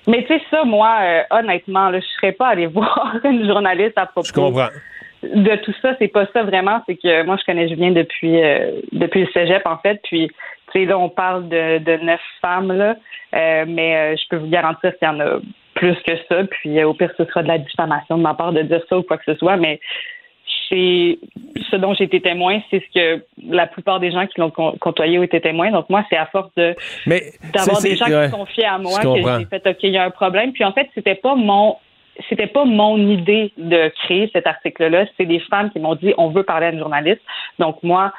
Mais 0.06 0.24
tu 0.26 0.34
sais, 0.34 0.42
ça, 0.52 0.66
moi, 0.66 0.98
euh, 1.02 1.22
honnêtement, 1.32 1.90
là, 1.90 2.00
je 2.00 2.06
serais 2.18 2.34
pas 2.34 2.50
allé 2.50 2.68
voir 2.68 3.16
une 3.24 3.46
journaliste 3.48 3.98
à 3.98 4.06
propos. 4.06 4.28
Je 4.28 4.34
comprends 4.34 4.70
de 5.24 5.56
tout 5.64 5.74
ça, 5.82 5.96
c'est 6.00 6.10
pas 6.10 6.26
ça 6.34 6.44
vraiment. 6.44 6.82
C'est 6.86 6.98
que 6.98 7.24
moi, 7.24 7.38
je 7.40 7.46
connais 7.46 7.70
Julien 7.70 7.92
depuis 7.92 8.44
euh, 8.44 8.82
depuis 8.92 9.22
le 9.22 9.28
cégep, 9.32 9.66
en 9.66 9.78
fait. 9.78 10.02
Puis, 10.04 10.28
tu 10.28 10.80
sais, 10.80 10.86
là, 10.86 11.00
on 11.00 11.08
parle 11.08 11.48
de, 11.48 11.78
de 11.78 12.04
neuf 12.04 12.20
femmes, 12.42 12.74
là. 12.74 12.98
Euh, 13.34 13.64
mais 13.66 14.18
je 14.18 14.24
peux 14.30 14.36
vous 14.36 14.50
garantir 14.50 14.92
qu'il 14.98 15.08
y 15.08 15.12
en 15.12 15.22
a 15.22 15.40
plus 15.76 15.96
que 16.06 16.14
ça. 16.30 16.44
Puis, 16.46 16.84
au 16.84 16.94
pire, 16.94 17.12
ce 17.18 17.26
sera 17.26 17.44
de 17.44 17.48
la 17.48 17.58
diffamation 17.58 18.18
de 18.18 18.24
ma 18.24 18.34
part 18.34 18.54
de 18.54 18.62
dire 18.62 18.82
ça 18.90 18.98
ou 18.98 19.04
quoi 19.04 19.18
que 19.18 19.26
ce 19.26 19.36
soit. 19.36 19.58
Mais 19.58 19.80
c'est 20.70 21.20
ce 21.70 21.76
dont 21.76 21.94
j'ai 21.94 22.06
été 22.06 22.22
témoin, 22.22 22.60
c'est 22.70 22.82
ce 22.82 23.00
que 23.00 23.24
la 23.48 23.68
plupart 23.68 24.00
des 24.00 24.12
gens 24.12 24.26
qui 24.28 24.40
l'ont 24.40 24.52
côtoyé 24.52 25.20
ont 25.20 25.24
été 25.24 25.42
témoins. 25.42 25.72
Donc 25.72 25.90
moi, 25.90 26.06
c'est 26.10 26.18
à 26.18 26.26
force 26.28 26.50
de 26.56 26.76
d'avoir 27.54 27.82
des 27.82 27.96
gens 27.96 28.06
qui 28.06 28.54
fiers 28.54 28.66
à 28.66 28.78
moi 28.78 29.00
que 29.00 29.16
j'ai 29.16 29.46
fait 29.46 29.68
OK, 29.68 29.78
il 29.84 29.92
y 29.92 29.98
a 29.98 30.06
un 30.06 30.12
problème. 30.12 30.52
Puis 30.54 30.64
en 30.64 30.74
fait, 30.74 30.90
c'était 30.96 31.16
pas 31.16 31.36
mon 31.36 31.78
c'était 32.30 32.48
pas 32.48 32.66
mon 32.66 32.98
idée 32.98 33.52
de 33.58 33.92
créer 34.04 34.30
cet 34.34 34.46
article-là. 34.46 35.06
C'est 35.18 35.26
des 35.26 35.40
femmes 35.40 35.72
qui 35.72 35.80
m'ont 35.80 35.96
dit 35.96 36.14
on 36.18 36.30
veut 36.30 36.44
parler 36.44 36.68
à 36.68 36.72
une 36.72 36.80
journaliste. 36.80 37.22
Donc 37.60 37.82
moi, 37.84 38.14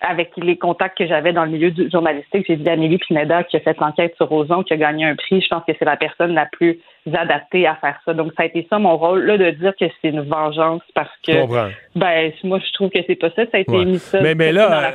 avec 0.00 0.32
les 0.36 0.56
contacts 0.56 0.96
que 0.98 1.06
j'avais 1.06 1.32
dans 1.32 1.44
le 1.44 1.50
milieu 1.50 1.70
du 1.70 1.90
journalistique, 1.90 2.46
j'ai 2.48 2.56
dit 2.56 2.68
à 2.68 2.72
Amélie 2.72 2.98
Pineda 2.98 3.44
qui 3.44 3.56
a 3.56 3.60
fait 3.60 3.78
l'enquête 3.78 4.14
sur 4.16 4.28
Roson, 4.28 4.62
qui 4.62 4.72
a 4.72 4.76
gagné 4.76 5.04
un 5.04 5.14
prix. 5.14 5.40
Je 5.40 5.48
pense 5.48 5.62
que 5.66 5.72
c'est 5.78 5.84
la 5.84 5.96
personne 5.96 6.34
la 6.34 6.46
plus 6.46 6.80
adaptée 7.12 7.66
à 7.66 7.76
faire 7.76 7.98
ça. 8.04 8.14
Donc 8.14 8.32
ça 8.36 8.44
a 8.44 8.46
été 8.46 8.66
ça 8.70 8.78
mon 8.78 8.96
rôle, 8.96 9.24
là, 9.24 9.36
de 9.36 9.50
dire 9.50 9.72
que 9.78 9.86
c'est 10.00 10.08
une 10.08 10.22
vengeance 10.22 10.82
parce 10.94 11.10
que 11.26 11.32
ben 11.96 12.32
moi 12.44 12.58
je 12.58 12.72
trouve 12.72 12.90
que 12.90 12.98
c'est 13.06 13.16
pas 13.16 13.30
ça. 13.30 13.44
Ça 13.50 13.58
a 13.58 13.58
été 13.58 13.84
mis 13.84 13.98
ça. 13.98 14.20
Mais, 14.20 14.34
mais 14.34 14.52
là, 14.52 14.92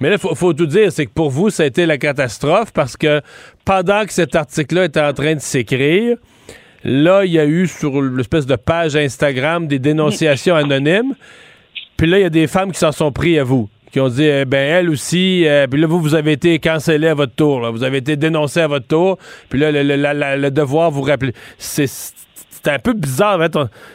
mais 0.00 0.10
là, 0.10 0.18
faut, 0.18 0.34
faut 0.34 0.52
tout 0.52 0.66
dire, 0.66 0.90
c'est 0.92 1.06
que 1.06 1.12
pour 1.12 1.30
vous, 1.30 1.50
ça 1.50 1.62
a 1.64 1.66
été 1.66 1.86
la 1.86 1.98
catastrophe 1.98 2.72
parce 2.72 2.96
que 2.96 3.20
pendant 3.64 4.04
que 4.04 4.12
cet 4.12 4.34
article-là 4.36 4.84
était 4.86 5.00
en 5.00 5.12
train 5.12 5.34
de 5.34 5.40
s'écrire, 5.40 6.16
Là, 6.88 7.24
il 7.24 7.32
y 7.32 7.38
a 7.40 7.44
eu 7.44 7.66
sur 7.66 8.00
l'espèce 8.00 8.46
de 8.46 8.54
page 8.54 8.94
Instagram 8.94 9.66
des 9.66 9.80
dénonciations 9.80 10.54
anonymes. 10.54 11.14
Puis 11.96 12.06
là, 12.06 12.18
il 12.18 12.22
y 12.22 12.26
a 12.26 12.30
des 12.30 12.46
femmes 12.46 12.70
qui 12.70 12.78
s'en 12.78 12.92
sont 12.92 13.10
pris 13.10 13.40
à 13.40 13.44
vous, 13.44 13.68
qui 13.90 14.00
ont 14.00 14.08
dit, 14.08 14.24
eh 14.24 14.44
ben 14.44 14.58
elle 14.58 14.90
aussi, 14.90 15.46
euh, 15.46 15.66
puis 15.66 15.80
là, 15.80 15.86
vous, 15.86 16.00
vous 16.00 16.14
avez 16.14 16.32
été 16.32 16.58
cancellé 16.58 17.08
à 17.08 17.14
votre 17.14 17.34
tour, 17.34 17.70
vous 17.72 17.84
avez 17.84 17.98
été 17.98 18.16
dénoncé 18.16 18.60
à 18.60 18.66
votre 18.66 18.86
tour, 18.86 19.18
puis 19.48 19.58
là, 19.58 19.70
le, 19.72 20.50
devoir 20.50 20.90
vous 20.90 21.02
rappeler. 21.02 21.32
C'est 21.58 21.88
un 22.66 22.78
peu 22.78 22.94
bizarre. 22.94 23.38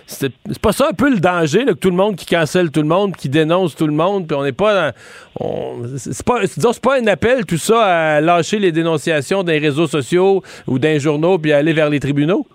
C'est 0.07 0.31
pas 0.61 0.71
ça 0.71 0.87
un 0.89 0.93
peu 0.93 1.09
le 1.09 1.19
danger, 1.19 1.65
que 1.65 1.71
tout 1.73 1.89
le 1.89 1.95
monde 1.95 2.15
qui 2.15 2.25
cancelle 2.25 2.71
tout 2.71 2.81
le 2.81 2.87
monde, 2.87 3.15
qui 3.15 3.27
dénonce 3.27 3.75
tout 3.75 3.87
le 3.87 3.93
monde, 3.93 4.27
puis 4.27 4.37
on 4.37 4.43
n'est 4.43 4.53
pas 4.53 4.93
C'est 5.97 6.23
pas, 6.23 6.41
pas 6.81 6.99
un 6.99 7.07
appel, 7.07 7.45
tout 7.45 7.57
ça, 7.57 8.15
à 8.15 8.21
lâcher 8.21 8.59
les 8.59 8.71
dénonciations 8.71 9.43
des 9.43 9.57
réseaux 9.57 9.87
sociaux 9.87 10.41
ou 10.67 10.79
d'un 10.79 10.99
journaux, 10.99 11.37
puis 11.37 11.51
aller 11.51 11.73
vers 11.73 11.89
les 11.89 11.99
tribunaux? 11.99 12.47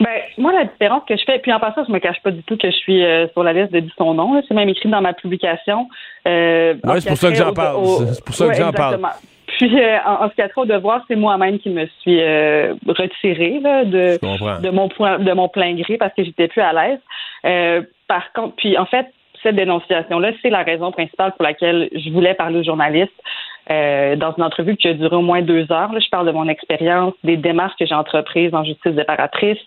Ben, 0.00 0.20
moi, 0.38 0.52
la 0.52 0.64
différence 0.64 1.02
que 1.08 1.16
je 1.16 1.24
fais, 1.24 1.38
puis 1.38 1.52
en 1.52 1.60
passant, 1.60 1.84
je 1.86 1.92
me 1.92 1.98
cache 1.98 2.20
pas 2.22 2.30
du 2.30 2.42
tout 2.42 2.56
que 2.56 2.70
je 2.70 2.76
suis 2.76 3.04
euh, 3.04 3.28
sur 3.32 3.42
la 3.42 3.52
liste 3.52 3.72
de 3.72 3.82
son 3.96 4.14
nom. 4.14 4.42
C'est 4.46 4.54
même 4.54 4.68
écrit 4.68 4.88
dans 4.88 5.00
ma 5.00 5.14
publication. 5.14 5.88
Euh, 6.26 6.74
ouais, 6.84 7.00
c'est 7.00 7.08
pour 7.08 7.18
ça 7.18 7.30
que 7.30 7.36
j'en 7.36 7.52
parle. 7.52 7.84
C'est 8.12 8.24
pour 8.24 8.34
ça 8.34 8.48
que 8.48 8.54
j'en 8.54 8.72
parle. 8.72 9.00
Puis 9.46 9.80
euh, 9.80 9.98
en, 10.04 10.28
ce 10.28 10.34
qui 10.34 10.42
a 10.42 10.48
trop 10.48 10.66
de 10.66 10.74
voir, 10.74 11.02
c'est 11.08 11.16
moi-même 11.16 11.58
qui 11.58 11.70
me 11.70 11.86
suis 12.00 12.20
euh, 12.20 12.74
retirée 12.86 13.60
là, 13.60 13.84
de, 13.84 14.18
de 14.62 14.70
mon 14.70 14.88
point, 14.88 15.18
de 15.18 15.32
mon 15.32 15.48
plein 15.48 15.74
gré 15.74 15.96
parce 15.96 16.12
que 16.14 16.24
j'étais 16.24 16.48
plus 16.48 16.60
à 16.60 16.72
l'aise. 16.72 16.98
Euh, 17.44 17.82
par 18.08 18.32
contre, 18.32 18.56
puis 18.56 18.76
en 18.76 18.86
fait, 18.86 19.06
cette 19.46 19.56
dénonciation-là, 19.56 20.32
c'est 20.42 20.50
la 20.50 20.64
raison 20.64 20.90
principale 20.90 21.32
pour 21.36 21.44
laquelle 21.44 21.88
je 21.94 22.10
voulais 22.10 22.34
parler 22.34 22.58
aux 22.58 22.64
journalistes. 22.64 23.22
Euh, 23.68 24.14
dans 24.14 24.32
une 24.36 24.44
entrevue 24.44 24.76
qui 24.76 24.86
a 24.86 24.94
duré 24.94 25.16
au 25.16 25.22
moins 25.22 25.42
deux 25.42 25.72
heures. 25.72 25.92
Là, 25.92 25.98
je 25.98 26.08
parle 26.08 26.28
de 26.28 26.30
mon 26.30 26.46
expérience, 26.46 27.14
des 27.24 27.36
démarches 27.36 27.74
que 27.76 27.84
j'ai 27.84 27.96
entreprises 27.96 28.54
en 28.54 28.62
justice 28.62 28.92
déparatrice, 28.92 29.58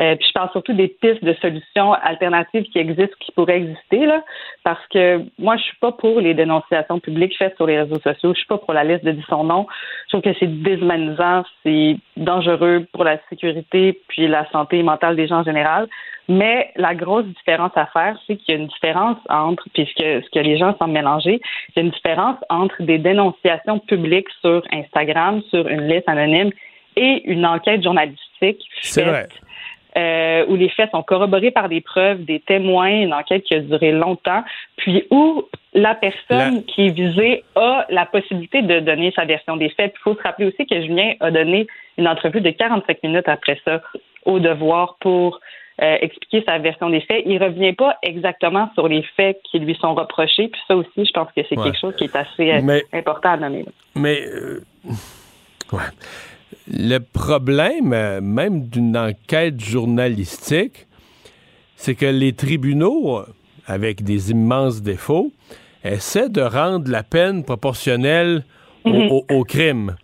euh, 0.00 0.16
puis 0.16 0.26
je 0.26 0.32
parle 0.32 0.50
surtout 0.52 0.72
des 0.72 0.88
pistes 0.88 1.22
de 1.22 1.34
solutions 1.34 1.92
alternatives 1.92 2.62
qui 2.62 2.78
existent, 2.78 3.14
qui 3.20 3.30
pourraient 3.32 3.58
exister, 3.58 4.08
parce 4.64 4.80
que 4.86 5.20
moi, 5.38 5.58
je 5.58 5.64
suis 5.64 5.76
pas 5.82 5.92
pour 5.92 6.18
les 6.20 6.32
dénonciations 6.32 6.98
publiques 6.98 7.36
faites 7.36 7.54
sur 7.56 7.66
les 7.66 7.78
réseaux 7.78 8.00
sociaux. 8.00 8.32
Je 8.32 8.38
suis 8.38 8.46
pas 8.46 8.56
pour 8.56 8.72
la 8.72 8.84
liste 8.84 9.04
de 9.04 9.12
dit 9.12 9.24
son 9.28 9.44
nom. 9.44 9.66
Je 10.06 10.16
trouve 10.16 10.22
que 10.22 10.38
c'est 10.40 10.62
déshumanisant, 10.62 11.44
c'est 11.62 11.98
dangereux 12.16 12.86
pour 12.94 13.04
la 13.04 13.18
sécurité 13.28 14.00
puis 14.08 14.28
la 14.28 14.48
santé 14.50 14.82
mentale 14.82 15.14
des 15.14 15.26
gens 15.26 15.40
en 15.40 15.44
général. 15.44 15.88
Mais 16.28 16.70
la 16.76 16.94
grosse 16.94 17.26
différence 17.26 17.72
à 17.74 17.86
faire, 17.86 18.16
c'est 18.26 18.36
qu'il 18.36 18.54
y 18.54 18.58
a 18.58 18.60
une 18.60 18.68
différence 18.68 19.18
entre, 19.28 19.64
puisque 19.74 19.98
ce 19.98 20.30
que 20.30 20.38
les 20.38 20.56
gens 20.56 20.76
semblent 20.78 20.92
mélanger, 20.92 21.40
il 21.70 21.72
y 21.76 21.80
a 21.80 21.82
une 21.82 21.90
différence 21.90 22.36
entre 22.48 22.82
des 22.82 22.98
dénonciations 22.98 23.80
publiques 23.80 24.28
sur 24.40 24.62
Instagram, 24.72 25.42
sur 25.50 25.66
une 25.66 25.88
liste 25.88 26.08
anonyme, 26.08 26.50
et 26.96 27.22
une 27.24 27.46
enquête 27.46 27.82
journalistique 27.82 28.62
faite, 28.82 29.30
euh, 29.96 30.44
où 30.48 30.56
les 30.56 30.68
faits 30.68 30.90
sont 30.90 31.02
corroborés 31.02 31.50
par 31.50 31.68
des 31.68 31.80
preuves, 31.80 32.24
des 32.24 32.40
témoins, 32.40 33.02
une 33.02 33.14
enquête 33.14 33.44
qui 33.44 33.54
a 33.54 33.60
duré 33.60 33.92
longtemps, 33.92 34.44
puis 34.76 35.04
où 35.10 35.44
la 35.74 35.94
personne 35.94 36.64
qui 36.64 36.86
est 36.86 36.90
visée 36.90 37.44
a 37.56 37.86
la 37.88 38.06
possibilité 38.06 38.62
de 38.62 38.80
donner 38.80 39.12
sa 39.16 39.24
version 39.24 39.56
des 39.56 39.70
faits. 39.70 39.94
Il 39.96 40.00
faut 40.02 40.14
se 40.14 40.22
rappeler 40.22 40.46
aussi 40.46 40.66
que 40.66 40.80
Julien 40.80 41.14
a 41.20 41.30
donné 41.30 41.66
une 41.98 42.08
entrevue 42.08 42.40
de 42.40 42.50
45 42.50 43.02
minutes 43.02 43.28
après 43.28 43.58
ça 43.64 43.80
au 44.24 44.38
devoir 44.38 44.96
pour 45.00 45.40
euh, 45.80 45.96
expliquer 46.02 46.44
sa 46.46 46.58
version 46.58 46.90
des 46.90 47.00
faits. 47.00 47.22
Il 47.24 47.42
revient 47.42 47.72
pas 47.72 47.96
exactement 48.02 48.68
sur 48.74 48.88
les 48.88 49.02
faits 49.16 49.40
qui 49.50 49.58
lui 49.58 49.74
sont 49.80 49.94
reprochés. 49.94 50.48
Puis 50.48 50.60
ça 50.68 50.76
aussi, 50.76 50.90
je 50.96 51.12
pense 51.12 51.28
que 51.34 51.40
c'est 51.48 51.56
quelque 51.56 51.78
chose 51.78 51.94
qui 51.96 52.04
est 52.04 52.14
assez 52.14 52.52
euh, 52.52 52.80
important 52.92 53.30
à 53.30 53.36
nommer. 53.38 53.64
Mais 53.94 54.22
euh, 54.26 54.60
ouais. 55.72 55.80
le 56.68 56.98
problème, 56.98 58.20
même 58.20 58.68
d'une 58.68 58.98
enquête 58.98 59.58
journalistique, 59.60 60.86
c'est 61.76 61.94
que 61.94 62.06
les 62.06 62.34
tribunaux, 62.34 63.22
avec 63.66 64.02
des 64.04 64.30
immenses 64.30 64.82
défauts, 64.82 65.32
essaient 65.84 66.28
de 66.28 66.42
rendre 66.42 66.90
la 66.90 67.02
peine 67.02 67.44
proportionnelle 67.44 68.44
au, 68.84 68.90
mm-hmm. 68.90 69.46
crime. 69.46 69.96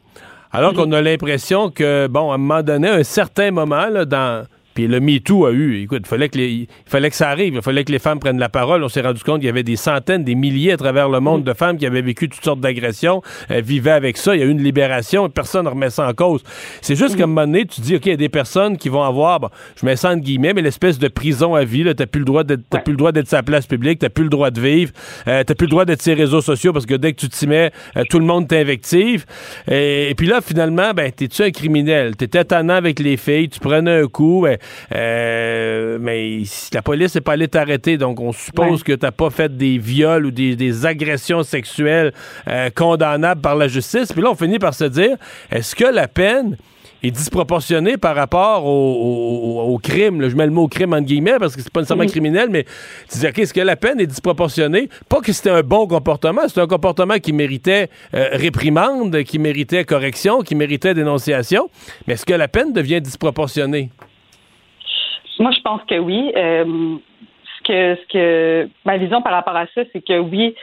Alors 0.50 0.72
mm-hmm. 0.72 0.76
qu'on 0.76 0.92
a 0.92 1.02
l'impression 1.02 1.70
que, 1.70 2.06
bon, 2.06 2.30
à 2.30 2.36
un 2.36 2.38
moment 2.38 2.62
donné, 2.62 2.88
à 2.88 2.94
un 2.94 3.02
certain 3.02 3.50
moment, 3.50 3.86
là, 3.88 4.06
dans 4.06 4.46
puis 4.78 4.86
le 4.86 5.00
MeToo 5.00 5.44
a 5.44 5.50
eu, 5.50 5.82
écoute, 5.82 6.02
il 6.04 6.08
fallait, 6.08 6.28
que 6.28 6.38
il 6.38 6.68
fallait 6.86 7.10
que 7.10 7.16
ça 7.16 7.30
arrive, 7.30 7.52
il 7.52 7.62
fallait 7.62 7.82
que 7.82 7.90
les 7.90 7.98
femmes 7.98 8.20
prennent 8.20 8.38
la 8.38 8.48
parole. 8.48 8.84
On 8.84 8.88
s'est 8.88 9.00
rendu 9.00 9.20
compte 9.24 9.38
qu'il 9.38 9.46
y 9.46 9.50
avait 9.50 9.64
des 9.64 9.74
centaines, 9.74 10.22
des 10.22 10.36
milliers 10.36 10.70
à 10.70 10.76
travers 10.76 11.08
le 11.08 11.18
monde 11.18 11.42
de 11.42 11.52
femmes 11.52 11.78
qui 11.78 11.84
avaient 11.84 12.00
vécu 12.00 12.28
toutes 12.28 12.44
sortes 12.44 12.60
d'agressions, 12.60 13.20
euh, 13.50 13.60
vivaient 13.60 13.90
avec 13.90 14.16
ça. 14.16 14.36
Il 14.36 14.38
y 14.38 14.42
a 14.44 14.46
eu 14.46 14.50
une 14.50 14.62
libération, 14.62 15.28
personne 15.30 15.64
ne 15.64 15.70
remet 15.70 15.90
ça 15.90 16.06
en 16.06 16.12
cause. 16.12 16.44
C'est 16.80 16.94
juste 16.94 17.16
qu'à 17.16 17.24
un 17.24 17.26
moment 17.26 17.44
donné, 17.44 17.66
tu 17.66 17.80
dis, 17.80 17.96
OK, 17.96 18.06
il 18.06 18.10
y 18.10 18.12
a 18.12 18.16
des 18.16 18.28
personnes 18.28 18.78
qui 18.78 18.88
vont 18.88 19.02
avoir, 19.02 19.50
je 19.74 19.84
mets 19.84 19.96
ça 19.96 20.10
entre 20.10 20.22
guillemets, 20.22 20.52
mais 20.52 20.62
l'espèce 20.62 21.00
de 21.00 21.08
prison 21.08 21.56
à 21.56 21.64
vie, 21.64 21.82
t'as 21.96 22.06
plus 22.06 22.20
le 22.20 22.24
droit 22.24 22.44
d'être, 22.44 22.62
plus 22.84 22.92
le 22.92 22.98
droit 22.98 23.10
d'être 23.10 23.26
sa 23.26 23.42
place 23.42 23.66
publique, 23.66 23.98
t'as 23.98 24.10
plus 24.10 24.22
le 24.22 24.30
droit 24.30 24.52
de 24.52 24.60
vivre, 24.60 24.92
euh, 25.26 25.42
t'as 25.42 25.56
plus 25.56 25.66
le 25.66 25.70
droit 25.70 25.86
d'être 25.86 26.02
sur 26.02 26.14
les 26.14 26.22
réseaux 26.22 26.40
sociaux 26.40 26.72
parce 26.72 26.86
que 26.86 26.94
dès 26.94 27.14
que 27.14 27.18
tu 27.18 27.28
t'y 27.28 27.48
mets, 27.48 27.72
euh, 27.96 28.04
tout 28.08 28.20
le 28.20 28.26
monde 28.26 28.46
t'invective. 28.46 29.24
Et, 29.68 30.10
et, 30.10 30.14
puis 30.14 30.28
là, 30.28 30.40
finalement, 30.40 30.92
ben, 30.94 31.10
t'es-tu 31.10 31.42
un 31.42 31.50
criminel? 31.50 32.14
T'étais 32.14 32.44
tannant 32.44 32.74
avec 32.74 33.00
les 33.00 33.16
filles, 33.16 33.48
tu 33.48 33.58
prenais 33.58 34.02
un 34.02 34.06
coup, 34.06 34.42
ben, 34.44 34.56
euh, 34.94 35.98
mais 36.00 36.42
la 36.72 36.82
police 36.82 37.14
n'est 37.14 37.20
pas 37.20 37.32
allée 37.32 37.48
t'arrêter, 37.48 37.98
donc 37.98 38.20
on 38.20 38.32
suppose 38.32 38.82
que 38.82 38.92
tu 38.92 39.04
n'as 39.04 39.12
pas 39.12 39.30
fait 39.30 39.56
des 39.56 39.78
viols 39.78 40.26
ou 40.26 40.30
des, 40.30 40.86
agressions 40.86 41.42
sexuelles 41.42 42.12
euh, 42.46 42.70
condamnables 42.74 43.40
par 43.40 43.56
la 43.56 43.68
justice. 43.68 44.12
Puis 44.12 44.22
là, 44.22 44.30
on 44.30 44.34
finit 44.34 44.58
par 44.58 44.74
se 44.74 44.84
dire, 44.84 45.16
est-ce 45.50 45.74
que 45.74 45.84
la 45.84 46.08
peine 46.08 46.56
est 47.02 47.10
disproportionnée 47.10 47.96
par 47.96 48.16
rapport 48.16 48.64
au, 48.66 49.78
crime? 49.82 50.28
je 50.28 50.36
mets 50.36 50.46
le 50.46 50.52
mot 50.52 50.68
crime 50.68 50.92
en 50.92 51.00
guillemets 51.00 51.38
parce 51.38 51.54
que 51.54 51.62
c'est 51.62 51.72
pas 51.72 51.80
nécessairement 51.80 52.06
criminel, 52.06 52.48
mais 52.50 52.64
tu 53.10 53.18
dis, 53.18 53.26
OK, 53.26 53.38
est-ce 53.38 53.54
que 53.54 53.60
la 53.60 53.76
peine 53.76 54.00
est 54.00 54.06
disproportionnée? 54.06 54.88
Pas 55.08 55.20
que 55.20 55.32
c'était 55.32 55.50
un 55.50 55.62
bon 55.62 55.86
comportement, 55.86 56.42
c'était 56.48 56.60
un 56.60 56.66
comportement 56.66 57.18
qui 57.18 57.32
méritait 57.32 57.88
euh, 58.14 58.28
réprimande, 58.32 59.22
qui 59.22 59.38
méritait 59.38 59.84
correction, 59.84 60.42
qui 60.42 60.54
méritait 60.54 60.94
dénonciation, 60.94 61.70
mais 62.06 62.14
est-ce 62.14 62.26
que 62.26 62.34
la 62.34 62.48
peine 62.48 62.72
devient 62.72 63.00
disproportionnée? 63.00 63.90
Moi, 65.38 65.50
je 65.52 65.60
pense 65.60 65.82
que 65.84 65.98
oui. 65.98 66.32
Euh, 66.36 66.96
ce 67.58 67.62
que, 67.64 68.00
ce 68.00 68.12
que 68.12 68.68
ma 68.84 68.96
vision 68.96 69.20
par 69.22 69.32
rapport 69.32 69.56
à 69.56 69.66
ça, 69.74 69.82
c'est 69.92 70.04
que 70.04 70.18
oui, 70.18 70.54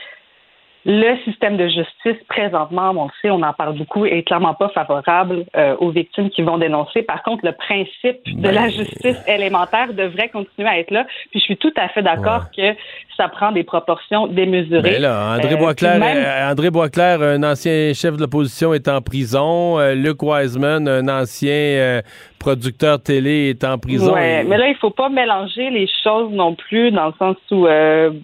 le 0.88 1.16
système 1.24 1.56
de 1.56 1.66
justice, 1.66 2.22
présentement, 2.28 2.92
on 2.96 3.06
le 3.06 3.10
sait, 3.20 3.28
on 3.28 3.42
en 3.42 3.52
parle 3.52 3.76
beaucoup, 3.76 4.06
est 4.06 4.22
clairement 4.22 4.54
pas 4.54 4.68
favorable 4.68 5.44
euh, 5.56 5.74
aux 5.80 5.90
victimes 5.90 6.30
qui 6.30 6.42
vont 6.42 6.58
dénoncer. 6.58 7.02
Par 7.02 7.24
contre, 7.24 7.44
le 7.44 7.50
principe 7.50 8.20
de 8.24 8.48
la 8.48 8.62
ben, 8.62 8.70
justice 8.70 9.16
élémentaire 9.26 9.92
devrait 9.92 10.28
continuer 10.28 10.68
à 10.68 10.78
être 10.78 10.92
là. 10.92 11.04
Puis 11.32 11.40
je 11.40 11.44
suis 11.44 11.56
tout 11.56 11.72
à 11.76 11.88
fait 11.88 12.02
d'accord 12.02 12.44
que 12.56 12.76
ça 13.16 13.26
prend 13.26 13.50
des 13.50 13.64
proportions 13.64 14.28
démesurées. 14.28 14.82
Mais 14.82 14.92
ben 14.92 15.02
là, 15.02 15.34
André 15.36 15.54
euh, 15.54 15.56
Boisclair, 15.56 16.00
euh, 16.00 16.52
André 16.52 16.70
Boisclair, 16.70 17.20
un 17.20 17.42
ancien 17.42 17.92
chef 17.92 18.14
de 18.14 18.20
l'opposition, 18.20 18.72
est 18.72 18.86
en 18.86 19.00
prison. 19.00 19.80
Luc 19.92 20.22
Wiseman, 20.22 20.86
un 20.86 21.08
ancien 21.08 22.00
producteur 22.38 23.02
télé, 23.02 23.50
est 23.50 23.64
en 23.64 23.76
prison. 23.78 24.14
Ouais, 24.14 24.44
mais 24.44 24.56
là, 24.56 24.68
il 24.68 24.76
faut 24.76 24.90
pas 24.90 25.08
mélanger 25.08 25.68
les 25.70 25.88
choses 26.04 26.30
non 26.30 26.54
plus, 26.54 26.92
dans 26.92 27.06
le 27.06 27.14
sens 27.18 27.36
où, 27.50 27.66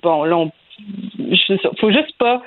bon, 0.01 0.23
là, 0.23 0.37
on 0.37 0.53
faut 1.81 1.91
juste 1.91 2.17
pas 2.19 2.43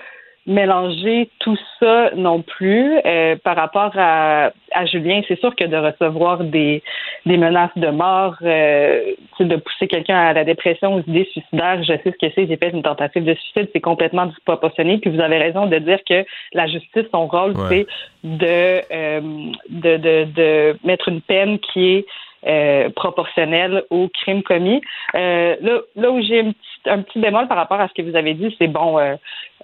mélanger 0.47 1.30
tout 1.39 1.57
ça 1.80 2.11
non 2.15 2.43
plus 2.43 2.99
euh, 3.03 3.36
par 3.43 3.55
rapport 3.55 3.91
à, 3.95 4.51
à 4.73 4.86
Julien. 4.86 5.21
C'est 5.28 5.39
sûr 5.39 5.55
que 5.55 5.63
de 5.63 5.76
recevoir 5.76 6.43
des, 6.43 6.84
des 7.26 7.38
menaces 7.38 7.76
de 7.76 7.88
mort, 7.88 8.36
euh, 8.43 9.13
de 9.39 9.55
pousser 9.55 9.88
quelqu'un 9.88 10.17
à 10.17 10.34
la 10.34 10.43
dépression, 10.43 10.95
aux 10.95 11.01
idées 11.01 11.28
suicidaires, 11.32 11.82
je 11.82 11.93
sais 11.93 12.11
ce 12.11 12.28
que 12.28 12.32
c'est, 12.36 12.47
j'ai 12.47 12.57
fait 12.57 12.69
une 12.69 12.84
tentative 12.84 13.23
de 13.23 13.34
suicide, 13.34 13.69
c'est 13.73 13.82
complètement 13.82 14.28
disproportionné. 14.28 14.99
Puis 14.99 15.09
vous 15.09 15.19
avez 15.19 15.39
raison 15.39 15.65
de 15.65 15.78
dire 15.80 15.99
que 16.07 16.23
la 16.53 16.67
justice, 16.67 17.05
son 17.11 17.26
rôle, 17.26 17.53
c'est 17.69 17.88
de, 18.23 18.82
euh, 18.93 19.21
de, 19.69 19.97
de, 19.97 20.23
de 20.26 20.78
mettre 20.84 21.09
une 21.09 21.21
peine 21.21 21.57
qui 21.57 21.95
est 21.95 22.05
euh, 22.48 22.89
proportionnelle 22.91 23.86
au 23.89 24.08
crime 24.08 24.43
commis. 24.43 24.80
Euh, 25.16 25.56
là, 25.62 25.80
là 25.96 26.12
où 26.12 26.22
j'ai 26.22 26.41
un 26.41 26.52
petit, 26.52 26.80
un 26.86 27.02
petit 27.02 27.18
bémol 27.18 27.48
par 27.48 27.58
rapport 27.58 27.80
à 27.80 27.88
ce 27.88 27.93
que 27.93 28.04
vous 28.08 28.16
avez 28.16 28.36
dit, 28.36 28.56
c'est 28.60 28.68
bon, 28.68 29.00
euh, 29.00 29.16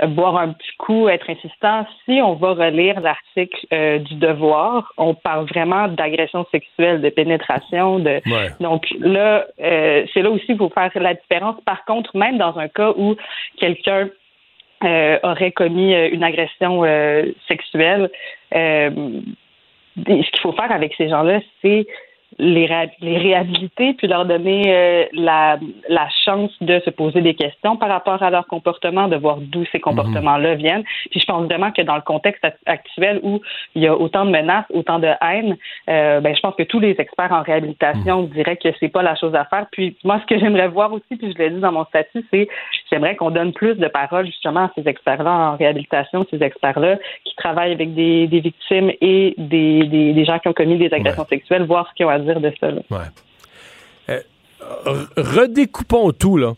boire 0.08 0.38
un 0.38 0.54
petit 0.54 0.72
coup, 0.80 1.08
être 1.08 1.30
insistant. 1.30 1.86
Si 2.06 2.20
on 2.24 2.34
va 2.34 2.54
relire 2.54 3.00
l'article 3.02 3.68
du 4.00 4.16
devoir, 4.16 4.92
on 4.98 5.14
parle 5.14 5.46
vraiment 5.46 5.90
d'agression 5.90 6.44
sexuelle, 6.52 7.02
de 7.02 7.10
pénétration. 7.10 8.00
De... 8.00 8.20
Donc 8.60 8.88
là, 9.00 9.46
c'est 9.60 10.22
là 10.24 10.32
aussi 10.32 10.48
qu'il 10.48 10.58
faut 10.58 10.70
faire 10.70 10.92
la 10.96 11.14
différence. 11.14 11.62
Par 11.64 11.86
contre, 11.86 12.18
même 12.18 12.40
dans 12.40 12.58
un 12.58 12.68
cas 12.68 12.94
où 12.98 13.16
quelqu'un 13.60 14.10
aurait 14.82 15.52
commis 15.52 15.94
une 15.94 16.24
agression 16.24 16.84
sexuelle, 17.48 18.10
ce 18.52 20.32
qu'il 20.32 20.42
faut 20.42 20.54
faire 20.54 20.72
avec 20.72 20.96
ces 20.98 21.10
gens-là, 21.10 21.42
c'est 21.62 21.86
les, 22.40 22.68
les 23.02 23.18
réhabiliter 23.18 23.94
puis 23.94 24.08
leur 24.08 24.26
donner 24.26 24.64
euh, 24.68 25.06
la, 25.14 25.60
la 25.90 26.08
chance 26.26 26.52
de 26.62 26.80
se 26.86 26.90
poser 26.90 27.22
des 27.22 27.34
questions 27.34 27.78
par 27.78 27.90
rapport 27.90 28.22
à 28.24 28.30
leur 28.30 28.48
comportement, 28.48 29.08
de 29.08 29.16
voir 29.16 29.38
d'où 29.40 29.66
ces 29.72 29.80
comportements-là 29.80 30.54
mhm. 30.54 30.58
viennent. 30.58 30.84
Puis 31.10 31.20
je 31.20 31.26
pense 31.26 31.46
vraiment 31.46 31.72
que 31.72 31.82
dans 31.82 31.96
le 31.96 32.02
contexte 32.02 32.46
actuel 32.66 33.20
où 33.24 33.42
il 33.76 33.84
y 33.84 33.88
a 33.88 33.96
autant 33.96 34.26
de 34.26 34.32
menaces, 34.32 34.66
autant 34.74 35.00
de 35.00 35.10
haine, 35.22 35.58
euh, 35.90 36.20
ben 36.22 36.36
je 36.36 36.42
pense 36.42 36.56
que 36.56 36.64
tous 36.64 36.80
les 36.80 36.96
experts 37.00 37.32
en 37.32 37.42
réhabilitation 37.42 38.24
mhm. 38.24 38.30
diraient 38.30 38.58
que 38.58 38.70
c'est 38.80 38.90
pas 38.90 39.04
la 39.04 39.16
chose 39.16 39.36
à 39.36 39.46
faire. 39.46 39.66
Puis 39.72 39.98
moi, 40.04 40.20
ce 40.22 40.34
que 40.34 40.40
j'aimerais 40.40 40.68
voir 40.68 40.94
aussi, 40.94 41.16
puis 41.18 41.34
je 41.34 41.38
l'ai 41.38 41.50
dit 41.50 41.60
dans 41.60 41.72
mon 41.72 41.86
statut, 41.86 42.26
c'est 42.32 42.48
j'aimerais 42.92 43.16
qu'on 43.16 43.32
donne 43.32 43.54
plus 43.54 43.76
de 43.76 43.88
paroles 43.88 44.26
justement 44.26 44.66
à 44.66 44.72
ces 44.76 44.88
experts-là 44.88 45.32
en 45.32 45.58
réhabilitation, 45.58 46.26
ces 46.30 46.42
experts-là 46.42 46.98
qui 47.26 47.36
travaillent 47.36 47.72
avec 47.74 47.94
des, 47.94 48.28
des 48.28 48.40
victimes 48.40 48.92
et 49.02 49.34
des, 49.38 49.84
des, 49.86 50.14
des, 50.14 50.26
gens 50.26 50.40
qui 50.40 50.48
ont 50.48 50.54
commis 50.54 50.78
des 50.78 50.94
agressions 50.94 51.26
sexuelles, 51.26 51.64
voir 51.64 51.88
ce 51.90 51.94
qu'ils 51.96 52.06
ont 52.06 52.10
à 52.10 52.21
de 52.22 52.54
ça. 52.60 52.68
Euh, 54.10 55.06
redécoupons 55.18 56.12
tout, 56.12 56.38
là. 56.38 56.54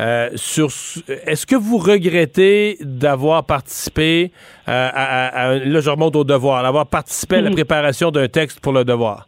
Euh, 0.00 0.30
sur 0.36 0.68
est-ce 1.08 1.44
que 1.44 1.56
vous 1.56 1.76
regrettez 1.76 2.76
d'avoir 2.80 3.44
participé 3.44 4.30
euh, 4.68 4.90
à, 4.94 5.56
là 5.56 5.80
je 5.80 5.90
remonte 5.90 6.14
au 6.14 6.22
devoir 6.22 6.62
d'avoir 6.62 6.86
participé 6.86 7.36
à 7.36 7.40
la 7.40 7.48
mhm. 7.48 7.56
préparation 7.56 8.12
d'un 8.12 8.28
texte 8.28 8.60
pour 8.60 8.72
le 8.72 8.84
devoir? 8.84 9.26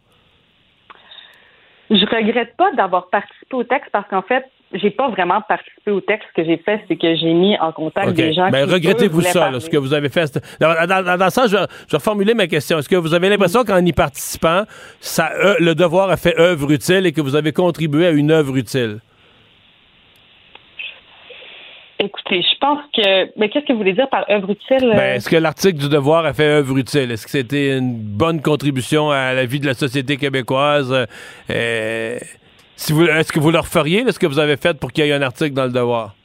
Je 1.89 2.05
regrette 2.05 2.55
pas 2.55 2.71
d'avoir 2.71 3.09
participé 3.09 3.53
au 3.53 3.65
texte 3.65 3.89
parce 3.91 4.07
qu'en 4.07 4.21
fait, 4.21 4.45
j'ai 4.73 4.91
pas 4.91 5.09
vraiment 5.09 5.41
participé 5.41 5.91
au 5.91 6.01
texte. 6.01 6.27
Ce 6.35 6.41
que 6.41 6.47
j'ai 6.47 6.57
fait, 6.57 6.81
c'est 6.87 6.95
que 6.95 7.15
j'ai 7.15 7.33
mis 7.33 7.57
en 7.59 7.71
contact 7.71 8.11
des 8.13 8.33
gens 8.33 8.49
Ben, 8.49 8.65
qui 8.67 8.73
regrettez-vous 8.73 9.21
ça, 9.21 9.51
là, 9.51 9.59
ce 9.59 9.69
que 9.69 9.77
vous 9.77 9.93
avez 9.93 10.09
fait? 10.09 10.39
Dans, 10.59 10.73
dans- 10.87 11.17
dans 11.17 11.29
ça, 11.29 11.47
je, 11.47 11.55
vais- 11.57 11.65
je 11.87 11.91
vais 11.91 11.97
reformuler 11.97 12.33
ma 12.33 12.47
question. 12.47 12.79
Est-ce 12.79 12.89
que 12.89 12.95
vous 12.95 13.13
avez 13.13 13.29
l'impression 13.29 13.63
qu'en 13.63 13.83
y 13.85 13.91
participant, 13.93 14.63
ça, 14.99 15.31
euh, 15.43 15.55
le 15.59 15.75
devoir 15.75 16.09
a 16.09 16.17
fait 16.17 16.37
œuvre 16.39 16.71
utile 16.71 17.05
et 17.05 17.11
que 17.11 17.21
vous 17.21 17.35
avez 17.35 17.51
contribué 17.51 18.07
à 18.07 18.11
une 18.11 18.31
œuvre 18.31 18.55
utile? 18.57 18.99
Écoutez, 22.03 22.41
je 22.41 22.57
pense 22.59 22.79
que. 22.95 23.37
Mais 23.39 23.49
qu'est-ce 23.49 23.65
que 23.65 23.73
vous 23.73 23.77
voulez 23.77 23.93
dire 23.93 24.09
par 24.09 24.27
œuvre 24.27 24.49
utile? 24.49 24.89
euh? 24.89 24.95
Ben, 24.95 25.15
est-ce 25.17 25.29
que 25.29 25.35
l'article 25.35 25.77
du 25.77 25.87
devoir 25.87 26.25
a 26.25 26.33
fait 26.33 26.47
œuvre 26.47 26.75
utile? 26.77 27.11
Est-ce 27.11 27.25
que 27.25 27.31
c'était 27.31 27.77
une 27.77 27.93
bonne 27.95 28.41
contribution 28.41 29.11
à 29.11 29.33
la 29.33 29.45
vie 29.45 29.59
de 29.59 29.67
la 29.67 29.75
société 29.75 30.17
québécoise? 30.17 30.91
Euh, 31.51 32.17
si 32.81 32.93
vous, 32.93 33.05
est-ce 33.05 33.31
que 33.31 33.39
vous 33.39 33.51
le 33.51 33.59
referiez, 33.59 34.03
là, 34.03 34.11
ce 34.11 34.19
que 34.19 34.25
vous 34.27 34.39
avez 34.39 34.57
fait 34.57 34.77
pour 34.79 34.91
qu'il 34.91 35.05
y 35.05 35.09
ait 35.09 35.13
un 35.13 35.21
article 35.21 35.53
dans 35.53 35.65
le 35.65 35.71
devoir? 35.71 36.15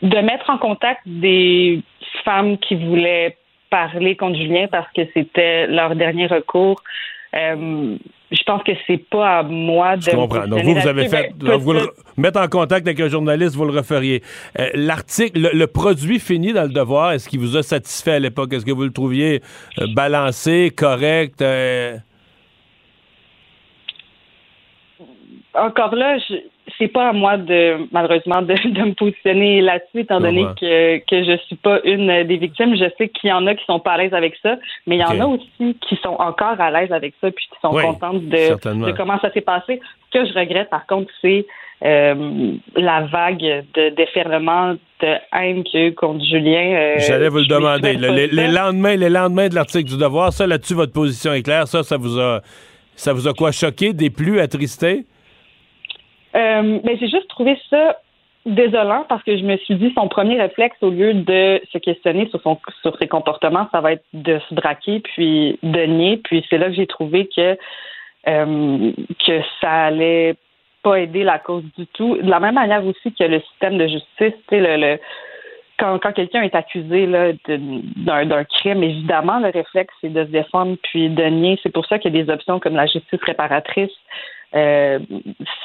de 0.00 0.16
mettre 0.18 0.48
en 0.48 0.58
contact 0.58 1.00
des 1.06 1.82
femmes 2.24 2.56
qui 2.58 2.76
voulaient 2.76 3.36
parler 3.68 4.14
contre 4.16 4.36
Julien 4.38 4.66
parce 4.70 4.86
que 4.94 5.02
c'était 5.12 5.66
leur 5.66 5.96
dernier 5.96 6.26
recours. 6.28 6.80
Euh, 7.34 7.96
je 8.30 8.42
pense 8.44 8.62
que 8.62 8.70
c'est 8.86 9.02
pas 9.10 9.38
à 9.38 9.42
moi 9.42 9.96
de. 9.96 10.02
Je 10.02 10.10
comprends. 10.12 10.46
Donc, 10.46 10.62
vous, 10.62 10.74
vous 10.74 10.86
avez 10.86 11.08
fait. 11.08 11.32
Ben, 11.36 11.58
le- 11.58 11.90
mettre 12.16 12.40
en 12.40 12.46
contact 12.46 12.86
avec 12.86 13.00
un 13.00 13.08
journaliste, 13.08 13.56
vous 13.56 13.64
le 13.64 13.76
referiez. 13.76 14.22
Euh, 14.60 14.68
L'article, 14.74 15.40
le, 15.40 15.50
le 15.52 15.66
produit 15.66 16.20
fini 16.20 16.52
dans 16.52 16.62
le 16.62 16.68
devoir, 16.80 17.10
est-ce 17.12 17.28
qu'il 17.28 17.40
vous 17.40 17.56
a 17.56 17.62
satisfait 17.64 18.12
à 18.12 18.18
l'époque? 18.20 18.52
Est-ce 18.52 18.64
que 18.64 18.70
vous 18.72 18.84
le 18.84 18.92
trouviez 18.92 19.42
euh, 19.80 19.86
balancé, 19.96 20.70
correct? 20.76 21.42
euh? 21.42 21.96
Encore 25.60 25.94
là, 25.94 26.18
je, 26.18 26.34
c'est 26.78 26.88
pas 26.88 27.08
à 27.08 27.12
moi 27.12 27.36
de 27.36 27.76
malheureusement 27.92 28.42
de, 28.42 28.54
de 28.54 28.82
me 28.82 28.94
positionner 28.94 29.60
là-dessus, 29.60 30.00
étant 30.00 30.20
donné 30.20 30.44
que, 30.60 30.98
que 30.98 31.24
je 31.24 31.36
suis 31.46 31.56
pas 31.56 31.80
une 31.84 32.24
des 32.24 32.36
victimes. 32.36 32.76
Je 32.76 32.84
sais 32.98 33.08
qu'il 33.08 33.30
y 33.30 33.32
en 33.32 33.46
a 33.46 33.54
qui 33.54 33.64
sont 33.64 33.80
pas 33.80 33.92
à 33.92 33.96
l'aise 33.98 34.14
avec 34.14 34.34
ça, 34.42 34.56
mais 34.86 34.96
il 34.96 35.00
y 35.00 35.04
en 35.04 35.20
a 35.20 35.26
aussi 35.26 35.76
qui 35.88 35.96
sont 36.02 36.16
encore 36.18 36.60
à 36.60 36.70
l'aise 36.70 36.92
avec 36.92 37.14
ça, 37.20 37.30
puis 37.30 37.46
qui 37.46 37.60
sont 37.60 37.74
Oui, 37.74 37.82
contentes 37.82 38.22
de, 38.28 38.86
de 38.86 38.92
comment 38.96 39.18
ça 39.20 39.32
s'est 39.32 39.40
passé. 39.40 39.80
Ce 40.12 40.18
que 40.18 40.26
je 40.26 40.32
regrette, 40.38 40.70
par 40.70 40.86
contre, 40.86 41.10
c'est 41.20 41.46
euh, 41.84 42.52
la 42.74 43.02
vague 43.02 43.64
de 43.74 43.90
déferlement 43.90 44.74
de 45.00 45.14
haine 45.32 45.62
qu'il 45.64 45.80
y 45.80 45.82
a 45.84 45.86
eu 45.86 45.94
contre 45.94 46.24
Julien. 46.24 46.74
Euh, 46.74 46.94
J'allais 46.98 47.28
vous 47.28 47.38
le 47.38 47.46
demander. 47.46 47.94
Le- 47.94 48.10
les, 48.10 48.26
les 48.26 48.48
lendemains, 48.48 48.96
les 48.96 49.08
lendemains 49.10 49.48
de 49.48 49.54
l'article 49.54 49.88
du 49.90 49.96
devoir, 49.96 50.32
ça 50.32 50.46
là-dessus, 50.46 50.74
votre 50.74 50.92
position 50.92 51.32
est 51.32 51.42
claire. 51.42 51.68
Ça, 51.68 51.82
ça 51.84 51.96
vous 51.96 52.18
a, 52.18 52.40
ça 52.96 53.12
vous 53.12 53.28
a 53.28 53.32
quoi 53.32 53.52
choqué, 53.52 53.92
déplu, 53.92 54.40
attristé? 54.40 55.04
Euh, 56.38 56.78
ben, 56.84 56.96
j'ai 56.98 57.08
juste 57.08 57.28
trouvé 57.28 57.58
ça 57.70 57.98
désolant 58.46 59.04
parce 59.08 59.22
que 59.24 59.36
je 59.36 59.42
me 59.44 59.56
suis 59.58 59.74
dit 59.74 59.92
son 59.94 60.08
premier 60.08 60.40
réflexe 60.40 60.76
au 60.80 60.90
lieu 60.90 61.12
de 61.12 61.60
se 61.72 61.78
questionner 61.78 62.28
sur 62.28 62.40
son 62.42 62.58
sur 62.82 62.96
ses 62.98 63.08
comportements, 63.08 63.68
ça 63.72 63.80
va 63.80 63.92
être 63.92 64.04
de 64.14 64.38
se 64.48 64.54
braquer 64.54 65.00
puis 65.00 65.58
de 65.62 65.82
nier. 65.82 66.18
Puis 66.18 66.44
c'est 66.48 66.58
là 66.58 66.66
que 66.66 66.74
j'ai 66.74 66.86
trouvé 66.86 67.28
que 67.34 67.58
euh, 68.28 68.92
que 69.26 69.40
ça 69.60 69.86
allait 69.86 70.36
pas 70.82 71.00
aider 71.00 71.24
la 71.24 71.38
cause 71.38 71.64
du 71.76 71.86
tout. 71.88 72.16
De 72.16 72.30
la 72.30 72.40
même 72.40 72.54
manière 72.54 72.84
aussi 72.86 73.12
que 73.12 73.24
le 73.24 73.40
système 73.40 73.76
de 73.78 73.86
justice, 73.86 74.34
le, 74.50 74.76
le- 74.76 74.98
quand, 75.78 75.98
quand 75.98 76.12
quelqu'un 76.12 76.42
est 76.42 76.54
accusé 76.54 77.06
d'un 77.06 78.44
crime, 78.44 78.82
évidemment, 78.82 79.38
le 79.38 79.50
réflexe, 79.50 79.94
c'est 80.00 80.12
de 80.12 80.24
se 80.24 80.30
défendre 80.30 80.76
puis 80.82 81.08
de 81.08 81.24
nier. 81.24 81.58
C'est 81.62 81.72
pour 81.72 81.86
ça 81.86 81.98
qu'il 81.98 82.14
y 82.14 82.18
a 82.20 82.24
des 82.24 82.32
options 82.32 82.58
comme 82.58 82.74
la 82.74 82.86
justice 82.86 83.20
réparatrice. 83.22 83.92
Euh, 84.54 84.98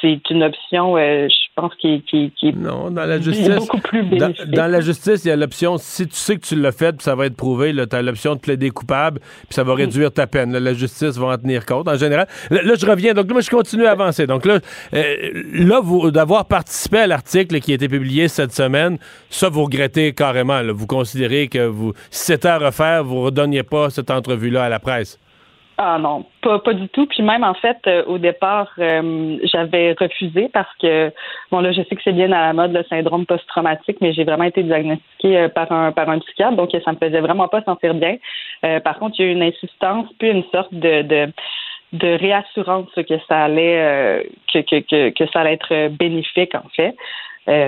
c'est 0.02 0.20
une 0.30 0.44
option, 0.44 0.98
euh, 0.98 1.30
je 1.30 1.48
pense, 1.56 1.74
qui, 1.76 2.02
qui, 2.02 2.32
qui 2.38 2.50
est 2.50 2.56
Non, 2.56 2.92
dans 2.92 3.06
la 3.06 3.20
justice. 3.20 3.56
beaucoup 3.56 3.80
plus 3.80 4.04
bénéfique. 4.04 4.52
dans 4.52 4.68
la 4.68 4.82
justice, 4.82 5.24
il 5.24 5.30
y 5.30 5.32
a 5.32 5.38
l'option, 5.38 5.78
si 5.78 6.06
tu 6.06 6.16
sais 6.16 6.36
que 6.36 6.46
tu 6.46 6.56
l'as 6.56 6.74
fait, 6.74 6.92
puis 6.92 7.04
ça 7.04 7.16
va 7.16 7.28
être 7.28 7.38
prouvé, 7.38 7.74
tu 7.74 7.96
as 7.96 8.02
l'option 8.02 8.36
de 8.36 8.40
plaider 8.42 8.72
coupable, 8.72 9.22
puis 9.22 9.54
ça 9.54 9.64
va 9.64 9.74
réduire 9.74 10.12
ta 10.12 10.28
peine. 10.28 10.52
Là, 10.52 10.60
la 10.60 10.74
justice 10.74 11.18
va 11.18 11.28
en 11.28 11.38
tenir 11.38 11.66
compte, 11.66 11.88
en 11.88 11.96
général. 11.96 12.28
Là, 12.50 12.62
là, 12.62 12.74
je 12.78 12.86
reviens. 12.86 13.14
Donc, 13.14 13.32
là, 13.32 13.40
je 13.40 13.50
continue 13.50 13.86
à 13.86 13.92
avancer. 13.92 14.28
Donc, 14.28 14.46
là, 14.46 14.60
euh, 14.94 15.16
là 15.54 15.80
vous, 15.82 16.12
d'avoir 16.12 16.46
participé 16.46 17.00
à 17.00 17.08
l'article 17.08 17.62
qui 17.62 17.72
a 17.72 17.76
été 17.76 17.88
publié 17.88 18.28
cette 18.28 18.52
semaine, 18.52 18.98
ça, 19.30 19.48
vous 19.48 19.64
regrettez 19.64 20.12
carrément. 20.14 20.62
là. 20.62 20.74
Vous 20.74 20.88
considérez 20.88 21.48
que 21.48 21.66
vous, 21.66 21.94
si 22.12 22.26
c'était 22.26 22.50
à 22.50 22.58
refaire, 22.58 23.06
vous 23.06 23.16
ne 23.16 23.26
redonniez 23.26 23.64
pas 23.64 23.90
cette 23.90 24.12
entrevue-là 24.12 24.66
à 24.66 24.70
la 24.70 24.80
presse. 24.80 25.18
Ah 25.78 25.98
non, 26.00 26.24
pas, 26.44 26.60
pas 26.60 26.74
du 26.74 26.88
tout. 26.90 27.08
Puis 27.08 27.24
même 27.24 27.44
en 27.44 27.56
fait, 27.56 27.78
euh, 27.88 28.04
au 28.06 28.20
départ, 28.20 28.70
euh, 28.78 29.38
j'avais 29.44 29.94
refusé 30.00 30.48
parce 30.54 30.70
que 30.80 31.12
bon 31.52 31.62
là, 31.62 31.72
je 31.72 31.82
sais 31.82 31.96
que 31.96 32.02
c'est 32.04 32.12
bien 32.14 32.32
à 32.32 32.48
la 32.48 32.54
mode 32.54 32.74
le 32.74 32.84
syndrome 32.84 33.26
post-traumatique, 33.26 33.98
mais 34.00 34.14
j'ai 34.14 34.24
vraiment 34.24 34.44
été 34.44 34.62
diagnostiquée 34.62 35.36
euh, 35.38 35.50
par 35.50 35.72
un 35.72 35.92
par 35.92 36.10
un 36.10 36.20
psychiatre, 36.20 36.56
donc 36.56 36.70
ça 36.86 36.92
me 36.92 36.98
faisait 36.98 37.22
vraiment 37.22 37.48
pas 37.48 37.64
sentir 37.64 37.96
bien. 37.96 38.18
Par 38.84 39.00
contre, 39.00 39.20
il 39.20 39.26
y 39.26 39.28
a 39.28 39.32
eu 39.32 39.34
une 39.34 39.44
insistance, 39.44 40.08
puis 40.20 40.30
une 40.30 40.44
sorte 40.52 40.74
de, 40.74 41.02
de 41.02 41.34
de 41.94 42.08
réassurance 42.18 42.90
que 42.96 43.18
ça 43.28 43.44
allait 43.46 44.28
que, 44.54 44.60
que, 44.60 45.10
que, 45.10 45.26
ça 45.32 45.42
allait 45.42 45.54
être 45.54 45.90
bénéfique 45.90 46.54
en 46.56 46.68
fait. 46.76 46.96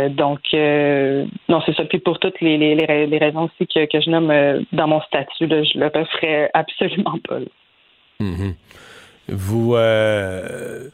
Donc 0.10 0.42
non 0.54 1.62
c'est 1.66 1.76
ça 1.76 1.86
puis 1.86 2.00
pour 2.00 2.20
toutes 2.20 2.40
les, 2.42 2.58
les, 2.58 2.76
les 2.76 2.86
ra- 2.86 3.06
les 3.06 3.18
raisons 3.18 3.44
aussi 3.44 3.68
que, 3.68 3.86
que 3.86 4.00
je 4.00 4.10
nomme 4.10 4.32
dans 4.72 4.88
mon 4.88 5.02
statut 5.02 5.48
là, 5.48 5.64
je 5.64 5.78
le 5.80 5.88
referais 5.88 6.50
absolument 6.54 7.18
pas. 7.28 7.40
là. 7.40 7.46
Mhm. 8.20 8.56
Vous. 9.30 9.76
euh, 9.76 10.90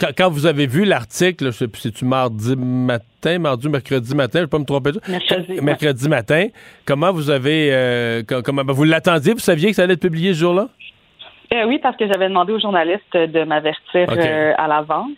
quand, 0.00 0.08
quand 0.16 0.30
vous 0.30 0.46
avez 0.46 0.66
vu 0.66 0.84
l'article, 0.84 1.44
là, 1.44 1.50
je 1.50 1.56
sais 1.58 1.68
plus, 1.68 1.80
c'est-tu 1.82 2.04
mardi 2.04 2.56
matin, 2.56 3.38
mardi 3.38 3.68
ou 3.68 3.70
mercredi 3.70 4.14
matin, 4.16 4.32
je 4.34 4.38
ne 4.38 4.44
vais 4.46 4.50
pas 4.50 4.58
me 4.58 4.64
tromper. 4.64 4.90
Mercredi, 5.08 5.52
ouais. 5.52 5.60
Mercredi 5.60 6.08
matin. 6.08 6.48
Comment 6.84 7.12
vous 7.12 7.30
avez. 7.30 7.68
euh, 7.72 8.22
co- 8.24 8.42
comment, 8.42 8.64
ben, 8.64 8.72
vous 8.72 8.84
l'attendiez, 8.84 9.32
vous 9.32 9.38
saviez 9.38 9.70
que 9.70 9.76
ça 9.76 9.82
allait 9.84 9.94
être 9.94 10.00
publié 10.00 10.34
ce 10.34 10.40
jour-là? 10.40 10.68
Euh, 11.54 11.64
oui, 11.66 11.78
parce 11.82 11.96
que 11.96 12.06
j'avais 12.06 12.28
demandé 12.28 12.52
aux 12.52 12.58
journalistes 12.60 13.14
de 13.14 13.44
m'avertir 13.44 14.08
euh, 14.10 14.52
à 14.56 14.66
l'avance. 14.68 15.10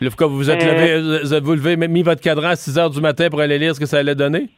Là, 0.00 0.10
vous 0.18 0.36
vous 0.36 0.50
êtes 0.50 0.62
Euh, 0.62 0.72
levé, 1.00 1.20
vous 1.22 1.32
avez 1.32 1.44
vous 1.46 1.54
levé, 1.54 1.76
mis 1.76 2.02
votre 2.02 2.20
cadran 2.20 2.48
à 2.48 2.56
6 2.56 2.76
heures 2.78 2.90
du 2.90 3.00
matin 3.00 3.30
pour 3.30 3.40
aller 3.40 3.58
lire 3.58 3.74
ce 3.74 3.80
que 3.80 3.86
ça 3.86 3.98
allait 3.98 4.14
donner? 4.16 4.48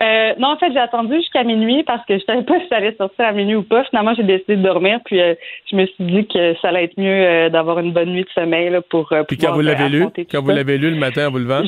Euh, 0.00 0.32
non, 0.38 0.48
en 0.48 0.56
fait, 0.56 0.72
j'ai 0.72 0.78
attendu 0.78 1.16
jusqu'à 1.16 1.42
minuit 1.42 1.82
parce 1.82 2.04
que 2.06 2.18
je 2.18 2.24
savais 2.24 2.42
pas 2.42 2.58
si 2.60 2.68
ça 2.68 2.76
allait 2.76 2.94
sortir 2.96 3.24
à 3.26 3.32
minuit 3.32 3.56
ou 3.56 3.62
pas. 3.64 3.82
Finalement, 3.84 4.14
j'ai 4.14 4.22
décidé 4.22 4.56
de 4.56 4.62
dormir, 4.62 5.00
puis 5.04 5.20
euh, 5.20 5.34
je 5.70 5.76
me 5.76 5.86
suis 5.86 6.04
dit 6.04 6.26
que 6.26 6.54
ça 6.62 6.68
allait 6.68 6.84
être 6.84 6.98
mieux 6.98 7.10
euh, 7.10 7.48
d'avoir 7.48 7.80
une 7.80 7.92
bonne 7.92 8.10
nuit 8.10 8.22
de 8.22 8.30
sommeil 8.30 8.70
là, 8.70 8.80
pour 8.80 9.12
Puis 9.26 9.36
quand 9.36 9.54
vous 9.54 9.60
l'avez 9.60 9.88
lu, 9.88 10.06
quand 10.30 10.42
vous 10.42 10.50
l'avez 10.50 10.78
lu 10.78 10.90
le 10.90 10.96
matin 10.96 11.28
en 11.28 11.30
vous 11.30 11.38
levant? 11.38 11.62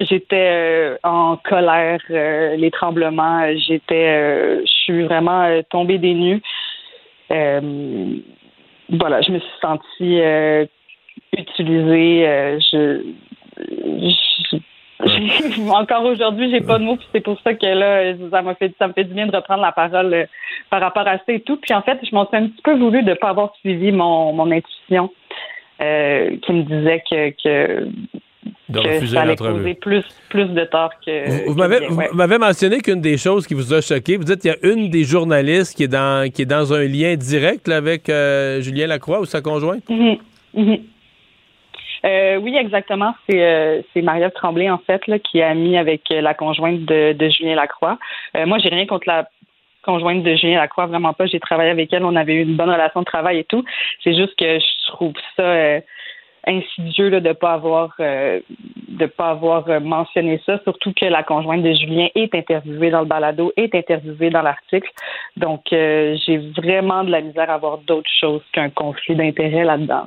J'étais 0.00 0.96
en 1.02 1.36
colère, 1.36 1.98
les 2.10 2.70
tremblements, 2.70 3.46
j'étais, 3.56 4.60
je 4.60 4.70
suis 4.84 5.04
vraiment 5.04 5.48
tombée 5.70 5.98
des 5.98 6.14
nues. 6.14 6.42
Voilà, 7.30 9.20
je 9.22 9.32
me 9.32 9.38
suis 9.38 9.58
sentie 9.60 10.20
utilisée. 11.36 12.58
je, 12.70 13.00
je- 13.58 14.58
encore 15.70 16.04
aujourd'hui, 16.04 16.50
j'ai 16.50 16.60
pas 16.60 16.78
de 16.78 16.84
mots, 16.84 16.96
puis 16.96 17.06
c'est 17.12 17.20
pour 17.20 17.38
ça 17.42 17.54
que 17.54 17.66
là, 17.66 18.14
ça 18.30 18.42
m'a 18.42 18.54
fait, 18.54 18.72
ça 18.78 18.88
me 18.88 18.92
fait 18.92 19.04
du 19.04 19.14
bien 19.14 19.26
de 19.26 19.36
reprendre 19.36 19.62
la 19.62 19.72
parole 19.72 20.14
euh, 20.14 20.24
par 20.70 20.80
rapport 20.80 21.06
à 21.06 21.18
ça 21.18 21.32
et 21.32 21.40
tout. 21.40 21.56
Puis 21.56 21.74
en 21.74 21.82
fait, 21.82 21.98
je 22.02 22.14
m'en 22.14 22.26
suis 22.26 22.36
un 22.36 22.48
petit 22.48 22.62
peu 22.62 22.76
voulu 22.76 23.02
de 23.02 23.14
pas 23.14 23.28
avoir 23.28 23.54
suivi 23.60 23.92
mon, 23.92 24.32
mon 24.32 24.50
intuition 24.50 25.10
euh, 25.82 26.36
qui 26.42 26.52
me 26.52 26.62
disait 26.62 27.02
que, 27.10 27.30
que 27.30 27.84
De 28.70 28.80
que 28.80 28.88
refuser 28.88 29.14
ça 29.16 29.22
allait 29.22 29.36
causer 29.36 29.74
plus, 29.74 30.04
plus 30.30 30.46
de 30.46 30.64
tort 30.64 30.92
que. 31.04 31.28
Vous, 31.28 31.52
vous 31.52 31.58
m'avez, 31.58 31.86
ouais. 31.88 32.38
mentionné 32.38 32.78
qu'une 32.78 33.02
des 33.02 33.18
choses 33.18 33.46
qui 33.46 33.52
vous 33.52 33.74
a 33.74 33.82
choqué, 33.82 34.16
vous 34.16 34.24
dites 34.24 34.40
qu'il 34.40 34.50
y 34.50 34.54
a 34.54 34.72
une 34.72 34.88
des 34.88 35.04
journalistes 35.04 35.76
qui 35.76 35.84
est 35.84 35.88
dans, 35.88 36.30
qui 36.32 36.42
est 36.42 36.46
dans 36.46 36.72
un 36.72 36.84
lien 36.84 37.16
direct 37.16 37.68
là, 37.68 37.76
avec 37.76 38.08
euh, 38.08 38.62
Julien 38.62 38.86
Lacroix 38.86 39.20
ou 39.20 39.26
sa 39.26 39.42
conjointe? 39.42 39.86
Mhm, 39.90 40.16
mhm. 40.54 40.78
Euh, 42.04 42.36
oui, 42.36 42.56
exactement. 42.56 43.14
C'est 43.28 43.42
euh, 43.42 43.82
Marie-Ève 43.96 44.32
Tremblay, 44.32 44.70
en 44.70 44.78
fait, 44.78 45.02
qui 45.22 45.42
a 45.42 45.54
mis 45.54 45.76
avec 45.76 46.02
euh, 46.10 46.20
la 46.20 46.34
conjointe 46.34 46.80
de, 46.84 47.28
Julien 47.28 47.54
Lacroix. 47.54 47.98
Euh, 48.36 48.46
moi, 48.46 48.58
j'ai 48.58 48.68
rien 48.68 48.86
contre 48.86 49.08
la 49.08 49.28
conjointe 49.82 50.22
de 50.22 50.34
Julien 50.34 50.58
Lacroix, 50.58 50.86
vraiment 50.86 51.12
pas. 51.12 51.26
J'ai 51.26 51.40
travaillé 51.40 51.70
avec 51.70 51.92
elle, 51.92 52.04
on 52.04 52.16
avait 52.16 52.34
eu 52.34 52.42
une 52.42 52.56
bonne 52.56 52.70
relation 52.70 53.00
de 53.00 53.04
travail 53.04 53.38
et 53.38 53.44
tout. 53.44 53.64
C'est 54.02 54.14
juste 54.14 54.36
que 54.36 54.58
je 54.58 54.86
trouve 54.88 55.14
ça 55.36 55.80
insidieux 56.48 57.10
de 57.10 57.32
pas 57.32 57.54
avoir 57.54 57.96
pas 57.96 59.30
avoir 59.30 59.80
mentionné 59.80 60.40
ça, 60.44 60.60
surtout 60.64 60.92
que 60.92 61.06
la 61.06 61.22
conjointe 61.22 61.62
de 61.62 61.72
Julien 61.72 62.08
est 62.16 62.34
interviewée 62.34 62.90
dans 62.90 63.00
le 63.00 63.06
balado, 63.06 63.52
est 63.56 63.74
interviewée 63.74 64.30
dans 64.30 64.42
l'article. 64.42 64.90
Donc, 65.36 65.62
j'ai 65.70 66.38
vraiment 66.56 67.04
de 67.04 67.10
la 67.10 67.20
misère 67.20 67.50
à 67.50 67.58
voir 67.58 67.78
d'autres 67.78 68.10
choses 68.20 68.42
qu'un 68.52 68.70
conflit 68.70 69.14
d'intérêts 69.14 69.64
là-dedans. 69.64 70.06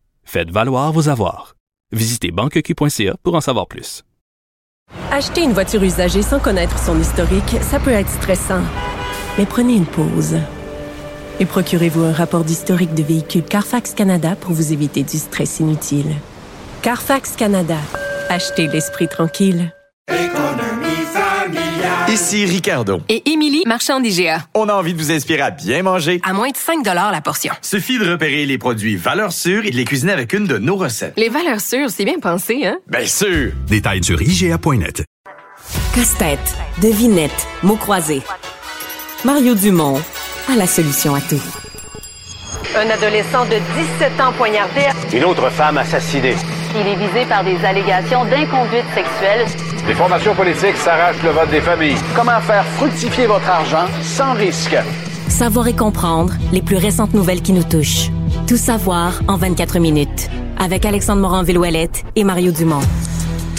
Faites 0.33 0.49
valoir 0.49 0.93
vos 0.93 1.09
avoirs. 1.09 1.55
Visitez 1.91 2.31
banqueq.ca 2.31 3.17
pour 3.21 3.35
en 3.35 3.41
savoir 3.41 3.67
plus. 3.67 4.01
Acheter 5.11 5.41
une 5.43 5.51
voiture 5.51 5.83
usagée 5.83 6.21
sans 6.21 6.39
connaître 6.39 6.79
son 6.79 6.97
historique, 6.97 7.57
ça 7.59 7.81
peut 7.81 7.91
être 7.91 8.07
stressant. 8.07 8.61
Mais 9.37 9.45
prenez 9.45 9.73
une 9.73 9.85
pause. 9.85 10.37
Et 11.41 11.45
procurez-vous 11.45 12.03
un 12.03 12.13
rapport 12.13 12.45
d'historique 12.45 12.93
de 12.93 13.03
véhicule 13.03 13.43
Carfax 13.43 13.93
Canada 13.93 14.37
pour 14.37 14.53
vous 14.53 14.71
éviter 14.71 15.03
du 15.03 15.17
stress 15.17 15.59
inutile. 15.59 16.15
Carfax 16.81 17.35
Canada. 17.35 17.79
Achetez 18.29 18.67
l'esprit 18.67 19.09
tranquille. 19.09 19.73
Ici 22.11 22.45
Ricardo. 22.45 22.99
Et 23.07 23.31
Émilie, 23.31 23.63
marchand 23.65 24.01
d'IGA. 24.01 24.45
On 24.53 24.67
a 24.67 24.73
envie 24.73 24.93
de 24.93 24.99
vous 24.99 25.13
inspirer 25.13 25.43
à 25.43 25.49
bien 25.49 25.81
manger. 25.81 26.19
À 26.27 26.33
moins 26.33 26.49
de 26.49 26.57
5 26.57 26.83
la 26.83 27.21
portion. 27.21 27.53
Suffit 27.61 27.99
de 27.99 28.11
repérer 28.11 28.45
les 28.45 28.57
produits 28.57 28.97
valeurs 28.97 29.31
sûres 29.31 29.63
et 29.63 29.71
de 29.71 29.77
les 29.77 29.85
cuisiner 29.85 30.11
avec 30.11 30.33
une 30.33 30.45
de 30.45 30.57
nos 30.57 30.75
recettes. 30.75 31.13
Les 31.15 31.29
valeurs 31.29 31.61
sûres, 31.61 31.89
c'est 31.89 32.03
bien 32.03 32.19
pensé, 32.19 32.65
hein? 32.65 32.79
Bien 32.89 33.05
sûr! 33.05 33.53
Détails 33.65 34.03
sur 34.03 34.21
IGA.net. 34.21 35.05
Casse-tête, 35.95 36.57
devinette, 36.81 37.47
mots 37.63 37.77
croisés. 37.77 38.21
Mario 39.23 39.55
Dumont 39.55 40.01
a 40.51 40.57
la 40.57 40.67
solution 40.67 41.15
à 41.15 41.21
tout. 41.21 41.41
Un 42.75 42.89
adolescent 42.89 43.45
de 43.45 43.55
17 43.99 44.19
ans 44.19 44.33
poignardé. 44.33 44.81
Une 45.13 45.23
autre 45.23 45.49
femme 45.49 45.77
assassinée. 45.77 46.35
Il 46.75 46.87
est 46.87 46.95
visé 46.95 47.25
par 47.29 47.45
des 47.45 47.63
allégations 47.63 48.25
d'inconduite 48.25 48.85
sexuelle. 48.93 49.45
Les 49.87 49.95
formations 49.95 50.35
politiques 50.35 50.77
s'arrachent 50.77 51.23
le 51.23 51.31
vote 51.31 51.49
des 51.49 51.59
familles. 51.61 51.95
Comment 52.15 52.39
faire 52.41 52.63
fructifier 52.77 53.25
votre 53.25 53.49
argent 53.49 53.87
sans 54.03 54.33
risque? 54.33 54.77
Savoir 55.27 55.67
et 55.67 55.75
comprendre 55.75 56.33
les 56.51 56.61
plus 56.61 56.77
récentes 56.77 57.13
nouvelles 57.13 57.41
qui 57.41 57.51
nous 57.51 57.63
touchent. 57.63 58.09
Tout 58.47 58.57
savoir 58.57 59.21
en 59.27 59.37
24 59.37 59.79
minutes. 59.79 60.29
Avec 60.59 60.85
Alexandre 60.85 61.21
Morin-Villouellette 61.21 62.03
et 62.15 62.23
Mario 62.23 62.51
Dumont. 62.51 62.81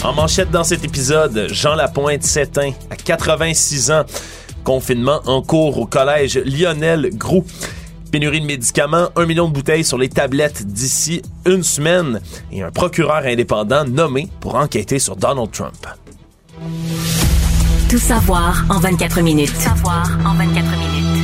En 0.03 0.13
manchette 0.13 0.49
dans 0.49 0.63
cet 0.63 0.85
épisode, 0.85 1.47
Jean 1.51 1.75
Lapointe 1.75 2.23
s'éteint 2.23 2.71
à 2.89 2.95
86 2.95 3.91
ans. 3.91 4.03
Confinement 4.63 5.19
en 5.25 5.41
cours 5.41 5.77
au 5.77 5.85
collège 5.85 6.37
Lionel 6.37 7.09
Groux. 7.13 7.45
Pénurie 8.11 8.39
de 8.39 8.45
médicaments, 8.45 9.09
un 9.15 9.25
million 9.25 9.49
de 9.49 9.53
bouteilles 9.53 9.83
sur 9.83 9.97
les 9.97 10.07
tablettes 10.07 10.65
d'ici 10.67 11.21
une 11.45 11.63
semaine 11.63 12.21
et 12.51 12.61
un 12.61 12.71
procureur 12.71 13.25
indépendant 13.25 13.83
nommé 13.85 14.29
pour 14.39 14.55
enquêter 14.55 14.99
sur 14.99 15.15
Donald 15.15 15.51
Trump. 15.51 15.87
Tout 17.89 17.97
savoir 17.97 18.63
en 18.69 18.79
24 18.79 19.21
minutes. 19.21 19.51
Tout 19.51 19.59
savoir 19.59 20.07
en 20.23 20.35
24 20.35 20.65
minutes. 20.77 21.23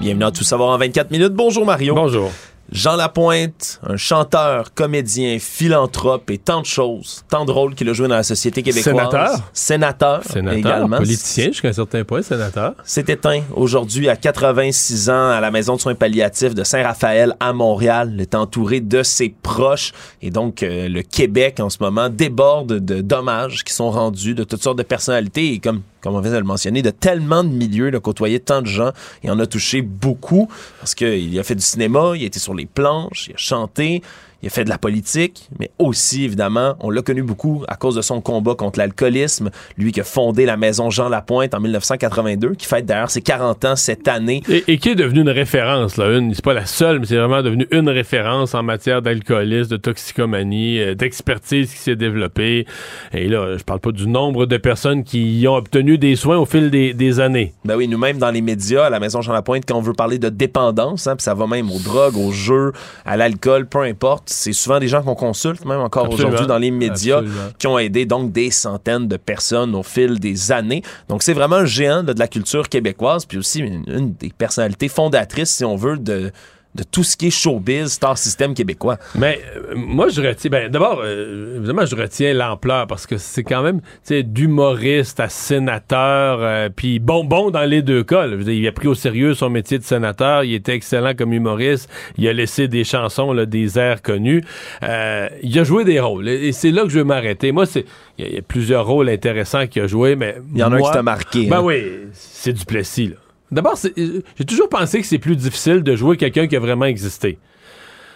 Bienvenue 0.00 0.24
à 0.24 0.30
Tout 0.30 0.44
savoir 0.44 0.74
en 0.74 0.78
24 0.78 1.10
minutes. 1.10 1.32
Bonjour 1.32 1.64
Mario. 1.64 1.94
Bonjour. 1.94 2.30
Jean 2.72 2.96
Lapointe, 2.96 3.80
un 3.86 3.98
chanteur, 3.98 4.72
comédien, 4.72 5.36
philanthrope 5.38 6.30
et 6.30 6.38
tant 6.38 6.62
de 6.62 6.66
choses, 6.66 7.22
tant 7.28 7.44
de 7.44 7.50
rôles 7.50 7.74
qu'il 7.74 7.86
a 7.90 7.92
joué 7.92 8.08
dans 8.08 8.14
la 8.14 8.22
société 8.22 8.62
québécoise. 8.62 8.94
Sénateur. 8.94 9.40
Sénateur, 9.52 10.24
Sénateur, 10.24 10.58
également. 10.58 10.96
politicien 10.96 11.46
jusqu'à 11.48 11.68
un 11.68 11.72
certain 11.74 12.02
point, 12.04 12.22
sénateur. 12.22 12.74
s'est 12.82 13.04
éteint 13.08 13.42
aujourd'hui 13.54 14.08
à 14.08 14.16
86 14.16 15.10
ans 15.10 15.28
à 15.28 15.40
la 15.40 15.50
maison 15.50 15.76
de 15.76 15.82
soins 15.82 15.94
palliatifs 15.94 16.54
de 16.54 16.64
Saint-Raphaël 16.64 17.36
à 17.40 17.52
Montréal. 17.52 18.10
Il 18.14 18.22
est 18.22 18.34
entouré 18.34 18.80
de 18.80 19.02
ses 19.02 19.34
proches 19.42 19.92
et 20.22 20.30
donc 20.30 20.62
euh, 20.62 20.88
le 20.88 21.02
Québec 21.02 21.60
en 21.60 21.68
ce 21.68 21.76
moment 21.78 22.08
déborde 22.08 22.78
de 22.78 23.02
dommages 23.02 23.64
qui 23.64 23.74
sont 23.74 23.90
rendus 23.90 24.34
de 24.34 24.44
toutes 24.44 24.62
sortes 24.62 24.78
de 24.78 24.82
personnalités 24.82 25.52
et 25.52 25.58
comme 25.58 25.82
comme 26.02 26.14
on 26.14 26.20
vient 26.20 26.32
de 26.32 26.38
le 26.38 26.44
mentionner, 26.44 26.82
de 26.82 26.90
tellement 26.90 27.44
de 27.44 27.48
milieux, 27.48 27.90
de 27.90 27.98
côtoyer 27.98 28.40
tant 28.40 28.60
de 28.60 28.66
gens. 28.66 28.90
Il 29.22 29.30
en 29.30 29.38
a 29.38 29.46
touché 29.46 29.82
beaucoup 29.82 30.48
parce 30.80 30.94
qu'il 30.94 31.38
a 31.38 31.42
fait 31.42 31.54
du 31.54 31.62
cinéma, 31.62 32.12
il 32.16 32.24
a 32.24 32.26
été 32.26 32.38
sur 32.38 32.54
les 32.54 32.66
planches, 32.66 33.28
il 33.28 33.34
a 33.34 33.38
chanté, 33.38 34.02
il 34.42 34.48
a 34.48 34.50
fait 34.50 34.64
de 34.64 34.68
la 34.68 34.78
politique, 34.78 35.48
mais 35.58 35.70
aussi, 35.78 36.24
évidemment, 36.24 36.74
on 36.80 36.90
l'a 36.90 37.02
connu 37.02 37.22
beaucoup 37.22 37.64
à 37.68 37.76
cause 37.76 37.94
de 37.94 38.02
son 38.02 38.20
combat 38.20 38.54
contre 38.54 38.78
l'alcoolisme. 38.78 39.50
Lui 39.78 39.92
qui 39.92 40.00
a 40.00 40.04
fondé 40.04 40.46
la 40.46 40.56
maison 40.56 40.90
Jean 40.90 41.08
Lapointe 41.08 41.54
en 41.54 41.60
1982, 41.60 42.54
qui 42.54 42.66
fête 42.66 42.84
d'ailleurs 42.84 43.10
ses 43.10 43.22
40 43.22 43.64
ans 43.64 43.76
cette 43.76 44.08
année. 44.08 44.42
Et, 44.48 44.64
et 44.66 44.78
qui 44.78 44.90
est 44.90 44.94
devenu 44.94 45.20
une 45.20 45.30
référence, 45.30 45.96
là. 45.96 46.18
Une, 46.18 46.34
c'est 46.34 46.44
pas 46.44 46.54
la 46.54 46.66
seule, 46.66 46.98
mais 46.98 47.06
c'est 47.06 47.16
vraiment 47.16 47.42
devenu 47.42 47.66
une 47.70 47.88
référence 47.88 48.54
en 48.54 48.62
matière 48.62 49.00
d'alcoolisme, 49.00 49.70
de 49.70 49.76
toxicomanie, 49.76 50.80
euh, 50.80 50.94
d'expertise 50.94 51.72
qui 51.72 51.78
s'est 51.78 51.96
développée. 51.96 52.66
Et 53.12 53.28
là, 53.28 53.56
je 53.56 53.62
parle 53.62 53.80
pas 53.80 53.92
du 53.92 54.08
nombre 54.08 54.46
de 54.46 54.56
personnes 54.56 55.04
qui 55.04 55.40
y 55.40 55.46
ont 55.46 55.54
obtenu 55.54 55.98
des 55.98 56.16
soins 56.16 56.38
au 56.38 56.46
fil 56.46 56.70
des, 56.70 56.94
des 56.94 57.20
années. 57.20 57.52
Ben 57.64 57.76
oui, 57.76 57.86
nous-mêmes 57.86 58.18
dans 58.18 58.30
les 58.30 58.42
médias, 58.42 58.86
à 58.86 58.90
la 58.90 58.98
Maison 58.98 59.20
Jean 59.20 59.32
Lapointe, 59.32 59.64
quand 59.68 59.76
on 59.76 59.82
veut 59.82 59.92
parler 59.92 60.18
de 60.18 60.28
dépendance, 60.28 61.06
hein, 61.06 61.14
puis 61.16 61.22
ça 61.22 61.34
va 61.34 61.46
même 61.46 61.70
aux 61.70 61.78
drogues, 61.78 62.16
aux 62.16 62.32
jeux, 62.32 62.72
à 63.04 63.16
l'alcool, 63.16 63.66
peu 63.66 63.82
importe, 63.82 64.31
c'est 64.32 64.52
souvent 64.52 64.80
des 64.80 64.88
gens 64.88 65.02
qu'on 65.02 65.14
consulte, 65.14 65.64
même 65.64 65.80
encore 65.80 66.10
aujourd'hui 66.10 66.46
dans 66.46 66.58
les 66.58 66.70
médias, 66.70 67.18
Absolument. 67.18 67.40
qui 67.58 67.66
ont 67.66 67.78
aidé 67.78 68.06
donc 68.06 68.32
des 68.32 68.50
centaines 68.50 69.08
de 69.08 69.16
personnes 69.16 69.74
au 69.74 69.82
fil 69.82 70.18
des 70.18 70.52
années. 70.52 70.82
Donc 71.08 71.22
c'est 71.22 71.34
vraiment 71.34 71.56
un 71.56 71.64
géant 71.64 72.02
de 72.02 72.18
la 72.18 72.28
culture 72.28 72.68
québécoise, 72.68 73.24
puis 73.24 73.38
aussi 73.38 73.60
une, 73.60 73.84
une 73.86 74.14
des 74.14 74.30
personnalités 74.36 74.88
fondatrices, 74.88 75.50
si 75.50 75.64
on 75.64 75.76
veut, 75.76 75.96
de 75.98 76.32
de 76.74 76.82
tout 76.84 77.02
ce 77.04 77.16
qui 77.18 77.26
est 77.26 77.30
showbiz, 77.30 77.88
star 77.92 78.16
système 78.16 78.54
québécois. 78.54 78.96
Mais 79.14 79.40
euh, 79.56 79.74
moi, 79.76 80.08
je 80.08 80.22
retiens. 80.22 80.50
Ben, 80.50 80.70
d'abord, 80.70 81.00
euh, 81.04 81.56
évidemment, 81.58 81.84
je 81.84 81.94
retiens 81.94 82.32
l'ampleur 82.32 82.86
parce 82.86 83.06
que 83.06 83.18
c'est 83.18 83.42
quand 83.44 83.62
même, 83.62 83.80
tu 83.80 83.86
sais, 84.04 84.22
d'humoriste 84.22 85.20
à 85.20 85.28
sénateur, 85.28 86.38
euh, 86.40 86.68
puis 86.74 86.98
bon, 86.98 87.24
bon 87.24 87.50
dans 87.50 87.64
les 87.64 87.82
deux 87.82 88.04
cas. 88.04 88.26
là. 88.26 88.36
Veux 88.36 88.44
dire, 88.44 88.54
il 88.54 88.66
a 88.66 88.72
pris 88.72 88.88
au 88.88 88.94
sérieux 88.94 89.34
son 89.34 89.50
métier 89.50 89.78
de 89.78 89.84
sénateur. 89.84 90.44
Il 90.44 90.54
était 90.54 90.72
excellent 90.74 91.12
comme 91.14 91.32
humoriste. 91.32 91.90
Il 92.16 92.26
a 92.26 92.32
laissé 92.32 92.68
des 92.68 92.84
chansons, 92.84 93.32
là, 93.32 93.44
des 93.46 93.78
airs 93.78 94.00
connus. 94.02 94.42
Euh, 94.82 95.28
il 95.42 95.58
a 95.58 95.64
joué 95.64 95.84
des 95.84 96.00
rôles. 96.00 96.28
Et 96.28 96.52
c'est 96.52 96.70
là 96.70 96.84
que 96.84 96.88
je 96.88 96.98
vais 96.98 97.04
m'arrêter. 97.04 97.52
Moi, 97.52 97.66
c'est, 97.66 97.84
il 98.18 98.24
y, 98.24 98.28
a- 98.28 98.30
il 98.30 98.34
y 98.36 98.38
a 98.38 98.42
plusieurs 98.42 98.86
rôles 98.86 99.08
intéressants 99.10 99.66
qu'il 99.66 99.82
a 99.82 99.86
joué, 99.86 100.16
mais 100.16 100.36
Il 100.54 100.58
y 100.60 100.62
en 100.62 100.72
a 100.72 100.76
un 100.76 100.80
qui 100.80 100.90
t'a 100.90 101.02
marqué. 101.02 101.46
Ben 101.46 101.58
hein. 101.58 101.62
oui, 101.62 101.82
c'est 102.12 102.52
du 102.54 102.64
Plessis, 102.64 103.08
là. 103.08 103.16
D'abord, 103.52 103.76
c'est- 103.76 103.92
j'ai 103.96 104.44
toujours 104.44 104.68
pensé 104.68 105.00
que 105.00 105.06
c'est 105.06 105.18
plus 105.18 105.36
difficile 105.36 105.82
de 105.82 105.94
jouer 105.94 106.16
quelqu'un 106.16 106.46
qui 106.46 106.56
a 106.56 106.60
vraiment 106.60 106.86
existé. 106.86 107.38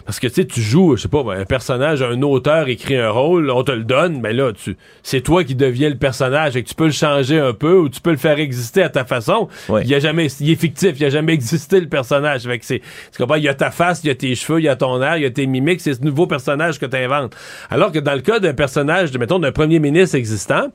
Parce 0.04 0.20
que 0.20 0.28
tu 0.28 0.34
sais, 0.34 0.44
tu 0.44 0.60
joues, 0.62 0.94
je 0.96 1.02
sais 1.02 1.08
pas, 1.08 1.24
un 1.34 1.44
personnage, 1.44 2.00
un 2.00 2.22
auteur 2.22 2.68
écrit 2.68 2.96
un 2.96 3.10
rôle, 3.10 3.50
on 3.50 3.64
te 3.64 3.72
le 3.72 3.82
donne, 3.82 4.20
mais 4.20 4.32
là, 4.32 4.52
tu, 4.52 4.76
c'est 5.02 5.20
toi 5.20 5.42
qui 5.42 5.56
deviens 5.56 5.88
le 5.88 5.96
personnage 5.96 6.54
et 6.56 6.62
que 6.62 6.68
tu 6.68 6.76
peux 6.76 6.84
le 6.84 6.92
changer 6.92 7.40
un 7.40 7.52
peu 7.52 7.76
ou 7.76 7.88
tu 7.88 8.00
peux 8.00 8.12
le 8.12 8.16
faire 8.16 8.38
exister 8.38 8.84
à 8.84 8.88
ta 8.88 9.04
façon. 9.04 9.48
Ouais. 9.68 9.82
Il 9.82 9.88
y 9.88 9.96
a 9.96 9.98
jamais, 9.98 10.28
il 10.38 10.48
est 10.52 10.54
fictif, 10.60 10.92
il 11.00 11.04
a 11.06 11.10
jamais 11.10 11.32
existé 11.34 11.80
le 11.80 11.88
personnage. 11.88 12.42
Fait 12.42 12.56
que 12.60 12.64
c'est, 12.64 12.78
tu 12.78 13.18
comprends, 13.18 13.34
il 13.34 13.42
y 13.42 13.48
a 13.48 13.54
ta 13.54 13.72
face, 13.72 14.04
il 14.04 14.06
y 14.06 14.10
a 14.10 14.14
tes 14.14 14.32
cheveux, 14.36 14.60
il 14.60 14.66
y 14.66 14.68
a 14.68 14.76
ton 14.76 15.02
air, 15.02 15.16
il 15.16 15.24
y 15.24 15.26
a 15.26 15.30
tes 15.30 15.44
mimiques, 15.46 15.80
c'est 15.80 15.94
ce 15.94 16.02
nouveau 16.02 16.28
personnage 16.28 16.78
que 16.78 16.86
tu 16.86 16.96
inventes. 16.96 17.34
Alors 17.68 17.90
que 17.90 17.98
dans 17.98 18.14
le 18.14 18.20
cas 18.20 18.38
d'un 18.38 18.54
personnage, 18.54 19.10
de, 19.10 19.18
mettons, 19.18 19.40
d'un 19.40 19.50
premier 19.50 19.80
ministre 19.80 20.14
existant, 20.14 20.68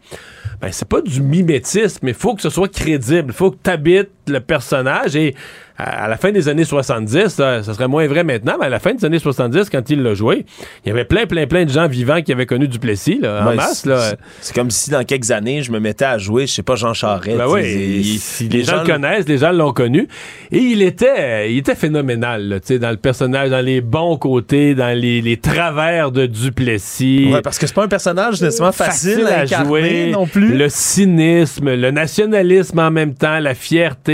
ben, 0.60 0.74
c'est 0.74 0.88
pas 0.90 1.00
du 1.02 1.22
mimétisme, 1.22 2.00
mais 2.04 2.12
il 2.12 2.18
faut 2.18 2.36
que 2.36 2.42
ce 2.42 2.50
soit 2.50 2.68
crédible. 2.68 3.28
Il 3.30 3.34
faut 3.34 3.52
que 3.52 3.58
tu 3.64 3.70
habites 3.70 4.10
le 4.28 4.40
personnage 4.40 5.16
et 5.16 5.36
à, 5.78 6.04
à 6.06 6.08
la 6.08 6.18
fin 6.18 6.32
des 6.32 6.48
années 6.48 6.64
70, 6.66 7.28
ça, 7.30 7.64
ça 7.64 7.74
serait 7.74 7.88
moins 7.88 8.06
vrai 8.06 8.24
maintenant, 8.24 8.56
mais 8.60 8.68
à 8.68 8.70
la 8.70 8.80
fin 8.80 8.94
des 8.94 9.04
années 9.04 9.18
70, 9.20 9.70
quand 9.72 9.90
il 9.90 10.04
l'a 10.04 10.14
joué, 10.14 10.46
il 10.86 10.90
y 10.90 10.92
avait 10.92 11.06
plein, 11.06 11.26
plein, 11.26 11.48
plein 11.48 11.66
de 11.66 11.72
gens 11.72 11.88
vivants 11.88 12.22
qui 12.22 12.32
avaient 12.32 12.46
connu 12.46 12.68
Duplessis, 12.68 13.20
là, 13.20 13.44
en 13.44 13.50
Ouais, 13.50 13.56
masse, 13.56 13.82
c'est- 13.84 13.90
là. 13.90 14.14
comme 14.54 14.70
si 14.70 14.92
dans 14.92 15.04
quelques 15.04 15.32
années, 15.32 15.64
je 15.64 15.72
me 15.72 15.80
mettais 15.80 16.06
à 16.06 16.18
jouer, 16.20 16.46
je 16.46 16.54
sais 16.54 16.62
pas, 16.64 16.76
Jean 16.76 16.94
Charest. 16.94 17.36
Ben 17.36 17.48
il- 17.60 18.06
il- 18.42 18.50
les, 18.50 18.64
gens, 18.64 18.82
le 18.84 18.88
connaissent, 18.88 19.28
les 19.28 19.40
gens 19.40 19.52
l'ont 19.52 19.74
connu. 19.74 20.08
Et 20.52 20.58
il 20.60 20.82
était, 20.84 21.52
il 21.52 21.58
était 21.58 21.74
phénoménal, 21.76 22.48
là, 22.48 22.60
tu 22.60 22.68
sais, 22.68 22.80
dans 22.80 22.92
le 22.92 22.98
personnage, 22.98 23.50
dans 23.50 23.66
les 23.66 23.82
bons 23.82 24.18
côtés, 24.18 24.76
dans 24.76 24.96
les, 24.96 25.22
les 25.22 25.38
travers 25.38 26.12
de 26.12 26.28
Duplessis. 26.28 27.30
Ouais, 27.34 27.42
parce 27.42 27.58
que 27.58 27.66
c'est 27.66 27.74
pas 27.74 27.84
un 27.86 27.88
personnage 27.88 28.40
nécessairement 28.42 28.72
facile, 28.72 29.26
à, 29.28 29.42
incarner 29.42 30.12
non 30.12 30.28
plus. 30.28 30.56
Le 30.56 30.70
cynisme, 30.70 31.74
le 31.74 31.90
nationalisme 31.92 32.78
en 32.80 32.92
même 32.92 33.16
temps, 33.16 33.40
la 33.40 33.56
fierté. 33.56 34.11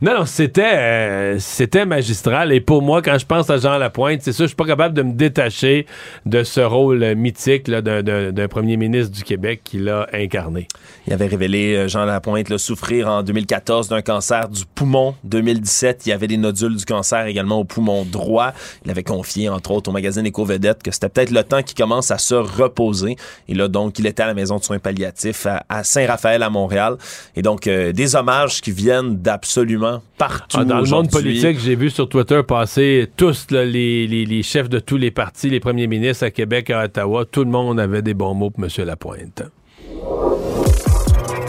Non, 0.00 0.14
non, 0.18 0.24
c'était, 0.24 0.62
euh, 0.62 1.38
c'était 1.38 1.86
magistral. 1.86 2.52
Et 2.52 2.60
pour 2.60 2.82
moi, 2.82 3.02
quand 3.02 3.18
je 3.18 3.26
pense 3.26 3.50
à 3.50 3.58
Jean 3.58 3.78
Lapointe, 3.78 4.22
c'est 4.22 4.32
ça, 4.32 4.44
je 4.44 4.48
suis 4.48 4.56
pas 4.56 4.66
capable 4.66 4.94
de 4.94 5.02
me 5.02 5.12
détacher 5.12 5.86
de 6.26 6.42
ce 6.42 6.60
rôle 6.60 7.14
mythique 7.14 7.70
d'un, 7.70 8.48
premier 8.48 8.76
ministre 8.76 9.12
du 9.12 9.22
Québec 9.22 9.60
qu'il 9.64 9.88
a 9.88 10.06
incarné. 10.12 10.66
Il 11.06 11.12
avait 11.12 11.26
révélé, 11.26 11.76
euh, 11.76 11.88
Jean 11.88 12.04
Lapointe, 12.04 12.48
là, 12.48 12.58
souffrir 12.58 13.08
en 13.08 13.22
2014 13.22 13.88
d'un 13.88 14.02
cancer 14.02 14.48
du 14.48 14.64
poumon. 14.74 15.14
2017, 15.24 16.06
il 16.06 16.08
y 16.10 16.12
avait 16.12 16.26
des 16.26 16.36
nodules 16.36 16.76
du 16.76 16.84
cancer 16.84 17.26
également 17.26 17.58
au 17.58 17.64
poumon 17.64 18.04
droit. 18.04 18.52
Il 18.84 18.90
avait 18.90 19.02
confié, 19.02 19.48
entre 19.48 19.70
autres, 19.70 19.90
au 19.90 19.92
magazine 19.92 20.26
Éco-Vedette 20.26 20.82
que 20.82 20.90
c'était 20.90 21.08
peut-être 21.08 21.30
le 21.30 21.44
temps 21.44 21.62
qu'il 21.62 21.76
commence 21.76 22.10
à 22.10 22.18
se 22.18 22.34
reposer. 22.34 23.16
Et 23.48 23.54
là, 23.54 23.68
donc, 23.68 23.98
il 23.98 24.06
était 24.06 24.22
à 24.22 24.26
la 24.26 24.34
maison 24.34 24.56
de 24.56 24.64
soins 24.64 24.78
palliatifs 24.78 25.46
à, 25.46 25.64
à 25.68 25.84
Saint-Raphaël, 25.84 26.42
à 26.42 26.50
Montréal. 26.50 26.96
Et 27.36 27.42
donc, 27.42 27.66
euh, 27.66 27.92
des 27.92 28.16
hommages 28.16 28.60
qui 28.60 28.72
viennent 28.72 29.09
d'absolument 29.10 30.02
partout. 30.18 30.58
Ah, 30.60 30.64
dans 30.64 30.80
le 30.80 30.88
monde 30.88 31.10
politique, 31.10 31.58
j'ai 31.60 31.74
vu 31.76 31.90
sur 31.90 32.08
Twitter 32.08 32.40
passer 32.46 33.08
tous 33.16 33.46
là, 33.50 33.64
les, 33.64 34.06
les- 34.06 34.24
les 34.26 34.42
chefs 34.42 34.68
de 34.68 34.78
tous 34.78 34.96
les 34.96 35.10
partis, 35.10 35.50
les 35.50 35.60
premiers 35.60 35.86
ministres 35.86 36.24
à 36.24 36.30
Québec, 36.30 36.70
à 36.70 36.84
Ottawa, 36.84 37.24
tout 37.24 37.44
le 37.44 37.50
monde 37.50 37.78
avait 37.80 38.02
des 38.02 38.14
bons 38.14 38.34
mots 38.34 38.50
pour 38.50 38.64
M. 38.64 38.70
Lapointe. 38.86 39.42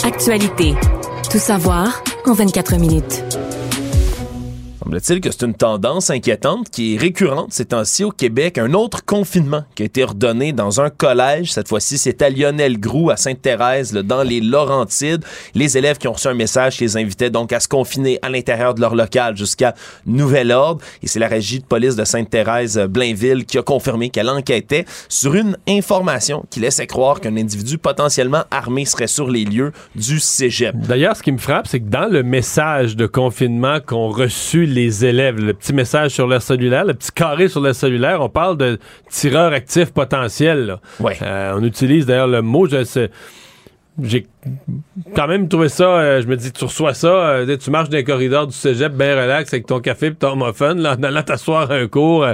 Actualité. 0.03 0.73
Tout 1.31 1.37
savoir 1.37 2.03
en 2.25 2.33
24 2.33 2.75
minutes. 2.77 3.23
Semble-t-il 4.83 5.21
que 5.21 5.29
c'est 5.29 5.45
une 5.45 5.53
tendance 5.53 6.09
inquiétante 6.09 6.71
qui 6.71 6.95
est 6.95 6.97
récurrente 6.97 7.53
ces 7.53 7.65
temps-ci 7.65 8.03
au 8.03 8.09
Québec. 8.09 8.57
Un 8.57 8.73
autre 8.73 9.05
confinement 9.05 9.63
qui 9.75 9.83
a 9.83 9.85
été 9.85 10.03
ordonné 10.03 10.53
dans 10.53 10.81
un 10.81 10.89
collège. 10.89 11.51
Cette 11.53 11.67
fois-ci, 11.67 11.99
c'est 11.99 12.19
à 12.23 12.31
Lionel 12.31 12.79
Groux, 12.79 13.11
à 13.11 13.15
Sainte-Thérèse, 13.17 13.93
dans 13.93 14.23
les 14.23 14.41
Laurentides. 14.41 15.23
Les 15.53 15.77
élèves 15.77 15.99
qui 15.99 16.07
ont 16.07 16.13
reçu 16.13 16.29
un 16.29 16.33
message 16.33 16.77
qui 16.77 16.83
les 16.83 16.97
invitait 16.97 17.29
donc 17.29 17.53
à 17.53 17.59
se 17.59 17.67
confiner 17.67 18.17
à 18.23 18.29
l'intérieur 18.29 18.73
de 18.73 18.81
leur 18.81 18.95
local 18.95 19.37
jusqu'à 19.37 19.75
nouvel 20.07 20.51
ordre. 20.51 20.81
Et 21.03 21.07
c'est 21.07 21.19
la 21.19 21.27
régie 21.27 21.59
de 21.59 21.65
police 21.65 21.95
de 21.95 22.03
Sainte-Thérèse, 22.03 22.79
euh, 22.79 22.87
Blainville, 22.87 23.45
qui 23.45 23.59
a 23.59 23.61
confirmé 23.61 24.09
qu'elle 24.09 24.29
enquêtait 24.29 24.85
sur 25.09 25.35
une 25.35 25.57
information 25.69 26.43
qui 26.49 26.59
laissait 26.59 26.87
croire 26.87 27.21
qu'un 27.21 27.37
individu 27.37 27.77
potentiellement 27.77 28.45
armé 28.49 28.85
serait 28.85 29.05
sur 29.05 29.29
les 29.29 29.45
lieux 29.45 29.73
du 29.95 30.19
cégep. 30.19 30.75
D'ailleurs, 30.75 31.15
ce 31.15 31.21
qui 31.21 31.31
me 31.31 31.37
frappe, 31.37 31.67
c'est 31.67 31.81
que 31.81 31.89
dans 31.89 32.11
le 32.11 32.23
message 32.23 32.95
de 32.95 33.05
confinement 33.05 33.79
qu'ont 33.79 34.09
reçu 34.09 34.70
les 34.71 35.05
élèves, 35.05 35.37
le 35.37 35.53
petit 35.53 35.73
message 35.73 36.11
sur 36.11 36.27
leur 36.27 36.41
cellulaire, 36.41 36.85
le 36.85 36.93
petit 36.93 37.11
carré 37.11 37.47
sur 37.47 37.61
leur 37.61 37.75
cellulaire, 37.75 38.21
on 38.21 38.29
parle 38.29 38.57
de 38.57 38.79
tireurs 39.09 39.53
actifs 39.53 39.91
potentiels. 39.91 40.65
là. 40.65 40.79
Euh, 41.21 41.53
on 41.57 41.63
utilise 41.63 42.05
d'ailleurs 42.05 42.27
le 42.27 42.41
mot, 42.41 42.67
je 42.67 43.07
j'ai 44.01 44.25
quand 45.15 45.27
même 45.27 45.49
trouvé 45.49 45.67
ça, 45.69 45.83
euh, 45.83 46.21
je 46.21 46.27
me 46.27 46.37
dis, 46.37 46.51
tu 46.51 46.63
reçois 46.63 46.93
ça, 46.93 47.07
euh, 47.07 47.57
tu 47.57 47.69
marches 47.69 47.89
dans 47.89 47.97
les 47.97 48.03
corridors 48.03 48.47
du 48.47 48.53
cégep 48.55 48.93
bien 48.93 49.15
relax 49.21 49.53
avec 49.53 49.65
ton 49.67 49.79
café 49.79 50.07
et 50.07 50.15
ton 50.15 50.35
muffin, 50.35 50.73
là, 50.75 50.95
en 50.97 51.03
allant 51.03 51.21
t'asseoir 51.23 51.69
à 51.69 51.75
un 51.75 51.87
cours. 51.87 52.23
euh, 52.23 52.33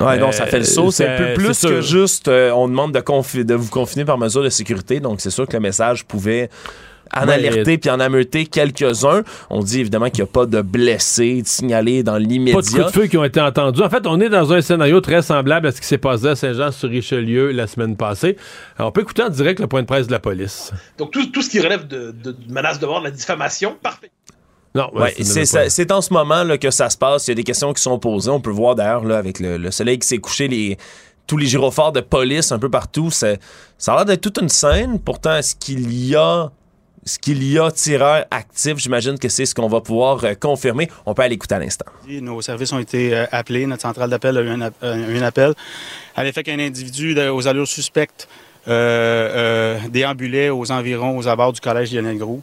Ouais, 0.00 0.18
non, 0.18 0.32
ça 0.32 0.46
fait 0.46 0.58
le 0.58 0.64
saut. 0.64 0.90
C'est 0.90 1.06
un 1.08 1.16
peu 1.16 1.34
plus 1.34 1.54
c'est 1.54 1.68
que 1.68 1.80
juste 1.80 2.28
on 2.28 2.68
demande 2.68 2.92
de, 2.92 3.42
de 3.42 3.54
vous 3.54 3.70
confiner 3.70 4.04
par 4.04 4.18
mesure 4.18 4.42
de 4.42 4.48
sécurité. 4.48 5.00
Donc, 5.00 5.20
c'est 5.20 5.30
sûr 5.30 5.46
que 5.46 5.54
le 5.54 5.60
message 5.60 6.04
pouvait 6.04 6.50
en 7.14 7.26
Ouais, 7.26 7.34
alerter 7.34 7.78
puis 7.78 7.90
en 7.90 8.00
ameuter 8.00 8.46
quelques-uns. 8.46 9.22
On 9.50 9.60
dit 9.62 9.80
évidemment 9.80 10.10
qu'il 10.10 10.22
n'y 10.24 10.28
a 10.28 10.32
pas 10.32 10.46
de 10.46 10.60
blessés 10.62 11.42
de 11.42 11.46
signalés 11.48 12.02
dans 12.02 12.12
Pas 12.12 12.18
de 12.20 12.24
coups 12.24 12.32
l'immédiat. 12.32 12.84
de 12.84 12.90
feu 12.90 13.06
qui 13.06 13.16
ont 13.16 13.24
été 13.24 13.40
entendus. 13.40 13.82
En 13.82 13.90
fait, 13.90 14.06
on 14.06 14.20
est 14.20 14.28
dans 14.28 14.52
un 14.52 14.60
scénario 14.60 15.00
très 15.00 15.22
semblable 15.22 15.66
à 15.66 15.72
ce 15.72 15.80
qui 15.80 15.86
s'est 15.86 15.98
passé 15.98 16.26
à 16.28 16.36
Saint-Jean-sur-Richelieu 16.36 17.50
la 17.52 17.66
semaine 17.66 17.96
passée. 17.96 18.36
Alors, 18.78 18.88
on 18.90 18.92
peut 18.92 19.00
écouter 19.02 19.22
en 19.22 19.28
direct 19.30 19.60
le 19.60 19.66
point 19.66 19.82
de 19.82 19.86
presse 19.86 20.06
de 20.06 20.12
la 20.12 20.18
police. 20.20 20.72
Donc, 20.98 21.10
tout, 21.10 21.26
tout 21.26 21.42
ce 21.42 21.50
qui 21.50 21.60
relève 21.60 21.86
de, 21.86 22.12
de, 22.22 22.32
de 22.32 22.52
menace 22.52 22.78
de 22.78 22.86
mort, 22.86 23.00
de 23.00 23.04
la 23.06 23.10
diffamation, 23.10 23.76
parfait. 23.82 24.10
Non, 24.74 24.90
Ouais, 24.94 25.14
c'est 25.18 25.92
en 25.92 26.00
ce 26.02 26.12
moment 26.12 26.44
là, 26.44 26.58
que 26.58 26.70
ça 26.70 26.90
se 26.90 26.96
passe. 26.98 27.26
Il 27.26 27.30
y 27.30 27.32
a 27.32 27.34
des 27.36 27.42
questions 27.44 27.72
qui 27.72 27.82
sont 27.82 27.98
posées. 27.98 28.30
On 28.30 28.40
peut 28.40 28.50
voir 28.50 28.74
d'ailleurs 28.74 29.04
là, 29.04 29.16
avec 29.18 29.40
le, 29.40 29.56
le 29.56 29.70
soleil 29.70 29.98
qui 29.98 30.06
s'est 30.06 30.18
couché, 30.18 30.46
les, 30.46 30.76
tous 31.26 31.36
les 31.38 31.46
gyrophares 31.46 31.92
de 31.92 32.00
police 32.00 32.52
un 32.52 32.58
peu 32.58 32.68
partout. 32.70 33.10
Ça 33.10 33.34
a 33.86 33.94
l'air 33.96 34.04
d'être 34.04 34.20
toute 34.20 34.38
une 34.40 34.48
scène. 34.50 34.98
Pourtant, 35.00 35.36
est-ce 35.36 35.54
qu'il 35.56 35.92
y 36.06 36.14
a 36.14 36.50
ce 37.08 37.18
qu'il 37.18 37.42
y 37.42 37.58
a 37.58 37.70
tireurs 37.70 38.26
actifs? 38.30 38.76
J'imagine 38.76 39.18
que 39.18 39.28
c'est 39.28 39.46
ce 39.46 39.54
qu'on 39.54 39.68
va 39.68 39.80
pouvoir 39.80 40.22
euh, 40.22 40.34
confirmer. 40.34 40.88
On 41.06 41.14
peut 41.14 41.22
aller 41.22 41.34
écouter 41.34 41.54
à 41.54 41.58
l'instant. 41.58 41.86
Nos 42.06 42.40
services 42.42 42.72
ont 42.72 42.78
été 42.78 43.14
euh, 43.14 43.26
appelés. 43.32 43.66
Notre 43.66 43.82
centrale 43.82 44.10
d'appel 44.10 44.36
a 44.36 44.42
eu 44.42 44.48
un, 44.48 44.70
euh, 44.82 45.22
appel 45.22 45.54
à 46.14 46.22
l'effet 46.22 46.42
qu'un 46.42 46.58
individu 46.58 47.18
aux 47.18 47.48
allures 47.48 47.66
suspectes 47.66 48.28
déambulait 48.66 50.50
aux 50.50 50.70
environs, 50.70 51.16
aux 51.16 51.26
abords 51.26 51.54
du 51.54 51.60
collège 51.60 51.92
Lionel 51.92 52.18
Groux. 52.18 52.42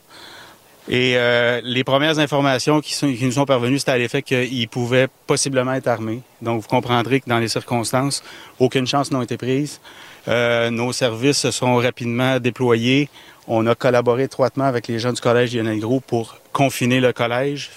Et 0.89 1.17
les 1.63 1.83
premières 1.83 2.17
informations 2.19 2.81
qui, 2.81 2.93
qui 2.95 3.25
nous 3.25 3.33
sont 3.33 3.45
parvenues, 3.45 3.79
c'était 3.79 3.91
à 3.91 3.97
l'effet 3.97 4.21
qu'il 4.21 4.67
pouvait 4.69 5.07
possiblement 5.27 5.73
être 5.73 5.87
armé. 5.87 6.21
Donc, 6.41 6.61
vous 6.61 6.67
comprendrez 6.67 7.19
que 7.19 7.29
dans 7.29 7.37
les 7.37 7.47
circonstances, 7.47 8.23
aucune 8.59 8.87
chance 8.87 9.11
n'a 9.11 9.21
été 9.21 9.37
prise. 9.37 9.79
Euh, 10.27 10.69
nos 10.71 10.91
services 10.91 11.37
se 11.37 11.51
sont 11.51 11.75
rapidement 11.75 12.39
déployés. 12.39 13.09
On 13.47 13.67
a 13.67 13.75
collaboré 13.75 14.23
étroitement 14.23 14.63
avec 14.65 14.87
les 14.87 14.97
gens 14.97 15.13
du 15.13 15.21
collège 15.21 15.55
Lionel 15.55 15.79
pour 16.07 16.37
confiner 16.51 16.99
le 16.99 17.13
collège, 17.13 17.69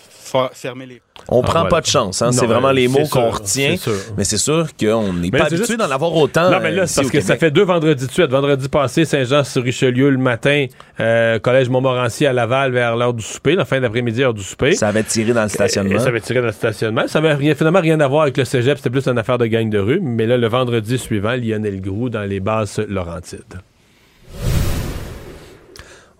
fermer 0.52 0.86
les... 0.86 1.02
On 1.28 1.40
Ah, 1.40 1.42
prend 1.42 1.52
voilà. 1.54 1.68
pas 1.68 1.80
de 1.80 1.86
chance, 1.86 2.22
hein. 2.22 2.30
C'est 2.32 2.46
vraiment 2.46 2.70
les 2.70 2.88
mots 2.88 3.06
qu'on 3.10 3.30
retient. 3.30 3.74
Mais 4.16 4.24
c'est 4.24 4.38
sûr 4.38 4.68
qu'on 4.80 5.12
n'est 5.12 5.30
pas 5.30 5.44
habitué 5.46 5.56
juste- 5.58 5.76
d'en 5.76 5.90
avoir 5.90 6.14
autant. 6.14 6.50
Non, 6.50 6.58
mais 6.62 6.70
là, 6.70 6.82
euh, 6.82 6.86
c'est 6.86 7.00
parce 7.02 7.10
que 7.12 7.20
ça 7.20 7.36
fait 7.36 7.50
deux 7.50 7.64
vendredis 7.64 8.06
de 8.06 8.10
suite. 8.10 8.30
Vendredi 8.30 8.68
passé, 8.68 9.04
Saint-Jean-sur-Richelieu 9.04 10.10
le 10.10 10.16
matin, 10.18 10.66
euh, 11.00 11.38
Collège 11.38 11.68
Montmorency 11.68 12.24
à 12.26 12.32
Laval 12.32 12.72
vers 12.72 12.96
l'heure 12.96 13.14
du 13.14 13.22
souper, 13.24 13.54
la 13.56 13.64
fin 13.64 13.80
d'après-midi, 13.80 14.22
heure 14.22 14.32
du 14.34 14.42
souper. 14.42 14.74
Ça 14.74 14.88
avait 14.88 15.02
tiré 15.02 15.32
dans 15.32 15.42
le 15.42 15.48
stationnement. 15.48 15.96
Et 15.96 15.98
ça 15.98 16.08
avait 16.08 16.20
tiré 16.20 16.40
dans 16.40 16.46
le 16.46 16.52
stationnement. 16.52 17.06
Ça 17.08 17.18
avait 17.18 17.34
rien, 17.34 17.54
finalement 17.54 17.80
rien 17.80 17.98
à 18.00 18.06
voir 18.08 18.22
avec 18.22 18.36
le 18.36 18.44
cégep, 18.44 18.78
c'était 18.78 18.90
plus 18.90 19.06
une 19.08 19.18
affaire 19.18 19.38
de 19.38 19.46
gang 19.46 19.68
de 19.68 19.78
rue. 19.78 20.00
Mais 20.00 20.26
là, 20.26 20.36
le 20.36 20.48
vendredi 20.48 20.98
suivant, 20.98 21.34
Lionel 21.34 21.80
Groux 21.80 22.08
dans 22.10 22.22
les 22.22 22.40
basses 22.40 22.78
Laurentides. 22.78 23.42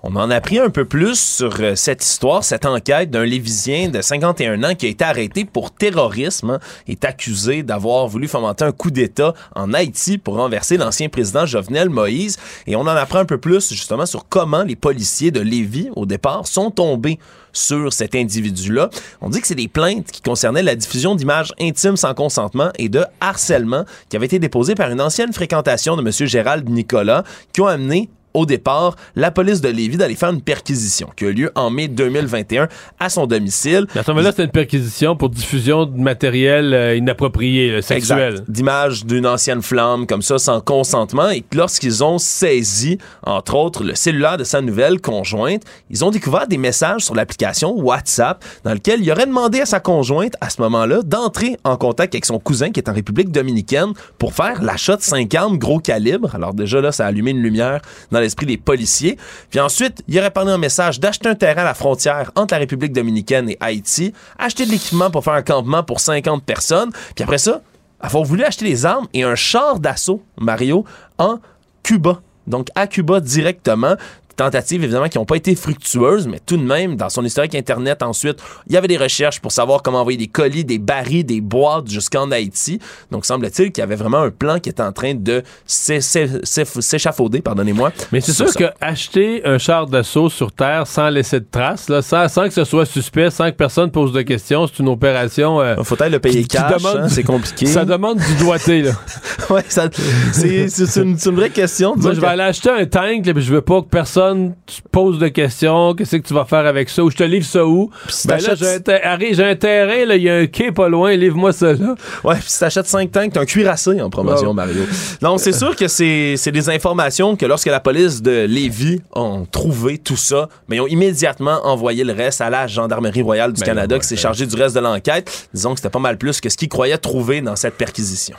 On 0.05 0.15
en 0.15 0.31
a 0.31 0.37
appris 0.37 0.61
un 0.61 0.71
peu 0.71 0.85
plus 0.85 1.19
sur 1.19 1.57
euh, 1.59 1.75
cette 1.75 2.05
histoire, 2.05 2.45
cette 2.45 2.67
enquête 2.67 3.11
d'un 3.11 3.25
Lévisien 3.25 3.89
de 3.89 4.01
51 4.01 4.63
ans 4.63 4.75
qui 4.77 4.87
a 4.87 4.89
été 4.89 5.05
arrêté 5.05 5.45
pour 5.45 5.73
terrorisme, 5.73 6.51
hein, 6.51 6.61
est 6.87 7.05
accusé 7.05 7.65
d'avoir 7.65 8.07
voulu 8.07 8.29
fomenter 8.29 8.65
un 8.65 8.71
coup 8.71 8.93
d'État 8.93 9.35
en 9.57 9.75
Haïti 9.75 10.17
pour 10.17 10.37
renverser 10.37 10.77
l'ancien 10.77 11.09
président 11.09 11.47
Jovenel 11.47 11.91
Moïse. 11.91 12.37
Et 12.69 12.77
on 12.77 12.83
en 12.83 12.87
apprend 12.87 13.19
un 13.19 13.25
peu 13.25 13.39
plus 13.39 13.71
justement 13.71 14.07
sur 14.07 14.29
comment 14.29 14.63
les 14.63 14.77
policiers 14.77 15.33
de 15.33 15.41
Lévis, 15.41 15.91
au 15.97 16.07
départ, 16.07 16.47
sont 16.47 16.71
tombés 16.71 17.19
sur 17.53 17.93
cet 17.93 18.15
individu-là. 18.15 18.91
On 19.21 19.31
dit 19.31 19.41
que 19.41 19.49
c'est 19.49 19.57
des 19.57 19.67
plaintes 19.67 20.13
qui 20.13 20.23
concernaient 20.23 20.63
la 20.63 20.77
diffusion 20.77 21.17
d'images 21.17 21.53
intimes 21.61 21.97
sans 21.97 22.15
consentement 22.15 22.71
et 22.79 22.89
de 22.89 23.05
harcèlement 23.21 23.85
qui 24.09 24.17
avaient 24.17 24.27
été 24.27 24.39
déposées 24.39 24.77
par 24.77 24.91
une 24.91 25.01
ancienne 25.01 25.33
fréquentation 25.33 25.97
de 25.97 26.03
M. 26.03 26.29
Gérald 26.29 26.69
Nicolas 26.69 27.25
qui 27.53 27.63
ont 27.63 27.67
amené 27.67 28.11
au 28.35 28.47
départ, 28.47 28.97
la 29.17 29.31
police 29.31 29.61
de 29.61 29.69
Lévis 29.69 29.97
d'aller 29.97 30.15
faire 30.15 30.31
une 30.31 30.43
perquisition 30.43 31.09
qui 31.17 31.25
a 31.25 31.29
eu 31.29 31.33
lieu 31.33 31.53
en 31.55 31.71
mai 31.71 31.89
2021 31.89 32.69
à 32.99 33.09
son 33.09 33.27
domicile. 33.27 33.87
À 33.95 34.03
ce 34.03 34.11
moment-là, 34.11 34.31
c'était 34.31 34.45
une 34.45 34.51
perquisition 34.51 35.17
pour 35.17 35.31
diffusion 35.31 35.87
de 35.87 35.99
matériel 35.99 36.75
euh, 36.75 36.97
inapproprié, 36.97 37.73
là, 37.73 37.83
sexuel. 37.83 38.33
Exact. 38.33 38.51
D'images 38.51 39.05
d'une 39.05 39.27
ancienne 39.27 39.63
flamme 39.63 40.07
comme 40.07 40.23
ça 40.23 40.39
sans 40.39 40.61
consentement 40.61 41.31
et 41.31 41.45
lorsqu'ils 41.55 42.05
ont 42.05 42.19
saisi, 42.19 42.99
entre 43.25 43.55
autres, 43.57 43.85
le 43.85 43.95
cellulaire 43.95 44.37
de 44.37 44.45
sa 44.45 44.61
nouvelle 44.61 45.01
conjointe, 45.01 45.63
ils 45.91 46.05
ont 46.05 46.11
découvert 46.11 46.47
des 46.47 46.59
messages 46.59 47.03
sur 47.03 47.15
l'application 47.15 47.79
WhatsApp 47.79 48.45
dans 48.65 48.73
lequel 48.73 49.03
il 49.03 49.11
aurait 49.11 49.27
demandé 49.27 49.61
à 49.61 49.67
sa 49.67 49.81
conjointe 49.81 50.35
à 50.41 50.51
ce 50.51 50.61
moment-là 50.63 51.03
d'entrer 51.03 51.57
en 51.65 51.77
contact 51.77 52.15
avec 52.15 52.25
son 52.25 52.39
cousin 52.39 52.71
qui 52.71 52.81
est 52.81 52.89
en 52.89 52.93
République 52.93 53.31
dominicaine 53.31 53.93
pour 54.19 54.35
faire 54.35 54.63
l'achat 54.63 54.97
de 54.97 55.03
5 55.03 55.35
armes 55.35 55.59
gros 55.59 55.79
calibre. 55.79 56.35
Alors 56.35 56.55
déjà 56.55 56.81
là, 56.81 56.93
ça 56.93 57.05
a 57.05 57.09
allumé 57.09 57.31
une 57.31 57.43
lumière 57.43 57.81
dans 58.11 58.18
l'esprit 58.21 58.47
des 58.47 58.57
policiers. 58.57 59.19
Puis 59.51 59.61
ensuite, 59.61 60.03
il 60.09 60.19
aurait 60.19 60.31
parlé 60.31 60.53
un 60.53 60.59
message 60.59 61.01
d'acheter 61.01 61.29
un 61.29 61.35
terrain 61.35 61.63
à 61.63 61.65
la 61.65 61.75
frontière 61.75 62.31
entre 62.37 62.55
la 62.55 62.59
République 62.59 62.93
dominicaine 62.93 63.51
et 63.51 63.57
Haïti, 63.61 64.13
acheter 64.39 64.67
de 64.67 64.71
l'équipement 64.71 65.11
pour 65.11 65.25
faire 65.25 65.35
un 65.35 65.43
campement 65.43 65.83
pour 65.83 66.01
50 66.01 66.45
personnes, 66.45 66.91
puis 67.15 67.25
après 67.25 67.39
ça, 67.39 67.63
avoir 68.01 68.25
voulu 68.25 68.45
acheter 68.45 68.65
des 68.65 68.87
armes 68.87 69.09
et 69.13 69.23
un 69.25 69.35
char 69.35 69.81
d'assaut, 69.81 70.23
Mario, 70.39 70.85
en 71.19 71.39
Cuba. 71.83 72.21
Donc 72.47 72.69
à 72.75 72.87
Cuba 72.87 73.21
directement. 73.21 73.97
Tentatives 74.39 74.85
évidemment 74.85 75.09
qui 75.09 75.19
n'ont 75.19 75.25
pas 75.25 75.35
été 75.37 75.55
fructueuses, 75.57 76.29
mais 76.29 76.39
tout 76.39 76.57
de 76.57 76.63
même, 76.63 76.95
dans 76.95 77.09
son 77.09 77.25
historique 77.25 77.57
Internet 77.57 78.05
ensuite, 78.05 78.39
il 78.69 78.73
y 78.73 78.77
avait 78.77 78.87
des 78.87 78.97
recherches 78.97 79.41
pour 79.41 79.51
savoir 79.51 79.83
comment 79.83 80.01
envoyer 80.01 80.17
des 80.17 80.29
colis, 80.29 80.65
des 80.65 80.79
barils, 80.79 81.25
des 81.25 81.41
boîtes 81.41 81.91
jusqu'en 81.91 82.31
Haïti. 82.31 82.79
Donc 83.11 83.27
semble-t-il 83.27 83.73
qu'il 83.73 83.83
y 83.83 83.85
avait 83.85 83.97
vraiment 83.97 84.19
un 84.23 84.31
plan 84.31 84.61
qui 84.61 84.69
était 84.71 84.83
en 84.85 84.93
train 84.93 85.15
de 85.15 85.43
s'é- 85.67 86.01
s'é- 86.01 86.29
s'é- 86.45 86.65
s'échafauder, 86.65 87.41
pardonnez-moi. 87.43 87.91
Mais 88.13 88.21
c'est 88.21 88.33
sûr 88.33 88.49
ça. 88.49 88.59
que 88.59 88.65
acheter 88.81 89.43
un 89.45 89.59
char 89.59 89.87
d'assaut 89.87 90.29
sur 90.29 90.53
Terre 90.53 90.87
sans 90.87 91.11
laisser 91.11 91.41
de 91.41 91.47
traces, 91.51 91.89
là, 91.89 92.01
sans, 92.01 92.29
sans 92.29 92.45
que 92.45 92.55
ce 92.55 92.63
soit 92.63 92.87
suspect, 92.87 93.31
sans 93.31 93.51
que 93.51 93.57
personne 93.57 93.91
pose 93.91 94.13
de 94.13 94.23
questions, 94.23 94.69
c'est 94.69 94.79
une 94.79 94.89
opération. 94.89 95.61
euh, 95.61 95.75
Faut-être 95.83 96.13
le 96.13 96.21
payer 96.21 96.43
qui- 96.43 96.49
cash, 96.57 96.85
hein, 96.85 97.09
c'est 97.09 97.25
compliqué. 97.25 97.67
Ça 97.79 97.85
demande 97.85 98.19
du 98.19 98.35
doigté, 98.37 98.83
là. 98.83 98.93
ouais, 99.51 99.65
c'est 99.69 100.97
une, 101.03 101.17
vraie 101.35 101.51
question. 101.51 101.95
Moi, 101.97 102.13
je 102.13 102.21
vais 102.21 102.27
que- 102.27 102.31
aller 102.31 102.43
acheter 102.45 102.71
un 102.71 102.87
tank, 102.87 103.27
là, 103.27 103.35
puis 103.35 103.43
je 103.43 103.53
veux 103.53 103.63
pas 103.63 103.81
que 103.83 103.89
personne 103.89 104.28
te 104.35 104.89
pose 104.91 105.19
de 105.19 105.29
questions. 105.29 105.95
Qu'est-ce 105.95 106.17
que 106.17 106.27
tu 106.27 106.35
vas 106.35 106.45
faire 106.45 106.67
avec 106.67 106.89
ça? 106.89 107.03
Ou 107.05 107.11
je 107.11 107.17
te 107.17 107.23
livre 107.25 107.45
ça 107.47 107.65
où? 107.67 107.91
si 108.09 108.27
Ben 108.29 108.39
là, 108.39 108.55
j'ai 108.55 108.67
un, 108.75 108.81
ter- 108.81 109.59
terrain, 109.59 110.15
il 110.15 110.23
y 110.23 110.29
a 110.31 110.37
un 110.37 110.47
quai 110.47 110.73
pas 110.73 110.89
loin, 110.89 111.15
livre-moi 111.15 111.53
ça 111.53 111.73
là. 111.73 111.95
Ouais, 112.25 112.35
puis 112.37 112.45
si 112.49 112.59
t'achètes 112.61 112.87
5 112.87 113.11
tanks, 113.11 113.33
t'as 113.33 113.41
un 113.41 113.45
cuirassé 113.45 114.01
en 114.01 114.11
promotion, 114.11 114.49
Ouais. 114.49 114.55
Mario. 114.55 114.83
Donc, 115.21 115.41
c'est 115.41 115.53
sûr 115.53 115.75
que 115.77 115.89
c'est 115.89 116.35
c'est 116.37 116.53
des 116.53 116.69
informations 116.71 117.37
que 117.37 117.47
lorsque 117.47 117.67
la 117.67 117.81
police 117.81 118.23
de 118.23 118.45
Lévis 118.47 119.01
ont 119.15 119.47
trouvé 119.51 119.99
tout 119.99 120.17
ça, 120.17 120.49
mais 120.69 120.77
ils 120.77 120.81
ont 120.81 120.87
immédiatement 120.87 121.61
envoyé 121.65 122.05
le 122.05 122.13
reste 122.13 122.41
à 122.41 122.51
la 122.51 122.67
Gendarmerie 122.67 123.23
royale 123.23 123.53
du 123.53 123.61
Ben, 123.61 123.67
Canada 123.67 123.95
ouais, 123.97 124.01
qui 124.01 124.07
s'est 124.09 124.17
chargée 124.17 124.47
du 124.47 124.57
reste 124.57 124.75
de 124.75 124.81
l'enquête. 124.81 125.49
Disons 125.55 125.71
que 125.75 125.81
c'était 125.81 125.91
pas 125.91 125.99
mal 125.99 126.19
plus 126.19 126.41
que 126.41 126.49
ce 126.49 126.57
qu'ils 126.57 126.69
croyaient 126.69 126.99
trouver 126.99 127.41
dans 127.41 127.57
cette 127.57 127.75
perquisition. 127.75 128.37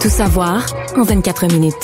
Tout 0.00 0.08
savoir 0.10 0.66
en 0.96 1.02
24 1.02 1.46
minutes. 1.46 1.74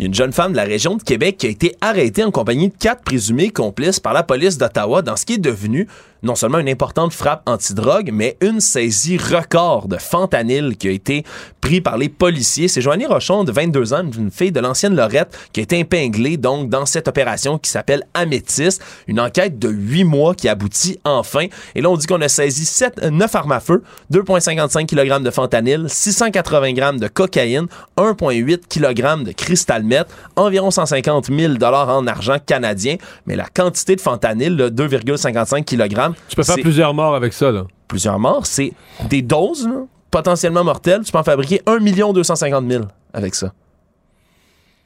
Une 0.00 0.14
jeune 0.14 0.32
femme 0.32 0.52
de 0.52 0.56
la 0.56 0.64
région 0.64 0.96
de 0.96 1.02
Québec 1.02 1.36
qui 1.36 1.46
a 1.46 1.50
été 1.50 1.76
arrêtée 1.82 2.24
en 2.24 2.30
compagnie 2.30 2.70
de 2.70 2.74
quatre 2.74 3.02
présumés 3.02 3.50
complices 3.50 4.00
par 4.00 4.14
la 4.14 4.22
police 4.22 4.56
d'Ottawa 4.56 5.02
dans 5.02 5.14
ce 5.14 5.26
qui 5.26 5.34
est 5.34 5.38
devenu 5.38 5.88
non 6.22 6.34
seulement 6.34 6.58
une 6.58 6.68
importante 6.68 7.12
frappe 7.12 7.42
antidrogue, 7.46 8.10
mais 8.12 8.36
une 8.40 8.60
saisie 8.60 9.16
record 9.16 9.88
de 9.88 9.96
fentanyl 9.96 10.76
qui 10.76 10.88
a 10.88 10.90
été 10.90 11.24
pris 11.60 11.80
par 11.80 11.98
les 11.98 12.08
policiers. 12.08 12.68
C'est 12.68 12.80
Joanie 12.80 13.06
Rochon, 13.06 13.44
de 13.44 13.52
22 13.52 13.94
ans, 13.94 14.02
une 14.16 14.30
fille 14.30 14.52
de 14.52 14.60
l'ancienne 14.60 14.94
Lorette, 14.94 15.36
qui 15.52 15.60
a 15.60 15.62
été 15.62 15.78
épinglée 15.78 16.36
donc 16.36 16.68
dans 16.68 16.86
cette 16.86 17.08
opération 17.08 17.58
qui 17.58 17.70
s'appelle 17.70 18.04
Améthyste. 18.14 18.82
Une 19.08 19.20
enquête 19.20 19.58
de 19.58 19.68
huit 19.68 20.04
mois 20.04 20.34
qui 20.34 20.48
aboutit 20.48 20.98
enfin. 21.04 21.46
Et 21.74 21.80
là, 21.80 21.90
on 21.90 21.96
dit 21.96 22.06
qu'on 22.06 22.20
a 22.20 22.28
saisi 22.28 22.64
7, 22.64 23.10
9 23.10 23.34
armes 23.34 23.52
à 23.52 23.60
feu, 23.60 23.82
2,55 24.12 24.86
kg 24.86 25.22
de 25.22 25.30
fentanyl, 25.30 25.86
680 25.88 26.74
g 26.74 26.98
de 26.98 27.08
cocaïne, 27.08 27.66
1,8 27.96 28.60
kg 28.68 29.24
de 29.24 29.32
cristal 29.32 29.80
environ 30.36 30.70
150 30.70 31.26
000 31.26 31.54
en 31.62 32.06
argent 32.06 32.36
canadien. 32.44 32.96
Mais 33.26 33.36
la 33.36 33.46
quantité 33.46 33.96
de 33.96 34.00
fentanyl, 34.00 34.56
là, 34.56 34.70
2,55 34.70 35.64
kg, 35.64 36.09
Tu 36.28 36.36
peux 36.36 36.42
faire 36.42 36.56
plusieurs 36.56 36.94
morts 36.94 37.14
avec 37.14 37.32
ça, 37.32 37.50
là. 37.50 37.64
plusieurs 37.88 38.18
morts, 38.18 38.46
c'est 38.46 38.72
des 39.08 39.22
doses 39.22 39.66
là, 39.66 39.82
potentiellement 40.10 40.64
mortelles. 40.64 41.02
Tu 41.04 41.12
peux 41.12 41.18
en 41.18 41.24
fabriquer 41.24 41.60
1 41.66 41.78
250 42.12 42.68
000 42.68 42.84
avec 43.12 43.34
ça. 43.34 43.52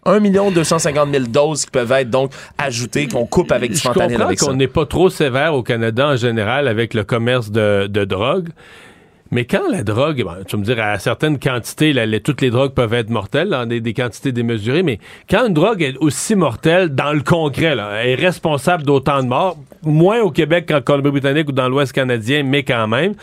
1 0.07 0.21
250 0.21 1.11
000 1.11 1.25
doses 1.29 1.65
qui 1.65 1.71
peuvent 1.71 1.93
être 1.93 2.11
donc 2.11 2.33
ajoutées, 2.59 3.09
qu'on 3.09 3.27
coupe 3.27 3.53
avec 3.53 3.73
du 3.73 3.79
fentanyl 3.79 4.21
avec 4.21 4.39
ça. 4.39 4.47
qu'on 4.47 4.55
n'est 4.55 4.69
pas 4.69 4.87
trop 4.87 5.09
sévère 5.09 5.55
au 5.55 5.63
Canada 5.63 6.09
en 6.09 6.17
général 6.17 6.69
avec 6.69 6.95
le 6.95 7.05
commerce 7.05 7.51
de, 7.51 7.87
de 7.87 8.05
drogue. 8.05 8.51
Mais 9.31 9.47
quand 9.47 9.69
la 9.71 9.83
drogue, 9.83 10.23
bon, 10.23 10.33
tu 10.47 10.57
me 10.57 10.63
dire, 10.63 10.79
à 10.81 10.99
certaines 10.99 11.39
quantités, 11.39 11.93
là, 11.93 12.07
toutes 12.21 12.41
les 12.41 12.51
drogues 12.51 12.73
peuvent 12.73 12.93
être 12.95 13.11
mortelles, 13.11 13.49
dans 13.49 13.67
des, 13.67 13.95
quantités 13.95 14.33
démesurées, 14.33 14.83
mais 14.83 14.99
quand 15.29 15.47
une 15.47 15.55
drogue 15.55 15.83
est 15.83 15.97
aussi 15.99 16.37
mortelle 16.37 16.91
dans 16.95 17.13
le 17.13 17.23
concret, 17.23 17.75
là, 17.75 18.05
est 18.07 18.15
responsable 18.15 18.85
d'autant 18.85 19.23
de 19.23 19.29
morts, 19.29 19.57
moins 19.83 20.21
au 20.21 20.31
Québec 20.31 20.67
qu'en 20.69 20.81
Colombie-Britannique 20.81 21.49
ou 21.49 21.53
dans 21.53 21.69
l'Ouest 21.69 21.93
canadien, 21.93 22.43
mais 22.43 22.63
quand 22.63 22.87
même, 22.87 23.15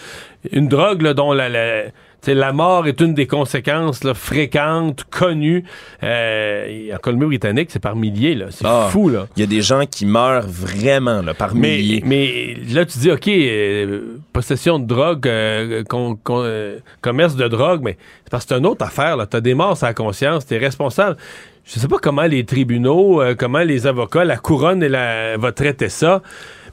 une 0.52 0.68
drogue 0.68 1.02
là, 1.02 1.14
dont 1.14 1.34
la, 1.34 1.50
la, 1.50 1.84
tu 2.22 2.28
sais, 2.28 2.34
la 2.36 2.54
mort 2.54 2.86
est 2.88 3.02
une 3.02 3.14
des 3.16 3.26
conséquences 3.26 4.04
là, 4.04 4.14
fréquentes, 4.14 5.06
connues, 5.10 5.64
euh, 6.04 6.94
en 6.94 6.98
Colombie-Britannique, 6.98 7.70
c'est 7.72 7.80
par 7.80 7.96
milliers, 7.96 8.36
là. 8.36 8.46
c'est 8.52 8.66
Ah, 8.66 8.90
fou. 8.92 9.10
Là. 9.10 9.28
Il 9.36 9.40
y 9.40 9.44
a 9.44 9.48
des 9.48 9.62
gens 9.62 9.86
qui 9.86 10.06
meurent 10.06 10.46
vraiment 10.48 11.22
là, 11.22 11.34
par 11.34 11.56
Mais, 11.56 11.78
milliers. 11.78 12.04
mais 12.06 12.56
là, 12.74 12.86
tu 12.86 13.00
dis, 13.00 13.12
OK, 13.12 13.28
euh, 13.28 14.18
possession 14.34 14.78
de 14.78 14.86
drogue, 14.86 15.28
euh, 15.28 15.84
con- 15.84 16.18
con- 16.24 16.44
euh, 16.44 16.78
commerce 17.02 17.36
de 17.36 17.48
drogue, 17.48 17.82
mais 17.84 17.98
c'est 18.24 18.30
parce 18.30 18.46
que 18.46 18.50
c'est 18.54 18.60
une 18.60 18.68
autre 18.68 18.86
affaire. 18.86 19.18
Tu 19.30 19.38
as 19.38 19.42
des 19.42 19.54
morts 19.54 19.78
la 19.82 19.94
conscience, 19.94 20.46
tu 20.46 20.54
es 20.54 20.58
responsable. 20.60 21.18
Je 21.66 21.80
sais 21.80 21.88
pas 21.88 21.98
comment 22.00 22.24
les 22.24 22.44
tribunaux, 22.46 23.22
euh, 23.22 23.36
comment 23.38 23.60
les 23.60 23.88
avocats, 23.88 24.26
la 24.26 24.38
couronne 24.38 24.84
et 24.84 24.90
la, 24.90 25.38
va 25.38 25.52
traiter 25.52 25.90
ça. 25.90 26.22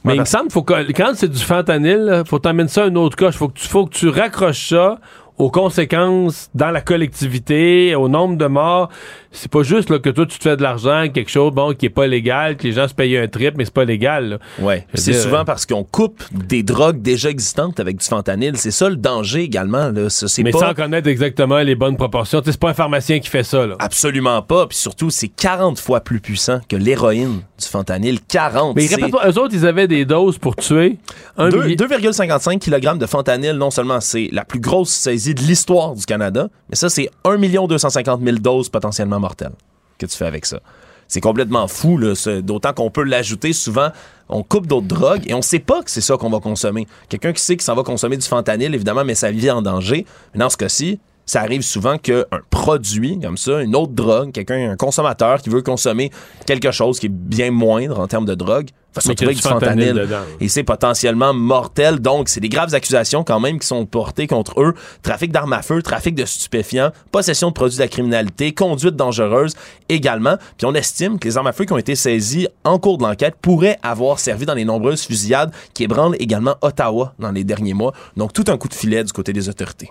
Mais 0.04 0.14
il 0.14 0.20
me 0.20 0.24
semble 0.26 0.50
faut 0.50 0.62
que 0.62 0.92
quand 0.92 1.10
c'est 1.14 1.28
du 1.28 1.42
fentanyl, 1.42 2.22
faut 2.26 2.38
t'emmener 2.38 2.68
ça 2.68 2.84
à 2.84 2.86
une 2.86 2.96
autre 2.96 3.16
coche. 3.16 3.34
Faut 3.34 3.48
que 3.48 3.58
tu, 3.58 3.66
faut 3.66 3.84
que 3.86 3.94
tu 3.94 4.08
raccroches 4.08 4.68
ça 4.68 4.98
aux 5.38 5.50
conséquences 5.50 6.50
dans 6.54 6.70
la 6.70 6.80
collectivité, 6.80 7.94
au 7.94 8.08
nombre 8.08 8.36
de 8.36 8.46
morts. 8.46 8.88
C'est 9.30 9.50
pas 9.50 9.62
juste 9.62 9.90
là, 9.90 9.98
que 9.98 10.08
toi, 10.08 10.24
tu 10.26 10.38
te 10.38 10.42
fais 10.42 10.56
de 10.56 10.62
l'argent, 10.62 11.06
quelque 11.12 11.30
chose 11.30 11.52
bon 11.52 11.74
qui 11.74 11.86
est 11.86 11.90
pas 11.90 12.06
légal, 12.06 12.56
que 12.56 12.62
les 12.64 12.72
gens 12.72 12.88
se 12.88 12.94
payent 12.94 13.18
un 13.18 13.28
trip, 13.28 13.54
mais 13.56 13.64
c'est 13.66 13.74
pas 13.74 13.84
légal. 13.84 14.28
là. 14.30 14.38
Ouais. 14.58 14.86
C'est 14.94 15.12
souvent 15.12 15.40
euh, 15.40 15.44
parce 15.44 15.66
qu'on 15.66 15.84
coupe 15.84 16.22
des 16.32 16.62
drogues 16.62 17.02
déjà 17.02 17.28
existantes 17.28 17.78
avec 17.78 17.98
du 17.98 18.06
fentanyl. 18.06 18.56
C'est 18.56 18.70
ça 18.70 18.88
le 18.88 18.96
danger 18.96 19.42
également. 19.42 19.90
Là. 19.90 20.08
Ça, 20.08 20.26
Mais 20.42 20.50
pas... 20.50 20.58
sans 20.60 20.74
connaître 20.74 21.08
exactement 21.08 21.58
les 21.58 21.74
bonnes 21.74 21.96
proportions. 21.96 22.40
C'est 22.44 22.58
pas 22.58 22.70
un 22.70 22.74
pharmacien 22.74 23.18
qui 23.20 23.28
fait 23.28 23.44
ça. 23.44 23.66
Là. 23.66 23.76
Absolument 23.78 24.40
pas. 24.42 24.66
Puis 24.66 24.78
surtout, 24.78 25.10
c'est 25.10 25.28
40 25.28 25.78
fois 25.78 26.00
plus 26.00 26.20
puissant 26.20 26.60
que 26.68 26.76
l'héroïne 26.76 27.42
du 27.60 27.66
fentanyl. 27.66 28.18
40. 28.26 28.76
Mais 28.76 28.86
répète-toi, 28.86 29.28
eux 29.28 29.38
autres, 29.38 29.54
ils 29.54 29.66
avaient 29.66 29.88
des 29.88 30.04
doses 30.06 30.38
pour 30.38 30.56
tuer 30.56 30.98
un 31.36 31.50
Deux- 31.50 31.62
millier- 31.64 31.76
2,55 31.76 32.58
kg 32.58 32.96
de 32.98 33.06
fentanyl, 33.06 33.52
non 33.56 33.70
seulement 33.70 34.00
c'est 34.00 34.30
la 34.32 34.44
plus 34.44 34.60
grosse 34.60 34.90
saisie 34.90 35.27
de 35.34 35.42
l'histoire 35.42 35.94
du 35.94 36.04
Canada, 36.04 36.48
mais 36.68 36.76
ça, 36.76 36.88
c'est 36.88 37.10
1 37.24 37.38
250 37.38 38.22
000 38.22 38.38
doses 38.38 38.68
potentiellement 38.68 39.20
mortelles 39.20 39.52
que 39.98 40.06
tu 40.06 40.16
fais 40.16 40.26
avec 40.26 40.46
ça. 40.46 40.60
C'est 41.08 41.22
complètement 41.22 41.66
fou, 41.68 41.98
d'autant 42.42 42.74
qu'on 42.74 42.90
peut 42.90 43.02
l'ajouter 43.02 43.54
souvent. 43.54 43.88
On 44.28 44.42
coupe 44.42 44.66
d'autres 44.66 44.86
drogues 44.86 45.22
et 45.26 45.32
on 45.32 45.40
sait 45.40 45.58
pas 45.58 45.82
que 45.82 45.90
c'est 45.90 46.02
ça 46.02 46.18
qu'on 46.18 46.28
va 46.28 46.38
consommer. 46.38 46.86
Quelqu'un 47.08 47.32
qui 47.32 47.42
sait 47.42 47.56
qu'il 47.56 47.64
s'en 47.64 47.74
va 47.74 47.82
consommer 47.82 48.18
du 48.18 48.26
fentanyl, 48.26 48.74
évidemment, 48.74 49.04
met 49.04 49.14
sa 49.14 49.30
vie 49.30 49.50
en 49.50 49.62
danger. 49.62 50.04
Mais 50.34 50.40
dans 50.40 50.50
ce 50.50 50.58
cas-ci, 50.58 51.00
ça 51.28 51.42
arrive 51.42 51.62
souvent 51.62 51.98
qu'un 51.98 52.24
produit 52.48 53.20
comme 53.20 53.36
ça, 53.36 53.60
une 53.60 53.76
autre 53.76 53.92
drogue, 53.92 54.32
quelqu'un, 54.32 54.70
un 54.70 54.76
consommateur 54.76 55.42
qui 55.42 55.50
veut 55.50 55.60
consommer 55.60 56.10
quelque 56.46 56.70
chose 56.70 56.98
qui 56.98 57.06
est 57.06 57.12
bien 57.12 57.50
moindre 57.50 58.00
en 58.00 58.06
termes 58.06 58.24
de 58.24 58.34
drogue, 58.34 58.70
va 58.94 59.02
se 59.02 59.08
retrouver 59.08 59.32
avec 59.32 59.36
du 59.36 59.42
fentanyl 59.42 59.88
fentanyl. 59.88 60.06
dedans. 60.06 60.22
Et 60.40 60.48
c'est 60.48 60.62
potentiellement 60.62 61.34
mortel. 61.34 61.98
Donc, 61.98 62.30
c'est 62.30 62.40
des 62.40 62.48
graves 62.48 62.74
accusations 62.74 63.24
quand 63.24 63.40
même 63.40 63.58
qui 63.58 63.66
sont 63.66 63.84
portées 63.84 64.26
contre 64.26 64.58
eux. 64.62 64.72
Trafic 65.02 65.30
d'armes 65.30 65.52
à 65.52 65.60
feu, 65.60 65.82
trafic 65.82 66.14
de 66.14 66.24
stupéfiants, 66.24 66.92
possession 67.12 67.48
de 67.48 67.52
produits 67.52 67.76
de 67.76 67.82
la 67.82 67.88
criminalité, 67.88 68.54
conduite 68.54 68.96
dangereuse 68.96 69.54
également. 69.90 70.36
Puis 70.56 70.66
on 70.66 70.74
estime 70.74 71.18
que 71.18 71.28
les 71.28 71.36
armes 71.36 71.48
à 71.48 71.52
feu 71.52 71.66
qui 71.66 71.74
ont 71.74 71.78
été 71.78 71.94
saisies 71.94 72.48
en 72.64 72.78
cours 72.78 72.96
de 72.96 73.02
l'enquête 73.02 73.34
pourraient 73.42 73.78
avoir 73.82 74.18
servi 74.18 74.46
dans 74.46 74.54
les 74.54 74.64
nombreuses 74.64 75.02
fusillades 75.02 75.52
qui 75.74 75.84
ébranlent 75.84 76.16
également 76.18 76.56
Ottawa 76.62 77.12
dans 77.18 77.32
les 77.32 77.44
derniers 77.44 77.74
mois. 77.74 77.92
Donc, 78.16 78.32
tout 78.32 78.44
un 78.48 78.56
coup 78.56 78.68
de 78.68 78.74
filet 78.74 79.04
du 79.04 79.12
côté 79.12 79.34
des 79.34 79.50
autorités. 79.50 79.90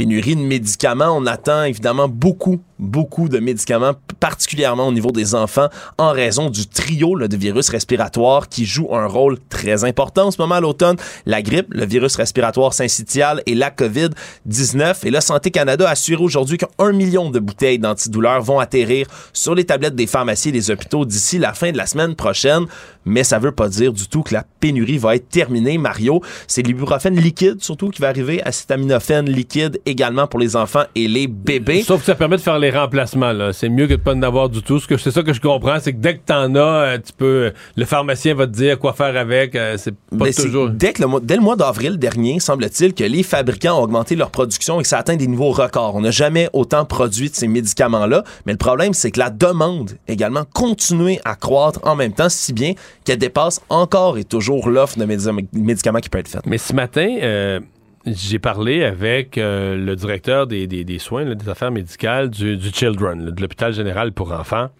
Pénurie 0.00 0.34
de 0.34 0.40
médicaments. 0.40 1.14
On 1.14 1.26
attend 1.26 1.64
évidemment 1.64 2.08
beaucoup, 2.08 2.58
beaucoup 2.80 3.28
de 3.28 3.38
médicaments, 3.38 3.92
particulièrement 4.18 4.88
au 4.88 4.92
niveau 4.92 5.12
des 5.12 5.34
enfants, 5.34 5.68
en 5.98 6.12
raison 6.12 6.50
du 6.50 6.66
trio 6.66 7.14
là, 7.14 7.28
de 7.28 7.36
virus 7.36 7.68
respiratoires 7.68 8.48
qui 8.48 8.64
joue 8.64 8.94
un 8.94 9.06
rôle 9.06 9.38
très 9.48 9.84
important 9.84 10.26
en 10.26 10.30
ce 10.30 10.40
moment 10.40 10.56
à 10.56 10.60
l'automne. 10.60 10.96
La 11.26 11.42
grippe, 11.42 11.66
le 11.70 11.84
virus 11.84 12.16
respiratoire 12.16 12.72
syncytial 12.72 13.42
et 13.46 13.54
la 13.54 13.70
COVID-19. 13.70 15.06
Et 15.06 15.10
là, 15.10 15.20
Santé 15.20 15.50
Canada 15.50 15.86
a 15.88 15.92
assuré 15.92 16.22
aujourd'hui 16.22 16.58
qu'un 16.58 16.92
million 16.92 17.30
de 17.30 17.38
bouteilles 17.38 17.78
d'antidouleurs 17.78 18.42
vont 18.42 18.58
atterrir 18.58 19.06
sur 19.32 19.54
les 19.54 19.64
tablettes 19.64 19.94
des 19.94 20.06
pharmacies 20.06 20.48
et 20.48 20.52
des 20.52 20.70
hôpitaux 20.70 21.04
d'ici 21.04 21.38
la 21.38 21.52
fin 21.52 21.72
de 21.72 21.76
la 21.76 21.86
semaine 21.86 22.14
prochaine. 22.14 22.66
Mais 23.04 23.24
ça 23.24 23.38
veut 23.38 23.52
pas 23.52 23.68
dire 23.68 23.92
du 23.92 24.08
tout 24.08 24.22
que 24.22 24.34
la 24.34 24.44
pénurie 24.60 24.98
va 24.98 25.16
être 25.16 25.28
terminée, 25.28 25.78
Mario. 25.78 26.22
C'est 26.46 26.62
l'ibuprofène 26.62 27.16
liquide, 27.18 27.62
surtout, 27.62 27.88
qui 27.90 28.02
va 28.02 28.08
arriver, 28.08 28.42
acétaminophène 28.42 29.28
liquide 29.28 29.80
également 29.86 30.26
pour 30.26 30.38
les 30.38 30.56
enfants 30.56 30.84
et 30.94 31.08
les 31.08 31.26
bébés. 31.26 31.82
Sauf 31.82 32.00
que 32.00 32.06
ça 32.06 32.14
permet 32.14 32.36
de 32.36 32.42
faire 32.42 32.58
les 32.58 32.69
remplacements. 32.70 33.32
là. 33.32 33.52
C'est 33.52 33.68
mieux 33.68 33.86
que 33.86 33.94
de 33.94 34.00
pas 34.00 34.14
en 34.14 34.22
avoir 34.22 34.48
du 34.48 34.62
tout. 34.62 34.78
Ce 34.80 34.86
que 34.86 34.96
c'est 34.96 35.10
ça 35.10 35.22
que 35.22 35.32
je 35.32 35.40
comprends, 35.40 35.78
c'est 35.80 35.92
que 35.92 35.98
dès 35.98 36.14
que 36.14 36.20
t'en 36.26 36.54
as, 36.54 36.58
euh, 36.58 36.98
tu 36.98 37.12
peux. 37.16 37.52
Le 37.76 37.84
pharmacien 37.84 38.34
va 38.34 38.46
te 38.46 38.52
dire 38.52 38.78
quoi 38.78 38.92
faire 38.92 39.16
avec. 39.16 39.54
euh, 39.54 39.76
c'est 39.78 39.92
pas 39.92 40.24
Mais 40.24 40.32
toujours. 40.32 40.70
Dès, 40.70 40.92
que 40.92 41.02
le 41.02 41.08
mois- 41.08 41.20
dès 41.22 41.36
le 41.36 41.42
mois 41.42 41.56
d'avril 41.56 41.98
dernier, 41.98 42.40
semble-t-il 42.40 42.94
que 42.94 43.04
les 43.04 43.22
fabricants 43.22 43.78
ont 43.78 43.82
augmenté 43.82 44.16
leur 44.16 44.30
production 44.30 44.80
et 44.80 44.82
que 44.82 44.88
ça 44.88 44.98
atteint 44.98 45.16
des 45.16 45.26
niveaux 45.26 45.50
records. 45.50 45.94
On 45.96 46.00
n'a 46.02 46.10
jamais 46.10 46.48
autant 46.52 46.84
produit 46.84 47.30
de 47.30 47.34
ces 47.34 47.48
médicaments-là. 47.48 48.24
Mais 48.46 48.52
le 48.52 48.58
problème, 48.58 48.92
c'est 48.94 49.10
que 49.10 49.18
la 49.18 49.30
demande 49.30 49.92
également 50.08 50.44
continue 50.54 51.18
à 51.24 51.34
croître 51.36 51.80
en 51.84 51.96
même 51.96 52.12
temps, 52.12 52.28
si 52.28 52.52
bien 52.52 52.72
qu'elle 53.04 53.18
dépasse 53.18 53.60
encore 53.68 54.18
et 54.18 54.24
toujours 54.24 54.68
l'offre 54.68 54.98
de 54.98 55.04
médi- 55.04 55.46
médicaments 55.52 56.00
qui 56.00 56.08
peut 56.08 56.18
être 56.18 56.28
faite. 56.28 56.42
Mais 56.46 56.58
ce 56.58 56.72
matin, 56.72 57.16
euh, 57.22 57.60
j'ai 58.06 58.38
parlé 58.38 58.84
avec 58.84 59.36
euh, 59.38 59.76
le 59.76 59.94
directeur 59.96 60.46
des, 60.46 60.66
des- 60.66 60.84
soins, 60.98 61.34
des 61.34 61.48
affaires 61.48 61.70
médicales 61.70 62.30
du, 62.30 62.56
Children, 62.72 63.30
de 63.30 63.40
l'hôpital 63.40 63.72
général 63.72 64.12
pour 64.12 64.32
enfants. 64.32 64.70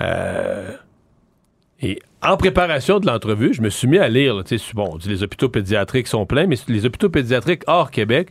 Euh, 0.00 0.70
et 1.80 2.00
en 2.22 2.36
préparation 2.36 3.00
de 3.00 3.06
l'entrevue, 3.06 3.52
je 3.52 3.62
me 3.62 3.68
suis 3.68 3.88
mis 3.88 3.98
à 3.98 4.08
lire. 4.08 4.34
là, 4.34 4.44
tu 4.44 4.58
sais, 4.58 4.64
bon, 4.74 4.90
on 4.92 4.96
dit 4.96 5.08
les 5.08 5.22
hôpitaux 5.22 5.48
pédiatriques 5.48 6.06
sont 6.06 6.24
pleins, 6.26 6.46
mais 6.46 6.56
les 6.68 6.86
hôpitaux 6.86 7.08
pédiatriques 7.08 7.62
hors 7.66 7.90
Québec, 7.90 8.28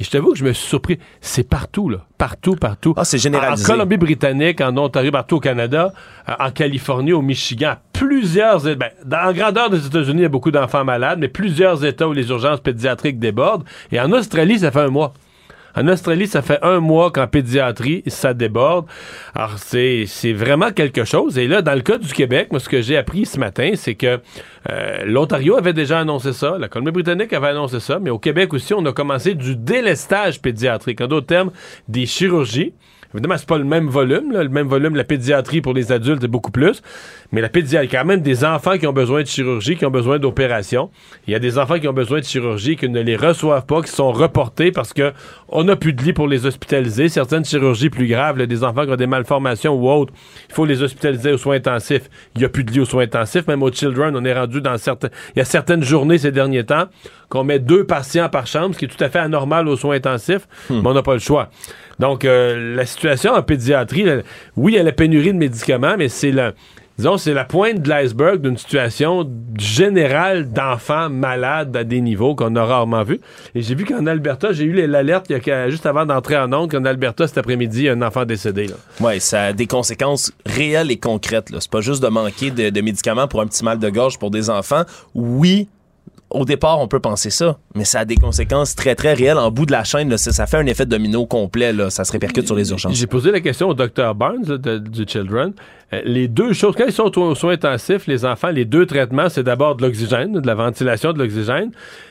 et 0.00 0.04
je 0.04 0.10
t'avoue 0.10 0.32
que 0.32 0.38
je 0.38 0.44
me 0.44 0.52
suis 0.52 0.66
surpris. 0.66 0.98
C'est 1.20 1.48
partout, 1.48 1.88
là. 1.88 1.98
Partout, 2.18 2.56
partout. 2.56 2.94
Ah, 2.96 3.04
c'est 3.04 3.18
généralisé. 3.18 3.64
En 3.64 3.66
Colombie-Britannique, 3.74 4.60
en 4.60 4.76
Ontario, 4.76 5.12
partout 5.12 5.36
au 5.36 5.40
Canada, 5.40 5.92
euh, 6.28 6.32
en 6.40 6.50
Californie, 6.50 7.12
au 7.12 7.22
Michigan, 7.22 7.74
plusieurs... 7.92 8.62
Ben, 8.62 8.90
dans, 9.04 9.28
en 9.28 9.32
grandeur 9.32 9.70
des 9.70 9.86
États-Unis, 9.86 10.20
il 10.20 10.22
y 10.22 10.26
a 10.26 10.30
beaucoup 10.30 10.50
d'enfants 10.50 10.84
malades, 10.84 11.18
mais 11.20 11.28
plusieurs 11.28 11.84
États 11.84 12.08
où 12.08 12.12
les 12.12 12.28
urgences 12.30 12.60
pédiatriques 12.60 13.20
débordent. 13.20 13.64
Et 13.92 14.00
en 14.00 14.10
Australie, 14.10 14.58
ça 14.60 14.72
fait 14.72 14.80
un 14.80 14.88
mois. 14.88 15.12
En 15.76 15.88
Australie, 15.88 16.26
ça 16.26 16.42
fait 16.42 16.58
un 16.62 16.80
mois 16.80 17.10
qu'en 17.10 17.26
pédiatrie, 17.26 18.02
ça 18.06 18.34
déborde. 18.34 18.86
Alors, 19.34 19.58
c'est, 19.58 20.04
c'est 20.06 20.32
vraiment 20.32 20.70
quelque 20.70 21.04
chose. 21.04 21.38
Et 21.38 21.48
là, 21.48 21.62
dans 21.62 21.74
le 21.74 21.80
cas 21.80 21.98
du 21.98 22.12
Québec, 22.12 22.48
moi, 22.50 22.60
ce 22.60 22.68
que 22.68 22.80
j'ai 22.80 22.96
appris 22.96 23.26
ce 23.26 23.38
matin, 23.38 23.72
c'est 23.74 23.94
que 23.94 24.20
euh, 24.70 25.04
l'Ontario 25.04 25.56
avait 25.56 25.72
déjà 25.72 25.98
annoncé 25.98 26.32
ça, 26.32 26.56
la 26.58 26.68
Colombie-Britannique 26.68 27.32
avait 27.32 27.48
annoncé 27.48 27.80
ça, 27.80 27.98
mais 28.00 28.10
au 28.10 28.18
Québec 28.18 28.54
aussi, 28.54 28.72
on 28.74 28.84
a 28.86 28.92
commencé 28.92 29.34
du 29.34 29.56
délestage 29.56 30.40
pédiatrique. 30.40 31.00
En 31.00 31.06
d'autres 31.06 31.26
termes, 31.26 31.50
des 31.88 32.06
chirurgies 32.06 32.72
Évidemment, 33.14 33.36
c'est 33.38 33.48
pas 33.48 33.58
le 33.58 33.64
même 33.64 33.86
volume. 33.86 34.32
là. 34.32 34.42
Le 34.42 34.48
même 34.48 34.66
volume, 34.66 34.96
la 34.96 35.04
pédiatrie 35.04 35.60
pour 35.60 35.72
les 35.72 35.92
adultes 35.92 36.24
est 36.24 36.28
beaucoup 36.28 36.50
plus. 36.50 36.82
Mais 37.34 37.40
la 37.40 37.48
pédiatrie, 37.48 37.88
il 37.88 37.92
y 37.92 37.96
a 37.96 38.00
quand 38.00 38.06
même 38.06 38.20
des 38.20 38.44
enfants 38.44 38.78
qui 38.78 38.86
ont 38.86 38.92
besoin 38.92 39.22
de 39.22 39.26
chirurgie, 39.26 39.76
qui 39.76 39.84
ont 39.84 39.90
besoin 39.90 40.20
d'opération. 40.20 40.90
Il 41.26 41.32
y 41.32 41.34
a 41.34 41.40
des 41.40 41.58
enfants 41.58 41.80
qui 41.80 41.88
ont 41.88 41.92
besoin 41.92 42.20
de 42.20 42.24
chirurgie, 42.24 42.76
qui 42.76 42.88
ne 42.88 43.00
les 43.00 43.16
reçoivent 43.16 43.66
pas, 43.66 43.82
qui 43.82 43.90
sont 43.90 44.12
reportés 44.12 44.70
parce 44.70 44.92
que 44.92 45.12
on 45.48 45.64
n'a 45.64 45.74
plus 45.74 45.92
de 45.92 46.00
lit 46.00 46.12
pour 46.12 46.28
les 46.28 46.46
hospitaliser. 46.46 47.08
Certaines 47.08 47.44
chirurgies 47.44 47.90
plus 47.90 48.06
graves, 48.06 48.38
là, 48.38 48.46
des 48.46 48.62
enfants 48.62 48.84
qui 48.86 48.92
ont 48.92 48.96
des 48.96 49.08
malformations 49.08 49.74
ou 49.74 49.90
autres, 49.90 50.12
il 50.48 50.54
faut 50.54 50.64
les 50.64 50.80
hospitaliser 50.84 51.32
aux 51.32 51.36
soins 51.36 51.56
intensifs. 51.56 52.08
Il 52.36 52.38
n'y 52.38 52.44
a 52.44 52.48
plus 52.48 52.62
de 52.62 52.70
lit 52.70 52.78
aux 52.78 52.84
soins 52.84 53.02
intensifs. 53.02 53.48
Même 53.48 53.64
aux 53.64 53.72
Children, 53.72 54.14
on 54.14 54.24
est 54.24 54.32
rendu 54.32 54.60
dans 54.60 54.78
certains... 54.78 55.08
Il 55.34 55.40
y 55.40 55.42
a 55.42 55.44
certaines 55.44 55.82
journées 55.82 56.18
ces 56.18 56.30
derniers 56.30 56.64
temps 56.64 56.84
qu'on 57.30 57.42
met 57.42 57.58
deux 57.58 57.82
patients 57.82 58.28
par 58.28 58.46
chambre, 58.46 58.74
ce 58.74 58.78
qui 58.78 58.84
est 58.84 58.88
tout 58.88 59.02
à 59.02 59.08
fait 59.08 59.18
anormal 59.18 59.66
aux 59.66 59.76
soins 59.76 59.96
intensifs, 59.96 60.46
mais 60.70 60.82
on 60.84 60.94
n'a 60.94 61.02
pas 61.02 61.14
le 61.14 61.18
choix. 61.18 61.50
Donc, 61.98 62.24
euh, 62.24 62.76
la 62.76 62.86
situation 62.86 63.32
en 63.32 63.42
pédiatrie, 63.42 64.02
là, 64.02 64.18
oui, 64.56 64.72
il 64.72 64.76
y 64.76 64.78
a 64.78 64.82
la 64.82 64.92
pénurie 64.92 65.32
de 65.32 65.38
médicaments, 65.38 65.96
mais 65.98 66.08
c'est 66.08 66.30
la, 66.30 66.52
disons, 66.98 67.16
c'est 67.16 67.34
la 67.34 67.44
pointe 67.44 67.80
de 67.80 67.88
l'iceberg 67.88 68.40
d'une 68.40 68.56
situation 68.56 69.28
générale 69.58 70.52
d'enfants 70.52 71.10
malades 71.10 71.76
à 71.76 71.84
des 71.84 72.00
niveaux 72.00 72.34
qu'on 72.34 72.54
a 72.56 72.64
rarement 72.64 73.02
vu. 73.02 73.20
Et 73.54 73.62
j'ai 73.62 73.74
vu 73.74 73.84
qu'en 73.84 74.06
Alberta, 74.06 74.52
j'ai 74.52 74.64
eu 74.64 74.86
l'alerte 74.86 75.32
juste 75.68 75.86
avant 75.86 76.06
d'entrer 76.06 76.36
en 76.36 76.52
onde 76.52 76.70
qu'en 76.70 76.84
Alberta, 76.84 77.26
cet 77.26 77.38
après-midi, 77.38 77.88
un 77.88 78.02
enfant 78.02 78.24
décédé. 78.24 78.66
Ouais, 79.00 79.20
ça 79.20 79.42
a 79.42 79.52
des 79.52 79.66
conséquences 79.66 80.32
réelles 80.46 80.90
et 80.90 80.98
concrètes. 80.98 81.48
C'est 81.58 81.70
pas 81.70 81.80
juste 81.80 82.02
de 82.02 82.08
manquer 82.08 82.50
de 82.50 82.80
médicaments 82.80 83.28
pour 83.28 83.40
un 83.40 83.46
petit 83.46 83.64
mal 83.64 83.78
de 83.78 83.90
gorge 83.90 84.18
pour 84.18 84.30
des 84.30 84.50
enfants. 84.50 84.84
Oui, 85.14 85.68
au 86.34 86.44
départ, 86.44 86.80
on 86.80 86.88
peut 86.88 87.00
penser 87.00 87.30
ça, 87.30 87.58
mais 87.74 87.84
ça 87.84 88.00
a 88.00 88.04
des 88.04 88.16
conséquences 88.16 88.74
très, 88.74 88.94
très 88.94 89.14
réelles. 89.14 89.38
En 89.38 89.50
bout 89.50 89.66
de 89.66 89.72
la 89.72 89.84
chaîne, 89.84 90.16
ça, 90.16 90.46
fait 90.46 90.56
un 90.56 90.66
effet 90.66 90.84
domino 90.84 91.26
complet. 91.26 91.72
Là. 91.72 91.90
Ça 91.90 92.04
se 92.04 92.12
répercute 92.12 92.46
sur 92.46 92.56
les 92.56 92.70
urgences. 92.70 92.94
J'ai 92.96 93.06
posé 93.06 93.30
la 93.30 93.40
question 93.40 93.68
au 93.68 93.74
Dr 93.74 94.14
Barnes 94.14 94.44
là, 94.46 94.58
de- 94.58 94.78
du 94.78 95.04
Children. 95.06 95.52
Euh, 95.92 96.02
les 96.04 96.28
deux 96.28 96.52
choses, 96.52 96.74
quand 96.76 96.86
ils 96.86 96.92
sont 96.92 97.16
aux 97.18 97.34
soins 97.34 97.52
intensifs, 97.52 98.06
les 98.06 98.24
enfants, 98.24 98.50
les 98.50 98.64
deux 98.64 98.84
traitements, 98.86 99.28
c'est 99.28 99.44
d'abord 99.44 99.76
de 99.76 99.82
l'oxygène, 99.82 100.32
de 100.32 100.46
la 100.46 100.54
ventilation 100.54 101.12
de 101.12 101.18
l'oxygène, 101.18 101.70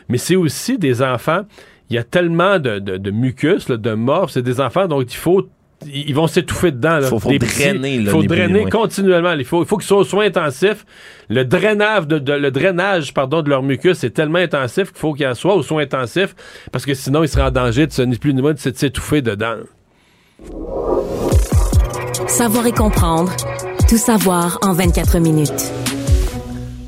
mais 0.09 0.17
c'est 0.17 0.35
aussi 0.37 0.77
des 0.77 1.01
enfants, 1.01 1.41
il 1.89 1.95
y 1.95 1.99
a 1.99 2.03
tellement 2.03 2.59
de, 2.59 3.11
mucus, 3.11 3.67
de 3.67 3.93
morph, 3.93 4.31
c'est 4.31 4.41
des 4.41 4.61
enfants, 4.61 4.87
donc 4.87 5.13
il 5.13 5.17
faut 5.17 5.47
ils 5.91 6.13
vont 6.13 6.27
s'étouffer 6.27 6.71
dedans. 6.71 6.99
là. 6.99 7.07
Faut- 7.07 7.19
drainer, 7.39 7.95
Il 7.95 8.07
faut 8.09 8.21
drainer 8.27 8.59
continuellement. 8.71 9.33
Il 9.33 9.45
faut, 9.45 9.63
il 9.63 9.67
faut 9.67 9.77
qu'ils 9.77 9.87
soient 9.87 9.97
aux 9.99 10.03
soins 10.03 10.25
intensifs. 10.25 10.85
Le 11.29 11.43
drainage, 11.45 12.07
de, 12.07 12.19
de- 12.19 12.33
le 12.33 12.51
drainage 12.51 13.13
pardon, 13.13 13.41
de 13.41 13.49
leur 13.49 13.63
mucus 13.63 14.03
est 14.03 14.09
tellement 14.11 14.39
intensif 14.39 14.89
qu'il 14.91 14.99
faut 14.99 15.13
qu'ils 15.13 15.27
en 15.27 15.35
soient 15.35 15.55
aux 15.55 15.63
soins 15.63 15.83
intensifs 15.83 16.35
parce 16.71 16.85
que 16.85 16.93
sinon, 16.93 17.23
ils 17.23 17.27
seraient 17.29 17.43
en 17.47 17.51
danger 17.51 17.87
de 17.87 17.91
se, 17.91 18.01
ni 18.01 18.17
plus 18.17 18.33
ni 18.33 18.41
moins 18.41 18.53
de 18.53 18.59
s'étouffer 18.59 19.21
dedans. 19.21 19.55
Savoir 22.27 22.65
et 22.67 22.71
comprendre. 22.71 23.31
Tout 23.89 23.97
savoir 23.97 24.57
en 24.61 24.73
24 24.73 25.19
minutes. 25.19 25.71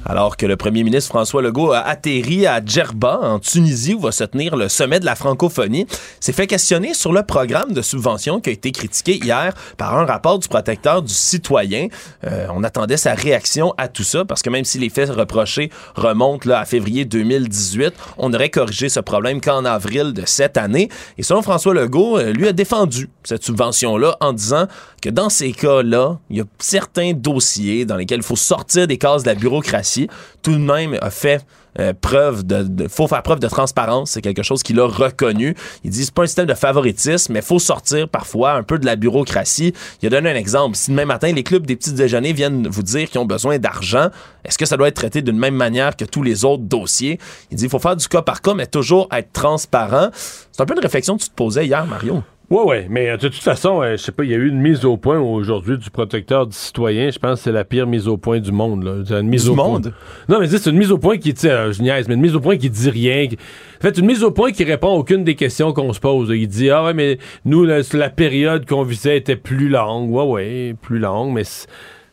Alors 0.06 0.38
que 0.38 0.46
le 0.46 0.56
premier 0.56 0.84
ministre 0.84 1.10
François 1.10 1.42
Legault 1.42 1.72
a 1.72 1.80
atterri 1.80 2.46
à 2.46 2.64
Djerba, 2.64 3.20
en 3.24 3.40
Tunisie, 3.40 3.96
où 3.96 4.00
va 4.00 4.12
se 4.12 4.24
tenir 4.24 4.56
le 4.56 4.70
sommet 4.70 5.00
de 5.00 5.06
la 5.06 5.16
francophonie, 5.16 5.88
s'est 6.20 6.32
fait 6.32 6.46
questionner 6.46 6.94
sur 6.94 7.12
le 7.12 7.24
programme 7.24 7.74
de 7.74 7.82
subvention 7.82 8.40
qui 8.40 8.52
a 8.52 8.54
été 8.54 8.72
critiqué 8.72 9.16
hier 9.16 9.54
par 9.78 9.98
un 9.98 10.06
rapport 10.06 10.38
du 10.38 10.48
protecteur 10.48 11.02
du 11.02 11.14
citoyen. 11.14 11.88
Euh, 12.24 12.46
on 12.54 12.64
attendait 12.64 12.98
sa 12.98 13.16
réaction 13.16 13.74
à 13.80 13.88
tout 13.88 14.04
ça, 14.04 14.26
parce 14.26 14.44
que 14.44 14.52
même 14.52 14.64
si 14.64 14.78
les 14.78 14.90
faits 14.90 15.10
reprochés 15.10 15.72
remontent 15.96 16.48
là, 16.48 16.60
à 16.60 16.66
février 16.66 17.06
2018, 17.06 17.94
on 18.20 18.32
aurait 18.32 18.50
corrigé 18.50 18.90
ce 18.90 19.00
problème 19.00 19.42
qu'en 19.42 19.66
avril 19.66 20.14
de 20.14 20.24
cette 20.28 20.58
année. 20.58 20.90
Et 21.18 21.24
selon 21.24 21.42
François 21.42 21.74
Legault, 21.74 22.20
euh, 22.20 22.32
lui 22.32 22.48
a 22.48 22.54
défendu 22.54 23.10
cette 23.24 23.44
subvention-là 23.44 24.18
en 24.22 24.34
disant 24.34 24.68
que 25.02 25.10
dans 25.10 25.30
ces 25.30 25.52
cas-là, 25.52 26.20
il 26.30 26.38
y 26.38 26.42
a 26.42 26.46
certains 26.60 27.14
dossiers 27.14 27.86
dans 27.86 27.96
lesquels 27.96 28.20
il 28.20 28.24
faut 28.24 28.36
sortir 28.36 28.86
des 28.88 28.98
cases 28.98 29.24
de 29.24 29.30
la 29.30 29.36
bureaucratie. 29.36 29.95
Tout 30.42 30.54
de 30.54 30.58
même 30.58 30.98
a 31.02 31.10
fait 31.10 31.46
euh, 31.78 31.94
preuve 32.00 32.46
de, 32.46 32.88
faut 32.88 33.08
faire 33.08 33.22
preuve 33.22 33.40
de 33.40 33.48
transparence, 33.48 34.12
c'est 34.12 34.22
quelque 34.22 34.44
chose 34.44 34.64
qu'il 34.64 34.80
a 34.80 34.88
reconnu. 34.88 35.56
Il 35.84 35.92
dit 35.92 36.06
c'est 36.06 36.14
pas 36.14 36.24
un 36.24 36.28
système 36.28 36.46
de 36.46 36.54
favoritisme, 36.54 37.34
mais 37.34 37.42
faut 37.42 37.60
sortir 37.60 38.08
parfois 38.08 38.54
un 38.54 38.64
peu 38.64 38.80
de 38.80 38.86
la 38.86 38.96
bureaucratie. 38.96 39.74
Il 40.02 40.08
a 40.08 40.10
donné 40.10 40.32
un 40.32 40.36
exemple. 40.36 40.78
Si 40.78 40.92
demain 40.92 41.06
matin 41.06 41.32
les 41.34 41.44
clubs 41.44 41.66
des 41.66 41.76
petits 41.76 41.92
déjeuners 41.92 42.32
viennent 42.32 42.68
vous 42.68 42.84
dire 42.84 43.10
qu'ils 43.10 43.20
ont 43.20 43.26
besoin 43.26 43.60
d'argent, 43.60 44.10
est-ce 44.46 44.58
que 44.58 44.66
ça 44.66 44.78
doit 44.78 44.88
être 44.88 44.96
traité 44.96 45.22
d'une 45.22 45.38
même 45.38 45.56
manière 45.56 45.98
que 45.98 46.06
tous 46.06 46.24
les 46.24 46.46
autres 46.46 46.64
dossiers? 46.64 47.20
Il 47.52 47.58
dit 47.58 47.68
faut 47.68 47.80
faire 47.80 47.98
du 47.98 48.08
cas 48.08 48.22
par 48.22 48.42
cas, 48.42 48.54
mais 48.54 48.68
toujours 48.68 49.10
être 49.12 49.34
transparent. 49.34 50.10
C'est 50.52 50.62
un 50.62 50.66
peu 50.66 50.76
une 50.76 50.80
réflexion 50.80 51.18
que 51.18 51.24
tu 51.24 51.30
te 51.30 51.36
posais 51.36 51.66
hier, 51.66 51.86
Mario. 51.86 52.24
Oui, 52.52 52.62
oui, 52.66 52.76
mais 52.90 53.10
euh, 53.10 53.18
de 53.18 53.28
toute 53.28 53.42
façon, 53.42 53.82
euh, 53.82 53.94
je 53.94 53.96
sais 53.98 54.12
pas, 54.12 54.24
il 54.24 54.30
y 54.30 54.34
a 54.34 54.38
eu 54.38 54.48
une 54.48 54.60
mise 54.62 54.86
au 54.86 54.98
point 54.98 55.20
aujourd'hui 55.20 55.80
du 55.80 55.90
protecteur 55.90 56.46
du 56.46 56.56
citoyen. 56.56 57.10
Je 57.10 57.18
pense 57.18 57.40
que 57.40 57.44
c'est 57.46 57.52
la 57.52 57.64
pire 57.66 57.88
mise 57.88 58.08
au 58.08 58.18
point 58.18 58.40
du 58.40 58.52
monde. 58.52 58.84
Là. 58.84 59.20
Une 59.20 59.28
mise 59.30 59.46
Du 59.46 59.50
au 59.50 59.56
monde? 59.56 59.94
Point. 60.28 60.36
Non, 60.36 60.40
mais 60.40 60.48
c'est 60.48 60.70
une 60.70 60.78
mise 60.78 60.92
au 60.92 61.00
point 61.00 61.18
qui, 61.18 61.34
tu 61.34 61.42
sais, 61.42 61.50
euh, 61.52 61.72
je 61.74 61.82
niaise, 61.82 62.08
mais 62.08 62.14
une 62.14 62.22
mise 62.22 62.36
au 62.36 62.40
point 62.40 62.58
qui 62.58 62.70
dit 62.70 62.90
rien. 62.92 63.28
qui- 63.28 63.38
En 63.80 63.82
fait, 63.82 63.98
une 63.98 64.06
mise 64.06 64.24
au 64.24 64.30
point 64.32 64.52
qui 64.52 64.64
répond 64.64 64.90
à 64.90 64.96
aucune 65.00 65.24
des 65.24 65.36
questions 65.36 65.74
qu'on 65.74 65.92
se 65.92 66.00
pose. 66.00 66.30
Il 66.36 66.48
dit, 66.48 66.70
ah 66.70 66.84
ouais, 66.84 66.94
mais 66.94 67.18
nous, 67.46 67.66
la, 67.66 67.80
la 67.94 68.10
période 68.12 68.68
qu'on 68.68 68.84
visait 68.84 69.18
était 69.18 69.36
plus 69.36 69.68
longue. 69.68 70.12
Ouais, 70.12 70.24
ouais, 70.26 70.76
plus 70.80 71.00
longue, 71.00 71.34
mais 71.34 71.44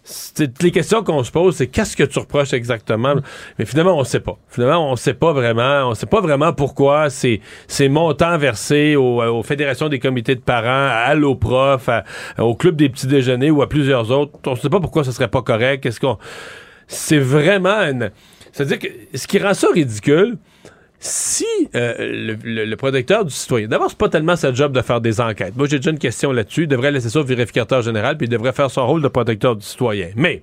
c'est- 0.05 0.63
les 0.63 0.71
questions 0.71 1.03
qu'on 1.05 1.23
se 1.23 1.31
pose, 1.31 1.57
c'est 1.57 1.69
qu'est-ce 1.69 1.97
que 1.97 2.03
tu 2.03 2.19
reproches 2.19 2.53
exactement? 2.53 3.15
Mais 3.59 3.65
finalement, 3.65 3.97
on 3.97 4.05
sait 4.05 4.21
pas. 4.21 4.37
Finalement, 4.49 4.91
on 4.91 4.97
sait 4.97 5.15
pas 5.15 5.33
vraiment. 5.33 5.89
On 5.89 5.95
sait 5.95 6.07
pas 6.07 6.21
vraiment 6.21 6.53
pourquoi 6.53 7.09
ces, 7.11 7.41
montants 7.89 8.37
versés 8.39 8.97
aux, 8.97 9.23
aux 9.23 9.43
fédérations 9.43 9.89
des 9.89 9.99
comités 9.99 10.35
de 10.35 10.41
parents, 10.41 10.89
à 10.91 11.15
l'OPROF, 11.15 11.89
au 12.39 12.55
club 12.55 12.77
des 12.77 12.89
petits 12.89 13.07
déjeuners 13.07 13.51
ou 13.51 13.63
à 13.63 13.69
plusieurs 13.69 14.11
autres. 14.11 14.33
On 14.47 14.57
sait 14.57 14.71
pas 14.71 14.81
pourquoi 14.81 15.05
ce 15.05 15.13
serait 15.13 15.29
pas 15.29 15.43
correct. 15.43 15.83
Qu'est-ce 15.83 16.01
qu'on. 16.01 16.19
C'est 16.89 17.19
vraiment 17.19 17.81
une. 17.83 18.11
C'est-à-dire 18.53 18.79
que 18.79 18.89
ce 19.15 19.27
qui 19.27 19.39
rend 19.39 19.55
ça 19.55 19.69
ridicule, 19.73 20.37
si 21.05 21.45
euh, 21.75 21.95
le, 21.99 22.37
le- 22.45 22.65
le 22.65 22.77
protecteur 22.77 23.25
du 23.25 23.33
citoyen, 23.35 23.67
d'abord, 23.67 23.91
c'est 23.91 23.99
pas 23.99 24.09
tellement 24.09 24.37
sa 24.37 24.53
job 24.55 24.73
de 24.73 24.81
faire 24.83 25.01
des 25.01 25.21
enquêtes. 25.21 25.57
Moi, 25.57 25.67
j'ai 25.69 25.79
déjà 25.79 25.91
une 25.91 25.99
question 25.99 26.31
là-dessus. 26.31 26.63
Il 26.63 26.69
devrait 26.69 26.93
laisser 26.93 27.09
ça 27.11 27.19
au 27.21 27.25
vérificateur 27.25 27.83
général, 27.83 28.17
puis 28.17 28.27
il 28.27 28.31
devrait 28.31 28.53
faire 28.53 28.71
son 28.71 28.87
rôle 28.87 29.03
de 29.03 29.09
protecteur 29.09 29.57
du 29.57 29.67
citoyen. 29.67 30.11
Mais, 30.15 30.43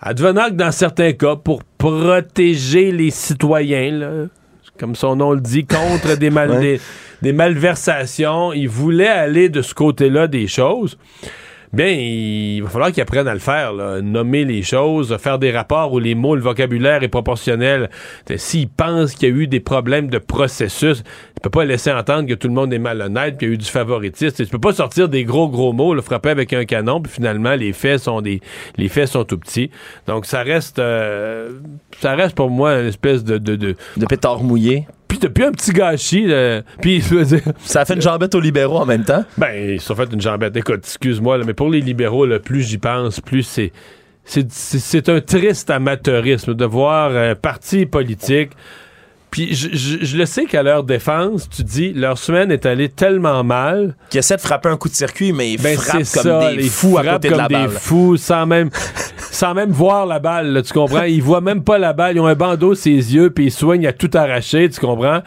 advenant 0.00 0.46
que 0.46 0.54
dans 0.54 0.72
certains 0.72 1.12
cas, 1.12 1.36
pour 1.36 1.62
protéger 1.64 2.92
les 2.92 3.10
citoyens, 3.10 3.90
là, 3.92 4.10
comme 4.78 4.94
son 4.94 5.16
nom 5.16 5.32
le 5.32 5.40
dit, 5.40 5.66
contre 5.66 6.16
des, 6.16 6.30
mal- 6.30 6.50
Ouais. 6.52 6.60
des, 6.60 6.80
des 7.22 7.32
malversations, 7.34 8.52
il 8.54 8.68
voulait 8.68 9.06
aller 9.08 9.48
de 9.50 9.60
ce 9.62 9.74
côté-là 9.74 10.26
des 10.28 10.46
choses. 10.46 10.96
Bien, 11.74 11.88
il 11.88 12.62
va 12.62 12.68
falloir 12.68 12.92
qu'il 12.92 13.02
apprenne 13.02 13.26
à 13.26 13.34
le 13.34 13.40
faire, 13.40 13.72
là. 13.72 14.00
nommer 14.00 14.44
les 14.44 14.62
choses, 14.62 15.16
faire 15.16 15.40
des 15.40 15.50
rapports 15.50 15.92
où 15.92 15.98
les 15.98 16.14
mots, 16.14 16.36
le 16.36 16.40
vocabulaire 16.40 17.02
est 17.02 17.08
proportionnel. 17.08 17.90
T'sais, 18.26 18.38
S'il 18.38 18.68
pense 18.68 19.14
qu'il 19.14 19.28
y 19.28 19.32
a 19.32 19.34
eu 19.34 19.48
des 19.48 19.58
problèmes 19.58 20.06
de 20.06 20.18
processus, 20.18 21.02
il 21.36 21.40
peut 21.40 21.50
pas 21.50 21.64
laisser 21.64 21.90
entendre 21.90 22.28
que 22.28 22.34
tout 22.34 22.46
le 22.46 22.54
monde 22.54 22.72
est 22.72 22.78
malhonnête, 22.78 23.38
qu'il 23.38 23.48
y 23.48 23.50
a 23.50 23.54
eu 23.54 23.58
du 23.58 23.66
favoritisme. 23.66 24.36
Tu 24.36 24.46
peux 24.46 24.60
pas 24.60 24.72
sortir 24.72 25.08
des 25.08 25.24
gros 25.24 25.48
gros 25.48 25.72
mots, 25.72 25.94
le 25.94 26.02
frapper 26.02 26.30
avec 26.30 26.52
un 26.52 26.64
canon, 26.64 27.00
puis 27.00 27.10
finalement 27.10 27.56
les 27.56 27.72
faits 27.72 27.98
sont 27.98 28.20
des 28.20 28.40
les 28.76 28.88
faits 28.88 29.08
sont 29.08 29.24
tout 29.24 29.38
petits. 29.38 29.72
Donc 30.06 30.26
ça 30.26 30.44
reste 30.44 30.78
euh, 30.78 31.58
ça 32.00 32.14
reste 32.14 32.36
pour 32.36 32.50
moi 32.50 32.78
une 32.78 32.86
espèce 32.86 33.24
de 33.24 33.38
de 33.38 33.56
de, 33.56 33.74
de 33.96 34.06
pétard 34.06 34.44
mouillé. 34.44 34.86
Puis 35.18 35.28
depuis 35.28 35.44
un 35.44 35.52
petit 35.52 35.70
gâchis, 35.72 36.26
là, 36.26 36.62
puis 36.80 37.00
je 37.00 37.14
veux 37.14 37.24
dire, 37.24 37.40
Ça 37.64 37.82
a 37.82 37.84
fait 37.84 37.94
une 37.94 38.02
jambette 38.02 38.34
aux 38.34 38.40
libéraux 38.40 38.78
en 38.78 38.86
même 38.86 39.04
temps? 39.04 39.24
ben, 39.38 39.52
ils 39.74 39.80
se 39.80 39.86
sont 39.86 39.94
fait 39.94 40.12
une 40.12 40.20
jambette. 40.20 40.56
Écoute, 40.56 40.80
excuse-moi, 40.82 41.38
mais 41.46 41.54
pour 41.54 41.70
les 41.70 41.80
libéraux, 41.80 42.26
là, 42.26 42.38
plus 42.40 42.62
j'y 42.62 42.78
pense, 42.78 43.20
plus 43.20 43.42
c'est. 43.44 43.70
C'est 44.24 44.50
c'est- 44.50 44.78
c'est 44.78 45.08
un 45.10 45.20
triste 45.20 45.70
amateurisme 45.70 46.54
de 46.54 46.64
voir 46.64 47.14
un 47.14 47.34
parti 47.34 47.86
politique. 47.86 48.50
Puis 49.34 49.52
je, 49.52 49.68
je- 49.72 50.04
je 50.04 50.16
le 50.16 50.26
sais 50.26 50.44
qu'à 50.44 50.62
leur 50.62 50.84
défense, 50.84 51.48
tu 51.50 51.64
dis, 51.64 51.92
leur 51.92 52.18
semaine 52.18 52.52
est 52.52 52.66
allée 52.66 52.88
tellement 52.88 53.42
mal. 53.42 53.96
Qui 54.08 54.18
essaie 54.18 54.36
de 54.36 54.40
frapper 54.40 54.68
un 54.68 54.76
coup 54.76 54.88
de 54.88 54.94
circuit, 54.94 55.32
mais 55.32 55.50
ils 55.54 55.60
Ben, 55.60 55.76
frappent 55.76 55.92
comme 55.96 56.04
ça, 56.04 56.52
des 56.54 56.62
fous 56.68 56.98
à 56.98 57.02
côté 57.04 57.30
de 57.30 57.34
la 57.34 57.38
comme 57.40 57.48
des 57.48 57.54
balle. 57.66 57.70
fous, 57.70 58.16
sans 58.16 58.46
même, 58.46 58.70
sans 59.32 59.52
même 59.52 59.70
voir 59.72 60.06
la 60.06 60.20
balle, 60.20 60.52
là, 60.52 60.62
tu 60.62 60.72
comprends? 60.72 61.02
Ils 61.02 61.20
voient 61.20 61.40
même 61.40 61.64
pas 61.64 61.78
la 61.78 61.92
balle, 61.92 62.14
ils 62.14 62.20
ont 62.20 62.26
un 62.28 62.36
bandeau 62.36 62.76
sur 62.76 62.84
ses 62.84 62.90
yeux, 63.14 63.30
puis 63.30 63.46
ils 63.46 63.50
soignent 63.50 63.88
à 63.88 63.92
tout 63.92 64.10
arracher, 64.14 64.70
tu 64.70 64.78
comprends? 64.80 65.20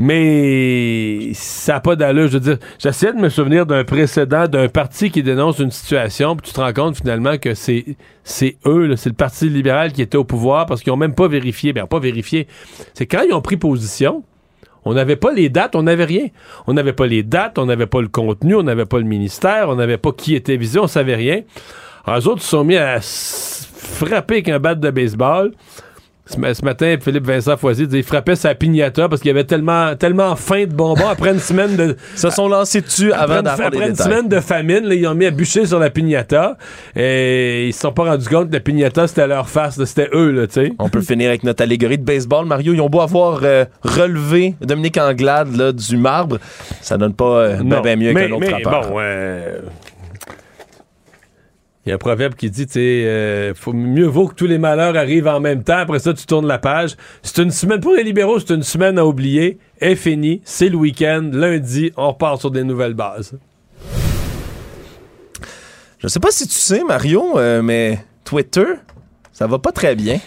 Mais 0.00 1.32
ça 1.34 1.74
n'a 1.74 1.80
pas 1.80 1.96
d'allure. 1.96 2.28
Je 2.28 2.34
veux 2.34 2.40
dire, 2.40 2.58
j'essaie 2.78 3.12
de 3.12 3.18
me 3.18 3.28
souvenir 3.28 3.66
d'un 3.66 3.82
précédent 3.82 4.46
d'un 4.46 4.68
parti 4.68 5.10
qui 5.10 5.24
dénonce 5.24 5.58
une 5.58 5.72
situation, 5.72 6.36
puis 6.36 6.48
tu 6.48 6.54
te 6.54 6.60
rends 6.60 6.72
compte 6.72 6.96
finalement 6.96 7.36
que 7.36 7.54
c'est 7.54 7.84
c'est 8.22 8.58
eux, 8.64 8.94
c'est 8.96 9.08
le 9.08 9.14
Parti 9.14 9.48
libéral 9.48 9.92
qui 9.92 10.02
était 10.02 10.18
au 10.18 10.24
pouvoir 10.24 10.66
parce 10.66 10.82
qu'ils 10.82 10.92
ont 10.92 10.98
même 10.98 11.14
pas 11.14 11.26
vérifié. 11.26 11.72
Bien, 11.72 11.86
pas 11.86 11.98
vérifié. 11.98 12.46
C'est 12.94 13.06
quand 13.06 13.22
ils 13.26 13.32
ont 13.32 13.40
pris 13.40 13.56
position, 13.56 14.22
on 14.84 14.94
n'avait 14.94 15.16
pas 15.16 15.32
les 15.32 15.48
dates, 15.48 15.74
on 15.74 15.82
n'avait 15.82 16.04
rien. 16.04 16.26
On 16.66 16.74
n'avait 16.74 16.92
pas 16.92 17.06
les 17.06 17.22
dates, 17.22 17.58
on 17.58 17.66
n'avait 17.66 17.86
pas 17.86 18.00
le 18.00 18.08
contenu, 18.08 18.54
on 18.54 18.62
n'avait 18.62 18.86
pas 18.86 18.98
le 18.98 19.04
ministère, 19.04 19.68
on 19.68 19.74
n'avait 19.74 19.98
pas 19.98 20.12
qui 20.12 20.34
était 20.34 20.56
visé, 20.56 20.78
on 20.78 20.86
savait 20.86 21.16
rien. 21.16 21.42
Alors, 22.04 22.20
eux 22.20 22.28
autres 22.28 22.42
se 22.42 22.50
sont 22.50 22.64
mis 22.64 22.76
à 22.76 23.00
frapper 23.00 24.34
avec 24.34 24.48
un 24.48 24.60
bat 24.60 24.74
de 24.74 24.90
baseball 24.90 25.52
Ce, 26.30 26.38
ma- 26.38 26.52
ce 26.52 26.62
matin, 26.64 26.96
Philippe 27.00 27.26
Vincent 27.26 27.56
Foisy 27.56 27.86
disait 27.86 28.00
il 28.00 28.04
frappait 28.04 28.36
sa 28.36 28.54
pignata 28.54 29.08
parce 29.08 29.22
qu'il 29.22 29.28
y 29.28 29.30
avait 29.30 29.44
tellement, 29.44 29.96
tellement 29.96 30.36
faim 30.36 30.64
de 30.66 30.74
bonbons 30.74 31.08
après 31.08 31.30
une 31.32 31.38
semaine 31.40 31.74
de. 31.76 31.96
Se 32.16 32.28
sont 32.30 32.48
lancés 32.48 32.82
dessus 32.82 33.12
Après, 33.12 33.24
avant 33.24 33.36
une, 33.38 33.42
d'avoir 33.42 33.68
après 33.68 33.88
une 33.88 33.94
semaine 33.96 34.28
de 34.28 34.40
famine, 34.40 34.84
là, 34.84 34.94
ils 34.94 35.06
ont 35.06 35.14
mis 35.14 35.24
à 35.24 35.30
bûcher 35.30 35.64
sur 35.64 35.78
la 35.78 35.88
pignata 35.88 36.58
et 36.94 37.68
ils 37.68 37.72
se 37.72 37.80
sont 37.80 37.92
pas 37.92 38.04
rendus 38.04 38.28
compte 38.28 38.48
que 38.48 38.54
la 38.54 38.60
pignata 38.60 39.06
c'était 39.08 39.26
leur 39.26 39.48
face, 39.48 39.82
c'était 39.84 40.08
eux, 40.12 40.30
là, 40.32 40.46
tu 40.46 40.54
sais. 40.54 40.72
On 40.78 40.88
peut 40.90 41.00
finir 41.00 41.28
avec 41.30 41.44
notre 41.44 41.62
allégorie 41.62 41.96
de 41.98 42.04
baseball. 42.04 42.44
Mario, 42.44 42.74
ils 42.74 42.80
ont 42.80 42.90
beau 42.90 43.00
avoir 43.00 43.40
euh, 43.42 43.64
relevé 43.82 44.54
Dominique 44.60 44.98
Anglade 44.98 45.56
là, 45.56 45.72
du 45.72 45.96
marbre, 45.96 46.38
ça 46.82 46.98
donne 46.98 47.14
pas 47.14 47.24
euh, 47.24 47.56
ben, 47.56 47.64
Non. 47.68 47.80
ben 47.80 47.98
mieux 47.98 48.12
qu'un 48.12 48.30
autre 48.32 48.40
mais 48.40 48.48
frappeur. 48.50 48.90
bon, 48.90 48.96
euh, 49.00 49.60
il 51.88 51.92
y 51.92 51.92
a 51.92 51.94
un 51.94 51.98
proverbe 51.98 52.34
qui 52.34 52.50
dit, 52.50 52.66
tu 52.66 52.78
euh, 52.78 53.54
faut 53.54 53.72
mieux 53.72 54.04
vaut 54.04 54.28
que 54.28 54.34
tous 54.34 54.46
les 54.46 54.58
malheurs 54.58 54.94
arrivent 54.94 55.26
en 55.26 55.40
même 55.40 55.64
temps. 55.64 55.78
Après 55.78 56.00
ça, 56.00 56.12
tu 56.12 56.26
tournes 56.26 56.46
la 56.46 56.58
page. 56.58 56.96
C'est 57.22 57.42
une 57.42 57.50
semaine 57.50 57.80
pour 57.80 57.94
les 57.94 58.04
libéraux, 58.04 58.38
c'est 58.38 58.52
une 58.52 58.62
semaine 58.62 58.98
à 58.98 59.06
oublier. 59.06 59.58
Est 59.80 59.94
fini, 59.94 60.42
c'est 60.44 60.68
le 60.68 60.76
week-end. 60.76 61.30
Lundi, 61.32 61.90
on 61.96 62.08
repart 62.08 62.40
sur 62.40 62.50
des 62.50 62.62
nouvelles 62.62 62.92
bases. 62.92 63.38
Je 65.98 66.08
sais 66.08 66.20
pas 66.20 66.30
si 66.30 66.46
tu 66.46 66.58
sais, 66.58 66.84
Mario, 66.84 67.38
euh, 67.38 67.62
mais 67.62 68.04
Twitter, 68.22 68.66
ça 69.32 69.46
va 69.46 69.58
pas 69.58 69.72
très 69.72 69.96
bien. 69.96 70.20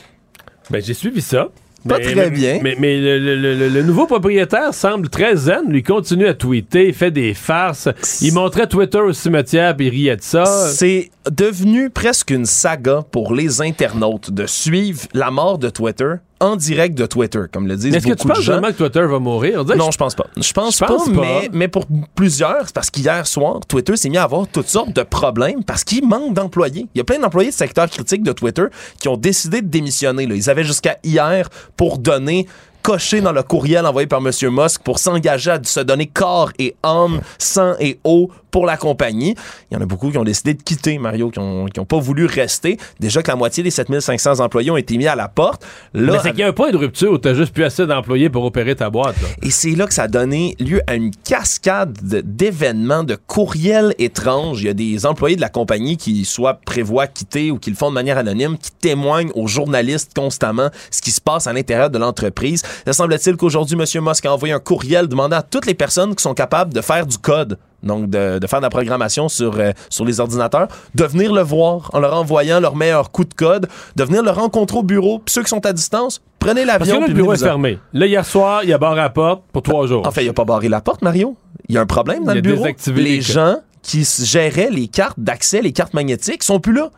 Ben, 0.72 0.82
j'ai 0.82 0.96
suivi 0.96 1.22
ça. 1.22 1.50
Pas 1.88 1.98
Mais- 1.98 2.12
très 2.14 2.30
bien. 2.30 2.60
Mais, 2.62 2.76
mais 2.80 3.00
le, 3.00 3.18
le- 3.20 3.56
le- 3.56 3.70
le 3.70 3.84
nouveau 3.84 4.06
propriétaire 4.06 4.74
semble 4.74 5.10
très 5.10 5.36
zen. 5.36 5.64
Lui 5.68 5.82
continue 5.84 6.28
à 6.28 6.34
tweeter, 6.34 6.90
il 6.90 6.94
fait 6.94 7.12
des 7.12 7.34
farces. 7.34 7.90
Il 8.22 8.34
montrait 8.34 8.68
Twitter 8.68 9.00
au 9.00 9.14
cimetière 9.14 9.76
puis 9.76 9.88
il 9.88 9.90
riait 9.90 10.16
de 10.18 10.22
ça. 10.22 10.46
C'est 10.46 11.10
devenu 11.32 11.90
presque 11.90 12.30
une 12.32 12.46
saga 12.46 13.02
pour 13.12 13.34
les 13.34 13.62
internautes 13.62 14.32
de 14.32 14.46
suivre 14.46 15.02
la 15.14 15.32
mort 15.32 15.58
de 15.58 15.70
Twitter 15.70 16.14
en 16.42 16.56
direct 16.58 16.98
de 16.98 17.06
Twitter, 17.06 17.44
comme 17.54 17.68
le 17.68 17.76
disent 17.78 17.96
Est-ce 17.96 18.04
que 18.06 18.10
beaucoup 18.12 18.22
tu 18.24 18.28
penses 18.28 18.38
de 18.40 18.44
gens. 18.44 18.52
vraiment 18.54 18.68
que 18.74 18.78
Twitter 18.78 19.06
va 19.06 19.20
mourir? 19.20 19.64
Non, 19.64 19.92
je 19.92 19.98
pense 19.98 20.16
pas. 20.16 20.26
Je 20.36 20.52
pense, 20.52 20.78
Je 20.78 20.86
pense 20.86 21.06
pas, 21.10 21.14
pas. 21.14 21.22
Mais, 21.22 21.50
mais 21.54 21.68
pour 21.70 21.86
plusieurs, 22.16 22.64
c'est 22.66 22.74
parce 22.76 22.90
qu'hier 22.90 23.26
soir, 23.28 23.60
Twitter 23.68 23.96
s'est 23.96 24.10
mis 24.10 24.18
à 24.18 24.24
avoir 24.24 24.48
toutes 24.48 24.68
sortes 24.68 24.94
de 24.94 25.04
problèmes 25.04 25.64
parce 25.64 25.84
qu'il 25.84 26.06
manque 26.08 26.34
d'employés. 26.34 26.88
Il 26.94 26.98
y 26.98 27.02
a 27.02 27.04
plein 27.06 27.20
d'employés 27.20 27.50
de 27.52 27.56
secteur 27.56 27.90
critique 27.90 28.24
de 28.24 28.32
Twitter 28.34 28.66
qui 29.00 29.08
ont 29.08 29.18
décidé 29.18 29.62
de 29.62 29.68
démissionner. 29.68 30.26
là. 30.26 30.36
Ils 30.36 30.50
avaient 30.50 30.64
jusqu'à 30.66 30.98
hier 31.04 31.48
pour 31.78 31.98
donner 32.00 32.48
cocher 32.82 33.22
dans 33.22 33.32
le 33.32 33.44
courriel 33.44 33.86
envoyé 33.86 34.08
par 34.08 34.20
M. 34.26 34.32
Musk 34.50 34.82
pour 34.82 34.98
s'engager 34.98 35.52
à 35.52 35.60
se 35.64 35.82
donner 35.82 36.08
corps 36.08 36.52
et 36.58 36.76
âme, 36.82 37.22
sang 37.38 37.76
et 37.80 38.00
eau 38.04 38.32
pour 38.52 38.66
la 38.66 38.78
compagnie. 38.78 39.36
Il 39.72 39.74
y 39.76 39.78
en 39.78 39.82
a 39.82 39.86
beaucoup 39.86 40.12
qui 40.12 40.18
ont 40.18 40.24
décidé 40.24 40.54
de 40.54 40.62
quitter, 40.62 40.98
Mario, 40.98 41.30
qui 41.32 41.40
ont, 41.40 41.66
qui 41.66 41.80
ont 41.80 41.86
pas 41.86 42.00
voulu 42.00 42.26
rester. 42.26 42.78
Déjà 43.00 43.22
que 43.24 43.30
la 43.30 43.36
moitié 43.38 43.64
des 43.64 43.72
7500 43.72 44.40
employés 44.40 44.70
ont 44.72 44.78
été 44.78 44.98
mis 44.98 45.08
à 45.08 45.16
la 45.16 45.28
porte. 45.28 45.66
Là, 45.94 46.14
Mais 46.14 46.20
c'est 46.22 46.32
qu'il 46.32 46.40
y 46.42 46.44
a 46.44 46.48
un 46.48 46.54
point 46.54 46.72
de 46.72 46.78
rupture 46.78 47.12
où 47.12 47.18
t'as 47.18 47.34
juste 47.34 47.54
plus 47.54 47.64
assez 47.64 47.86
d'employés 47.88 48.30
pour 48.30 48.44
opérer 48.44 48.76
ta 48.76 48.90
boîte. 48.90 49.16
là. 49.22 49.28
et 49.42 49.50
c'est 49.52 49.72
là 49.72 49.88
que 49.88 49.94
ça 49.94 50.04
a 50.04 50.08
donné 50.08 50.56
lieu 50.60 50.82
à 50.88 50.96
une 50.96 51.12
cascade 51.12 51.98
de- 52.04 52.22
d'événements, 52.22 53.04
de 53.04 53.16
courriels 53.16 53.94
étranges. 54.00 54.62
Il 54.62 54.68
y 54.68 54.70
a 54.70 54.74
des 54.74 55.06
employés 55.06 55.36
de 55.36 55.42
la 55.42 55.50
compagnie 55.50 55.98
qui 55.98 56.26
soit 56.26 56.56
prévoient 56.66 57.08
quitter 57.08 57.52
ou 57.52 57.58
qui 57.58 57.70
le 57.70 57.76
font 57.76 57.90
de 57.90 57.96
manière 57.96 58.18
anonyme, 58.18 58.58
qui 58.58 58.72
témoignent 58.72 59.32
aux 59.36 59.48
journalistes 59.48 60.12
constamment 60.14 60.70
ce 60.92 61.02
qui 61.02 61.12
se 61.12 61.22
passe 61.22 61.48
à 61.48 61.54
l'intérieur 61.54 61.90
de 61.90 61.98
l'entreprise. 61.98 62.64
Il 62.86 62.94
semble-t-il 62.94 63.38
qu'aujourd'hui, 63.38 63.78
M. 63.80 64.04
Musk 64.04 64.26
a 64.26 64.34
envoyé 64.34 64.54
un 64.54 64.60
courriel 64.60 65.08
demandant 65.08 65.38
à 65.38 65.42
toutes 65.42 65.66
les 65.66 65.74
personnes 65.74 66.16
qui 66.16 66.22
sont 66.22 66.34
capables 66.34 66.74
de 66.74 66.82
faire 66.82 67.06
du 67.06 67.18
code, 67.18 67.58
donc 67.84 68.10
de, 68.10 68.40
de 68.40 68.48
faire 68.48 68.60
de 68.60 68.66
la 68.66 68.70
programmation 68.70 69.28
sur, 69.30 69.56
euh, 69.58 69.72
sur 69.90 70.06
les 70.06 70.20
ordinateurs, 70.20 70.68
de 70.96 71.04
venir 71.06 71.34
le 71.34 71.42
voir 71.42 71.90
en 71.94 72.00
leur 72.00 72.14
envoyant 72.16 72.60
leur 72.60 72.76
meilleur 72.76 73.12
coup 73.12 73.26
de 73.26 73.34
code, 73.34 73.68
de 73.96 74.04
venir 74.04 74.24
le 74.24 74.32
rencontrer 74.32 74.78
au 74.78 74.84
bureau. 74.84 75.20
Puis 75.20 75.34
ceux 75.34 75.44
qui 75.44 75.50
sont 75.50 75.66
à 75.66 75.74
distance, 75.74 76.22
prenez 76.40 76.66
Parce 76.66 76.80
l'avion. 76.80 76.96
que 76.98 77.02
là, 77.02 77.08
le 77.08 77.14
bureau 77.14 77.34
est 77.34 77.38
fermé. 77.38 77.80
Là, 77.94 78.06
hier 78.06 78.26
soir, 78.26 78.64
il 78.64 78.72
a 78.74 78.78
barré 78.78 78.98
la 78.98 79.10
porte 79.10 79.44
pour 79.52 79.62
trois 79.64 79.88
jours. 79.88 80.06
En 80.08 80.12
fait, 80.12 80.24
il 80.24 80.30
a 80.30 80.34
pas 80.34 80.46
barré 80.46 80.70
la 80.70 80.82
porte, 80.82 81.02
Mario. 81.02 81.36
Il 81.70 81.76
y 81.76 81.78
a 81.78 81.82
un 81.82 81.86
problème 81.86 82.24
dans 82.24 82.32
Il 82.34 82.36
le 82.36 82.42
bureau. 82.42 82.58
désactivé 82.64 83.02
Les 83.02 83.16
les 83.16 83.22
gens 83.22 83.58
qui 83.82 84.08
géraient 84.24 84.70
les 84.72 84.88
cartes 84.88 85.20
d'accès, 85.20 85.62
les 85.62 85.72
cartes 85.72 85.94
magnétiques, 85.94 86.44
sont 86.44 86.60
plus 86.60 86.74
là. 86.74 86.92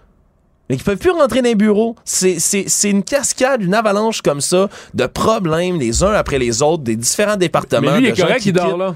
Mais 0.69 0.77
qui 0.77 0.83
peuvent 0.83 0.97
plus 0.97 1.11
rentrer 1.11 1.41
dans 1.41 1.49
les 1.49 1.55
bureaux. 1.55 1.95
C'est- 2.05 2.89
une 2.89 3.03
cascade, 3.03 3.61
une 3.61 3.73
avalanche 3.73 4.21
comme 4.21 4.41
ça 4.41 4.69
de 4.93 5.05
problèmes 5.05 5.77
les 5.79 6.03
uns 6.03 6.13
après 6.13 6.39
les 6.39 6.61
autres, 6.61 6.83
des 6.83 6.95
différents 6.95 7.35
départements. 7.35 7.91
Mais 7.91 7.99
lui, 7.99 8.07
il 8.07 8.09
est 8.11 8.19
correct, 8.21 8.41
qui 8.41 8.49
il 8.49 8.53
dort 8.53 8.77
là. 8.77 8.95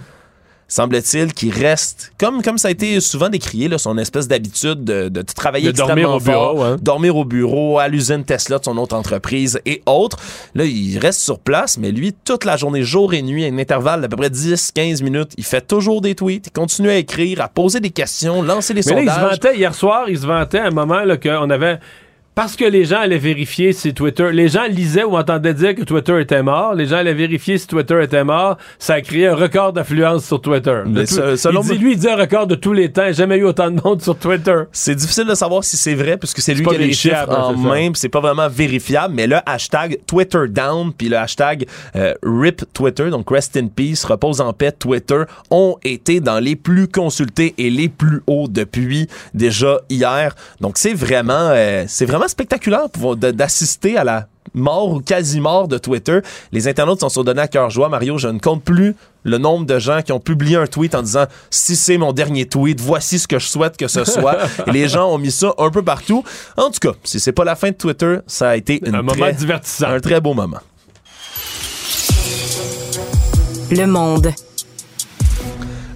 Semble-t-il 0.70 1.34
qu'il 1.34 1.54
reste, 1.54 2.12
comme, 2.20 2.42
comme 2.42 2.58
ça 2.58 2.68
a 2.68 2.72
été 2.72 3.00
souvent 3.00 3.30
décrié, 3.30 3.70
là, 3.70 3.78
son 3.78 3.98
espèce 3.98 4.28
d'habitude 4.28 4.84
de, 4.84 5.08
de 5.08 5.22
travailler 5.22 5.72
De 5.72 5.78
dormir 5.78 6.12
au 6.12 6.20
bureau, 6.20 6.56
fort, 6.56 6.66
hein. 6.66 6.78
dormir 6.82 7.16
au 7.16 7.24
bureau, 7.24 7.80
à 7.80 7.88
l'usine 7.88 8.26
Tesla 8.26 8.60
de 8.60 8.66
son 8.66 8.78
autre 8.78 8.96
entreprise 8.96 9.62
et 9.66 9.82
autres. 9.86 10.18
Là, 10.56 10.66
il 10.66 10.98
reste 10.98 11.22
sur 11.22 11.40
place, 11.40 11.78
mais 11.78 11.92
lui, 11.92 12.14
toute 12.14 12.44
la 12.44 12.58
journée, 12.58 12.84
jour 12.84 13.14
et 13.14 13.22
nuit, 13.22 13.46
à 13.46 13.48
un 13.48 13.58
intervalle 13.58 14.02
d'à 14.02 14.10
peu 14.10 14.18
près 14.18 14.30
10-15 14.30 15.04
minutes, 15.04 15.32
il 15.38 15.46
fait 15.46 15.66
toujours 15.66 16.02
des 16.02 16.16
tweets, 16.16 16.48
il 16.48 16.52
continue 16.52 16.90
à 16.90 16.98
écrire, 16.98 17.40
à 17.42 17.48
poser 17.48 17.80
des 17.80 17.92
questions, 17.92 18.42
lancer 18.42 18.74
des 18.74 18.82
Mais 18.88 18.96
là, 18.96 19.02
il 19.04 19.10
se 19.10 19.20
vantait, 19.20 19.58
hier 19.58 19.74
soir, 19.74 20.10
il 20.10 20.18
se 20.18 20.26
vantait 20.26 20.60
à 20.60 20.68
un 20.68 20.72
moment 20.72 21.04
là, 21.04 21.16
qu'on 21.16 21.50
avait. 21.50 21.80
Parce 22.38 22.56
que 22.56 22.66
les 22.66 22.86
gens 22.86 23.00
allaient 23.00 23.18
vérifier 23.18 23.74
si 23.74 23.96
Twitter. 23.96 24.30
Les 24.32 24.48
gens 24.48 24.66
lisaient 24.70 25.04
ou 25.04 25.18
entendaient 25.18 25.56
dire 25.56 25.74
que 25.74 25.82
Twitter 25.82 26.22
était 26.22 26.44
mort. 26.44 26.76
Les 26.76 26.86
gens 26.86 26.98
allaient 26.98 27.16
vérifier 27.16 27.58
si 27.58 27.66
Twitter 27.66 28.00
était 28.04 28.24
mort. 28.24 28.58
Ça 28.78 28.94
a 28.94 29.02
créé 29.02 29.26
un 29.26 29.34
record 29.34 29.74
d'affluence 29.74 30.24
sur 30.24 30.40
Twitter. 30.40 30.84
Mais 30.86 31.06
tout- 31.08 31.16
se- 31.16 31.36
selon 31.36 31.64
il 31.64 31.70
dit, 31.72 31.78
lui, 31.80 31.92
il 31.94 31.98
dit 31.98 32.08
un 32.08 32.16
record 32.16 32.46
de 32.46 32.54
tous 32.54 32.74
les 32.74 32.92
temps. 32.92 33.12
Jamais 33.12 33.38
eu 33.38 33.44
autant 33.44 33.72
de 33.72 33.82
monde 33.84 34.04
sur 34.04 34.16
Twitter. 34.16 34.56
C'est 34.72 34.94
difficile 34.94 35.26
de 35.26 35.34
savoir 35.34 35.64
si 35.64 35.78
c'est 35.78 35.96
vrai 35.96 36.16
puisque 36.18 36.40
c'est 36.42 36.54
lui 36.54 36.64
qui 36.64 36.76
a 36.76 36.78
les 36.78 36.94
chiffres 36.94 37.28
en 37.28 37.54
hein, 37.54 37.58
main, 37.58 37.90
c'est 37.96 38.08
pas 38.08 38.20
vraiment 38.22 38.48
vérifiable, 38.50 39.16
mais 39.16 39.26
le 39.26 39.38
hashtag 39.48 39.98
Twitter 40.06 40.44
down 40.48 40.94
puis 40.94 41.10
le 41.10 41.18
hashtag 41.18 41.66
euh, 41.96 42.14
RIP 42.22 42.72
Twitter, 42.72 43.10
donc 43.10 43.32
Rest 43.32 43.58
in 43.58 43.66
Peace, 43.66 44.06
repose 44.08 44.42
en 44.42 44.54
paix 44.54 44.72
Twitter, 44.72 45.24
ont 45.50 45.78
été 45.84 46.20
dans 46.20 46.38
les 46.40 46.56
plus 46.56 46.88
consultés 46.88 47.56
et 47.58 47.72
les 47.72 47.90
plus 47.90 48.22
hauts 48.28 48.48
depuis 48.48 49.08
déjà 49.34 49.80
hier. 49.90 50.36
Donc 50.62 50.78
c'est 50.78 50.94
vraiment 50.94 51.34
euh, 51.34 51.86
c'est 51.88 52.06
vraiment 52.06 52.27
spectaculaire 52.28 52.88
d'assister 53.18 53.98
à 53.98 54.04
la 54.04 54.28
mort 54.54 54.92
ou 54.92 55.02
quasi-mort 55.02 55.68
de 55.68 55.78
Twitter. 55.78 56.20
Les 56.52 56.68
internautes 56.68 57.02
s'en 57.02 57.10
sont 57.10 57.24
donnés 57.24 57.42
à 57.42 57.48
cœur 57.48 57.70
joie. 57.70 57.90
Mario, 57.90 58.18
je 58.18 58.28
ne 58.28 58.40
compte 58.40 58.64
plus 58.64 58.96
le 59.24 59.38
nombre 59.38 59.66
de 59.66 59.78
gens 59.78 60.02
qui 60.02 60.12
ont 60.14 60.20
publié 60.20 60.56
un 60.56 60.68
tweet 60.68 60.96
en 60.96 61.02
disant 61.02 61.26
si 61.50 61.76
c'est 61.76 61.98
mon 61.98 62.14
dernier 62.14 62.46
tweet, 62.46 62.80
voici 62.80 63.20
ce 63.20 63.28
que 63.28 63.40
je 63.40 63.48
souhaite 63.48 63.78
que 63.78 63.88
ce 63.88 64.06
soit. 64.06 64.38
Et 64.68 64.72
les 64.72 64.88
gens 64.88 65.12
ont 65.12 65.18
mis 65.18 65.32
ça 65.32 65.54
un 65.58 65.70
peu 65.70 65.84
partout. 65.84 66.24
En 66.56 66.70
tout 66.72 66.80
cas, 66.80 66.94
si 67.04 67.20
c'est 67.20 67.34
pas 67.34 67.44
la 67.44 67.56
fin 67.56 67.70
de 67.72 67.76
Twitter, 67.76 68.18
ça 68.26 68.50
a 68.50 68.56
été 68.56 68.80
une 68.88 68.96
Un 68.96 69.02
moment 69.02 69.32
divertissant. 69.38 69.88
un 69.88 70.00
très 70.00 70.22
beau 70.22 70.34
moment. 70.34 70.60
Le 73.70 73.86
monde. 73.86 74.32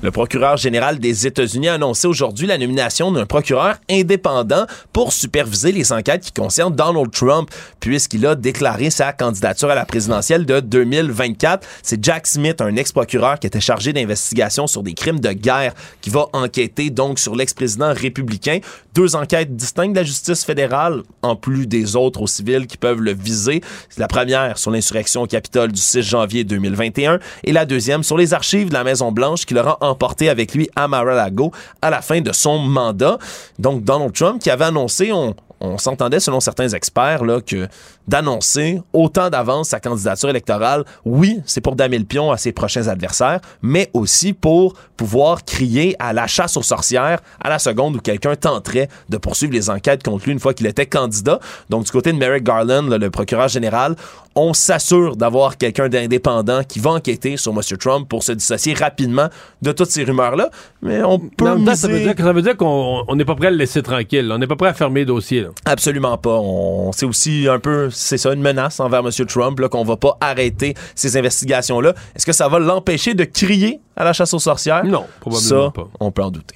Le 0.04 0.10
procureur 0.10 0.58
général 0.58 0.98
des 0.98 1.28
États-Unis 1.28 1.68
a 1.68 1.76
annoncé 1.76 2.08
aujourd'hui 2.08 2.48
la 2.48 2.58
nomination 2.58 3.12
d'un 3.12 3.28
procureur 3.28 3.76
indépendant 3.88 4.66
pour 4.94 5.14
superviser 5.14 5.72
les 5.72 5.94
enquêtes 5.94 6.24
qui 6.24 6.32
concernent 6.32 6.76
Donald 6.76 7.12
Trump, 7.12 7.52
puisqu'il 7.80 8.26
a 8.26 8.34
déclaré 8.34 8.90
sa 8.90 9.14
candidature 9.14 9.70
à 9.70 9.76
la 9.76 9.86
présidentielle 9.86 10.48
de 10.48 10.60
2024. 10.60 11.68
C'est 11.84 12.04
Jack 12.04 12.26
Smith, 12.26 12.62
un 12.62 12.76
ex-procureur 12.78 13.38
qui 13.38 13.46
était 13.46 13.60
chargé 13.60 13.94
d'investigation 13.94 14.66
sur 14.66 14.82
des 14.82 14.96
crimes 14.96 15.20
de 15.20 15.34
guerre, 15.34 15.76
qui 16.02 16.10
va 16.10 16.26
enquêter 16.34 16.90
donc 16.90 17.20
sur 17.20 17.36
l'ex-président 17.36 17.94
républicain. 17.94 18.58
Deux 18.96 19.16
enquêtes 19.16 19.56
distinctes 19.56 19.94
de 19.94 20.00
la 20.00 20.04
justice 20.04 20.44
fédérale, 20.44 21.04
en 21.22 21.36
plus 21.36 21.68
des 21.68 21.96
autres 21.96 22.24
aux 22.24 22.28
civils 22.28 22.66
qui 22.66 22.78
peuvent 22.78 23.02
le 23.02 23.14
viser. 23.14 23.62
La 23.98 24.08
première 24.08 24.58
sur 24.58 24.72
l'insurrection 24.72 25.22
au 25.22 25.28
Capitole 25.28 25.72
du 25.72 25.80
6 25.80 26.02
janvier 26.02 26.44
2021 26.44 27.20
et 27.44 27.52
la 27.52 27.66
deuxième 27.66 28.02
sur 28.02 28.18
les 28.18 28.34
archives 28.34 28.70
de 28.70 28.74
la 28.74 28.84
Maison-Blanche 28.84 29.46
qui 29.46 29.54
l'aura 29.54 29.78
emporté 29.92 30.30
avec 30.30 30.54
lui 30.54 30.70
à 30.76 30.88
Mar-a-Lago 30.88 31.52
à 31.82 31.90
la 31.90 32.02
fin 32.02 32.22
de 32.22 32.32
son 32.32 32.60
mandat. 32.60 33.18
Donc 33.60 33.84
Donald 33.84 34.14
Trump 34.14 34.42
qui 34.42 34.50
avait 34.50 34.66
annoncé, 34.66 35.12
on, 35.12 35.36
s'entendait 35.78 36.20
selon 36.20 36.40
certains 36.40 36.70
experts 36.70 37.24
là, 37.24 37.40
que 37.40 37.68
d'annoncer 38.08 38.82
autant 38.94 39.30
d'avance 39.30 39.70
sa 39.70 39.80
candidature 39.80 40.30
électorale, 40.30 40.84
oui, 41.06 41.40
c'est 41.46 41.62
pour 41.62 41.76
damer 41.76 42.00
le 42.00 42.06
pion 42.06 42.32
à 42.32 42.38
ses 42.38 42.52
prochains 42.52 42.88
adversaires, 42.88 43.42
mais 43.62 43.92
aussi 43.94 44.34
pour 44.34 44.74
pouvoir 44.98 45.46
crier 45.46 45.96
à 46.00 46.14
la 46.14 46.26
chasse 46.26 46.58
aux 46.58 46.64
sorcières 46.64 47.20
à 47.40 47.50
la 47.50 47.60
seconde 47.60 47.96
où 47.96 48.00
quelqu'un 48.00 48.36
tenterait 48.36 48.90
de 49.10 49.18
poursuivre 49.18 49.54
les 49.54 49.70
enquêtes 49.70 50.02
contre 50.02 50.26
lui 50.26 50.32
une 50.32 50.40
fois 50.40 50.56
qu'il 50.56 50.66
était 50.66 50.88
candidat. 50.88 51.40
Donc 51.70 51.86
du 51.86 51.92
côté 51.92 52.12
de 52.12 52.18
Merrick 52.18 52.44
Garland, 52.44 52.88
le 52.90 53.10
procureur 53.12 53.48
général, 53.48 53.96
on 54.36 54.54
s'assure 54.54 55.18
d'avoir 55.18 55.58
quelqu'un 55.58 55.90
d'indépendant 55.90 56.64
qui 56.64 56.80
va 56.80 56.92
enquêter 56.92 57.36
sur 57.38 57.52
M. 57.52 57.60
Trump 57.78 58.08
pour 58.08 58.24
se 58.24 58.32
dissocier 58.32 58.74
rapidement 58.74 59.28
de 59.62 59.72
toutes 59.74 59.92
ces 59.92 60.04
rumeurs-là. 60.06 60.50
Mais 60.82 61.04
on 61.04 61.20
peut 61.20 61.46
ça 61.76 61.88
veut 61.88 62.00
dire 62.00 62.16
que- 62.16 62.24
ça 62.24 62.32
veut 62.32 62.42
dire 62.42 62.56
qu'on 62.56 63.04
on 63.08 63.16
n'est 63.16 63.26
pas 63.26 63.36
prêt 63.36 63.48
à 63.48 63.52
le 63.52 63.58
laisser 63.58 63.82
tranquille. 63.84 64.32
On 64.32 64.38
n'est 64.38 64.48
pas 64.48 64.56
prêt 64.56 64.70
à 64.70 64.74
fermer 64.74 65.02
le 65.02 65.08
dossier. 65.08 65.42
là. 65.42 65.50
Absolument 65.66 66.18
pas. 66.18 66.38
On, 66.40 66.92
c'est 66.94 67.06
aussi 67.06 67.48
un 67.50 67.60
peu, 67.60 67.90
c'est 67.92 68.18
ça, 68.18 68.32
une 68.34 68.42
menace 68.42 68.80
envers 68.80 69.00
M. 69.02 69.10
Trump, 69.28 69.60
là, 69.60 69.68
qu'on 69.68 69.84
va 69.84 69.98
pas 69.98 70.18
arrêter 70.22 70.76
ces 70.96 71.18
investigations-là. 71.18 71.94
Est-ce 72.16 72.26
que 72.26 72.32
ça 72.34 72.48
va 72.48 72.60
l'empêcher 72.60 73.14
de 73.14 73.26
crier 73.26 73.82
à 73.98 74.06
la 74.06 74.14
chasse 74.14 74.34
aux 74.34 74.40
sorcières? 74.40 74.86
Non, 74.86 75.06
probablement 75.20 75.66
ça, 75.66 75.72
pas. 75.74 75.88
on 76.00 76.12
peut 76.12 76.24
en 76.24 76.32
douter. 76.32 76.56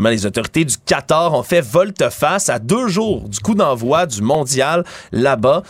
Les 0.00 0.26
autorités 0.26 0.64
du 0.64 0.76
Qatar 0.78 1.34
ont 1.34 1.42
fait 1.42 1.60
volte-face 1.60 2.48
à 2.48 2.58
deux 2.58 2.88
jours 2.88 3.28
du 3.28 3.38
coup 3.40 3.54
d'envoi 3.54 4.06
du 4.06 4.22
mondial 4.22 4.84
là-bas. 5.12 5.62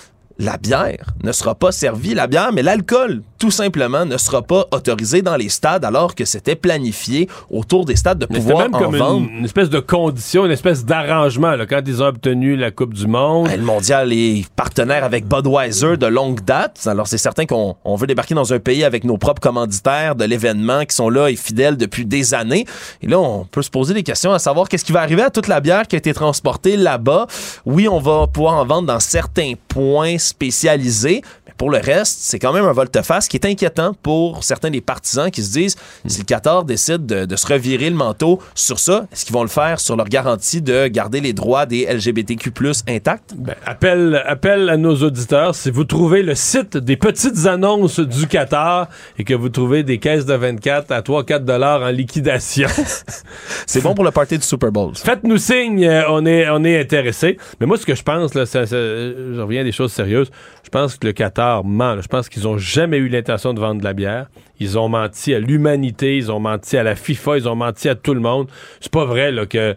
La 0.43 0.57
bière 0.57 1.07
ne 1.23 1.31
sera 1.31 1.55
pas 1.55 1.71
servie, 1.71 2.15
la 2.15 2.27
bière, 2.27 2.51
mais 2.53 2.65
l'alcool, 2.65 3.23
tout 3.39 3.53
simplement, 3.53 4.05
ne 4.05 4.17
sera 4.17 4.43
pas 4.43 4.67
autorisé 4.73 5.23
dans 5.23 5.37
les 5.37 5.49
stades 5.49 5.85
alors 5.85 6.17
que 6.17 6.25
c'était 6.25 6.57
planifié 6.57 7.29
autour 7.49 7.85
des 7.85 7.95
stades 7.95 8.19
de 8.19 8.27
Mais 8.29 8.39
pouvoir 8.41 8.65
même 8.65 8.75
en 8.75 8.79
comme 8.81 8.97
vendre. 8.97 9.29
une, 9.29 9.39
une 9.39 9.45
espèce 9.45 9.71
de 9.71 9.79
condition, 9.79 10.45
une 10.45 10.51
espèce 10.51 10.85
d'arrangement 10.85 11.53
là, 11.53 11.65
quand 11.65 11.81
ils 11.87 12.03
ont 12.03 12.07
obtenu 12.07 12.57
la 12.57 12.73
Coupe 12.73 12.93
du 12.93 13.07
Monde. 13.07 13.51
Le 13.57 13.63
mondial 13.63 14.13
est 14.13 14.45
partenaire 14.57 15.05
avec 15.05 15.29
Budweiser 15.29 15.97
de 15.97 16.07
longue 16.07 16.41
date. 16.41 16.81
Alors, 16.87 17.07
c'est 17.07 17.19
certain 17.19 17.47
qu'on 17.47 17.77
on 17.85 17.95
veut 17.95 18.09
débarquer 18.09 18.35
dans 18.35 18.53
un 18.53 18.59
pays 18.59 18.83
avec 18.83 19.05
nos 19.05 19.19
propres 19.19 19.41
commanditaires 19.41 20.17
de 20.17 20.25
l'événement 20.25 20.85
qui 20.85 20.97
sont 20.97 21.09
là 21.09 21.29
et 21.31 21.37
fidèles 21.37 21.77
depuis 21.77 22.05
des 22.05 22.35
années. 22.35 22.67
Et 23.01 23.07
là, 23.07 23.21
on 23.21 23.45
peut 23.45 23.63
se 23.63 23.71
poser 23.71 23.95
des 23.95 24.03
questions 24.03 24.33
à 24.33 24.41
savoir 24.41 24.69
qu'est-ce 24.69 24.85
qui 24.85 24.93
va 24.93 25.03
arriver 25.03 25.23
à 25.23 25.31
toute 25.31 25.47
la 25.47 25.61
bière 25.61 25.87
qui 25.87 25.95
a 25.95 25.99
été 25.99 26.13
transportée 26.13 26.77
là-bas. 26.77 27.29
Oui, 27.65 27.87
on 27.87 28.01
va 28.01 28.27
pouvoir 28.27 28.55
en 28.55 28.65
vendre 28.65 28.89
dans 28.89 28.99
certains 29.01 29.53
points 29.69 30.17
spécialisés, 30.33 31.23
pour 31.63 31.71
le 31.71 31.79
reste, 31.79 32.19
c'est 32.23 32.41
quand 32.41 32.53
même 32.53 32.65
un 32.65 32.73
volte-face 32.73 33.29
qui 33.29 33.37
est 33.37 33.47
inquiétant 33.47 33.95
pour 34.03 34.43
certains 34.43 34.69
des 34.71 34.81
partisans 34.81 35.31
qui 35.31 35.45
se 35.45 35.53
disent 35.53 35.77
si 36.09 36.19
le 36.19 36.25
Qatar 36.25 36.65
décide 36.65 37.07
de, 37.07 37.25
de 37.25 37.37
se 37.37 37.47
revirer 37.47 37.89
le 37.89 37.95
manteau 37.95 38.41
sur 38.57 38.81
ça, 38.81 39.07
est-ce 39.13 39.25
qu'ils 39.25 39.33
vont 39.33 39.45
le 39.45 39.49
faire 39.49 39.79
sur 39.79 39.95
leur 39.95 40.09
garantie 40.09 40.61
de 40.61 40.89
garder 40.89 41.21
les 41.21 41.33
droits 41.33 41.65
des 41.65 41.87
LGBTQ+ 41.87 42.51
intacts? 42.89 43.35
Ben, 43.37 43.55
appel, 43.65 44.21
appel 44.27 44.71
à 44.71 44.77
nos 44.77 44.97
auditeurs, 45.05 45.55
si 45.55 45.71
vous 45.71 45.85
trouvez 45.85 46.25
le 46.25 46.35
site 46.35 46.77
des 46.77 46.97
petites 46.97 47.47
annonces 47.47 48.01
du 48.01 48.27
Qatar 48.27 48.89
et 49.17 49.23
que 49.23 49.35
vous 49.35 49.49
trouvez 49.49 49.85
des 49.85 49.99
caisses 49.99 50.27
de 50.27 50.35
24 50.35 50.91
à 50.91 51.01
3-4 51.01 51.45
dollars 51.45 51.83
en 51.83 51.91
liquidation, 51.91 52.67
c'est 53.69 53.83
bon 53.85 53.95
pour 53.95 54.03
le 54.03 54.11
party 54.11 54.37
du 54.39 54.45
Super 54.45 54.73
Bowl. 54.73 54.95
Faites-nous 54.97 55.39
signe, 55.39 55.85
euh, 55.85 56.03
on 56.09 56.27
est, 56.27 56.49
on 56.51 56.65
est 56.65 56.81
intéressé. 56.81 57.39
Mais 57.61 57.67
moi, 57.67 57.77
ce 57.77 57.87
que 57.87 57.95
je 57.95 58.03
pense, 58.03 58.35
là, 58.35 58.47
ça- 58.47 58.67
ça- 58.67 58.75
je 58.77 59.41
reviens 59.41 59.61
à 59.61 59.65
des 59.65 59.71
choses 59.71 59.93
sérieuses. 59.93 60.33
Je 60.65 60.71
pense 60.71 60.97
que 60.97 61.07
le 61.07 61.13
Qatar 61.13 61.52
ment. 61.63 62.01
Je 62.01 62.09
pense 62.09 62.29
qu'ils 62.31 62.49
ont 62.49 62.57
jamais 62.59 62.97
eu 62.97 63.09
l'intention 63.09 63.53
de 63.53 63.61
vendre 63.61 63.81
de 63.81 63.85
la 63.85 63.93
bière. 63.93 64.27
Ils 64.61 64.79
ont 64.79 64.89
menti 64.89 65.35
à 65.35 65.39
l'humanité, 65.41 66.17
ils 66.17 66.33
ont 66.33 66.41
menti 66.41 66.77
à 66.77 66.83
la 66.83 66.95
FIFA, 66.95 67.37
ils 67.39 67.49
ont 67.49 67.57
menti 67.57 67.89
à 67.89 67.95
tout 67.95 68.15
le 68.15 68.21
monde. 68.21 68.49
C'est 68.81 68.93
pas 68.93 69.05
vrai 69.05 69.31
là, 69.31 69.45
que 69.47 69.75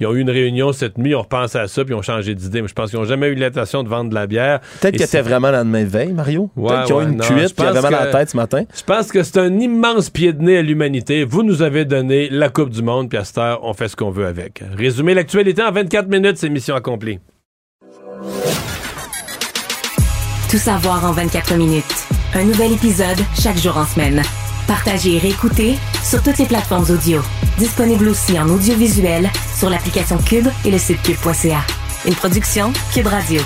ils 0.00 0.06
ont 0.06 0.14
eu 0.14 0.20
une 0.20 0.30
réunion 0.30 0.72
cette 0.72 0.98
nuit, 0.98 1.14
on 1.14 1.20
repense 1.22 1.54
à 1.54 1.68
ça, 1.68 1.84
puis 1.84 1.94
ils 1.94 1.96
ont 1.96 2.02
changé 2.02 2.34
d'idée. 2.34 2.60
Mais 2.60 2.66
je 2.66 2.72
pense 2.74 2.90
qu'ils 2.90 2.98
n'ont 2.98 3.04
jamais 3.04 3.28
eu 3.28 3.36
l'intention 3.36 3.84
de 3.84 3.88
vendre 3.88 4.10
de 4.10 4.14
la 4.16 4.26
bière. 4.26 4.58
Peut-être 4.80 4.94
qu'ils 4.94 5.04
étaient 5.04 5.20
vraiment 5.22 5.52
la 5.52 5.58
lendemain 5.58 5.84
de 5.84 5.88
veille, 5.88 6.12
Mario. 6.12 6.50
Ouais, 6.56 6.70
Peut-être 6.70 6.84
qu'ils 6.86 6.94
ont 6.94 6.98
ouais, 6.98 7.04
eu 7.04 7.08
une 7.10 7.16
non, 7.18 7.24
cuite 7.24 7.54
puis 7.54 7.64
mal 7.64 7.76
à 7.76 7.80
la 7.90 8.06
que- 8.06 8.12
tête 8.12 8.30
ce 8.30 8.36
matin. 8.36 8.64
Je 8.74 8.82
pense 8.82 9.12
que 9.12 9.22
c'est 9.22 9.38
un 9.38 9.60
immense 9.60 10.10
pied 10.10 10.32
de 10.32 10.42
nez 10.42 10.56
à 10.58 10.62
l'humanité. 10.62 11.22
Vous 11.22 11.44
nous 11.44 11.62
avez 11.62 11.84
donné 11.84 12.28
la 12.30 12.48
Coupe 12.48 12.70
du 12.70 12.82
Monde, 12.82 13.10
puis 13.10 13.18
à 13.18 13.22
cette 13.24 13.38
heure, 13.38 13.60
on 13.62 13.74
fait 13.74 13.86
ce 13.86 13.94
qu'on 13.94 14.10
veut 14.10 14.26
avec. 14.26 14.64
Résumer 14.76 15.14
l'actualité 15.14 15.62
en 15.62 15.70
24 15.70 16.08
minutes, 16.08 16.36
c'est 16.36 16.48
mission 16.48 16.74
accomplie. 16.74 17.20
Tout 20.52 20.58
savoir 20.58 21.02
en 21.06 21.12
24 21.12 21.56
minutes. 21.56 22.06
Un 22.34 22.44
nouvel 22.44 22.74
épisode 22.74 23.16
chaque 23.40 23.56
jour 23.56 23.74
en 23.78 23.86
semaine. 23.86 24.20
Partagez 24.66 25.14
et 25.16 25.18
réécoutez 25.18 25.76
sur 26.04 26.22
toutes 26.22 26.36
les 26.36 26.44
plateformes 26.44 26.84
audio. 26.90 27.22
Disponible 27.56 28.06
aussi 28.08 28.38
en 28.38 28.46
audiovisuel 28.50 29.30
sur 29.56 29.70
l'application 29.70 30.18
Cube 30.18 30.48
et 30.66 30.70
le 30.70 30.76
site 30.76 31.00
cube.ca. 31.04 31.60
Une 32.06 32.14
production 32.14 32.70
Cube 32.92 33.06
Radio. 33.06 33.40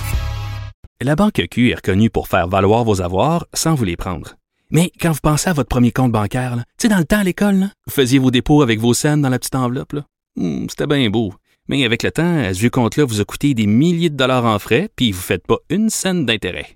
La 1.01 1.15
Banque 1.15 1.47
Q 1.49 1.71
est 1.71 1.77
reconnue 1.77 2.11
pour 2.11 2.27
faire 2.27 2.49
valoir 2.49 2.83
vos 2.83 3.01
avoirs 3.01 3.47
sans 3.55 3.77
vous 3.77 3.85
les 3.85 3.95
prendre. 3.95 4.35
Mais 4.73 4.91
quand 5.01 5.13
vous 5.13 5.21
pensez 5.23 5.49
à 5.49 5.53
votre 5.53 5.69
premier 5.69 5.93
compte 5.93 6.11
bancaire, 6.11 6.57
tu 6.57 6.63
sais, 6.83 6.89
dans 6.89 6.99
le 6.99 7.05
temps 7.05 7.21
à 7.21 7.25
l'école, 7.25 7.69
vous 7.87 7.93
faisiez 7.93 8.19
vos 8.19 8.33
dépôts 8.33 8.63
avec 8.63 8.81
vos 8.81 8.95
scènes 8.95 9.23
dans 9.23 9.29
la 9.29 9.39
petite 9.39 9.55
enveloppe. 9.55 9.95
Hmm, 10.35 10.67
C'était 10.69 10.89
bien 10.89 11.09
beau. 11.09 11.33
Mais 11.69 11.85
avec 11.85 12.03
le 12.03 12.11
temps, 12.11 12.39
à 12.39 12.53
ce 12.53 12.67
compte-là 12.67 13.05
vous 13.05 13.21
a 13.21 13.25
coûté 13.25 13.55
des 13.55 13.69
milliers 13.69 14.11
de 14.11 14.17
dollars 14.17 14.45
en 14.45 14.59
frais, 14.59 14.89
puis 14.97 15.13
vous 15.13 15.19
ne 15.19 15.23
faites 15.23 15.47
pas 15.47 15.59
une 15.71 15.89
scène 15.89 16.27
d'intérêt. 16.27 16.76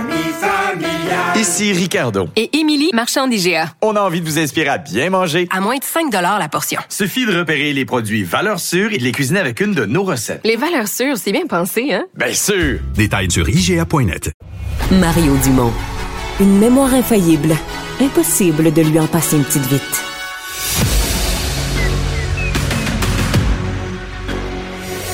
Ici 1.35 1.71
Ricardo. 1.71 2.27
Et 2.35 2.57
Émilie, 2.57 2.89
marchand 2.93 3.27
d'IGA. 3.27 3.73
On 3.81 3.95
a 3.95 4.01
envie 4.01 4.19
de 4.19 4.25
vous 4.25 4.37
inspirer 4.37 4.67
à 4.67 4.77
bien 4.77 5.09
manger. 5.09 5.47
À 5.49 5.61
moins 5.61 5.77
de 5.77 5.83
5 5.83 6.11
la 6.11 6.49
portion. 6.49 6.81
Suffit 6.89 7.25
de 7.25 7.37
repérer 7.37 7.71
les 7.71 7.85
produits 7.85 8.23
valeurs 8.23 8.59
sûres 8.59 8.91
et 8.91 8.97
de 8.97 9.03
les 9.03 9.13
cuisiner 9.13 9.39
avec 9.39 9.61
une 9.61 9.73
de 9.73 9.85
nos 9.85 10.03
recettes. 10.03 10.41
Les 10.43 10.57
valeurs 10.57 10.89
sûres, 10.89 11.17
c'est 11.17 11.31
bien 11.31 11.47
pensé, 11.47 11.93
hein? 11.93 12.03
Bien 12.15 12.33
sûr! 12.33 12.79
Détails 12.95 13.31
sur 13.31 13.47
IGA.net. 13.47 14.31
Mario 14.91 15.37
Dumont. 15.37 15.71
Une 16.41 16.59
mémoire 16.59 16.93
infaillible. 16.93 17.55
Impossible 18.01 18.73
de 18.73 18.81
lui 18.81 18.99
en 18.99 19.07
passer 19.07 19.37
une 19.37 19.45
petite 19.45 19.65
vite. 19.67 20.03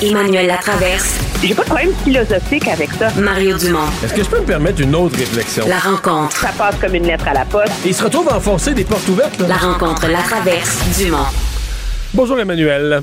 Emmanuel 0.02 0.46
Latraverse. 0.48 1.27
J'ai 1.42 1.54
pas 1.54 1.62
de 1.62 1.68
problème 1.68 1.92
philosophique 2.04 2.66
avec 2.68 2.90
ça. 2.92 3.08
Mario 3.20 3.56
Dumont. 3.56 3.86
Est-ce 4.04 4.12
que 4.12 4.24
je 4.24 4.28
peux 4.28 4.40
me 4.40 4.44
permettre 4.46 4.80
une 4.82 4.94
autre 4.94 5.16
réflexion? 5.16 5.64
La 5.68 5.78
rencontre. 5.78 6.36
Ça 6.36 6.50
passe 6.58 6.74
comme 6.80 6.94
une 6.94 7.06
lettre 7.06 7.28
à 7.28 7.32
la 7.34 7.44
poste. 7.44 7.72
Et 7.86 7.90
il 7.90 7.94
se 7.94 8.02
retrouve 8.04 8.28
à 8.28 8.36
enfoncer 8.36 8.74
des 8.74 8.84
portes 8.84 9.08
ouvertes. 9.08 9.38
Là. 9.40 9.46
La 9.48 9.56
rencontre 9.56 10.08
Latraverse 10.08 10.98
Dumont. 10.98 11.26
Bonjour 12.12 12.40
Emmanuel. 12.40 13.02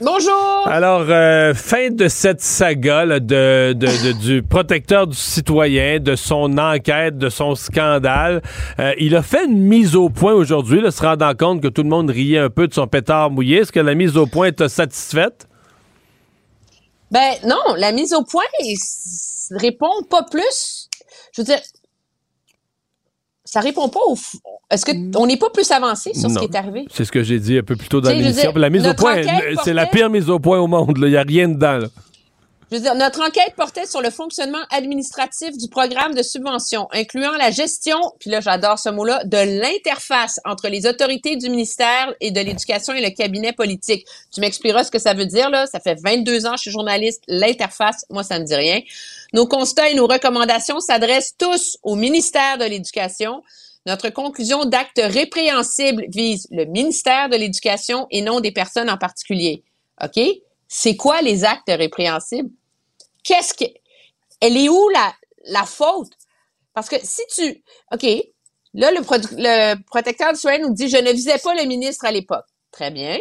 Bonjour! 0.00 0.62
Alors, 0.66 1.06
euh, 1.08 1.54
fin 1.54 1.90
de 1.90 2.06
cette 2.06 2.40
saga 2.40 3.04
là, 3.04 3.18
de, 3.18 3.72
de- 3.72 3.86
de- 4.12 4.12
du 4.20 4.42
protecteur 4.44 5.08
du 5.08 5.16
citoyen, 5.16 5.98
de 5.98 6.14
son 6.14 6.56
enquête, 6.56 7.18
de 7.18 7.28
son 7.30 7.56
scandale. 7.56 8.40
Euh, 8.78 8.92
il 9.00 9.16
a 9.16 9.22
fait 9.22 9.46
une 9.46 9.58
mise 9.58 9.96
au 9.96 10.08
point 10.08 10.34
aujourd'hui, 10.34 10.80
se 10.92 11.02
rendant 11.02 11.34
compte 11.34 11.60
que 11.62 11.66
tout 11.68 11.82
le 11.82 11.88
monde 11.88 12.10
riait 12.10 12.38
un 12.38 12.50
peu 12.50 12.68
de 12.68 12.74
son 12.74 12.86
pétard 12.86 13.30
mouillé. 13.30 13.58
Est-ce 13.62 13.72
que 13.72 13.80
la 13.80 13.94
mise 13.96 14.16
au 14.16 14.26
point 14.26 14.52
t'a 14.52 14.68
satisfaite? 14.68 15.48
Ben 17.10 17.34
non, 17.46 17.74
la 17.76 17.92
mise 17.92 18.12
au 18.12 18.22
point 18.22 18.44
répond 19.50 20.02
pas 20.10 20.22
plus. 20.24 20.88
Je 21.32 21.40
veux 21.40 21.44
dire, 21.46 21.58
ça 23.44 23.60
répond 23.60 23.88
pas 23.88 24.00
au. 24.06 24.14
f- 24.14 24.36
Est-ce 24.70 24.84
que 24.84 24.92
on 25.16 25.26
n'est 25.26 25.38
pas 25.38 25.50
plus 25.50 25.70
avancé 25.70 26.12
sur 26.14 26.28
ce 26.30 26.38
qui 26.38 26.44
est 26.52 26.56
arrivé? 26.56 26.86
C'est 26.92 27.04
ce 27.06 27.12
que 27.12 27.22
j'ai 27.22 27.38
dit 27.40 27.56
un 27.58 27.62
peu 27.62 27.76
plus 27.76 27.88
tôt 27.88 28.00
dans 28.00 28.10
l'émission. 28.24 28.52
La 28.56 28.68
mise 28.70 28.82
au 28.90 28.94
point, 28.94 29.14
c'est 29.64 29.74
la 29.74 29.86
pire 29.90 30.10
mise 30.10 30.28
au 30.28 30.38
point 30.38 30.58
au 30.58 30.66
monde. 30.66 30.94
Il 30.98 31.04
n'y 31.08 31.16
a 31.16 31.22
rien 31.22 31.48
dedans. 31.48 31.78
là. 31.78 31.88
Je 32.70 32.76
veux 32.76 32.82
dire, 32.82 32.94
notre 32.94 33.22
enquête 33.22 33.54
portait 33.56 33.86
sur 33.86 34.02
le 34.02 34.10
fonctionnement 34.10 34.62
administratif 34.70 35.56
du 35.56 35.68
programme 35.68 36.14
de 36.14 36.22
subvention, 36.22 36.86
incluant 36.92 37.32
la 37.32 37.50
gestion, 37.50 37.98
puis 38.20 38.28
là 38.28 38.40
j'adore 38.42 38.78
ce 38.78 38.90
mot-là, 38.90 39.24
de 39.24 39.38
l'interface 39.38 40.38
entre 40.44 40.68
les 40.68 40.86
autorités 40.86 41.36
du 41.36 41.48
ministère 41.48 42.12
et 42.20 42.30
de 42.30 42.40
l'éducation 42.40 42.92
et 42.92 43.00
le 43.00 43.08
cabinet 43.08 43.54
politique. 43.54 44.06
Tu 44.34 44.42
m'expliqueras 44.42 44.84
ce 44.84 44.90
que 44.90 44.98
ça 44.98 45.14
veut 45.14 45.24
dire, 45.24 45.48
là. 45.48 45.66
Ça 45.66 45.80
fait 45.80 45.98
22 45.98 46.44
ans 46.44 46.52
que 46.52 46.56
je 46.58 46.62
suis 46.62 46.70
journaliste. 46.70 47.22
L'interface, 47.26 48.04
moi, 48.10 48.22
ça 48.22 48.38
me 48.38 48.44
dit 48.44 48.54
rien. 48.54 48.80
Nos 49.32 49.46
constats 49.46 49.88
et 49.88 49.94
nos 49.94 50.06
recommandations 50.06 50.80
s'adressent 50.80 51.36
tous 51.38 51.78
au 51.82 51.96
ministère 51.96 52.58
de 52.58 52.64
l'Éducation. 52.64 53.42
Notre 53.86 54.10
conclusion 54.10 54.66
d'actes 54.66 55.00
répréhensibles 55.02 56.04
vise 56.10 56.46
le 56.50 56.66
ministère 56.66 57.30
de 57.30 57.36
l'Éducation 57.36 58.06
et 58.10 58.20
non 58.20 58.40
des 58.40 58.52
personnes 58.52 58.90
en 58.90 58.98
particulier. 58.98 59.62
OK? 60.02 60.20
C'est 60.68 60.96
quoi 60.96 61.22
les 61.22 61.44
actes 61.44 61.68
répréhensibles? 61.68 62.50
Qu'est-ce 63.24 63.54
que. 63.54 63.64
Elle 64.40 64.56
est 64.56 64.68
où 64.68 64.88
la, 64.90 65.12
la 65.46 65.64
faute? 65.64 66.12
Parce 66.74 66.88
que 66.88 66.96
si 67.02 67.22
tu. 67.34 67.64
OK. 67.92 68.06
Là, 68.74 68.90
le, 68.90 69.00
le 69.00 69.82
protecteur 69.84 70.32
du 70.32 70.38
soin 70.38 70.58
nous 70.58 70.74
dit 70.74 70.88
Je 70.88 70.98
ne 70.98 71.10
visais 71.10 71.38
pas 71.38 71.54
le 71.54 71.64
ministre 71.64 72.04
à 72.04 72.12
l'époque. 72.12 72.44
Très 72.70 72.90
bien. 72.90 73.18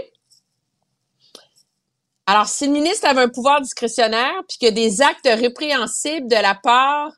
Alors, 2.26 2.48
si 2.48 2.66
le 2.68 2.74
ministre 2.74 3.08
avait 3.08 3.22
un 3.22 3.30
pouvoir 3.30 3.62
discrétionnaire, 3.62 4.34
puis 4.50 4.58
que 4.60 4.74
des 4.74 5.02
actes 5.02 5.26
répréhensibles 5.26 6.28
de 6.28 6.36
la 6.36 6.56
part 6.56 7.14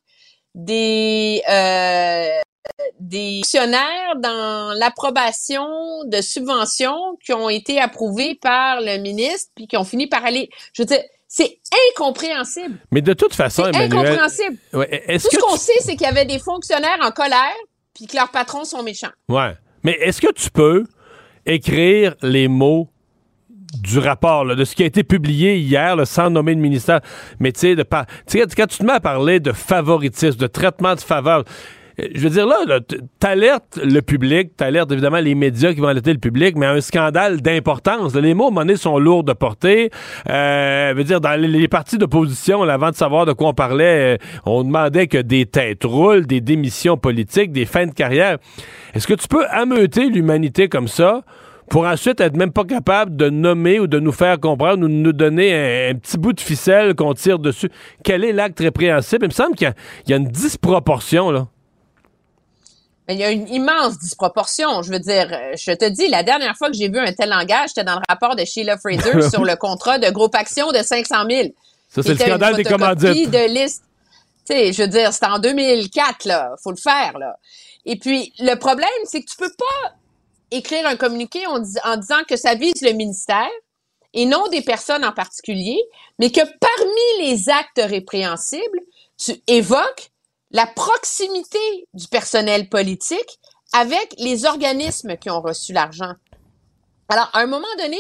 des, 0.54 1.42
euh, 1.50 2.40
des 3.00 3.40
fonctionnaires 3.44 4.16
dans 4.18 4.74
l'approbation 4.78 5.68
de 6.06 6.22
subventions 6.22 7.18
qui 7.24 7.34
ont 7.34 7.50
été 7.50 7.80
approuvées 7.80 8.36
par 8.36 8.82
le 8.82 8.98
ministre, 9.02 9.52
puis 9.56 9.68
qui 9.68 9.78
ont 9.78 9.84
fini 9.84 10.08
par 10.08 10.26
aller. 10.26 10.50
Je 10.74 10.82
veux 10.82 10.86
dire, 10.86 11.00
c'est 11.28 11.60
incompréhensible. 11.92 12.78
Mais 12.92 13.02
de 13.02 13.14
toute 13.14 13.34
façon, 13.34 13.64
C'est 13.66 13.70
Emmanuel. 13.70 13.94
incompréhensible. 14.08 14.58
Ouais, 14.74 15.04
est-ce 15.08 15.28
Tout 15.30 15.36
ce 15.36 15.42
qu'on 15.42 15.54
tu- 15.54 15.60
sait, 15.60 15.80
c'est 15.82 15.92
qu'il 15.96 16.02
y 16.08 16.10
avait 16.10 16.26
des 16.26 16.40
fonctionnaires 16.40 16.98
en 17.02 17.12
colère, 17.12 17.54
puis 17.94 18.08
que 18.08 18.16
leurs 18.16 18.30
patrons 18.32 18.66
sont 18.66 18.84
méchants. 18.84 19.12
Ouais. 19.28 19.54
Mais 19.84 19.94
est-ce 20.02 20.22
que 20.22 20.32
tu 20.34 20.50
peux 20.50 20.86
écrire 21.46 22.16
les 22.22 22.48
mots 22.48 22.90
du 23.82 24.00
rapport, 24.00 24.46
là, 24.46 24.56
de 24.56 24.66
ce 24.66 24.76
qui 24.76 24.82
a 24.82 24.88
été 24.88 25.04
publié 25.04 25.58
hier, 25.58 25.96
là, 25.96 26.04
sans 26.06 26.32
nommer 26.32 26.56
de 26.56 26.60
ministère. 26.60 27.02
Mais 27.40 27.52
tu 27.52 27.60
sais, 27.60 27.76
quand 27.86 28.66
tu 28.68 28.78
te 28.80 28.84
mets 28.84 28.94
à 28.94 29.00
parler 29.00 29.40
de 29.40 29.52
favoritisme, 29.52 30.40
de 30.40 30.48
traitement 30.48 30.96
de 30.96 31.00
faveur, 31.00 31.44
je 32.14 32.20
veux 32.22 32.30
dire, 32.30 32.48
là, 32.48 32.58
là 32.68 32.80
t'alertes 33.20 33.80
le 33.84 34.02
public, 34.02 34.56
t'alertes 34.56 34.92
évidemment 34.92 35.20
les 35.20 35.36
médias 35.36 35.74
qui 35.74 35.80
vont 35.80 35.88
alerter 35.88 36.14
le 36.14 36.20
public, 36.20 36.56
mais 36.56 36.66
un 36.66 36.82
scandale 36.82 37.42
d'importance. 37.42 38.16
Les 38.16 38.34
mots, 38.34 38.52
donné, 38.52 38.76
sont 38.76 39.00
lourds 39.00 39.24
de 39.24 39.34
portée. 39.34 39.90
Euh, 40.30 40.92
je 40.92 40.98
veux 40.98 41.04
dire, 41.04 41.22
dans 41.22 41.40
les, 41.40 41.68
partis 41.68 41.98
d'opposition, 41.98 42.62
avant 42.64 42.90
de 42.90 42.96
savoir 42.96 43.26
de 43.26 43.34
quoi 43.34 43.50
on 43.50 43.54
parlait, 43.54 44.16
euh, 44.16 44.18
on 44.46 44.64
demandait 44.64 45.08
que 45.08 45.18
des 45.18 45.46
têtes 45.46 45.84
roulent, 45.84 46.26
des 46.26 46.42
démissions 46.42 46.98
politiques, 46.98 47.52
des 47.52 47.66
fins 47.66 47.88
de 47.88 47.94
carrière. 47.94 48.38
Est-ce 48.94 49.08
que 49.08 49.14
tu 49.14 49.28
peux 49.28 49.46
ameuter 49.50 50.10
l'humanité 50.10 50.68
comme 50.68 50.88
ça 50.88 51.22
pour 51.70 51.86
ensuite 51.86 52.20
être 52.20 52.36
même 52.36 52.52
pas 52.52 52.64
capable 52.64 53.16
de 53.16 53.30
nommer 53.30 53.80
ou 53.80 53.86
de 53.86 54.00
nous 54.00 54.12
faire 54.12 54.40
comprendre 54.40 54.86
ou 54.86 54.88
de 54.88 54.94
nous 54.94 55.14
donner 55.14 55.90
un, 55.90 55.96
petit 55.96 56.18
bout 56.18 56.34
de 56.34 56.42
ficelle 56.42 56.96
qu'on 56.96 57.14
tire 57.14 57.40
dessus? 57.40 57.70
Quel 58.04 58.24
est 58.24 58.34
l'acte 58.34 58.60
répréhensible? 58.60 59.26
Il 59.26 59.30
me 59.30 59.34
semble 59.34 59.56
qu'il 59.56 59.72
y 60.08 60.14
a 60.14 60.18
une 60.18 60.28
disproportion, 60.28 61.32
là. 61.32 61.48
Mais 63.10 63.16
il 63.16 63.20
y 63.22 63.24
a 63.24 63.32
une 63.32 63.48
immense 63.48 63.98
disproportion. 63.98 64.84
Je 64.84 64.92
veux 64.92 65.00
dire, 65.00 65.30
euh, 65.34 65.54
je 65.58 65.72
te 65.72 65.86
dis, 65.90 66.08
la 66.10 66.22
dernière 66.22 66.56
fois 66.56 66.70
que 66.70 66.78
j'ai 66.78 66.90
vu 66.90 67.00
un 67.00 67.12
tel 67.12 67.30
langage, 67.30 67.70
c'était 67.70 67.84
dans 67.84 67.96
le 67.96 68.04
rapport 68.08 68.36
de 68.36 68.46
Sheila 68.46 68.78
Fraser 68.78 69.28
sur 69.32 69.44
le 69.44 69.56
contrat 69.56 69.98
de 69.98 70.12
groupe 70.12 70.36
action 70.36 70.72
de 70.72 70.78
500 70.78 71.16
000. 71.28 71.48
Ça, 71.90 72.04
c'est 72.04 72.10
le 72.10 72.16
scandale 72.18 72.56
des 72.56 72.64
commandites. 72.64 73.32
de 73.32 73.48
liste. 73.52 73.84
Tu 74.48 74.54
sais, 74.54 74.74
je 74.74 74.84
veux 74.84 74.88
dire, 74.88 75.12
c'était 75.12 75.26
en 75.26 75.40
2004, 75.40 76.26
là. 76.26 76.52
Faut 76.64 76.70
le 76.70 76.78
faire, 76.78 77.18
là. 77.18 77.36
Et 77.86 77.98
puis, 77.98 78.32
le 78.38 78.54
problème, 78.54 78.88
c'est 79.06 79.22
que 79.24 79.28
tu 79.28 79.38
peux 79.38 79.52
pas 79.58 79.94
écrire 80.52 80.86
un 80.86 80.96
communiqué 80.96 81.48
en, 81.48 81.58
dis- 81.58 81.80
en 81.86 81.98
disant 81.98 82.24
que 82.28 82.36
ça 82.36 82.54
vise 82.54 82.80
le 82.84 82.92
ministère 82.92 83.50
et 84.14 84.28
non 84.28 84.48
des 84.50 84.62
personnes 84.62 85.04
en 85.04 85.14
particulier, 85.14 85.80
mais 86.20 86.30
que 86.30 86.42
parmi 86.42 87.28
les 87.28 87.50
actes 87.50 87.82
répréhensibles, 87.84 88.82
tu 89.18 89.34
évoques 89.48 90.12
la 90.52 90.66
proximité 90.68 91.88
du 91.94 92.08
personnel 92.08 92.70
politique 92.70 93.40
avec 93.74 94.14
les 94.18 94.46
organismes 94.46 95.18
qui 95.18 95.30
ont 95.30 95.42
reçu 95.42 95.74
l'argent. 95.74 96.14
Alors, 97.08 97.30
à 97.34 97.40
un 97.40 97.46
moment 97.46 97.68
donné, 97.78 98.00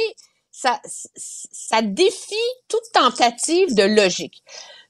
ça, 0.51 0.80
ça 1.15 1.81
défie 1.81 2.35
toute 2.67 2.91
tentative 2.93 3.76
de 3.76 3.84
logique. 3.84 4.43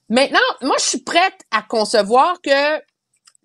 Maintenant, 0.09 0.39
moi, 0.61 0.75
je 0.79 0.85
suis 0.85 1.01
prête 1.01 1.39
à 1.51 1.61
concevoir 1.61 2.41
que 2.41 2.81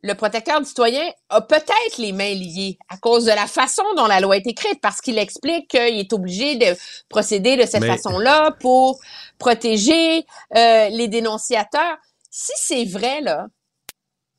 le 0.03 0.15
protecteur 0.15 0.61
du 0.61 0.66
citoyen 0.66 1.11
a 1.31 1.41
peut-être 1.41 1.99
les 1.99 2.12
mains 2.12 2.35
liées 2.35 2.78
à 2.89 2.97
cause 2.99 3.24
de 3.24 3.31
la 3.31 3.47
façon 3.47 3.82
dont 3.97 4.07
la 4.07 4.20
loi 4.20 4.36
est 4.36 4.47
écrite, 4.47 4.81
parce 4.81 5.01
qu'il 5.01 5.19
explique 5.19 5.69
qu'il 5.69 5.99
est 5.99 6.12
obligé 6.12 6.57
de 6.57 6.77
procéder 7.09 7.57
de 7.57 7.62
cette 7.66 7.81
Mais- 7.81 7.89
façon-là 7.97 8.53
pour 8.61 9.01
protéger 9.39 10.24
euh, 10.57 10.89
les 10.91 11.09
dénonciateurs. 11.09 11.97
Si 12.31 12.53
c'est 12.57 12.85
vrai, 12.85 13.20
là, 13.23 13.47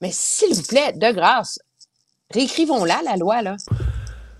mais 0.05 0.11
s'il 0.13 0.53
vous 0.53 0.61
plaît, 0.61 0.93
de 0.93 1.11
grâce, 1.11 1.57
réécrivons-la, 2.31 3.01
la 3.03 3.17
loi, 3.17 3.41
là. 3.41 3.55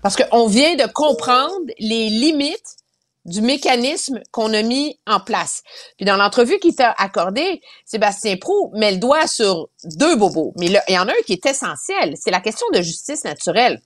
Parce 0.00 0.14
qu'on 0.14 0.46
vient 0.46 0.76
de 0.76 0.86
comprendre 0.92 1.66
les 1.80 2.08
limites 2.08 2.76
du 3.24 3.40
mécanisme 3.40 4.20
qu'on 4.30 4.54
a 4.54 4.62
mis 4.62 5.00
en 5.08 5.18
place. 5.18 5.64
Puis 5.96 6.06
dans 6.06 6.14
l'entrevue 6.14 6.60
qu'il 6.60 6.76
t'a 6.76 6.92
accordée, 6.96 7.60
Sébastien 7.84 8.36
Prou 8.36 8.70
met 8.74 8.92
le 8.92 8.98
doigt 8.98 9.26
sur 9.26 9.70
deux 9.82 10.14
bobos. 10.14 10.52
Mais 10.56 10.68
là, 10.68 10.84
il 10.86 10.94
y 10.94 10.98
en 11.00 11.08
a 11.08 11.10
un 11.10 11.22
qui 11.26 11.32
est 11.32 11.44
essentiel. 11.44 12.14
C'est 12.16 12.30
la 12.30 12.40
question 12.40 12.68
de 12.72 12.80
justice 12.80 13.24
naturelle. 13.24 13.82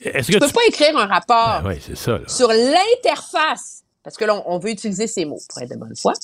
Est-ce 0.00 0.28
Tu 0.28 0.32
que 0.32 0.38
peux 0.38 0.46
tu... 0.46 0.54
pas 0.54 0.64
écrire 0.66 0.96
un 0.96 1.06
rapport 1.06 1.60
oui, 1.66 1.74
c'est 1.86 1.94
ça, 1.94 2.20
sur 2.26 2.48
l'interface, 2.48 3.82
parce 4.02 4.16
que 4.16 4.24
là, 4.24 4.34
on, 4.34 4.54
on 4.54 4.58
veut 4.58 4.70
utiliser 4.70 5.06
ces 5.06 5.26
mots 5.26 5.40
pour 5.50 5.60
être 5.60 5.70
de 5.70 5.76
bonne 5.76 5.94
foi, 5.94 6.14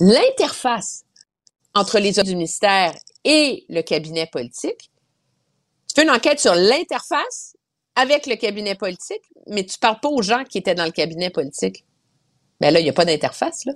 l'interface 0.00 1.04
entre 1.74 2.00
les 2.00 2.18
hommes 2.18 2.26
du 2.26 2.34
ministère 2.34 2.92
et 3.28 3.64
le 3.68 3.82
cabinet 3.82 4.26
politique. 4.26 4.90
Tu 5.88 5.94
fais 5.94 6.02
une 6.02 6.10
enquête 6.10 6.40
sur 6.40 6.54
l'interface 6.54 7.56
avec 7.94 8.26
le 8.26 8.36
cabinet 8.36 8.74
politique, 8.74 9.22
mais 9.48 9.64
tu 9.64 9.78
parles 9.78 10.00
pas 10.00 10.08
aux 10.08 10.22
gens 10.22 10.44
qui 10.44 10.58
étaient 10.58 10.74
dans 10.74 10.84
le 10.86 10.92
cabinet 10.92 11.30
politique. 11.30 11.84
Ben 12.60 12.72
là, 12.72 12.80
il 12.80 12.84
n'y 12.84 12.90
a 12.90 12.94
pas 12.94 13.04
d'interface, 13.04 13.64
là. 13.66 13.74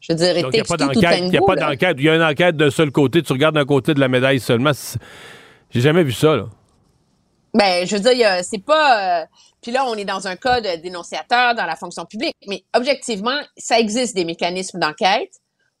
Je 0.00 0.12
veux 0.12 0.16
dire, 0.16 0.36
il 0.36 0.48
n'y 0.48 0.60
a 0.60 0.64
pas 0.64 0.76
d'enquête. 0.76 1.18
Il 1.20 1.28
n'y 1.30 1.36
a 1.36 1.42
pas 1.42 1.54
d'enquête. 1.54 1.96
Il 1.98 2.04
y 2.04 2.08
a 2.08 2.16
une 2.16 2.22
enquête 2.22 2.56
d'un 2.56 2.70
seul 2.70 2.90
côté. 2.90 3.22
Tu 3.22 3.32
regardes 3.32 3.54
d'un 3.54 3.64
côté 3.64 3.94
de 3.94 4.00
la 4.00 4.08
médaille 4.08 4.40
seulement. 4.40 4.72
J'ai 5.70 5.80
jamais 5.80 6.02
vu 6.02 6.12
ça, 6.12 6.34
là. 6.36 6.46
Ben, 7.54 7.86
je 7.86 7.96
veux 7.96 8.14
dire, 8.14 8.40
c'est 8.42 8.64
pas. 8.64 9.22
euh, 9.22 9.26
Puis 9.60 9.70
là, 9.70 9.84
on 9.86 9.94
est 9.94 10.04
dans 10.04 10.26
un 10.26 10.34
cas 10.36 10.60
de 10.60 10.82
dénonciateur 10.82 11.54
dans 11.54 11.66
la 11.66 11.76
fonction 11.76 12.04
publique, 12.04 12.34
mais 12.48 12.64
objectivement, 12.74 13.38
ça 13.56 13.78
existe 13.78 14.16
des 14.16 14.24
mécanismes 14.24 14.80
d'enquête 14.80 15.30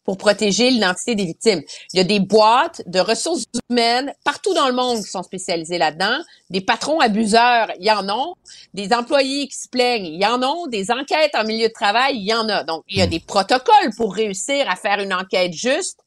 pour 0.04 0.16
protéger 0.18 0.70
l'identité 0.70 1.14
des 1.14 1.24
victimes. 1.24 1.62
Il 1.92 1.98
y 1.98 2.00
a 2.00 2.04
des 2.04 2.20
boîtes 2.20 2.82
de 2.86 3.00
ressources 3.00 3.44
humaines 3.70 4.12
partout 4.24 4.52
dans 4.54 4.66
le 4.68 4.74
monde 4.74 4.98
qui 4.98 5.10
sont 5.10 5.22
spécialisées 5.22 5.78
là-dedans. 5.78 6.18
Des 6.50 6.60
patrons 6.60 7.00
abuseurs, 7.00 7.70
il 7.78 7.86
y 7.86 7.90
en 7.92 8.08
a. 8.08 8.32
Des 8.74 8.92
employés 8.92 9.46
qui 9.48 9.56
se 9.56 9.68
plaignent, 9.68 10.06
il 10.06 10.20
y 10.20 10.26
en 10.26 10.42
a. 10.42 10.68
Des 10.68 10.90
enquêtes 10.90 11.34
en 11.34 11.44
milieu 11.44 11.68
de 11.68 11.72
travail, 11.72 12.16
il 12.16 12.24
y 12.24 12.34
en 12.34 12.48
a. 12.48 12.64
Donc, 12.64 12.84
il 12.88 12.98
y 12.98 13.02
a 13.02 13.06
des 13.06 13.20
protocoles 13.20 13.94
pour 13.96 14.14
réussir 14.14 14.68
à 14.68 14.76
faire 14.76 14.98
une 14.98 15.14
enquête 15.14 15.52
juste. 15.52 16.00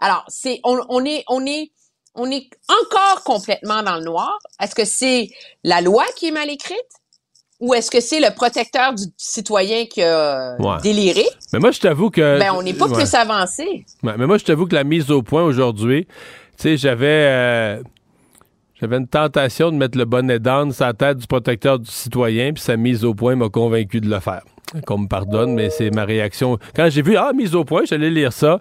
Alors, 0.00 0.24
c'est, 0.28 0.60
on, 0.64 0.80
on 0.88 1.04
est, 1.04 1.24
on 1.28 1.44
est, 1.46 1.72
on 2.14 2.30
est 2.30 2.48
encore 2.68 3.24
complètement 3.24 3.82
dans 3.82 3.96
le 3.96 4.04
noir. 4.04 4.38
Est-ce 4.60 4.74
que 4.74 4.84
c'est 4.84 5.28
la 5.64 5.80
loi 5.80 6.04
qui 6.16 6.28
est 6.28 6.32
mal 6.32 6.50
écrite? 6.50 6.78
Ou 7.64 7.72
est-ce 7.72 7.90
que 7.90 8.00
c'est 8.00 8.20
le 8.20 8.34
protecteur 8.34 8.92
du 8.94 9.04
citoyen 9.16 9.86
qui 9.86 10.02
a 10.02 10.56
Ouais. 10.58 10.76
déliré? 10.82 11.24
Mais 11.52 11.58
moi, 11.60 11.70
je 11.70 11.80
t'avoue 11.80 12.10
que. 12.10 12.38
Ben, 12.38 12.52
on 12.54 12.62
n'est 12.62 12.74
pas 12.74 12.86
Ouais. 12.88 12.94
plus 12.94 13.14
avancé. 13.14 13.86
Ouais, 14.02 14.12
mais 14.18 14.26
moi, 14.26 14.36
je 14.36 14.44
t'avoue 14.44 14.66
que 14.66 14.74
la 14.74 14.84
mise 14.84 15.10
au 15.10 15.22
point 15.22 15.42
aujourd'hui, 15.42 16.04
tu 16.06 16.12
sais, 16.58 16.76
j'avais. 16.76 17.06
euh, 17.08 17.82
J'avais 18.80 18.96
une 18.98 19.06
tentation 19.06 19.70
de 19.70 19.76
mettre 19.76 19.96
le 19.96 20.04
bonnet 20.04 20.38
d'âne 20.40 20.72
sur 20.72 20.84
la 20.84 20.92
tête 20.92 21.16
du 21.18 21.26
protecteur 21.28 21.78
du 21.78 21.88
citoyen, 21.90 22.52
puis 22.52 22.62
sa 22.62 22.76
mise 22.76 23.04
au 23.04 23.14
point 23.14 23.34
m'a 23.36 23.48
convaincu 23.48 24.00
de 24.00 24.10
le 24.10 24.18
faire. 24.20 24.42
Qu'on 24.84 24.98
me 24.98 25.06
pardonne, 25.06 25.54
mais 25.54 25.70
c'est 25.70 25.90
ma 25.90 26.04
réaction. 26.04 26.58
Quand 26.74 26.90
j'ai 26.90 27.00
vu, 27.00 27.16
ah, 27.16 27.32
mise 27.32 27.54
au 27.54 27.64
point, 27.64 27.82
j'allais 27.86 28.10
lire 28.10 28.32
ça. 28.32 28.60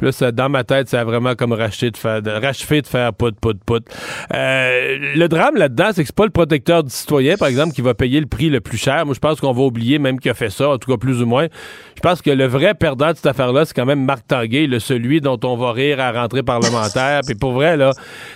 Puis 0.00 0.06
là, 0.06 0.12
ça, 0.12 0.32
dans 0.32 0.48
ma 0.48 0.64
tête, 0.64 0.88
ça 0.88 1.02
a 1.02 1.04
vraiment 1.04 1.34
comme 1.34 1.52
racheté 1.52 1.90
de 1.90 1.96
faire, 1.98 2.22
de, 2.22 2.30
de 2.30 2.86
faire 2.86 3.12
pout, 3.12 3.38
pout, 3.38 3.62
pout. 3.66 3.84
Euh, 4.32 4.96
le 5.14 5.28
drame 5.28 5.56
là-dedans, 5.56 5.90
c'est 5.94 6.00
que 6.00 6.06
c'est 6.06 6.16
pas 6.16 6.24
le 6.24 6.30
protecteur 6.30 6.82
du 6.82 6.88
citoyen, 6.88 7.36
par 7.36 7.48
exemple, 7.48 7.74
qui 7.74 7.82
va 7.82 7.92
payer 7.92 8.18
le 8.18 8.24
prix 8.24 8.48
le 8.48 8.62
plus 8.62 8.78
cher. 8.78 9.04
Moi, 9.04 9.14
je 9.14 9.20
pense 9.20 9.42
qu'on 9.42 9.52
va 9.52 9.60
oublier 9.60 9.98
même 9.98 10.18
qu'il 10.18 10.30
a 10.30 10.34
fait 10.34 10.48
ça, 10.48 10.70
en 10.70 10.78
tout 10.78 10.90
cas 10.90 10.96
plus 10.96 11.20
ou 11.20 11.26
moins. 11.26 11.48
Je 11.96 12.00
pense 12.00 12.22
que 12.22 12.30
le 12.30 12.46
vrai 12.46 12.72
perdant 12.72 13.10
de 13.10 13.16
cette 13.16 13.26
affaire-là, 13.26 13.66
c'est 13.66 13.74
quand 13.74 13.84
même 13.84 14.02
Marc 14.02 14.26
Tanguay, 14.26 14.66
le 14.66 14.78
celui 14.78 15.20
dont 15.20 15.38
on 15.44 15.54
va 15.58 15.72
rire 15.72 16.00
à 16.00 16.12
la 16.12 16.22
rentrée 16.22 16.42
parlementaire. 16.42 17.20
Puis 17.26 17.34
pour 17.34 17.52
vrai, 17.52 17.76
là, 17.76 17.92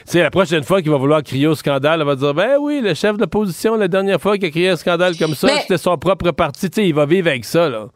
tu 0.07 0.19
la 0.19 0.31
prochaine 0.31 0.65
fois 0.65 0.83
qu'il 0.83 0.91
va 0.91 0.99
vouloir 0.99 1.23
crier 1.23 1.47
au 1.47 1.55
scandale, 1.55 2.03
on 2.03 2.05
va 2.05 2.15
dire, 2.17 2.35
ben 2.35 2.59
oui, 2.61 2.83
le 2.85 2.93
chef 2.93 3.17
de 3.17 3.23
l'opposition, 3.23 3.77
la 3.77 3.89
dernière 3.89 4.21
fois 4.21 4.37
qu'il 4.37 4.49
a 4.49 4.51
crié 4.51 4.69
un 4.69 4.77
scandale 4.77 5.17
comme 5.17 5.35
ça, 5.35 5.47
Mais- 5.47 5.61
c'était 5.63 5.79
son 5.79 5.97
propre 5.97 6.31
parti. 6.33 6.69
Tu 6.69 6.83
sais, 6.83 6.89
il 6.89 6.95
va 6.95 7.07
vivre 7.07 7.29
avec 7.29 7.47
ça, 7.47 7.71
là. 7.71 7.87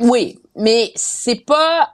Oui, 0.00 0.38
mais 0.56 0.92
c'est 0.96 1.44
pas 1.44 1.90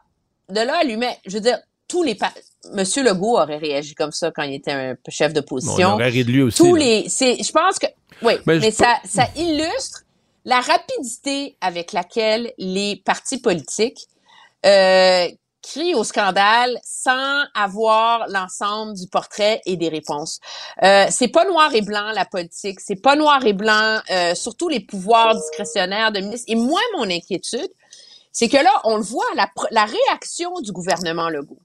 de 0.49 0.61
là 0.61 0.79
à 0.81 0.85
lui 0.85 0.97
mettre. 0.97 1.21
Je 1.27 1.33
veux 1.35 1.41
dire, 1.41 1.59
tous 1.89 2.03
les 2.03 2.15
pa- 2.15 2.33
Monsieur 2.73 3.03
Legault 3.03 3.39
aurait 3.39 3.57
réagi 3.57 3.95
comme 3.95 4.13
ça 4.13 4.31
quand 4.31 4.43
il 4.43 4.55
était 4.55 4.73
un 4.73 4.97
chef 5.09 5.33
d'opposition. 5.33 5.91
On 5.91 5.95
aurait 5.95 6.09
ri 6.09 6.25
de 6.25 6.31
lui 6.31 6.43
aussi. 6.43 6.59
Tous 6.59 6.75
là. 6.75 6.85
les, 6.85 7.09
c'est, 7.09 7.43
je 7.43 7.53
pense 7.53 7.79
que, 7.79 7.87
oui, 8.23 8.35
Ben, 8.47 8.61
mais 8.61 8.71
ça, 8.71 8.97
ça 9.05 9.27
illustre 9.37 10.03
la 10.45 10.61
rapidité 10.61 11.57
avec 11.61 11.93
laquelle 11.93 12.53
les 12.59 12.97
partis 13.05 13.39
politiques 13.39 14.09
euh, 14.67 15.29
crient 15.63 15.95
au 15.95 16.05
scandale 16.05 16.79
sans 16.85 17.45
avoir 17.55 18.27
l'ensemble 18.29 18.95
du 18.95 19.07
portrait 19.09 19.61
et 19.67 19.77
des 19.77 19.89
réponses. 19.89 20.39
Euh, 20.83 21.07
c'est 21.11 21.29
pas 21.29 21.45
noir 21.47 21.75
et 21.75 21.83
blanc 21.83 22.13
la 22.15 22.25
politique, 22.25 22.81
c'est 22.81 23.01
pas 23.01 23.17
noir 23.17 23.45
et 23.45 23.53
blanc, 23.53 24.01
euh, 24.11 24.35
surtout 24.35 24.69
les 24.69 24.81
pouvoirs 24.81 25.35
discrétionnaires 25.35 26.13
de 26.13 26.21
ministres. 26.21 26.47
Et 26.49 26.57
moi, 26.57 26.81
mon 26.97 27.05
inquiétude, 27.11 27.71
c'est 28.33 28.49
que 28.49 28.57
là, 28.57 28.73
on 28.85 28.97
le 28.97 29.03
voit, 29.03 29.25
la, 29.35 29.85
réaction 29.85 30.61
du 30.61 30.73
gouvernement 30.73 31.29
Legault 31.29 31.61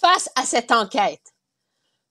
face 0.00 0.28
à 0.36 0.44
cette 0.44 0.72
enquête 0.72 1.20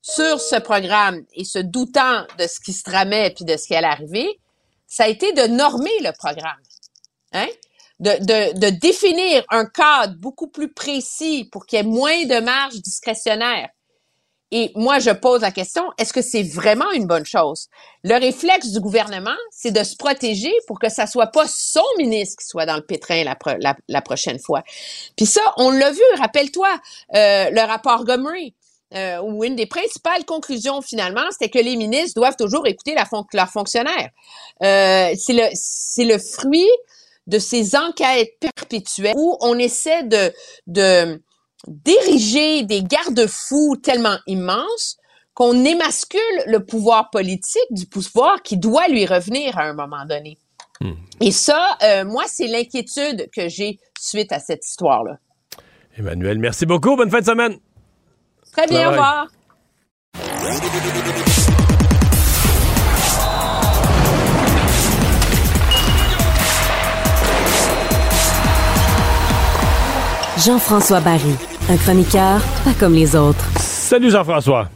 sur 0.01 0.39
ce 0.39 0.59
programme 0.59 1.23
et 1.33 1.43
se 1.43 1.59
doutant 1.59 2.25
de 2.37 2.47
ce 2.47 2.59
qui 2.59 2.73
se 2.73 2.83
tramait 2.83 3.31
puis 3.35 3.45
de 3.45 3.57
ce 3.57 3.67
qui 3.67 3.75
allait 3.75 3.87
arriver, 3.87 4.39
ça 4.87 5.05
a 5.05 5.07
été 5.07 5.33
de 5.33 5.47
normer 5.47 5.99
le 6.01 6.11
programme. 6.17 6.61
Hein? 7.33 7.47
De, 7.99 8.11
de, 8.19 8.59
de 8.59 8.69
définir 8.69 9.43
un 9.49 9.65
cadre 9.65 10.15
beaucoup 10.15 10.47
plus 10.47 10.73
précis 10.73 11.47
pour 11.51 11.65
qu'il 11.65 11.77
y 11.77 11.79
ait 11.81 11.85
moins 11.85 12.25
de 12.25 12.39
marge 12.39 12.81
discrétionnaire. 12.81 13.69
Et 14.51 14.71
moi, 14.75 14.99
je 14.99 15.11
pose 15.11 15.41
la 15.41 15.51
question, 15.51 15.83
est-ce 15.97 16.13
que 16.13 16.21
c'est 16.21 16.43
vraiment 16.43 16.91
une 16.91 17.07
bonne 17.07 17.25
chose? 17.25 17.67
Le 18.03 18.15
réflexe 18.15 18.67
du 18.71 18.79
gouvernement, 18.81 19.35
c'est 19.51 19.71
de 19.71 19.83
se 19.83 19.95
protéger 19.95 20.53
pour 20.67 20.79
que 20.79 20.89
ça 20.89 21.07
soit 21.07 21.27
pas 21.27 21.45
son 21.47 21.85
ministre 21.97 22.41
qui 22.41 22.47
soit 22.47 22.65
dans 22.65 22.75
le 22.75 22.85
pétrin 22.85 23.23
la, 23.23 23.37
la, 23.59 23.75
la 23.87 24.01
prochaine 24.01 24.39
fois. 24.39 24.63
Puis 25.15 25.25
ça, 25.25 25.41
on 25.57 25.69
l'a 25.71 25.91
vu, 25.91 26.01
rappelle-toi, 26.19 26.69
euh, 27.15 27.49
le 27.49 27.61
rapport 27.61 28.03
Gomery. 28.05 28.53
euh, 28.93 29.21
ou 29.21 29.43
une 29.43 29.55
des 29.55 29.65
principales 29.65 30.25
conclusions 30.25 30.81
finalement, 30.81 31.23
c'était 31.31 31.49
que 31.49 31.59
les 31.59 31.75
ministres 31.75 32.15
doivent 32.15 32.35
toujours 32.35 32.67
écouter 32.67 32.95
leurs 33.33 33.49
fonctionnaires. 33.49 34.09
Euh, 34.63 35.13
c'est 35.17 35.33
le 35.33 35.47
le 36.05 36.17
fruit 36.17 36.69
de 37.27 37.39
ces 37.39 37.75
enquêtes 37.75 38.33
perpétuelles 38.39 39.13
où 39.15 39.37
on 39.41 39.57
essaie 39.57 40.03
de 40.03 40.33
de 40.67 41.21
d'ériger 41.67 42.63
des 42.63 42.83
garde-fous 42.83 43.77
tellement 43.81 44.17
immenses 44.27 44.97
qu'on 45.33 45.63
émascule 45.63 46.19
le 46.47 46.59
pouvoir 46.65 47.09
politique 47.09 47.61
du 47.71 47.85
pouvoir 47.85 48.41
qui 48.43 48.57
doit 48.57 48.87
lui 48.87 49.05
revenir 49.05 49.57
à 49.57 49.63
un 49.63 49.73
moment 49.73 50.05
donné. 50.05 50.37
Et 51.19 51.31
ça, 51.31 51.77
euh, 51.83 52.05
moi, 52.05 52.23
c'est 52.27 52.47
l'inquiétude 52.47 53.29
que 53.35 53.47
j'ai 53.47 53.79
suite 53.99 54.31
à 54.31 54.39
cette 54.39 54.65
histoire-là. 54.65 55.19
Emmanuel, 55.97 56.39
merci 56.39 56.65
beaucoup. 56.65 56.95
Bonne 56.95 57.11
fin 57.11 57.19
de 57.19 57.25
semaine. 57.25 57.57
Très 58.51 58.65
bien, 58.67 58.87
au 58.87 58.91
revoir. 58.91 59.27
Jean-François 70.43 71.01
Barry, 71.01 71.35
un 71.71 71.77
chroniqueur 71.77 72.41
pas 72.65 72.73
comme 72.79 72.93
les 72.93 73.15
autres. 73.15 73.45
Salut 73.59 74.11
Jean-François. 74.11 74.69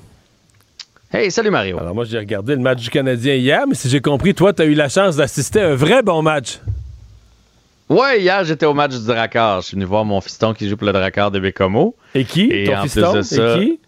Hey, 1.11 1.29
salut 1.29 1.49
Mario. 1.49 1.77
Alors 1.79 1.93
moi, 1.93 2.05
j'ai 2.05 2.17
regardé 2.17 2.55
le 2.55 2.61
match 2.61 2.81
du 2.83 2.89
Canadien 2.89 3.35
hier, 3.35 3.65
mais 3.67 3.75
si 3.75 3.89
j'ai 3.89 3.99
compris, 4.01 4.33
toi, 4.33 4.53
tu 4.53 4.61
as 4.61 4.65
eu 4.65 4.73
la 4.73 4.87
chance 4.89 5.15
d'assister 5.17 5.61
à 5.61 5.69
un 5.71 5.75
vrai 5.75 6.03
bon 6.03 6.21
match. 6.21 6.59
Ouais, 7.89 8.21
hier, 8.21 8.43
j'étais 8.45 8.65
au 8.65 8.73
match 8.73 8.91
du 8.97 9.05
Drakkar. 9.05 9.61
Je 9.61 9.67
suis 9.67 9.75
venu 9.75 9.85
voir 9.85 10.03
mon 10.05 10.19
fiston 10.21 10.53
qui 10.53 10.67
joue 10.69 10.75
pour 10.77 10.87
le 10.87 10.93
Drakkar 10.93 11.31
de 11.31 11.39
Bécomo. 11.39 11.95
Et 12.13 12.23
qui? 12.25 12.49
Et 12.51 12.65
Ton 12.65 12.77
en 12.77 12.83
fiston? 12.83 13.11
plus 13.11 13.17
de 13.17 13.21
ça, 13.23 13.57
Et 13.57 13.59
qui? 13.59 13.79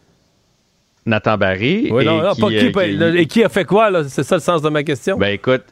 Nathan 1.06 1.38
Barry. 1.38 1.88
Oui, 1.92 2.04
et 2.04 2.06
non, 2.06 2.22
non, 2.22 2.34
qui, 2.34 2.42
pas 2.42 2.50
qui, 2.50 2.58
euh, 2.58 3.12
qui- 3.14 3.18
et 3.18 3.26
qui 3.26 3.44
a 3.44 3.50
fait 3.50 3.66
quoi, 3.66 3.90
là? 3.90 4.04
C'est 4.08 4.24
ça 4.24 4.36
le 4.36 4.42
sens 4.42 4.62
de 4.62 4.70
ma 4.70 4.84
question? 4.84 5.18
Ben 5.18 5.30
écoute, 5.34 5.64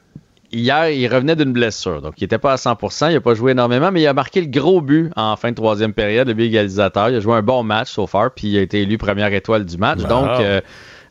hier, 0.55 0.89
il 0.89 1.07
revenait 1.07 1.35
d'une 1.35 1.53
blessure. 1.53 2.01
Donc, 2.01 2.13
il 2.17 2.23
n'était 2.23 2.37
pas 2.37 2.53
à 2.53 2.55
100% 2.55 3.09
Il 3.09 3.13
n'a 3.13 3.21
pas 3.21 3.33
joué 3.33 3.51
énormément, 3.51 3.91
mais 3.91 4.01
il 4.01 4.07
a 4.07 4.13
marqué 4.13 4.41
le 4.41 4.47
gros 4.47 4.81
but 4.81 5.11
en 5.15 5.35
fin 5.35 5.49
de 5.49 5.55
troisième 5.55 5.93
période, 5.93 6.27
le 6.27 6.33
but 6.33 6.45
égalisateur. 6.45 7.09
Il 7.09 7.15
a 7.15 7.19
joué 7.19 7.35
un 7.35 7.41
bon 7.41 7.63
match 7.63 7.91
so 7.91 8.07
far, 8.07 8.31
puis 8.31 8.49
il 8.49 8.57
a 8.57 8.61
été 8.61 8.81
élu 8.81 8.97
première 8.97 9.33
étoile 9.33 9.65
du 9.65 9.77
match. 9.77 9.99
Wow. 10.01 10.07
Donc, 10.07 10.29
euh, 10.39 10.61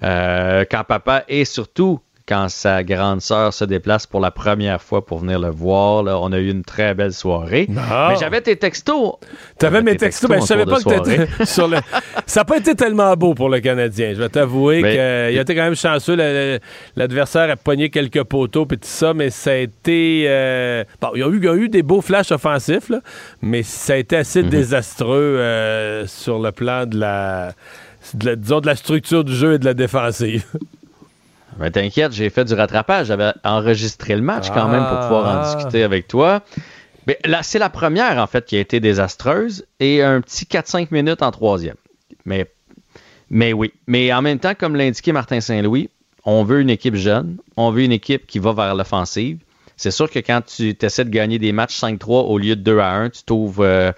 euh, 0.02 0.64
quand 0.70 0.84
papa 0.84 1.24
et 1.28 1.44
surtout 1.44 2.00
quand 2.26 2.48
sa 2.48 2.82
grande 2.82 3.20
sœur 3.20 3.52
se 3.52 3.66
déplace 3.66 4.06
pour 4.06 4.18
la 4.20 4.30
première 4.30 4.80
fois 4.80 5.04
pour 5.04 5.18
venir 5.18 5.38
le 5.38 5.50
voir, 5.50 6.02
là, 6.02 6.18
on 6.18 6.32
a 6.32 6.38
eu 6.38 6.50
une 6.50 6.64
très 6.64 6.94
belle 6.94 7.12
soirée. 7.12 7.66
Mais 7.68 8.16
j'avais 8.18 8.40
tes 8.40 8.56
textos. 8.56 9.12
T'avais 9.58 9.82
mes 9.82 9.96
textos, 9.96 10.30
ben, 10.30 10.40
je 10.40 10.46
savais 10.46 10.64
pas 10.64 10.78
que 10.80 10.88
t'étais 11.02 11.44
sur 11.44 11.68
le. 11.68 11.76
Ça 12.26 12.40
n'a 12.40 12.44
pas 12.46 12.56
été 12.56 12.74
tellement 12.74 13.12
beau 13.14 13.34
pour 13.34 13.50
le 13.50 13.60
Canadien. 13.60 14.14
Je 14.14 14.20
vais 14.22 14.30
t'avouer 14.30 14.80
Mais- 14.80 14.90
qu'il 14.92 15.00
a 15.00 15.42
été 15.42 15.54
quand 15.54 15.64
même 15.64 15.76
chanceux. 15.76 16.16
L'adversaire 16.96 17.50
a 17.50 17.56
pogné 17.56 17.90
quelques 17.90 18.22
poteaux 18.24 18.64
et 18.72 18.76
tout 18.76 18.80
ça, 18.84 19.12
mais 19.12 19.28
ça 19.28 19.50
a 19.50 19.56
été. 19.56 20.24
euh, 20.26 20.84
Bon, 21.02 21.10
il 21.14 21.20
y, 21.20 21.22
a 21.22 21.28
eu, 21.28 21.36
il 21.36 21.44
y 21.44 21.48
a 21.48 21.54
eu 21.54 21.68
des 21.68 21.82
beaux 21.82 22.00
flashs 22.00 22.32
offensifs, 22.32 22.88
là, 22.88 23.00
mais 23.42 23.62
ça 23.62 23.92
a 23.92 23.96
été 23.96 24.16
assez 24.16 24.42
Mhm. 24.42 24.48
désastreux 24.48 25.36
euh, 25.38 26.06
sur 26.06 26.38
le 26.38 26.52
plan 26.52 26.86
de 26.86 26.98
la, 26.98 27.52
de 28.14 28.26
la- 28.26 28.36
disons, 28.36 28.60
de 28.60 28.66
la 28.66 28.76
structure 28.76 29.24
du 29.24 29.34
jeu 29.34 29.52
et 29.54 29.58
de 29.58 29.64
la 29.66 29.74
défensive. 29.74 30.44
Ben, 31.58 31.70
T'inquiète, 31.70 32.12
j'ai 32.12 32.30
fait 32.30 32.44
du 32.44 32.54
rattrapage. 32.54 33.06
J'avais 33.06 33.32
enregistré 33.44 34.16
le 34.16 34.22
match 34.22 34.50
quand 34.50 34.68
même 34.68 34.84
pour 34.86 34.98
pouvoir 35.00 35.26
en 35.26 35.40
Ah. 35.42 35.54
discuter 35.54 35.82
avec 35.82 36.08
toi. 36.08 36.42
Mais 37.06 37.18
là, 37.24 37.42
c'est 37.42 37.58
la 37.58 37.68
première, 37.70 38.18
en 38.18 38.26
fait, 38.26 38.44
qui 38.46 38.56
a 38.56 38.60
été 38.60 38.80
désastreuse 38.80 39.66
et 39.78 40.02
un 40.02 40.20
petit 40.20 40.46
4-5 40.46 40.90
minutes 40.90 41.22
en 41.22 41.30
troisième. 41.30 41.76
Mais, 42.24 42.46
mais 43.30 43.52
oui. 43.52 43.72
Mais 43.86 44.12
en 44.12 44.22
même 44.22 44.38
temps, 44.38 44.54
comme 44.58 44.74
l'indiquait 44.74 45.12
Martin 45.12 45.40
Saint-Louis, 45.40 45.90
on 46.24 46.44
veut 46.44 46.60
une 46.60 46.70
équipe 46.70 46.94
jeune, 46.96 47.36
on 47.56 47.70
veut 47.70 47.82
une 47.82 47.92
équipe 47.92 48.26
qui 48.26 48.38
va 48.38 48.52
vers 48.52 48.74
l'offensive. 48.74 49.38
C'est 49.76 49.90
sûr 49.90 50.10
que 50.10 50.20
quand 50.20 50.40
tu 50.46 50.74
essaies 50.80 51.04
de 51.04 51.10
gagner 51.10 51.38
des 51.38 51.52
matchs 51.52 51.78
5-3 51.78 52.22
au 52.28 52.38
lieu 52.38 52.56
de 52.56 52.62
2 52.62 52.78
à 52.78 52.92
1, 52.92 53.10
tu 53.10 53.22
t'ouvres 53.24 53.64
euh, 53.64 53.92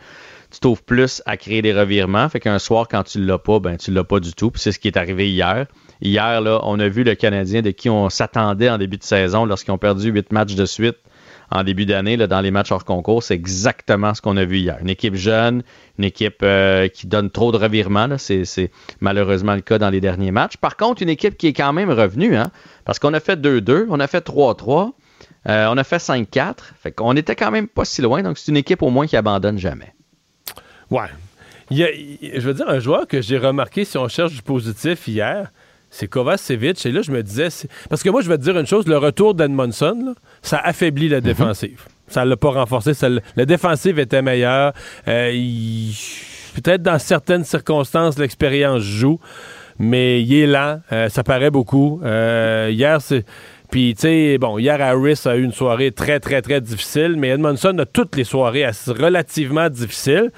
tu 0.51 0.59
t'ouvres 0.61 0.83
plus 0.83 1.23
à 1.27 1.37
créer 1.37 1.61
des 1.63 1.73
revirements. 1.75 2.29
Fait 2.29 2.41
qu'un 2.41 2.59
soir, 2.59 2.89
quand 2.91 3.03
tu 3.05 3.25
l'as 3.25 3.39
pas, 3.39 3.61
ben 3.61 3.77
tu 3.77 3.93
l'as 3.93 4.05
pas 4.05 4.19
du 4.19 4.33
tout. 4.33 4.51
Puis 4.51 4.61
c'est 4.63 4.73
ce 4.73 4.79
qui 4.79 4.89
est 4.89 4.97
arrivé 4.97 5.31
hier. 5.31 5.67
Hier, 6.01 6.41
là, 6.41 6.61
on 6.65 6.79
a 6.79 6.89
vu 6.89 7.05
le 7.05 7.15
Canadien 7.15 7.63
de 7.63 7.71
qui 7.71 7.89
on 7.89 8.11
s'attendait 8.11 8.69
en 8.69 8.79
début 8.79 8.99
de 8.99 9.03
saison 9.05 9.45
lorsqu'ils 9.45 9.73
ont 9.73 9.79
perdu 9.79 10.11
huit 10.11 10.33
matchs 10.33 10.55
de 10.55 10.67
suite 10.67 10.97
en 11.51 11.63
début 11.65 11.87
d'année 11.87 12.17
dans 12.17 12.41
les 12.41 12.51
matchs 12.51 12.73
hors 12.73 12.85
concours. 12.85 13.23
C'est 13.23 13.35
exactement 13.35 14.15
ce 14.15 14.21
qu'on 14.21 14.37
a 14.37 14.45
vu 14.45 14.59
hier. 14.59 14.79
Une 14.81 14.91
équipe 14.91 15.15
jeune, 15.15 15.63
une 15.99 16.05
équipe 16.05 16.41
euh, 16.43 16.89
qui 16.89 17.07
donne 17.07 17.31
trop 17.31 17.53
de 17.53 17.57
revirements. 17.57 18.19
C'est, 18.19 18.71
malheureusement 19.01 19.55
le 19.55 19.61
cas 19.61 19.79
dans 19.79 19.91
les 19.91 20.01
derniers 20.01 20.33
matchs. 20.33 20.57
Par 20.57 20.77
contre, 20.77 21.03
une 21.03 21.09
équipe 21.09 21.37
qui 21.37 21.49
est 21.49 21.53
quand 21.53 21.73
même 21.73 21.91
revenue, 21.91 22.37
hein, 22.37 22.51
parce 22.85 22.99
qu'on 22.99 23.15
a 23.15 23.21
fait 23.21 23.41
2-2, 23.41 23.87
on 23.89 24.01
a 24.01 24.07
fait 24.07 24.27
3-3, 24.27 24.93
euh, 25.49 25.67
on 25.71 25.77
a 25.77 25.85
fait 25.85 25.99
5-4. 25.99 26.55
Fait 26.81 26.93
qu'on 26.93 27.15
était 27.17 27.37
quand 27.37 27.51
même 27.51 27.69
pas 27.69 27.85
si 27.85 28.03
loin. 28.03 28.23
Donc, 28.23 28.39
c'est 28.39 28.51
une 28.51 28.57
équipe 28.57 28.83
au 28.83 28.91
moins 28.91 29.07
qui 29.07 29.17
abandonne 29.17 29.59
jamais. 29.59 29.95
Ouais. 30.91 31.09
Je 31.71 32.41
veux 32.41 32.55
dire, 32.55 32.69
un 32.69 32.79
joueur 32.79 33.09
que 33.09 33.21
j'ai 33.21 33.39
remarqué, 33.39 33.85
si 33.85 33.99
on 33.99 34.09
cherche 34.09 34.33
du 34.33 34.43
positif 34.43 35.09
hier, 35.09 35.51
c'est 35.91 36.09
Kovacevic. 36.09 36.85
Et 36.87 36.93
là, 36.93 37.03
je 37.03 37.11
me 37.13 37.23
disais. 37.23 37.49
Parce 37.89 38.03
que 38.03 38.11
moi, 38.11 38.21
je 38.23 38.29
vais 38.29 38.37
te 38.39 38.43
dire 38.43 38.59
une 38.59 38.67
chose 38.67 38.87
le 38.87 38.99
retour 38.99 39.35
d'Edmondson, 39.35 40.15
ça 40.43 40.59
affaiblit 40.59 41.09
la 41.09 41.21
défensive. 41.21 41.83
Ça 42.09 42.25
ne 42.25 42.31
l'a 42.31 42.37
pas 42.37 42.51
renforcé. 42.51 42.95
Ça 42.95 43.09
l'a- 43.09 43.45
défensive 43.47 43.99
était 43.99 44.23
meilleure. 44.23 44.73
Euh, 45.09 45.31
il- 45.33 45.95
Peut-être 46.63 46.83
dans 46.83 46.99
certaines 46.99 47.45
circonstances, 47.45 48.19
l'expérience 48.19 48.81
joue, 48.83 49.21
mais 49.79 50.23
il 50.23 50.33
est 50.35 50.47
lent. 50.47 50.81
Euh, 50.91 51.11
ça 51.11 51.23
paraît 51.23 51.51
beaucoup. 51.51 52.01
Euh, 52.03 52.71
hier, 52.73 53.01
c'est. 53.03 53.25
Puis, 53.71 53.95
tu 53.95 54.03
sais, 54.03 54.39
bon, 54.39 54.57
hier, 54.59 54.81
Harris 54.81 55.21
a 55.27 55.37
eu 55.37 55.43
une 55.43 55.53
soirée 55.53 55.91
très, 55.91 56.19
très, 56.21 56.41
très 56.41 56.61
difficile, 56.63 57.17
mais 57.19 57.29
Edmondson 57.31 57.77
a 57.79 57.85
toutes 57.85 58.17
les 58.17 58.25
soirées 58.25 58.65
relativement 58.87 59.69
difficiles. 59.69 60.31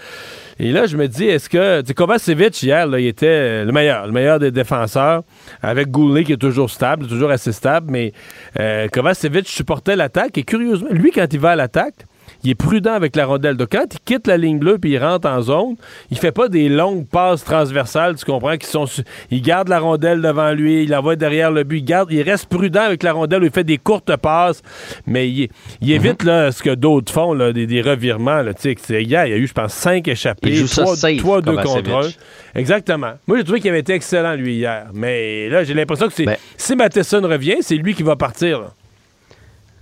Et 0.61 0.73
là, 0.73 0.87
je 0.87 0.97
me 0.97 1.07
dis, 1.07 1.25
est-ce 1.25 1.49
que. 1.49 1.83
Kovacevic, 1.93 2.63
hier, 2.63 2.87
il 2.99 3.07
était 3.07 3.65
le 3.65 3.73
meilleur, 3.73 4.07
le 4.07 4.13
meilleur 4.13 4.39
des 4.39 4.51
défenseurs, 4.51 5.23
avec 5.63 5.91
Goulet 5.91 6.25
qui 6.25 6.33
est 6.33 6.37
toujours 6.37 6.71
stable, 6.71 7.07
toujours 7.07 7.31
assez 7.31 7.53
stable, 7.53 7.89
mais 7.91 8.13
euh, 8.59 8.89
Kovacevic 8.89 9.47
supportait 9.49 9.97
l'attaque, 9.97 10.37
et 10.37 10.43
curieusement, 10.43 10.89
lui, 10.91 11.11
quand 11.13 11.27
il 11.33 11.39
va 11.39 11.51
à 11.51 11.57
l'attaque, 11.57 12.07
il 12.45 12.51
est 12.51 12.55
prudent 12.55 12.93
avec 12.93 13.17
la 13.17 13.27
rondelle. 13.27 13.57
Donc, 13.57 13.69
quand 13.73 13.87
il 13.93 13.99
quitte 14.05 14.27
la 14.27 14.37
ligne 14.37 14.59
bleue 14.59 14.79
puis 14.79 14.93
il 14.93 14.99
rentre 14.99 15.29
en 15.29 15.41
zone, 15.43 15.77
il 16.11 16.19
fait 16.19 16.33
pas 16.33 16.49
des 16.49 16.69
longues 16.69 17.07
passes 17.07 17.45
transversales, 17.45 18.17
tu 18.17 18.25
comprends, 18.25 18.57
qui 18.57 18.67
sont. 18.67 18.85
Il 19.31 19.43
garde 19.43 19.69
la 19.69 19.79
rondelle 19.81 20.21
devant 20.23 20.53
lui, 20.53 20.85
il 20.85 20.91
la 20.91 21.01
voit 21.01 21.17
derrière 21.17 21.51
le 21.51 21.65
but, 21.65 21.79
il 21.79 21.85
garde, 21.85 22.11
il 22.13 22.23
reste 22.23 22.47
prudent 22.47 22.83
avec 22.83 23.03
la 23.03 23.13
rondelle, 23.13 23.43
il 23.45 23.51
fait 23.51 23.65
des 23.65 23.79
courtes 23.79 24.15
passes, 24.17 24.63
mais 25.07 25.29
il, 25.29 25.49
il 25.81 25.93
évite 25.93 26.23
là, 26.25 26.53
ce 26.53 26.63
que 26.63 26.75
d'autres 26.75 27.13
font, 27.13 27.33
là, 27.33 27.53
des, 27.53 27.67
des 27.67 27.83
revirements. 27.83 28.43
Là, 28.43 28.55
tu 28.55 28.63
sais, 28.63 28.75
que 28.75 28.81
c'est- 28.83 29.03
hier, 29.03 29.27
il 29.27 29.31
y 29.31 29.35
a 29.35 29.37
eu, 29.37 29.47
je 29.47 29.53
pense, 29.53 29.73
cinq 29.73 30.09
échappés, 30.09 30.51
Il 30.51 30.57
joue 30.57 30.67
ça 30.67 30.83
trois, 30.83 30.97
safe, 30.97 31.17
trois 31.19 31.41
deux 31.43 31.53
contre 31.63 31.91
un. 31.97 32.11
Exactement. 32.55 33.13
Moi, 33.27 33.39
j'ai 33.39 33.45
trouvé 33.45 33.61
qu'il 33.61 33.71
avait 33.71 33.81
été 33.81 33.93
excellent, 33.93 34.35
lui, 34.35 34.57
hier. 34.57 34.87
Mais 34.95 35.49
là, 35.49 35.65
j'ai 35.65 35.75
l'impression 35.75 36.07
que 36.07 36.13
c'est, 36.13 36.25
Ben 36.25 36.37
si 36.57 36.75
Matheson 36.77 37.21
revient, 37.23 37.57
c'est 37.61 37.77
lui 37.77 37.95
qui 37.95 38.03
va 38.03 38.17
partir. 38.17 38.61
là. 38.61 38.71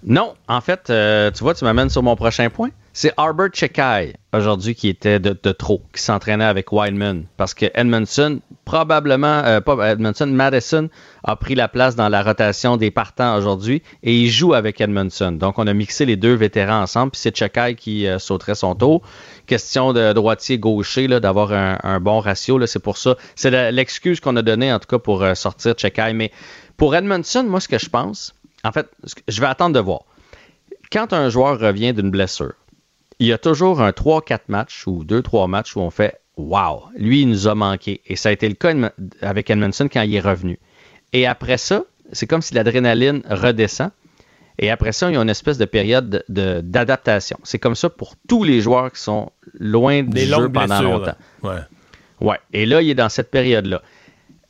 Non, 0.09 0.35
en 0.47 0.61
fait, 0.61 0.89
euh, 0.89 1.33
tu 1.33 1.43
vois, 1.43 1.55
tu 1.55 1.65
m'amènes 1.65 1.91
sur 1.91 2.01
mon 2.01 2.15
prochain 2.15 2.49
point. 2.49 2.71
C'est 2.93 3.13
Arbor 3.17 3.49
Chekai, 3.53 4.15
aujourd'hui, 4.33 4.77
qui 4.77 4.89
était 4.89 5.19
de, 5.19 5.53
trop, 5.53 5.83
qui 5.93 6.01
s'entraînait 6.01 6.45
avec 6.45 6.71
Wildman. 6.71 7.25
Parce 7.37 7.55
que 7.55 7.67
Edmondson, 7.75 8.41
probablement, 8.65 9.43
euh, 9.45 9.61
pas 9.61 9.91
Edmondson, 9.91 10.29
Madison 10.29 10.89
a 11.25 11.35
pris 11.35 11.57
la 11.57 11.67
place 11.67 11.97
dans 11.97 12.09
la 12.09 12.23
rotation 12.23 12.77
des 12.77 12.93
partants 12.93 13.37
aujourd'hui 13.37 13.83
et 14.05 14.17
il 14.17 14.31
joue 14.31 14.55
avec 14.55 14.81
Edmondson. 14.81 15.33
Donc, 15.33 15.59
on 15.59 15.67
a 15.67 15.75
mixé 15.75 16.07
les 16.07 16.17
deux 16.17 16.35
vétérans 16.35 16.83
ensemble, 16.83 17.11
puis 17.11 17.21
c'est 17.21 17.37
Chekai 17.37 17.75
qui 17.75 18.07
euh, 18.07 18.21
sauterait 18.21 18.55
son 18.55 18.77
tour. 18.77 19.03
Question 19.47 19.93
de 19.93 20.13
droitier-gaucher, 20.13 21.09
d'avoir 21.09 21.53
un, 21.53 21.99
bon 21.99 22.21
ratio, 22.21 22.65
c'est 22.67 22.79
pour 22.79 22.97
ça. 22.97 23.17
C'est 23.35 23.73
l'excuse 23.73 24.21
qu'on 24.21 24.37
a 24.37 24.43
donnée, 24.43 24.73
en 24.73 24.79
tout 24.79 24.89
cas, 24.89 24.99
pour 24.99 25.25
sortir 25.35 25.75
Chekai. 25.77 26.13
Mais 26.15 26.31
pour 26.77 26.95
Edmondson, 26.95 27.45
moi, 27.49 27.59
ce 27.61 27.69
que 27.69 27.79
je 27.79 27.89
pense, 27.89 28.36
en 28.67 28.73
fait, 28.73 28.89
je 29.29 29.41
vais 29.41 29.47
attendre 29.47 29.75
de 29.75 29.81
voir. 29.81 30.01
Quand 30.93 31.13
un 31.13 31.29
joueur 31.31 31.59
revient 31.59 31.93
d'une 31.93 32.11
blessure, 32.11 32.55
il 33.19 33.27
y 33.29 33.33
a 33.33 33.39
toujours 33.39 33.81
un 33.81 33.91
3-4 33.91 34.41
matchs 34.49 34.87
ou 34.87 35.05
2-3 35.05 35.49
matchs 35.49 35.77
où 35.77 35.81
on 35.81 35.91
fait 35.91 36.21
Wow, 36.37 36.85
lui, 36.99 37.23
il 37.23 37.29
nous 37.31 37.49
a 37.49 37.55
manqué. 37.55 38.03
Et 38.07 38.15
ça 38.17 38.29
a 38.29 38.33
été 38.33 38.47
le 38.49 38.55
cas 38.55 38.75
avec 39.23 39.49
Edmondson 39.49 39.89
quand 39.91 40.03
il 40.03 40.15
est 40.15 40.21
revenu. 40.21 40.59
Et 41.15 41.27
après 41.27 41.57
ça, 41.57 41.85
c'est 42.13 42.27
comme 42.27 42.43
si 42.43 42.53
l'adrénaline 42.55 43.23
redescend. 43.31 43.91
Et 44.59 44.71
après 44.71 44.93
ça, 44.93 45.09
il 45.11 45.15
y 45.15 45.17
a 45.17 45.21
une 45.23 45.31
espèce 45.31 45.57
de 45.59 45.65
période 45.65 46.25
de- 46.29 46.61
d'adaptation. 46.63 47.39
C'est 47.43 47.59
comme 47.59 47.75
ça 47.75 47.89
pour 47.91 48.15
tous 48.29 48.45
les 48.45 48.61
joueurs 48.61 48.93
qui 48.93 49.01
sont 49.01 49.33
loin 49.59 50.03
du 50.03 50.11
Des 50.11 50.27
jeu 50.27 50.49
pendant 50.51 50.83
longtemps. 50.83 51.07
là. 51.07 51.17
Ouais. 51.43 51.61
Ouais. 52.29 52.39
Et 52.53 52.67
là, 52.67 52.81
il 52.83 52.91
est 52.91 52.95
dans 52.95 53.09
cette 53.09 53.31
période-là. 53.31 53.81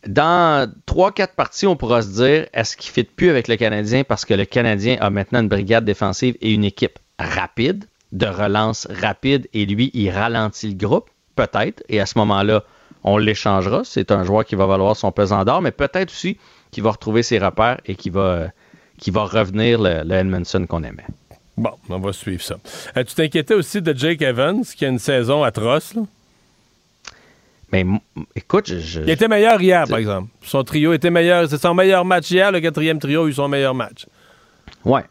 Dans 0.06 0.70
3-4 0.86 1.34
parties, 1.34 1.66
on 1.66 1.76
pourra 1.76 2.02
se 2.02 2.08
dire 2.08 2.46
est-ce 2.52 2.76
qu'il 2.76 2.90
ne 2.90 2.94
fit 2.94 3.04
plus 3.04 3.30
avec 3.30 3.48
le 3.48 3.56
Canadien 3.56 4.04
parce 4.04 4.24
que 4.24 4.34
le 4.34 4.44
Canadien 4.44 4.96
a 5.00 5.10
maintenant 5.10 5.40
une 5.40 5.48
brigade 5.48 5.84
défensive 5.84 6.36
et 6.40 6.52
une 6.52 6.64
équipe 6.64 6.98
rapide, 7.18 7.86
de 8.12 8.26
relance 8.26 8.86
rapide, 8.88 9.48
et 9.52 9.66
lui, 9.66 9.90
il 9.94 10.10
ralentit 10.10 10.68
le 10.68 10.74
groupe, 10.74 11.10
peut-être. 11.34 11.82
Et 11.88 12.00
à 12.00 12.06
ce 12.06 12.18
moment-là, 12.18 12.62
on 13.02 13.18
l'échangera. 13.18 13.82
C'est 13.84 14.12
un 14.12 14.24
joueur 14.24 14.44
qui 14.44 14.54
va 14.54 14.66
valoir 14.66 14.96
son 14.96 15.10
pesant 15.12 15.44
d'or, 15.44 15.60
mais 15.60 15.72
peut-être 15.72 16.10
aussi 16.10 16.38
qu'il 16.70 16.82
va 16.84 16.90
retrouver 16.90 17.22
ses 17.22 17.38
repères 17.38 17.80
et 17.86 17.96
qui 17.96 18.10
va, 18.10 18.48
va 19.08 19.24
revenir 19.24 19.80
le, 19.80 20.02
le 20.04 20.14
Edmondson 20.14 20.66
qu'on 20.68 20.82
aimait. 20.82 21.06
Bon, 21.56 21.70
on 21.88 21.98
va 21.98 22.12
suivre 22.12 22.42
ça. 22.42 22.56
Euh, 22.96 23.04
tu 23.04 23.14
t'inquiétais 23.14 23.54
aussi 23.54 23.80
de 23.80 23.96
Jake 23.96 24.22
Evans, 24.22 24.62
qui 24.62 24.84
a 24.84 24.88
une 24.88 24.98
saison 24.98 25.42
atroce. 25.42 25.94
Là? 25.94 26.02
Mais 27.72 27.84
écoute, 28.36 28.66
je, 28.68 28.78
je- 28.78 29.01
Il 29.01 29.10
était 29.10 29.28
meilleur 29.28 29.60
hier, 29.60 29.86
par 29.88 29.98
exemple. 29.98 30.28
Son 30.43 30.62
trio 30.64 30.93
était 30.93 31.10
meilleur. 31.10 31.48
C'est 31.48 31.60
son 31.60 31.74
meilleur 31.74 32.05
match 32.05 32.30
hier. 32.30 32.52
Le 32.52 32.60
quatrième 32.60 32.98
trio 32.98 33.24
a 33.24 33.28
eu 33.28 33.32
son 33.32 33.48
meilleur 33.48 33.74
match. 33.74 34.06
Ouais. 34.84 35.02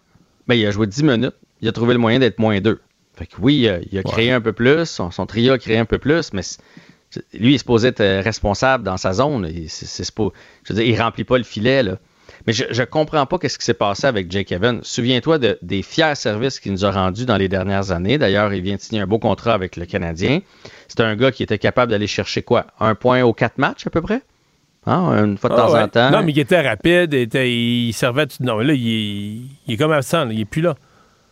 Ben, 0.48 0.56
il 0.56 0.66
a 0.66 0.72
joué 0.72 0.88
10 0.88 1.04
minutes. 1.04 1.36
Il 1.62 1.68
a 1.68 1.72
trouvé 1.72 1.94
le 1.94 2.00
moyen 2.00 2.20
d'être 2.20 2.40
moins 2.40 2.60
2. 2.62 2.80
Fait 3.16 3.26
que 3.26 3.36
oui, 3.40 3.68
il 3.92 3.98
a 4.00 4.04
créé 4.04 4.32
un 4.32 4.42
peu 4.42 4.54
plus. 4.54 4.86
Son, 4.86 5.12
son 5.12 5.26
trio 5.26 5.54
a 5.54 5.58
créé 5.58 5.78
un 5.78 5.86
peu 5.86 5.98
plus, 5.98 6.32
mais 6.34 6.42
lui, 7.34 7.52
il 7.52 7.56
est 7.56 7.60
supposé 7.60 7.88
être 7.90 8.02
euh, 8.02 8.22
responsable 8.22 8.84
dans 8.84 8.98
sa 8.98 9.14
zone. 9.14 9.48
Il, 9.50 9.70
je 9.70 10.74
veux 10.74 10.76
dire, 10.76 10.84
il 10.86 11.02
remplit 11.02 11.24
pas 11.24 11.38
le 11.38 11.44
filet. 11.46 11.82
Là. 11.84 11.98
Mais 12.48 12.54
je, 12.54 12.66
je 12.72 12.84
comprends 12.84 13.26
pas 13.26 13.38
qu'est-ce 13.38 13.58
qui 13.58 13.66
s'est 13.66 13.74
passé 13.74 14.06
avec 14.08 14.32
Jake 14.32 14.52
Evans. 14.52 14.80
Souviens-toi 14.84 15.38
de- 15.40 15.58
des 15.62 15.82
fiers 15.82 16.16
services 16.16 16.60
qu'il 16.60 16.72
nous 16.72 16.86
a 16.86 16.92
rendus 16.92 17.26
dans 17.26 17.38
les 17.38 17.48
dernières 17.48 17.92
années. 17.92 18.18
D'ailleurs, 18.18 18.54
il 18.54 18.62
vient 18.62 18.76
de 18.76 18.82
signer 18.82 19.02
un 19.02 19.08
beau 19.08 19.20
contrat 19.20 19.54
avec 19.54 19.76
le 19.76 19.86
Canadien. 19.86 20.40
C'est 20.88 21.00
un 21.02 21.16
gars 21.16 21.32
qui 21.32 21.44
était 21.44 21.58
capable 21.58 21.92
d'aller 21.92 22.08
chercher 22.08 22.42
quoi? 22.44 22.68
Un 22.80 22.96
point 22.96 23.22
aux 23.24 23.34
quatre 23.34 23.58
matchs 23.58 23.88
à 23.88 23.90
peu 23.90 24.02
près? 24.02 24.22
Hein, 24.88 25.24
Une 25.26 25.38
fois 25.38 25.50
de 25.50 25.56
Ah 25.56 25.58
temps 25.58 25.74
ouais. 25.74 25.82
en 25.82 25.88
temps. 25.88 26.12
Non, 26.12 26.22
mais 26.24 26.32
il 26.32 26.40
était 26.40 26.62
rapide. 26.62 27.14
Il, 27.14 27.20
était- 27.22 27.52
il 27.52 27.92
servait. 27.94 28.28
Non, 28.40 28.60
là, 28.60 28.74
il 28.74 28.88
est, 28.88 29.42
il 29.68 29.74
est 29.74 29.78
comme 29.78 29.92
absent. 29.92 30.26
là. 30.26 30.32
Il 30.32 30.40
est 30.42 30.46
plus 30.46 30.62
là. 30.62 30.76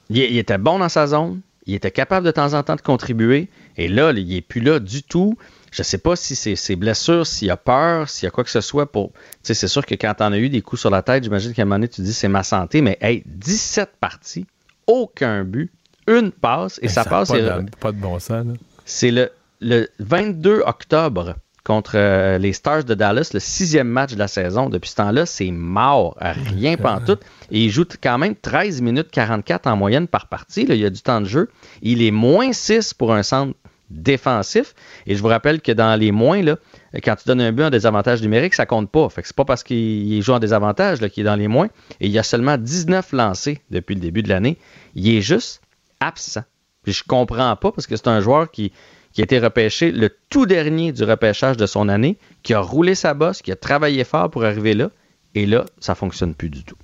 Il, 0.10 0.18
il 0.18 0.38
était 0.40 0.58
bon 0.58 0.80
dans 0.80 0.90
sa 0.90 1.06
zone. 1.08 1.42
Il 1.68 1.76
était 1.76 1.92
capable 1.92 2.26
de 2.26 2.32
temps 2.32 2.54
en 2.56 2.64
temps 2.64 2.76
de 2.76 2.82
contribuer. 2.82 3.50
Et 3.78 3.88
là, 3.88 4.12
il 4.12 4.28
n'est 4.28 4.42
plus 4.42 4.60
là 4.62 4.80
du 4.80 5.04
tout. 5.04 5.38
Je 5.74 5.82
ne 5.82 5.84
sais 5.84 5.98
pas 5.98 6.16
si 6.16 6.36
c'est 6.36 6.56
ses 6.56 6.76
blessures, 6.76 7.26
s'il 7.28 7.50
a 7.50 7.58
peur, 7.58 8.08
s'il 8.08 8.26
y 8.26 8.28
a 8.28 8.32
quoi 8.32 8.44
que 8.44 8.50
ce 8.52 8.62
soit 8.62 8.92
pour. 8.92 9.12
Tu 9.12 9.18
sais, 9.42 9.54
c'est 9.56 9.68
sûr 9.68 9.86
que 9.86 9.96
quand 9.96 10.14
on 10.20 10.32
a 10.32 10.38
eu 10.38 10.48
des 10.50 10.62
coups 10.62 10.80
sur 10.82 10.90
la 10.92 11.02
tête, 11.02 11.24
j'imagine 11.24 11.52
qu'à 11.54 11.64
un 11.64 11.66
moment 11.66 11.76
donné, 11.78 11.88
tu 11.88 12.02
dis 12.02 12.14
c'est 12.14 12.28
ma 12.28 12.44
santé. 12.44 12.82
Mais 12.82 12.98
hey, 13.02 13.24
17 13.26 13.90
parties, 14.00 14.46
aucun 14.88 15.44
but, 15.44 15.72
une 16.08 16.32
passe, 16.32 16.78
et 16.84 16.88
Ben, 16.88 16.94
ça 16.94 17.06
passe. 17.06 17.30
pas 17.30 17.40
de- 17.62 17.70
pas 17.80 17.92
de 17.92 17.98
bon 17.98 18.20
sens. 18.20 18.46
là. 18.46 18.54
c'est 18.86 19.10
le, 19.12 19.32
le 19.62 19.88
22 20.00 20.62
octobre 20.66 21.36
contre 21.64 21.94
euh, 21.96 22.38
les 22.38 22.52
Stars 22.52 22.84
de 22.84 22.94
Dallas, 22.94 23.30
le 23.34 23.40
sixième 23.40 23.88
match 23.88 24.14
de 24.14 24.20
la 24.20 24.28
saison. 24.28 24.70
Depuis 24.70 24.90
ce 24.90 24.96
temps-là, 24.98 25.26
c'est 25.26 25.50
mort, 25.50 26.18
rien 26.20 26.76
pantoute. 26.76 27.22
Et 27.52 27.64
il 27.64 27.70
joue 27.72 27.86
quand 28.02 28.18
même 28.18 28.36
13 28.36 28.82
minutes 28.82 29.08
44 29.12 29.68
en 29.68 29.78
moyenne 29.78 30.08
par 30.10 30.28
partie. 30.28 30.66
là. 30.66 30.76
il 30.76 30.82
y 30.82 30.86
a 30.86 30.90
du 30.90 31.02
temps 31.02 31.22
de 31.22 31.26
jeu. 31.26 31.50
Il 31.82 32.02
est 32.04 32.12
moins 32.12 32.52
6 32.52 32.94
pour 32.94 33.14
un 33.14 33.24
centre 33.24 33.54
défensif. 33.90 34.74
Et 35.06 35.16
je 35.16 35.22
vous 35.22 35.28
rappelle 35.28 35.62
que 35.62 35.72
dans 35.72 36.00
les 36.00 36.12
moins, 36.12 36.42
là, 36.42 36.58
quand 37.04 37.16
tu 37.16 37.28
donnes 37.28 37.42
un 37.42 37.52
but 37.52 37.64
en 37.64 37.70
désavantage 37.70 38.22
numérique, 38.22 38.54
ça 38.54 38.66
compte 38.66 38.90
pas. 38.90 39.10
Fait 39.10 39.22
que 39.22 39.28
c'est 39.28 39.36
pas 39.36 39.46
parce 39.46 39.64
qu'il 39.64 40.22
joue 40.22 40.34
en 40.34 40.40
désavantage 40.40 41.00
qu'il 41.10 41.22
est 41.22 41.30
dans 41.30 41.36
les 41.36 41.48
moins. 41.48 41.68
Et 42.00 42.08
il 42.08 42.12
y 42.12 42.20
a 42.20 42.24
seulement 42.24 42.58
19 42.58 43.12
lancés 43.14 43.62
depuis 43.72 43.96
le 43.96 44.02
début 44.02 44.24
de 44.24 44.30
l'année. 44.30 44.58
Il 44.96 45.08
est 45.10 45.22
juste 45.22 45.62
absent. 46.00 46.44
Puis 46.84 46.94
je 46.94 47.04
comprends 47.04 47.56
pas 47.56 47.72
parce 47.72 47.88
que 47.88 47.96
c'est 47.96 48.08
un 48.08 48.20
joueur 48.20 48.52
qui, 48.52 48.74
qui 49.14 49.22
a 49.22 49.24
été 49.24 49.40
repêché 49.40 49.92
le 49.92 50.10
tout 50.30 50.46
dernier 50.46 50.92
du 50.92 51.04
repêchage 51.04 51.56
de 51.56 51.66
son 51.66 51.88
année, 51.88 52.18
qui 52.42 52.54
a 52.54 52.60
roulé 52.60 52.96
sa 52.96 53.14
bosse, 53.14 53.42
qui 53.42 53.52
a 53.52 53.56
travaillé 53.56 54.04
fort 54.04 54.30
pour 54.30 54.44
arriver 54.44 54.74
là. 54.74 54.90
Et 55.36 55.46
là, 55.46 55.66
ça 55.80 55.96
fonctionne 55.96 56.36
plus 56.36 56.50
du 56.50 56.64
tout. 56.64 56.78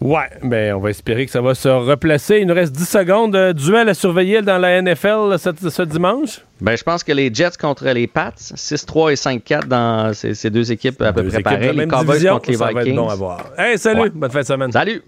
Ouais, 0.00 0.28
ben 0.44 0.74
on 0.76 0.78
va 0.80 0.90
espérer 0.90 1.26
que 1.26 1.32
ça 1.32 1.40
va 1.40 1.56
se 1.56 1.68
replacer. 1.68 2.38
Il 2.38 2.46
nous 2.46 2.54
reste 2.54 2.72
10 2.72 2.88
secondes. 2.88 3.36
Duel 3.54 3.88
à 3.88 3.94
surveiller 3.94 4.42
dans 4.42 4.58
la 4.58 4.80
NFL 4.80 5.36
ce, 5.38 5.50
ce 5.70 5.82
dimanche. 5.82 6.40
Ben, 6.60 6.76
je 6.76 6.84
pense 6.84 7.02
que 7.02 7.10
les 7.10 7.34
Jets 7.34 7.56
contre 7.60 7.84
les 7.86 8.06
Pats, 8.06 8.32
6-3 8.36 9.12
et 9.12 9.14
5-4 9.16 9.66
dans 9.66 10.14
ces, 10.14 10.34
ces 10.34 10.50
deux 10.50 10.70
équipes 10.70 11.02
à 11.02 11.12
peu 11.12 11.24
près 11.24 11.42
pareilles. 11.42 11.76
Les 11.76 11.88
Cowboys 11.88 12.06
division, 12.14 12.34
contre 12.34 12.50
les 12.50 12.56
ça 12.56 12.64
va 12.66 12.70
être 12.70 12.78
Vikings. 12.78 12.96
bon 12.96 13.08
à 13.08 13.14
voir. 13.16 13.44
Hey, 13.58 13.76
salut, 13.76 14.00
Ouais. 14.02 14.10
bonne 14.10 14.30
fin 14.30 14.40
de 14.42 14.46
semaine. 14.46 14.70
Salut. 14.70 15.02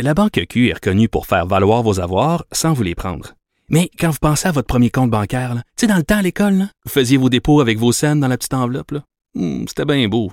La 0.00 0.14
Banque 0.14 0.40
Q 0.48 0.70
est 0.70 0.74
reconnue 0.74 1.10
pour 1.10 1.26
faire 1.26 1.44
valoir 1.46 1.82
vos 1.82 2.00
avoirs 2.00 2.44
sans 2.50 2.72
vous 2.72 2.82
les 2.82 2.94
prendre. 2.94 3.34
Mais 3.68 3.90
quand 4.00 4.08
vous 4.08 4.18
pensez 4.20 4.48
à 4.48 4.52
votre 4.52 4.66
premier 4.66 4.88
compte 4.88 5.10
bancaire, 5.10 5.52
tu 5.54 5.60
sais, 5.82 5.86
dans 5.86 5.96
le 5.98 6.02
temps 6.02 6.16
à 6.16 6.22
l'école, 6.22 6.54
là, 6.54 6.64
vous 6.86 6.90
faisiez 6.90 7.18
vos 7.18 7.28
dépôts 7.28 7.60
avec 7.60 7.78
vos 7.78 7.92
scènes 7.92 8.20
dans 8.20 8.26
la 8.28 8.38
petite 8.38 8.54
enveloppe. 8.54 8.94
Hmm, 9.34 9.64
C'était 9.68 9.84
bien 9.84 10.08
beau. 10.08 10.32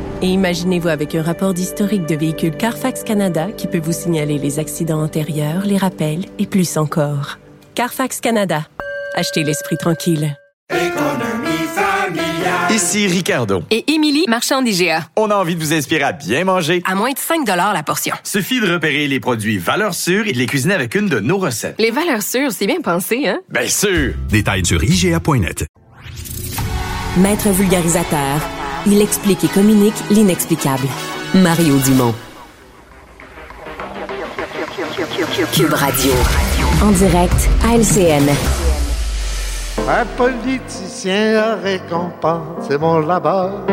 Et 0.23 0.27
imaginez-vous 0.27 0.87
avec 0.87 1.15
un 1.15 1.23
rapport 1.23 1.55
d'historique 1.55 2.05
de 2.05 2.15
véhicule 2.15 2.55
Carfax 2.55 3.03
Canada 3.03 3.47
qui 3.57 3.65
peut 3.65 3.81
vous 3.83 3.91
signaler 3.91 4.37
les 4.37 4.59
accidents 4.59 5.01
antérieurs, 5.01 5.65
les 5.65 5.77
rappels 5.77 6.25
et 6.37 6.45
plus 6.45 6.77
encore. 6.77 7.39
Carfax 7.73 8.19
Canada. 8.19 8.67
Achetez 9.15 9.43
l'esprit 9.43 9.77
tranquille. 9.77 10.37
Ici 12.69 13.07
Ricardo. 13.07 13.63
Et 13.71 13.91
Émilie, 13.91 14.25
marchand 14.27 14.61
d'IGA. 14.61 15.07
On 15.17 15.31
a 15.31 15.35
envie 15.35 15.55
de 15.55 15.59
vous 15.59 15.73
inspirer 15.73 16.03
à 16.03 16.11
bien 16.11 16.43
manger. 16.43 16.83
À 16.85 16.93
moins 16.93 17.11
de 17.11 17.17
5 17.17 17.45
la 17.47 17.83
portion. 17.83 18.15
Suffit 18.23 18.61
de 18.61 18.71
repérer 18.71 19.07
les 19.07 19.19
produits 19.19 19.57
valeurs 19.57 19.95
sûres 19.95 20.27
et 20.27 20.33
de 20.33 20.37
les 20.37 20.45
cuisiner 20.45 20.75
avec 20.75 20.93
une 20.93 21.07
de 21.07 21.19
nos 21.19 21.39
recettes. 21.39 21.75
Les 21.79 21.91
valeurs 21.91 22.21
sûres, 22.21 22.51
c'est 22.51 22.67
bien 22.67 22.81
pensé, 22.81 23.27
hein? 23.27 23.39
Bien 23.49 23.67
sûr! 23.67 24.13
Détails 24.29 24.65
sur 24.65 24.83
IGA.net. 24.83 25.65
Maître 27.17 27.49
vulgarisateur, 27.49 28.39
il 28.85 29.01
explique 29.01 29.43
et 29.43 29.47
communique 29.47 29.95
l'inexplicable. 30.09 30.87
Mario 31.35 31.77
Dumont. 31.77 32.13
Cube 35.53 35.73
Radio. 35.73 36.11
En 36.83 36.91
direct 36.91 37.49
à 37.65 37.75
LCN. 37.77 38.29
Un 39.87 40.05
politicien 40.17 41.37
a 41.37 41.55
récompensé 41.55 42.77
mon 42.77 42.99
labeur. 42.99 43.65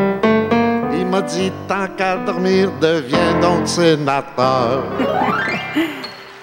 Il 0.93 1.07
m'a 1.07 1.23
dit 1.23 1.53
tant 1.69 1.87
qu'à 1.97 2.17
dormir, 2.17 2.71
deviens 2.81 3.41
donc 3.41 3.67
sénateur. 3.69 4.85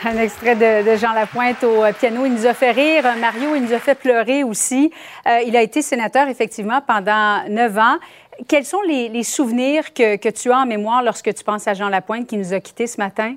Un 0.08 0.18
extrait 0.18 0.54
de, 0.54 0.88
de 0.88 0.98
Jean 0.98 1.14
Lapointe 1.14 1.64
au 1.64 1.84
euh, 1.84 1.92
piano. 1.92 2.28
Il 2.28 2.34
nous 2.34 2.46
a 2.46 2.54
fait 2.54 2.70
rire. 2.70 3.04
Mario, 3.20 3.56
il 3.56 3.64
nous 3.64 3.74
a 3.74 3.80
fait 3.80 3.96
pleurer 3.96 4.44
aussi. 4.44 4.92
Euh, 5.28 5.40
il 5.48 5.58
a 5.58 5.64
été 5.64 5.82
sénateur, 5.82 6.28
effectivement, 6.28 6.80
pendant 6.86 7.44
neuf 7.50 7.76
ans. 7.76 7.98
Quels 8.48 8.66
sont 8.66 8.82
les, 8.82 9.24
souvenirs 9.24 9.94
que 9.94 10.30
tu 10.30 10.52
as 10.52 10.60
en 10.60 10.66
mémoire 10.66 11.04
lorsque 11.04 11.34
tu 11.34 11.44
penses 11.44 11.68
à 11.68 11.74
Jean 11.74 11.90
Lapointe 11.90 12.28
qui 12.28 12.38
nous 12.38 12.54
a 12.54 12.60
quittés 12.60 12.88
ce 12.88 12.98
matin? 12.98 13.36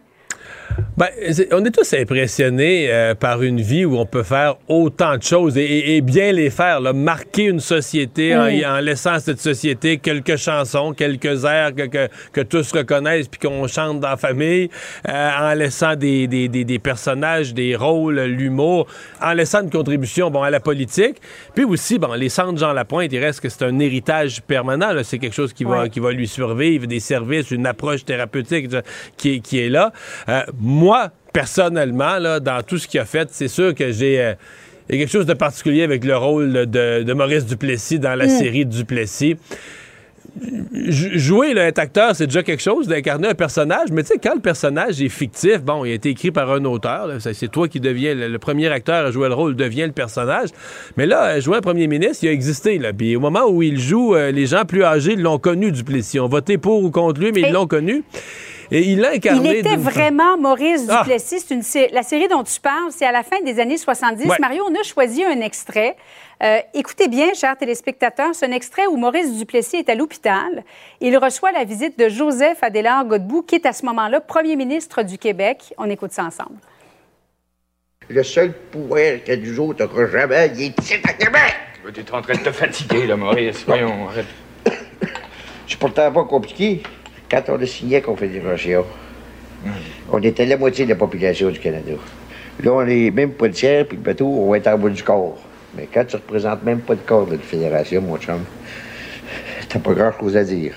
Ben, 0.96 1.08
on 1.52 1.64
est 1.64 1.70
tous 1.70 1.92
impressionnés 1.94 2.88
euh, 2.90 3.14
par 3.14 3.42
une 3.42 3.60
vie 3.60 3.84
où 3.84 3.96
on 3.96 4.06
peut 4.06 4.22
faire 4.24 4.56
autant 4.68 5.16
de 5.16 5.22
choses 5.22 5.56
et, 5.56 5.62
et- 5.64 5.96
et 5.96 6.00
bien 6.00 6.32
les 6.32 6.50
faire, 6.50 6.80
là. 6.80 6.92
marquer 6.92 7.44
une 7.44 7.60
société 7.60 8.34
en, 8.36 8.46
en 8.76 8.80
laissant 8.80 9.12
à 9.12 9.20
cette 9.20 9.40
société 9.40 9.98
quelques 9.98 10.36
chansons, 10.36 10.92
quelques 10.92 11.44
airs 11.44 11.74
que, 11.74 11.86
que, 11.86 12.08
que 12.32 12.40
tous 12.40 12.72
reconnaissent 12.72 13.28
puis 13.28 13.38
qu'on 13.48 13.66
chante 13.68 14.00
dans 14.00 14.10
la 14.10 14.16
famille, 14.16 14.68
euh, 15.08 15.30
en 15.40 15.54
laissant 15.54 15.94
des, 15.96 16.26
des, 16.26 16.48
des, 16.48 16.64
des 16.64 16.78
personnages, 16.78 17.54
des 17.54 17.76
rôles, 17.76 18.20
l'humour, 18.22 18.86
en 19.22 19.32
laissant 19.32 19.62
une 19.62 19.70
contribution 19.70 20.30
bon, 20.30 20.42
à 20.42 20.50
la 20.50 20.60
politique. 20.60 21.16
Puis 21.54 21.64
aussi, 21.64 21.98
bon, 21.98 22.12
les 22.14 22.28
centres 22.28 22.58
Jean 22.58 22.72
Lapointe, 22.72 23.12
il 23.12 23.18
reste 23.24 23.40
que 23.40 23.48
c'est 23.48 23.64
un 23.64 23.78
héritage 23.78 24.42
permanent. 24.42 24.90
C'est 25.04 25.18
quelque 25.18 25.34
chose 25.34 25.52
qui 25.52 25.64
va, 25.64 25.88
qui 25.88 26.00
va 26.00 26.12
lui 26.12 26.26
survivre, 26.28 26.86
des 26.86 27.00
services, 27.00 27.50
une 27.50 27.66
approche 27.66 28.04
thérapeutique 28.04 28.68
qui, 29.16 29.36
est- 29.36 29.40
qui 29.40 29.60
est 29.60 29.68
là. 29.68 29.92
Euh, 30.28 30.42
moi, 30.60 31.10
personnellement, 31.32 32.18
là, 32.18 32.40
dans 32.40 32.62
tout 32.62 32.78
ce 32.78 32.88
qu'il 32.88 33.00
a 33.00 33.04
fait, 33.04 33.28
c'est 33.32 33.48
sûr 33.48 33.74
que 33.74 33.90
j'ai... 33.92 34.20
euh, 34.20 34.34
il 34.88 34.94
y 34.94 34.98
a 34.98 35.02
quelque 35.04 35.12
chose 35.12 35.26
de 35.26 35.34
particulier 35.34 35.82
avec 35.82 36.02
le 36.04 36.16
rôle 36.16 36.50
de, 36.66 37.02
de 37.02 37.12
Maurice 37.12 37.44
Duplessis 37.44 37.98
dans 37.98 38.14
la 38.14 38.24
Mm. 38.26 38.30
série 38.30 38.64
Duplessis. 38.66 39.36
Jouer, 40.72 41.52
là, 41.54 41.66
être 41.66 41.78
acteur, 41.78 42.14
c'est 42.14 42.26
déjà 42.26 42.42
quelque 42.42 42.62
chose 42.62 42.86
d'incarner 42.86 43.28
un 43.28 43.34
personnage, 43.34 43.88
mais 43.90 44.02
tu 44.02 44.08
sais, 44.08 44.18
quand 44.22 44.34
le 44.34 44.40
personnage 44.40 45.00
est 45.02 45.08
fictif, 45.08 45.62
bon, 45.62 45.84
il 45.84 45.90
a 45.90 45.94
été 45.94 46.10
écrit 46.10 46.30
par 46.30 46.50
un 46.52 46.64
auteur, 46.64 47.08
c'est 47.20 47.50
toi 47.50 47.66
qui 47.66 47.80
deviens, 47.80 48.14
le, 48.14 48.28
le 48.28 48.38
premier 48.38 48.68
acteur 48.68 49.06
à 49.06 49.10
jouer 49.10 49.28
le 49.28 49.34
rôle 49.34 49.56
devient 49.56 49.86
le 49.86 49.92
personnage, 49.92 50.50
mais 50.96 51.06
là, 51.06 51.24
euh, 51.36 51.40
jouer 51.40 51.56
un 51.56 51.60
premier 51.60 51.86
ministre, 51.88 52.18
il 52.24 52.28
a 52.28 52.32
existé, 52.32 52.78
là, 52.78 52.92
puis 52.92 53.16
au 53.16 53.20
moment 53.20 53.46
où 53.48 53.62
il 53.62 53.80
joue, 53.80 54.14
euh, 54.14 54.30
les 54.30 54.46
gens 54.46 54.64
plus 54.64 54.84
âgés 54.84 55.16
l'ont 55.16 55.38
connu, 55.38 55.72
Duplessis, 55.72 56.20
ont 56.20 56.28
voté 56.28 56.56
pour 56.56 56.82
ou 56.84 56.90
contre 56.90 57.20
lui, 57.20 57.32
mais 57.32 57.40
ils 57.42 57.52
l'ont 57.52 57.66
connu. 57.66 58.04
Et 58.70 58.80
il 58.92 59.04
a 59.04 59.12
incarné. 59.12 59.50
Il 59.50 59.56
était 59.56 59.76
vraiment 59.76 60.36
Maurice 60.36 60.86
Ah! 60.88 61.00
Duplessis. 61.02 61.40
C'est 61.40 61.54
une 61.54 61.62
sé- 61.62 61.88
la 61.92 62.02
série 62.02 62.28
dont 62.28 62.42
tu 62.44 62.60
parles, 62.60 62.90
c'est 62.90 63.06
à 63.06 63.12
la 63.12 63.22
fin 63.22 63.40
des 63.42 63.60
années 63.60 63.78
70. 63.78 64.26
Ouais. 64.26 64.36
Mario, 64.40 64.64
on 64.68 64.74
a 64.74 64.82
choisi 64.82 65.24
un 65.24 65.40
extrait. 65.40 65.96
Euh, 66.42 66.58
écoutez 66.74 67.08
bien, 67.08 67.32
chers 67.34 67.56
téléspectateurs, 67.56 68.34
c'est 68.34 68.46
un 68.46 68.52
extrait 68.52 68.86
où 68.86 68.96
Maurice 68.96 69.32
Duplessis 69.36 69.76
est 69.76 69.88
à 69.88 69.94
l'hôpital. 69.94 70.62
Il 71.00 71.16
reçoit 71.16 71.50
la 71.52 71.64
visite 71.64 71.98
de 71.98 72.08
Joseph 72.08 72.58
Adélard 72.62 73.06
Godbout, 73.06 73.42
qui 73.42 73.54
est 73.56 73.66
à 73.66 73.72
ce 73.72 73.84
moment-là 73.86 74.20
premier 74.20 74.54
ministre 74.54 75.02
du 75.02 75.18
Québec. 75.18 75.72
On 75.78 75.88
écoute 75.90 76.12
ça 76.12 76.24
ensemble. 76.24 76.56
Le 78.10 78.22
seul 78.22 78.52
pouvoir 78.52 79.00
que 79.26 79.34
nous 79.34 79.60
autres 79.60 79.84
n'aura 79.84 80.06
jamais, 80.10 80.52
il 80.56 80.62
est 80.66 80.78
ici 80.80 80.94
à 81.04 81.12
Québec. 81.12 81.54
Tu 81.92 82.00
es 82.00 82.12
en 82.14 82.20
train 82.22 82.34
de 82.34 82.38
te 82.40 82.52
fatiguer, 82.52 83.06
là, 83.06 83.16
Maurice. 83.16 83.64
Voyons, 83.66 84.08
arrête. 84.08 84.26
C'est 85.66 85.78
pourtant 85.78 86.12
pas 86.12 86.24
compliqué. 86.24 86.82
Quand 87.30 87.42
on 87.48 87.60
a 87.60 87.66
signé 87.66 87.96
la 87.96 88.00
Confédération, 88.00 88.84
on 90.10 90.22
était 90.22 90.46
la 90.46 90.56
moitié 90.56 90.84
de 90.86 90.90
la 90.90 90.96
population 90.96 91.50
du 91.50 91.58
Canada. 91.58 91.92
Là, 92.62 92.72
on 92.72 92.86
est 92.86 93.10
même 93.10 93.32
pas 93.32 93.46
le 93.46 93.52
tiers, 93.52 93.86
puis 93.86 93.98
le 93.98 94.02
bateau, 94.02 94.26
on 94.26 94.50
va 94.50 94.56
être 94.56 94.68
en 94.68 94.78
bas 94.78 94.88
du 94.88 95.02
corps. 95.02 95.38
Mais 95.76 95.86
quand 95.92 96.04
tu 96.06 96.16
représentes 96.16 96.62
même 96.62 96.80
pas 96.80 96.94
le 96.94 97.00
corps 97.00 97.26
de 97.26 97.32
la 97.32 97.42
fédération, 97.42 98.00
mon 98.00 98.16
chum, 98.16 98.42
t'as 99.68 99.78
pas 99.78 99.92
grand-chose 99.92 100.36
à 100.36 100.44
dire. 100.44 100.74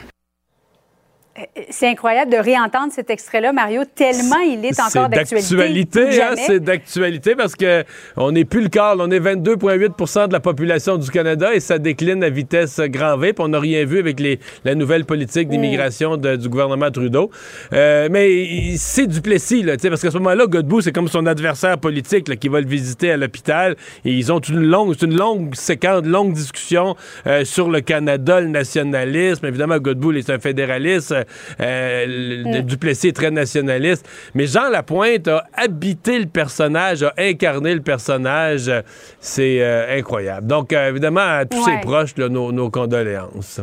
C'est 1.69 1.87
incroyable 1.87 2.29
de 2.31 2.37
réentendre 2.37 2.91
cet 2.91 3.09
extrait-là, 3.09 3.53
Mario, 3.53 3.83
tellement 3.95 4.39
il 4.45 4.65
est 4.65 4.77
encore 4.81 5.07
d'actualité. 5.09 6.21
Hein, 6.21 6.33
c'est 6.45 6.59
d'actualité 6.59 7.35
parce 7.35 7.55
que 7.55 7.85
on 8.17 8.33
n'est 8.33 8.43
plus 8.43 8.61
le 8.61 8.67
quart, 8.67 8.97
on 8.99 9.09
est 9.09 9.19
22,8% 9.19 10.27
de 10.27 10.33
la 10.33 10.41
population 10.41 10.97
du 10.97 11.09
Canada 11.09 11.53
et 11.53 11.61
ça 11.61 11.79
décline 11.79 12.21
à 12.23 12.29
vitesse 12.29 12.79
grand 12.81 13.17
V. 13.17 13.31
Puis 13.31 13.43
on 13.45 13.47
n'a 13.47 13.59
rien 13.61 13.85
vu 13.85 13.99
avec 13.99 14.19
les, 14.19 14.39
la 14.65 14.75
nouvelle 14.75 15.05
politique 15.05 15.47
d'immigration 15.47 16.17
de- 16.17 16.35
du 16.35 16.49
gouvernement 16.49 16.91
Trudeau. 16.91 17.31
Euh, 17.71 18.09
mais 18.11 18.75
c'est 18.75 19.07
Duplessis, 19.07 19.63
là, 19.63 19.77
tu 19.77 19.83
sais, 19.83 19.89
parce 19.89 20.01
qu'à 20.01 20.11
ce 20.11 20.17
moment-là, 20.17 20.47
Godbout, 20.47 20.81
c'est 20.81 20.91
comme 20.91 21.07
son 21.07 21.25
adversaire 21.27 21.77
politique 21.77 22.27
là, 22.27 22.35
qui 22.35 22.49
va 22.49 22.59
le 22.59 22.67
visiter 22.67 23.11
à 23.11 23.17
l'hôpital 23.17 23.75
et 24.03 24.11
ils 24.11 24.31
ont 24.33 24.39
une 24.39 24.63
longue, 24.65 24.95
une 25.01 25.15
longue 25.17 25.55
séquence, 25.55 26.03
longue 26.03 26.33
discussion 26.33 26.95
euh, 27.25 27.45
sur 27.45 27.69
le 27.69 27.79
Canada, 27.79 28.41
le 28.41 28.47
nationalisme. 28.47 29.45
Évidemment, 29.45 29.77
Godbout, 29.77 30.11
il 30.11 30.17
est 30.17 30.29
un 30.29 30.39
fédéraliste. 30.39 31.15
Euh, 31.59 32.43
Mm. 32.43 32.61
Duplessis 32.61 33.09
est 33.09 33.15
très 33.15 33.31
nationaliste. 33.31 34.07
Mais 34.33 34.45
Jean 34.47 34.69
Lapointe 34.69 35.27
a 35.27 35.45
habité 35.53 36.19
le 36.19 36.25
personnage, 36.25 37.03
a 37.03 37.13
incarné 37.17 37.73
le 37.73 37.81
personnage. 37.81 38.71
C'est 39.19 39.61
euh, 39.61 39.97
incroyable. 39.97 40.47
Donc, 40.47 40.73
euh, 40.73 40.89
évidemment, 40.89 41.19
à 41.21 41.45
tous 41.45 41.65
Ouais. 41.65 41.73
ses 41.75 41.81
proches, 41.81 42.15
là, 42.17 42.29
nos, 42.29 42.51
nos 42.51 42.69
condoléances. 42.69 43.61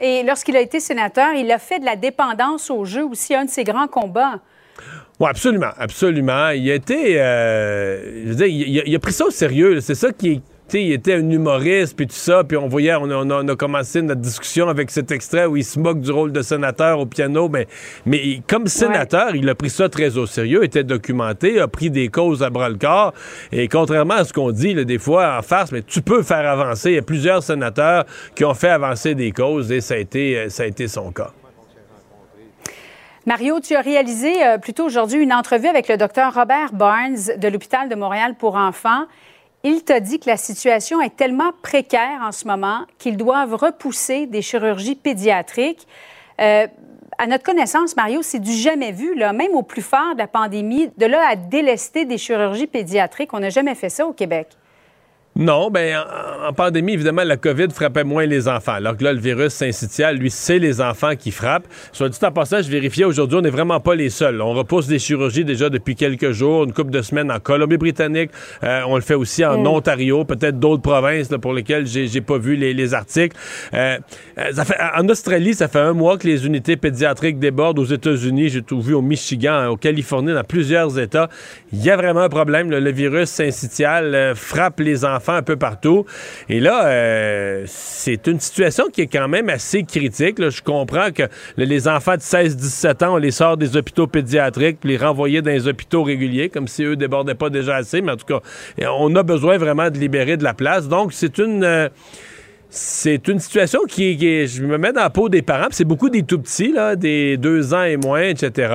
Et 0.00 0.22
lorsqu'il 0.22 0.56
a 0.56 0.60
été 0.60 0.80
sénateur, 0.80 1.32
il 1.34 1.50
a 1.50 1.58
fait 1.58 1.80
de 1.80 1.84
la 1.84 1.96
dépendance 1.96 2.70
au 2.70 2.84
jeu 2.84 3.04
aussi, 3.04 3.34
un 3.34 3.44
de 3.46 3.50
ses 3.50 3.64
grands 3.64 3.88
combats. 3.88 4.40
Oui, 5.18 5.26
absolument, 5.28 5.70
absolument. 5.76 6.50
Il 6.50 6.70
a 6.70 6.74
été, 6.74 7.20
euh, 7.20 8.22
je 8.24 8.28
veux 8.28 8.34
dire, 8.36 8.46
il, 8.46 8.68
il 8.68 8.80
a- 8.80 8.84
il 8.86 8.94
a 8.94 8.98
pris 9.00 9.12
ça 9.12 9.24
au 9.26 9.30
sérieux. 9.30 9.80
C'est 9.80 9.96
ça 9.96 10.12
qui 10.12 10.28
est. 10.34 10.40
sais, 10.72 10.82
il 10.84 10.92
était 10.92 11.14
un 11.14 11.30
humoriste, 11.30 11.96
puis 11.96 12.06
tout 12.06 12.14
ça, 12.14 12.44
puis 12.44 12.56
on 12.56 12.68
voyait, 12.68 12.94
on 12.94 13.10
a, 13.10 13.14
on 13.16 13.30
a- 13.30 13.42
on 13.42 13.48
a 13.48 13.56
commencé 13.56 14.02
notre 14.02 14.20
discussion 14.20 14.68
avec 14.68 14.90
cet 14.90 15.10
extrait 15.10 15.46
où 15.46 15.56
il 15.56 15.64
se 15.64 15.78
moque 15.78 16.00
du 16.00 16.10
rôle 16.10 16.32
de 16.32 16.42
sénateur 16.42 16.98
au 17.00 17.06
piano, 17.06 17.48
mais, 17.48 17.66
mais 18.06 18.40
comme 18.46 18.66
sénateur, 18.66 19.34
il 19.34 19.48
a 19.48 19.54
pris 19.54 19.70
ça 19.70 19.88
très 19.88 20.18
au 20.18 20.26
sérieux, 20.26 20.64
était 20.64 20.84
documenté, 20.84 21.60
a 21.60 21.68
pris 21.68 21.90
des 21.90 22.08
causes 22.08 22.42
à 22.42 22.50
bras-le-corps, 22.50 23.14
et 23.52 23.68
contrairement 23.68 24.14
à 24.14 24.24
ce 24.24 24.32
qu'on 24.32 24.50
dit 24.50 24.74
là, 24.74 24.84
des 24.84 24.98
fois 24.98 25.36
en 25.38 25.42
farce, 25.42 25.72
mais 25.72 25.82
tu 25.82 26.02
peux 26.02 26.22
faire 26.22 26.48
avancer. 26.48 26.90
Il 26.90 26.94
y 26.96 26.98
a 26.98 27.02
plusieurs 27.02 27.42
sénateurs 27.42 28.04
qui 28.34 28.44
ont 28.44 28.54
fait 28.54 28.70
avancer 28.70 29.14
des 29.14 29.32
causes, 29.32 29.72
et 29.72 29.80
ça 29.80 29.94
a 29.94 29.98
été, 29.98 30.36
euh, 30.38 30.48
ça 30.48 30.64
a 30.64 30.66
été 30.66 30.88
son 30.88 31.10
cas. 31.12 31.30
Mario, 33.26 33.60
tu 33.60 33.74
as 33.76 33.82
réalisé 33.82 34.32
euh, 34.42 34.56
plutôt 34.56 34.86
aujourd'hui 34.86 35.20
une 35.22 35.34
entrevue 35.34 35.66
avec 35.66 35.86
le 35.88 35.98
docteur 35.98 36.32
Robert 36.32 36.72
Barnes 36.72 37.16
de 37.36 37.48
l'hôpital 37.48 37.90
de 37.90 37.94
Montréal 37.94 38.34
pour 38.38 38.56
enfants. 38.56 39.04
Il 39.64 39.82
t'a 39.82 40.00
dit 40.00 40.20
que 40.20 40.28
la 40.28 40.36
situation 40.36 41.00
est 41.00 41.16
tellement 41.16 41.52
précaire 41.62 42.20
en 42.22 42.32
ce 42.32 42.46
moment 42.46 42.84
qu'ils 42.98 43.16
doivent 43.16 43.54
repousser 43.54 44.26
des 44.26 44.40
chirurgies 44.40 44.94
pédiatriques. 44.94 45.86
Euh, 46.40 46.66
à 47.18 47.26
notre 47.26 47.42
connaissance, 47.42 47.96
Mario, 47.96 48.22
c'est 48.22 48.38
du 48.38 48.52
jamais 48.52 48.92
vu, 48.92 49.16
là, 49.16 49.32
même 49.32 49.54
au 49.54 49.62
plus 49.62 49.82
fort 49.82 50.14
de 50.14 50.18
la 50.18 50.28
pandémie, 50.28 50.90
de 50.96 51.06
là 51.06 51.26
à 51.28 51.34
délester 51.34 52.04
des 52.04 52.18
chirurgies 52.18 52.68
pédiatriques. 52.68 53.34
On 53.34 53.40
n'a 53.40 53.50
jamais 53.50 53.74
fait 53.74 53.88
ça 53.88 54.06
au 54.06 54.12
Québec. 54.12 54.48
Non, 55.38 55.70
ben 55.70 55.96
en, 55.96 56.48
en 56.48 56.52
pandémie, 56.52 56.94
évidemment, 56.94 57.22
la 57.24 57.36
COVID 57.36 57.68
frappait 57.70 58.02
moins 58.02 58.26
les 58.26 58.48
enfants. 58.48 58.72
Alors 58.72 58.96
que 58.96 59.04
là, 59.04 59.12
le 59.12 59.20
virus 59.20 59.52
syncytial, 59.54 60.16
lui, 60.16 60.30
c'est 60.30 60.58
les 60.58 60.80
enfants 60.80 61.14
qui 61.16 61.30
frappent. 61.30 61.66
Soit 61.92 62.08
dit 62.08 62.18
en 62.22 62.32
passant, 62.32 62.60
je 62.60 62.68
vérifiais 62.68 63.04
aujourd'hui, 63.04 63.38
on 63.38 63.42
n'est 63.42 63.48
vraiment 63.50 63.78
pas 63.78 63.94
les 63.94 64.10
seuls. 64.10 64.42
On 64.42 64.52
repousse 64.52 64.88
des 64.88 64.98
chirurgies 64.98 65.44
déjà 65.44 65.70
depuis 65.70 65.94
quelques 65.94 66.32
jours, 66.32 66.64
une 66.64 66.72
couple 66.72 66.90
de 66.90 67.02
semaines 67.02 67.30
en 67.30 67.38
Colombie-Britannique. 67.38 68.30
Euh, 68.64 68.80
on 68.88 68.96
le 68.96 69.00
fait 69.00 69.14
aussi 69.14 69.44
en 69.44 69.58
Mm. 69.58 69.66
Ontario, 69.68 70.24
peut-être 70.24 70.58
d'autres 70.58 70.82
provinces 70.82 71.30
là, 71.30 71.38
pour 71.38 71.52
lesquelles 71.52 71.86
j'ai 71.86 72.20
pas 72.20 72.38
vu 72.38 72.56
les, 72.56 72.74
les 72.74 72.94
articles. 72.94 73.36
Euh, 73.74 73.98
euh, 74.38 74.52
ça 74.52 74.64
fait, 74.64 74.76
en 74.96 75.08
Australie, 75.08 75.54
ça 75.54 75.68
fait 75.68 75.78
un 75.78 75.92
mois 75.92 76.18
que 76.18 76.26
les 76.26 76.46
unités 76.46 76.76
pédiatriques 76.76 77.38
débordent. 77.38 77.78
Aux 77.78 77.84
États-Unis, 77.84 78.48
j'ai 78.48 78.62
tout 78.62 78.80
vu 78.80 78.94
au 78.94 79.02
Michigan, 79.02 79.68
en 79.70 79.76
Californie, 79.76 80.32
dans 80.32 80.42
plusieurs 80.42 80.98
États. 80.98 81.28
Il 81.72 81.84
y 81.84 81.90
a 81.90 81.96
vraiment 81.96 82.22
un 82.22 82.28
problème. 82.28 82.70
là. 82.72 82.80
Le 82.80 82.90
virus 82.90 83.28
syncytial 83.28 84.14
euh, 84.14 84.34
frappe 84.34 84.80
les 84.80 85.04
enfants 85.04 85.27
un 85.34 85.42
peu 85.42 85.56
partout. 85.56 86.04
Et 86.48 86.60
là, 86.60 86.86
euh, 86.86 87.64
c'est 87.66 88.26
une 88.26 88.40
situation 88.40 88.84
qui 88.92 89.02
est 89.02 89.06
quand 89.06 89.28
même 89.28 89.48
assez 89.48 89.82
critique. 89.84 90.36
Je 90.48 90.62
comprends 90.62 91.10
que 91.10 91.24
le- 91.56 91.64
les 91.64 91.88
enfants 91.88 92.16
de 92.16 92.20
16-17 92.22 93.02
ans, 93.04 93.14
on 93.14 93.16
les 93.18 93.30
sort 93.30 93.56
des 93.56 93.76
hôpitaux 93.76 94.06
pédiatriques 94.06 94.78
puis 94.80 94.90
les 94.90 94.96
renvoyer 94.96 95.42
dans 95.42 95.50
les 95.50 95.68
hôpitaux 95.68 96.02
réguliers, 96.02 96.48
comme 96.48 96.68
si 96.68 96.82
eux 96.84 96.96
débordaient 96.96 97.34
pas 97.34 97.50
déjà 97.50 97.76
assez. 97.76 98.00
Mais 98.00 98.12
en 98.12 98.16
tout 98.16 98.26
cas, 98.26 98.40
on 98.98 99.14
a 99.16 99.22
besoin 99.22 99.58
vraiment 99.58 99.90
de 99.90 99.98
libérer 99.98 100.36
de 100.36 100.44
la 100.44 100.54
place. 100.54 100.88
Donc, 100.88 101.12
c'est 101.12 101.38
une... 101.38 101.64
euh, 101.64 101.88
c'est 102.70 103.28
une 103.28 103.38
situation 103.38 103.80
qui 103.88 104.10
est, 104.10 104.16
qui 104.16 104.46
Je 104.46 104.62
me 104.62 104.76
mets 104.76 104.92
dans 104.92 105.00
la 105.00 105.10
peau 105.10 105.28
des 105.28 105.40
parents. 105.42 105.68
C'est 105.70 105.84
beaucoup 105.86 106.10
des 106.10 106.22
tout 106.22 106.38
petits, 106.38 106.72
là, 106.72 106.96
des 106.96 107.36
deux 107.38 107.72
ans 107.72 107.82
et 107.84 107.96
moins, 107.96 108.22
etc., 108.22 108.72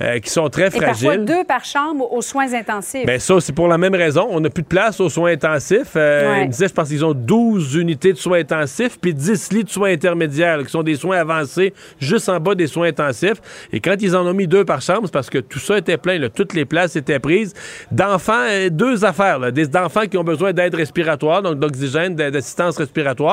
euh, 0.00 0.18
qui 0.20 0.30
sont 0.30 0.48
très 0.48 0.68
Et 0.68 0.70
parfois 0.70 0.92
fragiles. 1.12 1.24
deux 1.24 1.44
par 1.44 1.64
chambre 1.64 2.12
aux 2.12 2.22
soins 2.22 2.52
intensifs. 2.54 3.04
Ben 3.04 3.18
ça, 3.18 3.40
c'est 3.40 3.52
pour 3.52 3.66
la 3.68 3.78
même 3.78 3.94
raison. 3.94 4.28
On 4.30 4.40
n'a 4.40 4.48
plus 4.50 4.62
de 4.62 4.68
place 4.68 5.00
aux 5.00 5.08
soins 5.08 5.32
intensifs. 5.32 5.92
Euh, 5.96 6.22
Ouais. 6.32 6.42
Il 6.42 6.46
me 6.46 6.50
disait, 6.52 6.68
je 6.68 6.72
pense 6.72 6.88
qu'ils 6.88 7.04
ont 7.04 7.14
12 7.14 7.74
unités 7.74 8.12
de 8.12 8.18
soins 8.18 8.38
intensifs 8.38 8.98
puis 9.00 9.12
10 9.12 9.52
lits 9.52 9.64
de 9.64 9.70
soins 9.70 9.90
intermédiaires, 9.90 10.58
là, 10.58 10.64
qui 10.64 10.70
sont 10.70 10.82
des 10.84 10.94
soins 10.94 11.18
avancés 11.18 11.74
juste 11.98 12.28
en 12.28 12.38
bas 12.38 12.54
des 12.54 12.66
soins 12.68 12.88
intensifs. 12.88 13.40
Et 13.72 13.80
quand 13.80 13.96
ils 14.00 14.14
en 14.14 14.24
ont 14.26 14.34
mis 14.34 14.46
deux 14.46 14.64
par 14.64 14.80
chambre, 14.82 15.02
c'est 15.06 15.12
parce 15.12 15.30
que 15.30 15.38
tout 15.38 15.58
ça 15.58 15.78
était 15.78 15.96
plein. 15.96 16.18
là. 16.18 16.28
Toutes 16.28 16.54
les 16.54 16.64
places 16.64 16.94
étaient 16.96 17.18
prises. 17.18 17.54
D'enfants, 17.90 18.46
euh, 18.48 18.68
deux 18.70 19.04
affaires. 19.04 19.38
Là. 19.40 19.50
Des 19.50 19.66
d'enfants 19.66 20.06
qui 20.08 20.16
ont 20.16 20.24
besoin 20.24 20.52
d'aide 20.52 20.74
respiratoire, 20.74 21.42
donc 21.42 21.58
d'oxygène, 21.58 22.14
d'a- 22.14 22.30
d'assistance 22.30 22.76
respiratoire. 22.78 23.31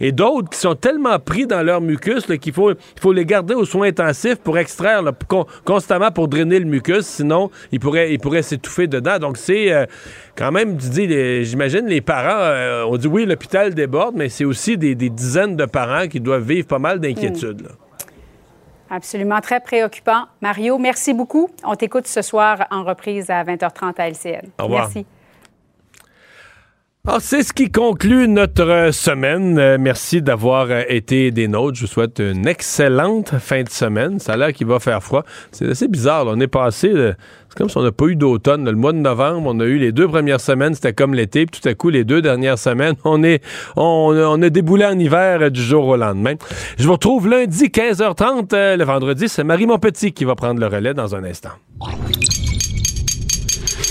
Et 0.00 0.12
d'autres 0.12 0.48
qui 0.50 0.58
sont 0.58 0.74
tellement 0.74 1.18
pris 1.18 1.46
dans 1.46 1.62
leur 1.62 1.80
mucus 1.80 2.26
qu'il 2.40 2.52
faut, 2.52 2.70
il 2.72 2.76
faut 3.00 3.12
les 3.12 3.24
garder 3.24 3.54
aux 3.54 3.64
soins 3.64 3.88
intensifs 3.88 4.36
pour 4.36 4.58
extraire 4.58 5.02
là, 5.02 5.12
con- 5.28 5.46
constamment 5.64 6.10
pour 6.10 6.28
drainer 6.28 6.58
le 6.58 6.64
mucus. 6.66 7.06
Sinon, 7.06 7.50
ils 7.70 7.80
pourraient, 7.80 8.12
ils 8.12 8.18
pourraient 8.18 8.42
s'étouffer 8.42 8.86
dedans. 8.86 9.18
Donc, 9.18 9.36
c'est 9.36 9.72
euh, 9.72 9.86
quand 10.36 10.52
même, 10.52 10.76
tu 10.76 10.88
dis, 10.88 11.44
j'imagine, 11.44 11.86
les 11.86 12.00
parents, 12.00 12.40
euh, 12.40 12.84
on 12.88 12.96
dit 12.96 13.06
oui, 13.06 13.26
l'hôpital 13.26 13.74
déborde, 13.74 14.14
mais 14.16 14.28
c'est 14.28 14.44
aussi 14.44 14.76
des, 14.76 14.94
des 14.94 15.10
dizaines 15.10 15.56
de 15.56 15.64
parents 15.66 16.08
qui 16.08 16.20
doivent 16.20 16.42
vivre 16.46 16.66
pas 16.66 16.78
mal 16.78 16.98
d'inquiétudes. 17.00 17.62
là. 17.62 17.70
Absolument, 18.90 19.40
très 19.40 19.60
préoccupant. 19.60 20.24
Mario, 20.42 20.76
merci 20.76 21.14
beaucoup. 21.14 21.48
On 21.64 21.74
t'écoute 21.76 22.06
ce 22.06 22.20
soir 22.20 22.66
en 22.70 22.84
reprise 22.84 23.30
à 23.30 23.42
20h30 23.42 23.94
à 23.96 24.08
LCN. 24.10 24.48
Au 24.60 24.64
revoir. 24.64 24.82
Merci. 24.82 25.06
Alors, 27.04 27.20
c'est 27.20 27.42
ce 27.42 27.52
qui 27.52 27.68
conclut 27.68 28.28
notre 28.28 28.62
euh, 28.62 28.92
semaine. 28.92 29.58
Euh, 29.58 29.76
merci 29.76 30.22
d'avoir 30.22 30.68
euh, 30.70 30.82
été 30.88 31.32
des 31.32 31.48
nôtres. 31.48 31.76
Je 31.76 31.80
vous 31.80 31.88
souhaite 31.88 32.20
une 32.20 32.46
excellente 32.46 33.38
fin 33.40 33.64
de 33.64 33.68
semaine. 33.68 34.20
Ça 34.20 34.34
a 34.34 34.36
l'air 34.36 34.52
qu'il 34.52 34.68
va 34.68 34.78
faire 34.78 35.02
froid. 35.02 35.24
C'est 35.50 35.68
assez 35.68 35.88
bizarre. 35.88 36.26
On 36.28 36.38
est 36.38 36.46
passé. 36.46 36.92
c'est 36.94 37.58
comme 37.58 37.68
si 37.68 37.76
on 37.76 37.82
n'a 37.82 37.90
pas 37.90 38.04
eu 38.06 38.14
d'automne. 38.14 38.66
Le 38.66 38.76
mois 38.76 38.92
de 38.92 38.98
novembre, 38.98 39.50
on 39.52 39.58
a 39.58 39.64
eu 39.64 39.78
les 39.78 39.90
deux 39.90 40.06
premières 40.06 40.40
semaines, 40.40 40.76
c'était 40.76 40.92
comme 40.92 41.12
l'été. 41.12 41.44
Puis 41.44 41.60
tout 41.60 41.68
à 41.68 41.74
coup, 41.74 41.88
les 41.90 42.04
deux 42.04 42.22
dernières 42.22 42.56
semaines, 42.56 42.94
on 43.04 43.24
est, 43.24 43.42
on, 43.74 44.40
a 44.40 44.48
déboulé 44.48 44.84
en 44.84 44.96
hiver 44.96 45.50
du 45.50 45.60
jour 45.60 45.88
au 45.88 45.96
lendemain. 45.96 46.34
Je 46.78 46.86
vous 46.86 46.92
retrouve 46.92 47.26
lundi 47.28 47.64
15h30. 47.64 48.54
euh, 48.54 48.76
le 48.76 48.84
vendredi, 48.84 49.28
c'est 49.28 49.42
Marie 49.42 49.66
Montpetit 49.66 50.12
qui 50.12 50.24
va 50.24 50.36
prendre 50.36 50.60
le 50.60 50.68
relais 50.68 50.94
dans 50.94 51.16
un 51.16 51.24
instant. 51.24 51.50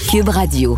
Cube 0.10 0.30
Radio. 0.30 0.78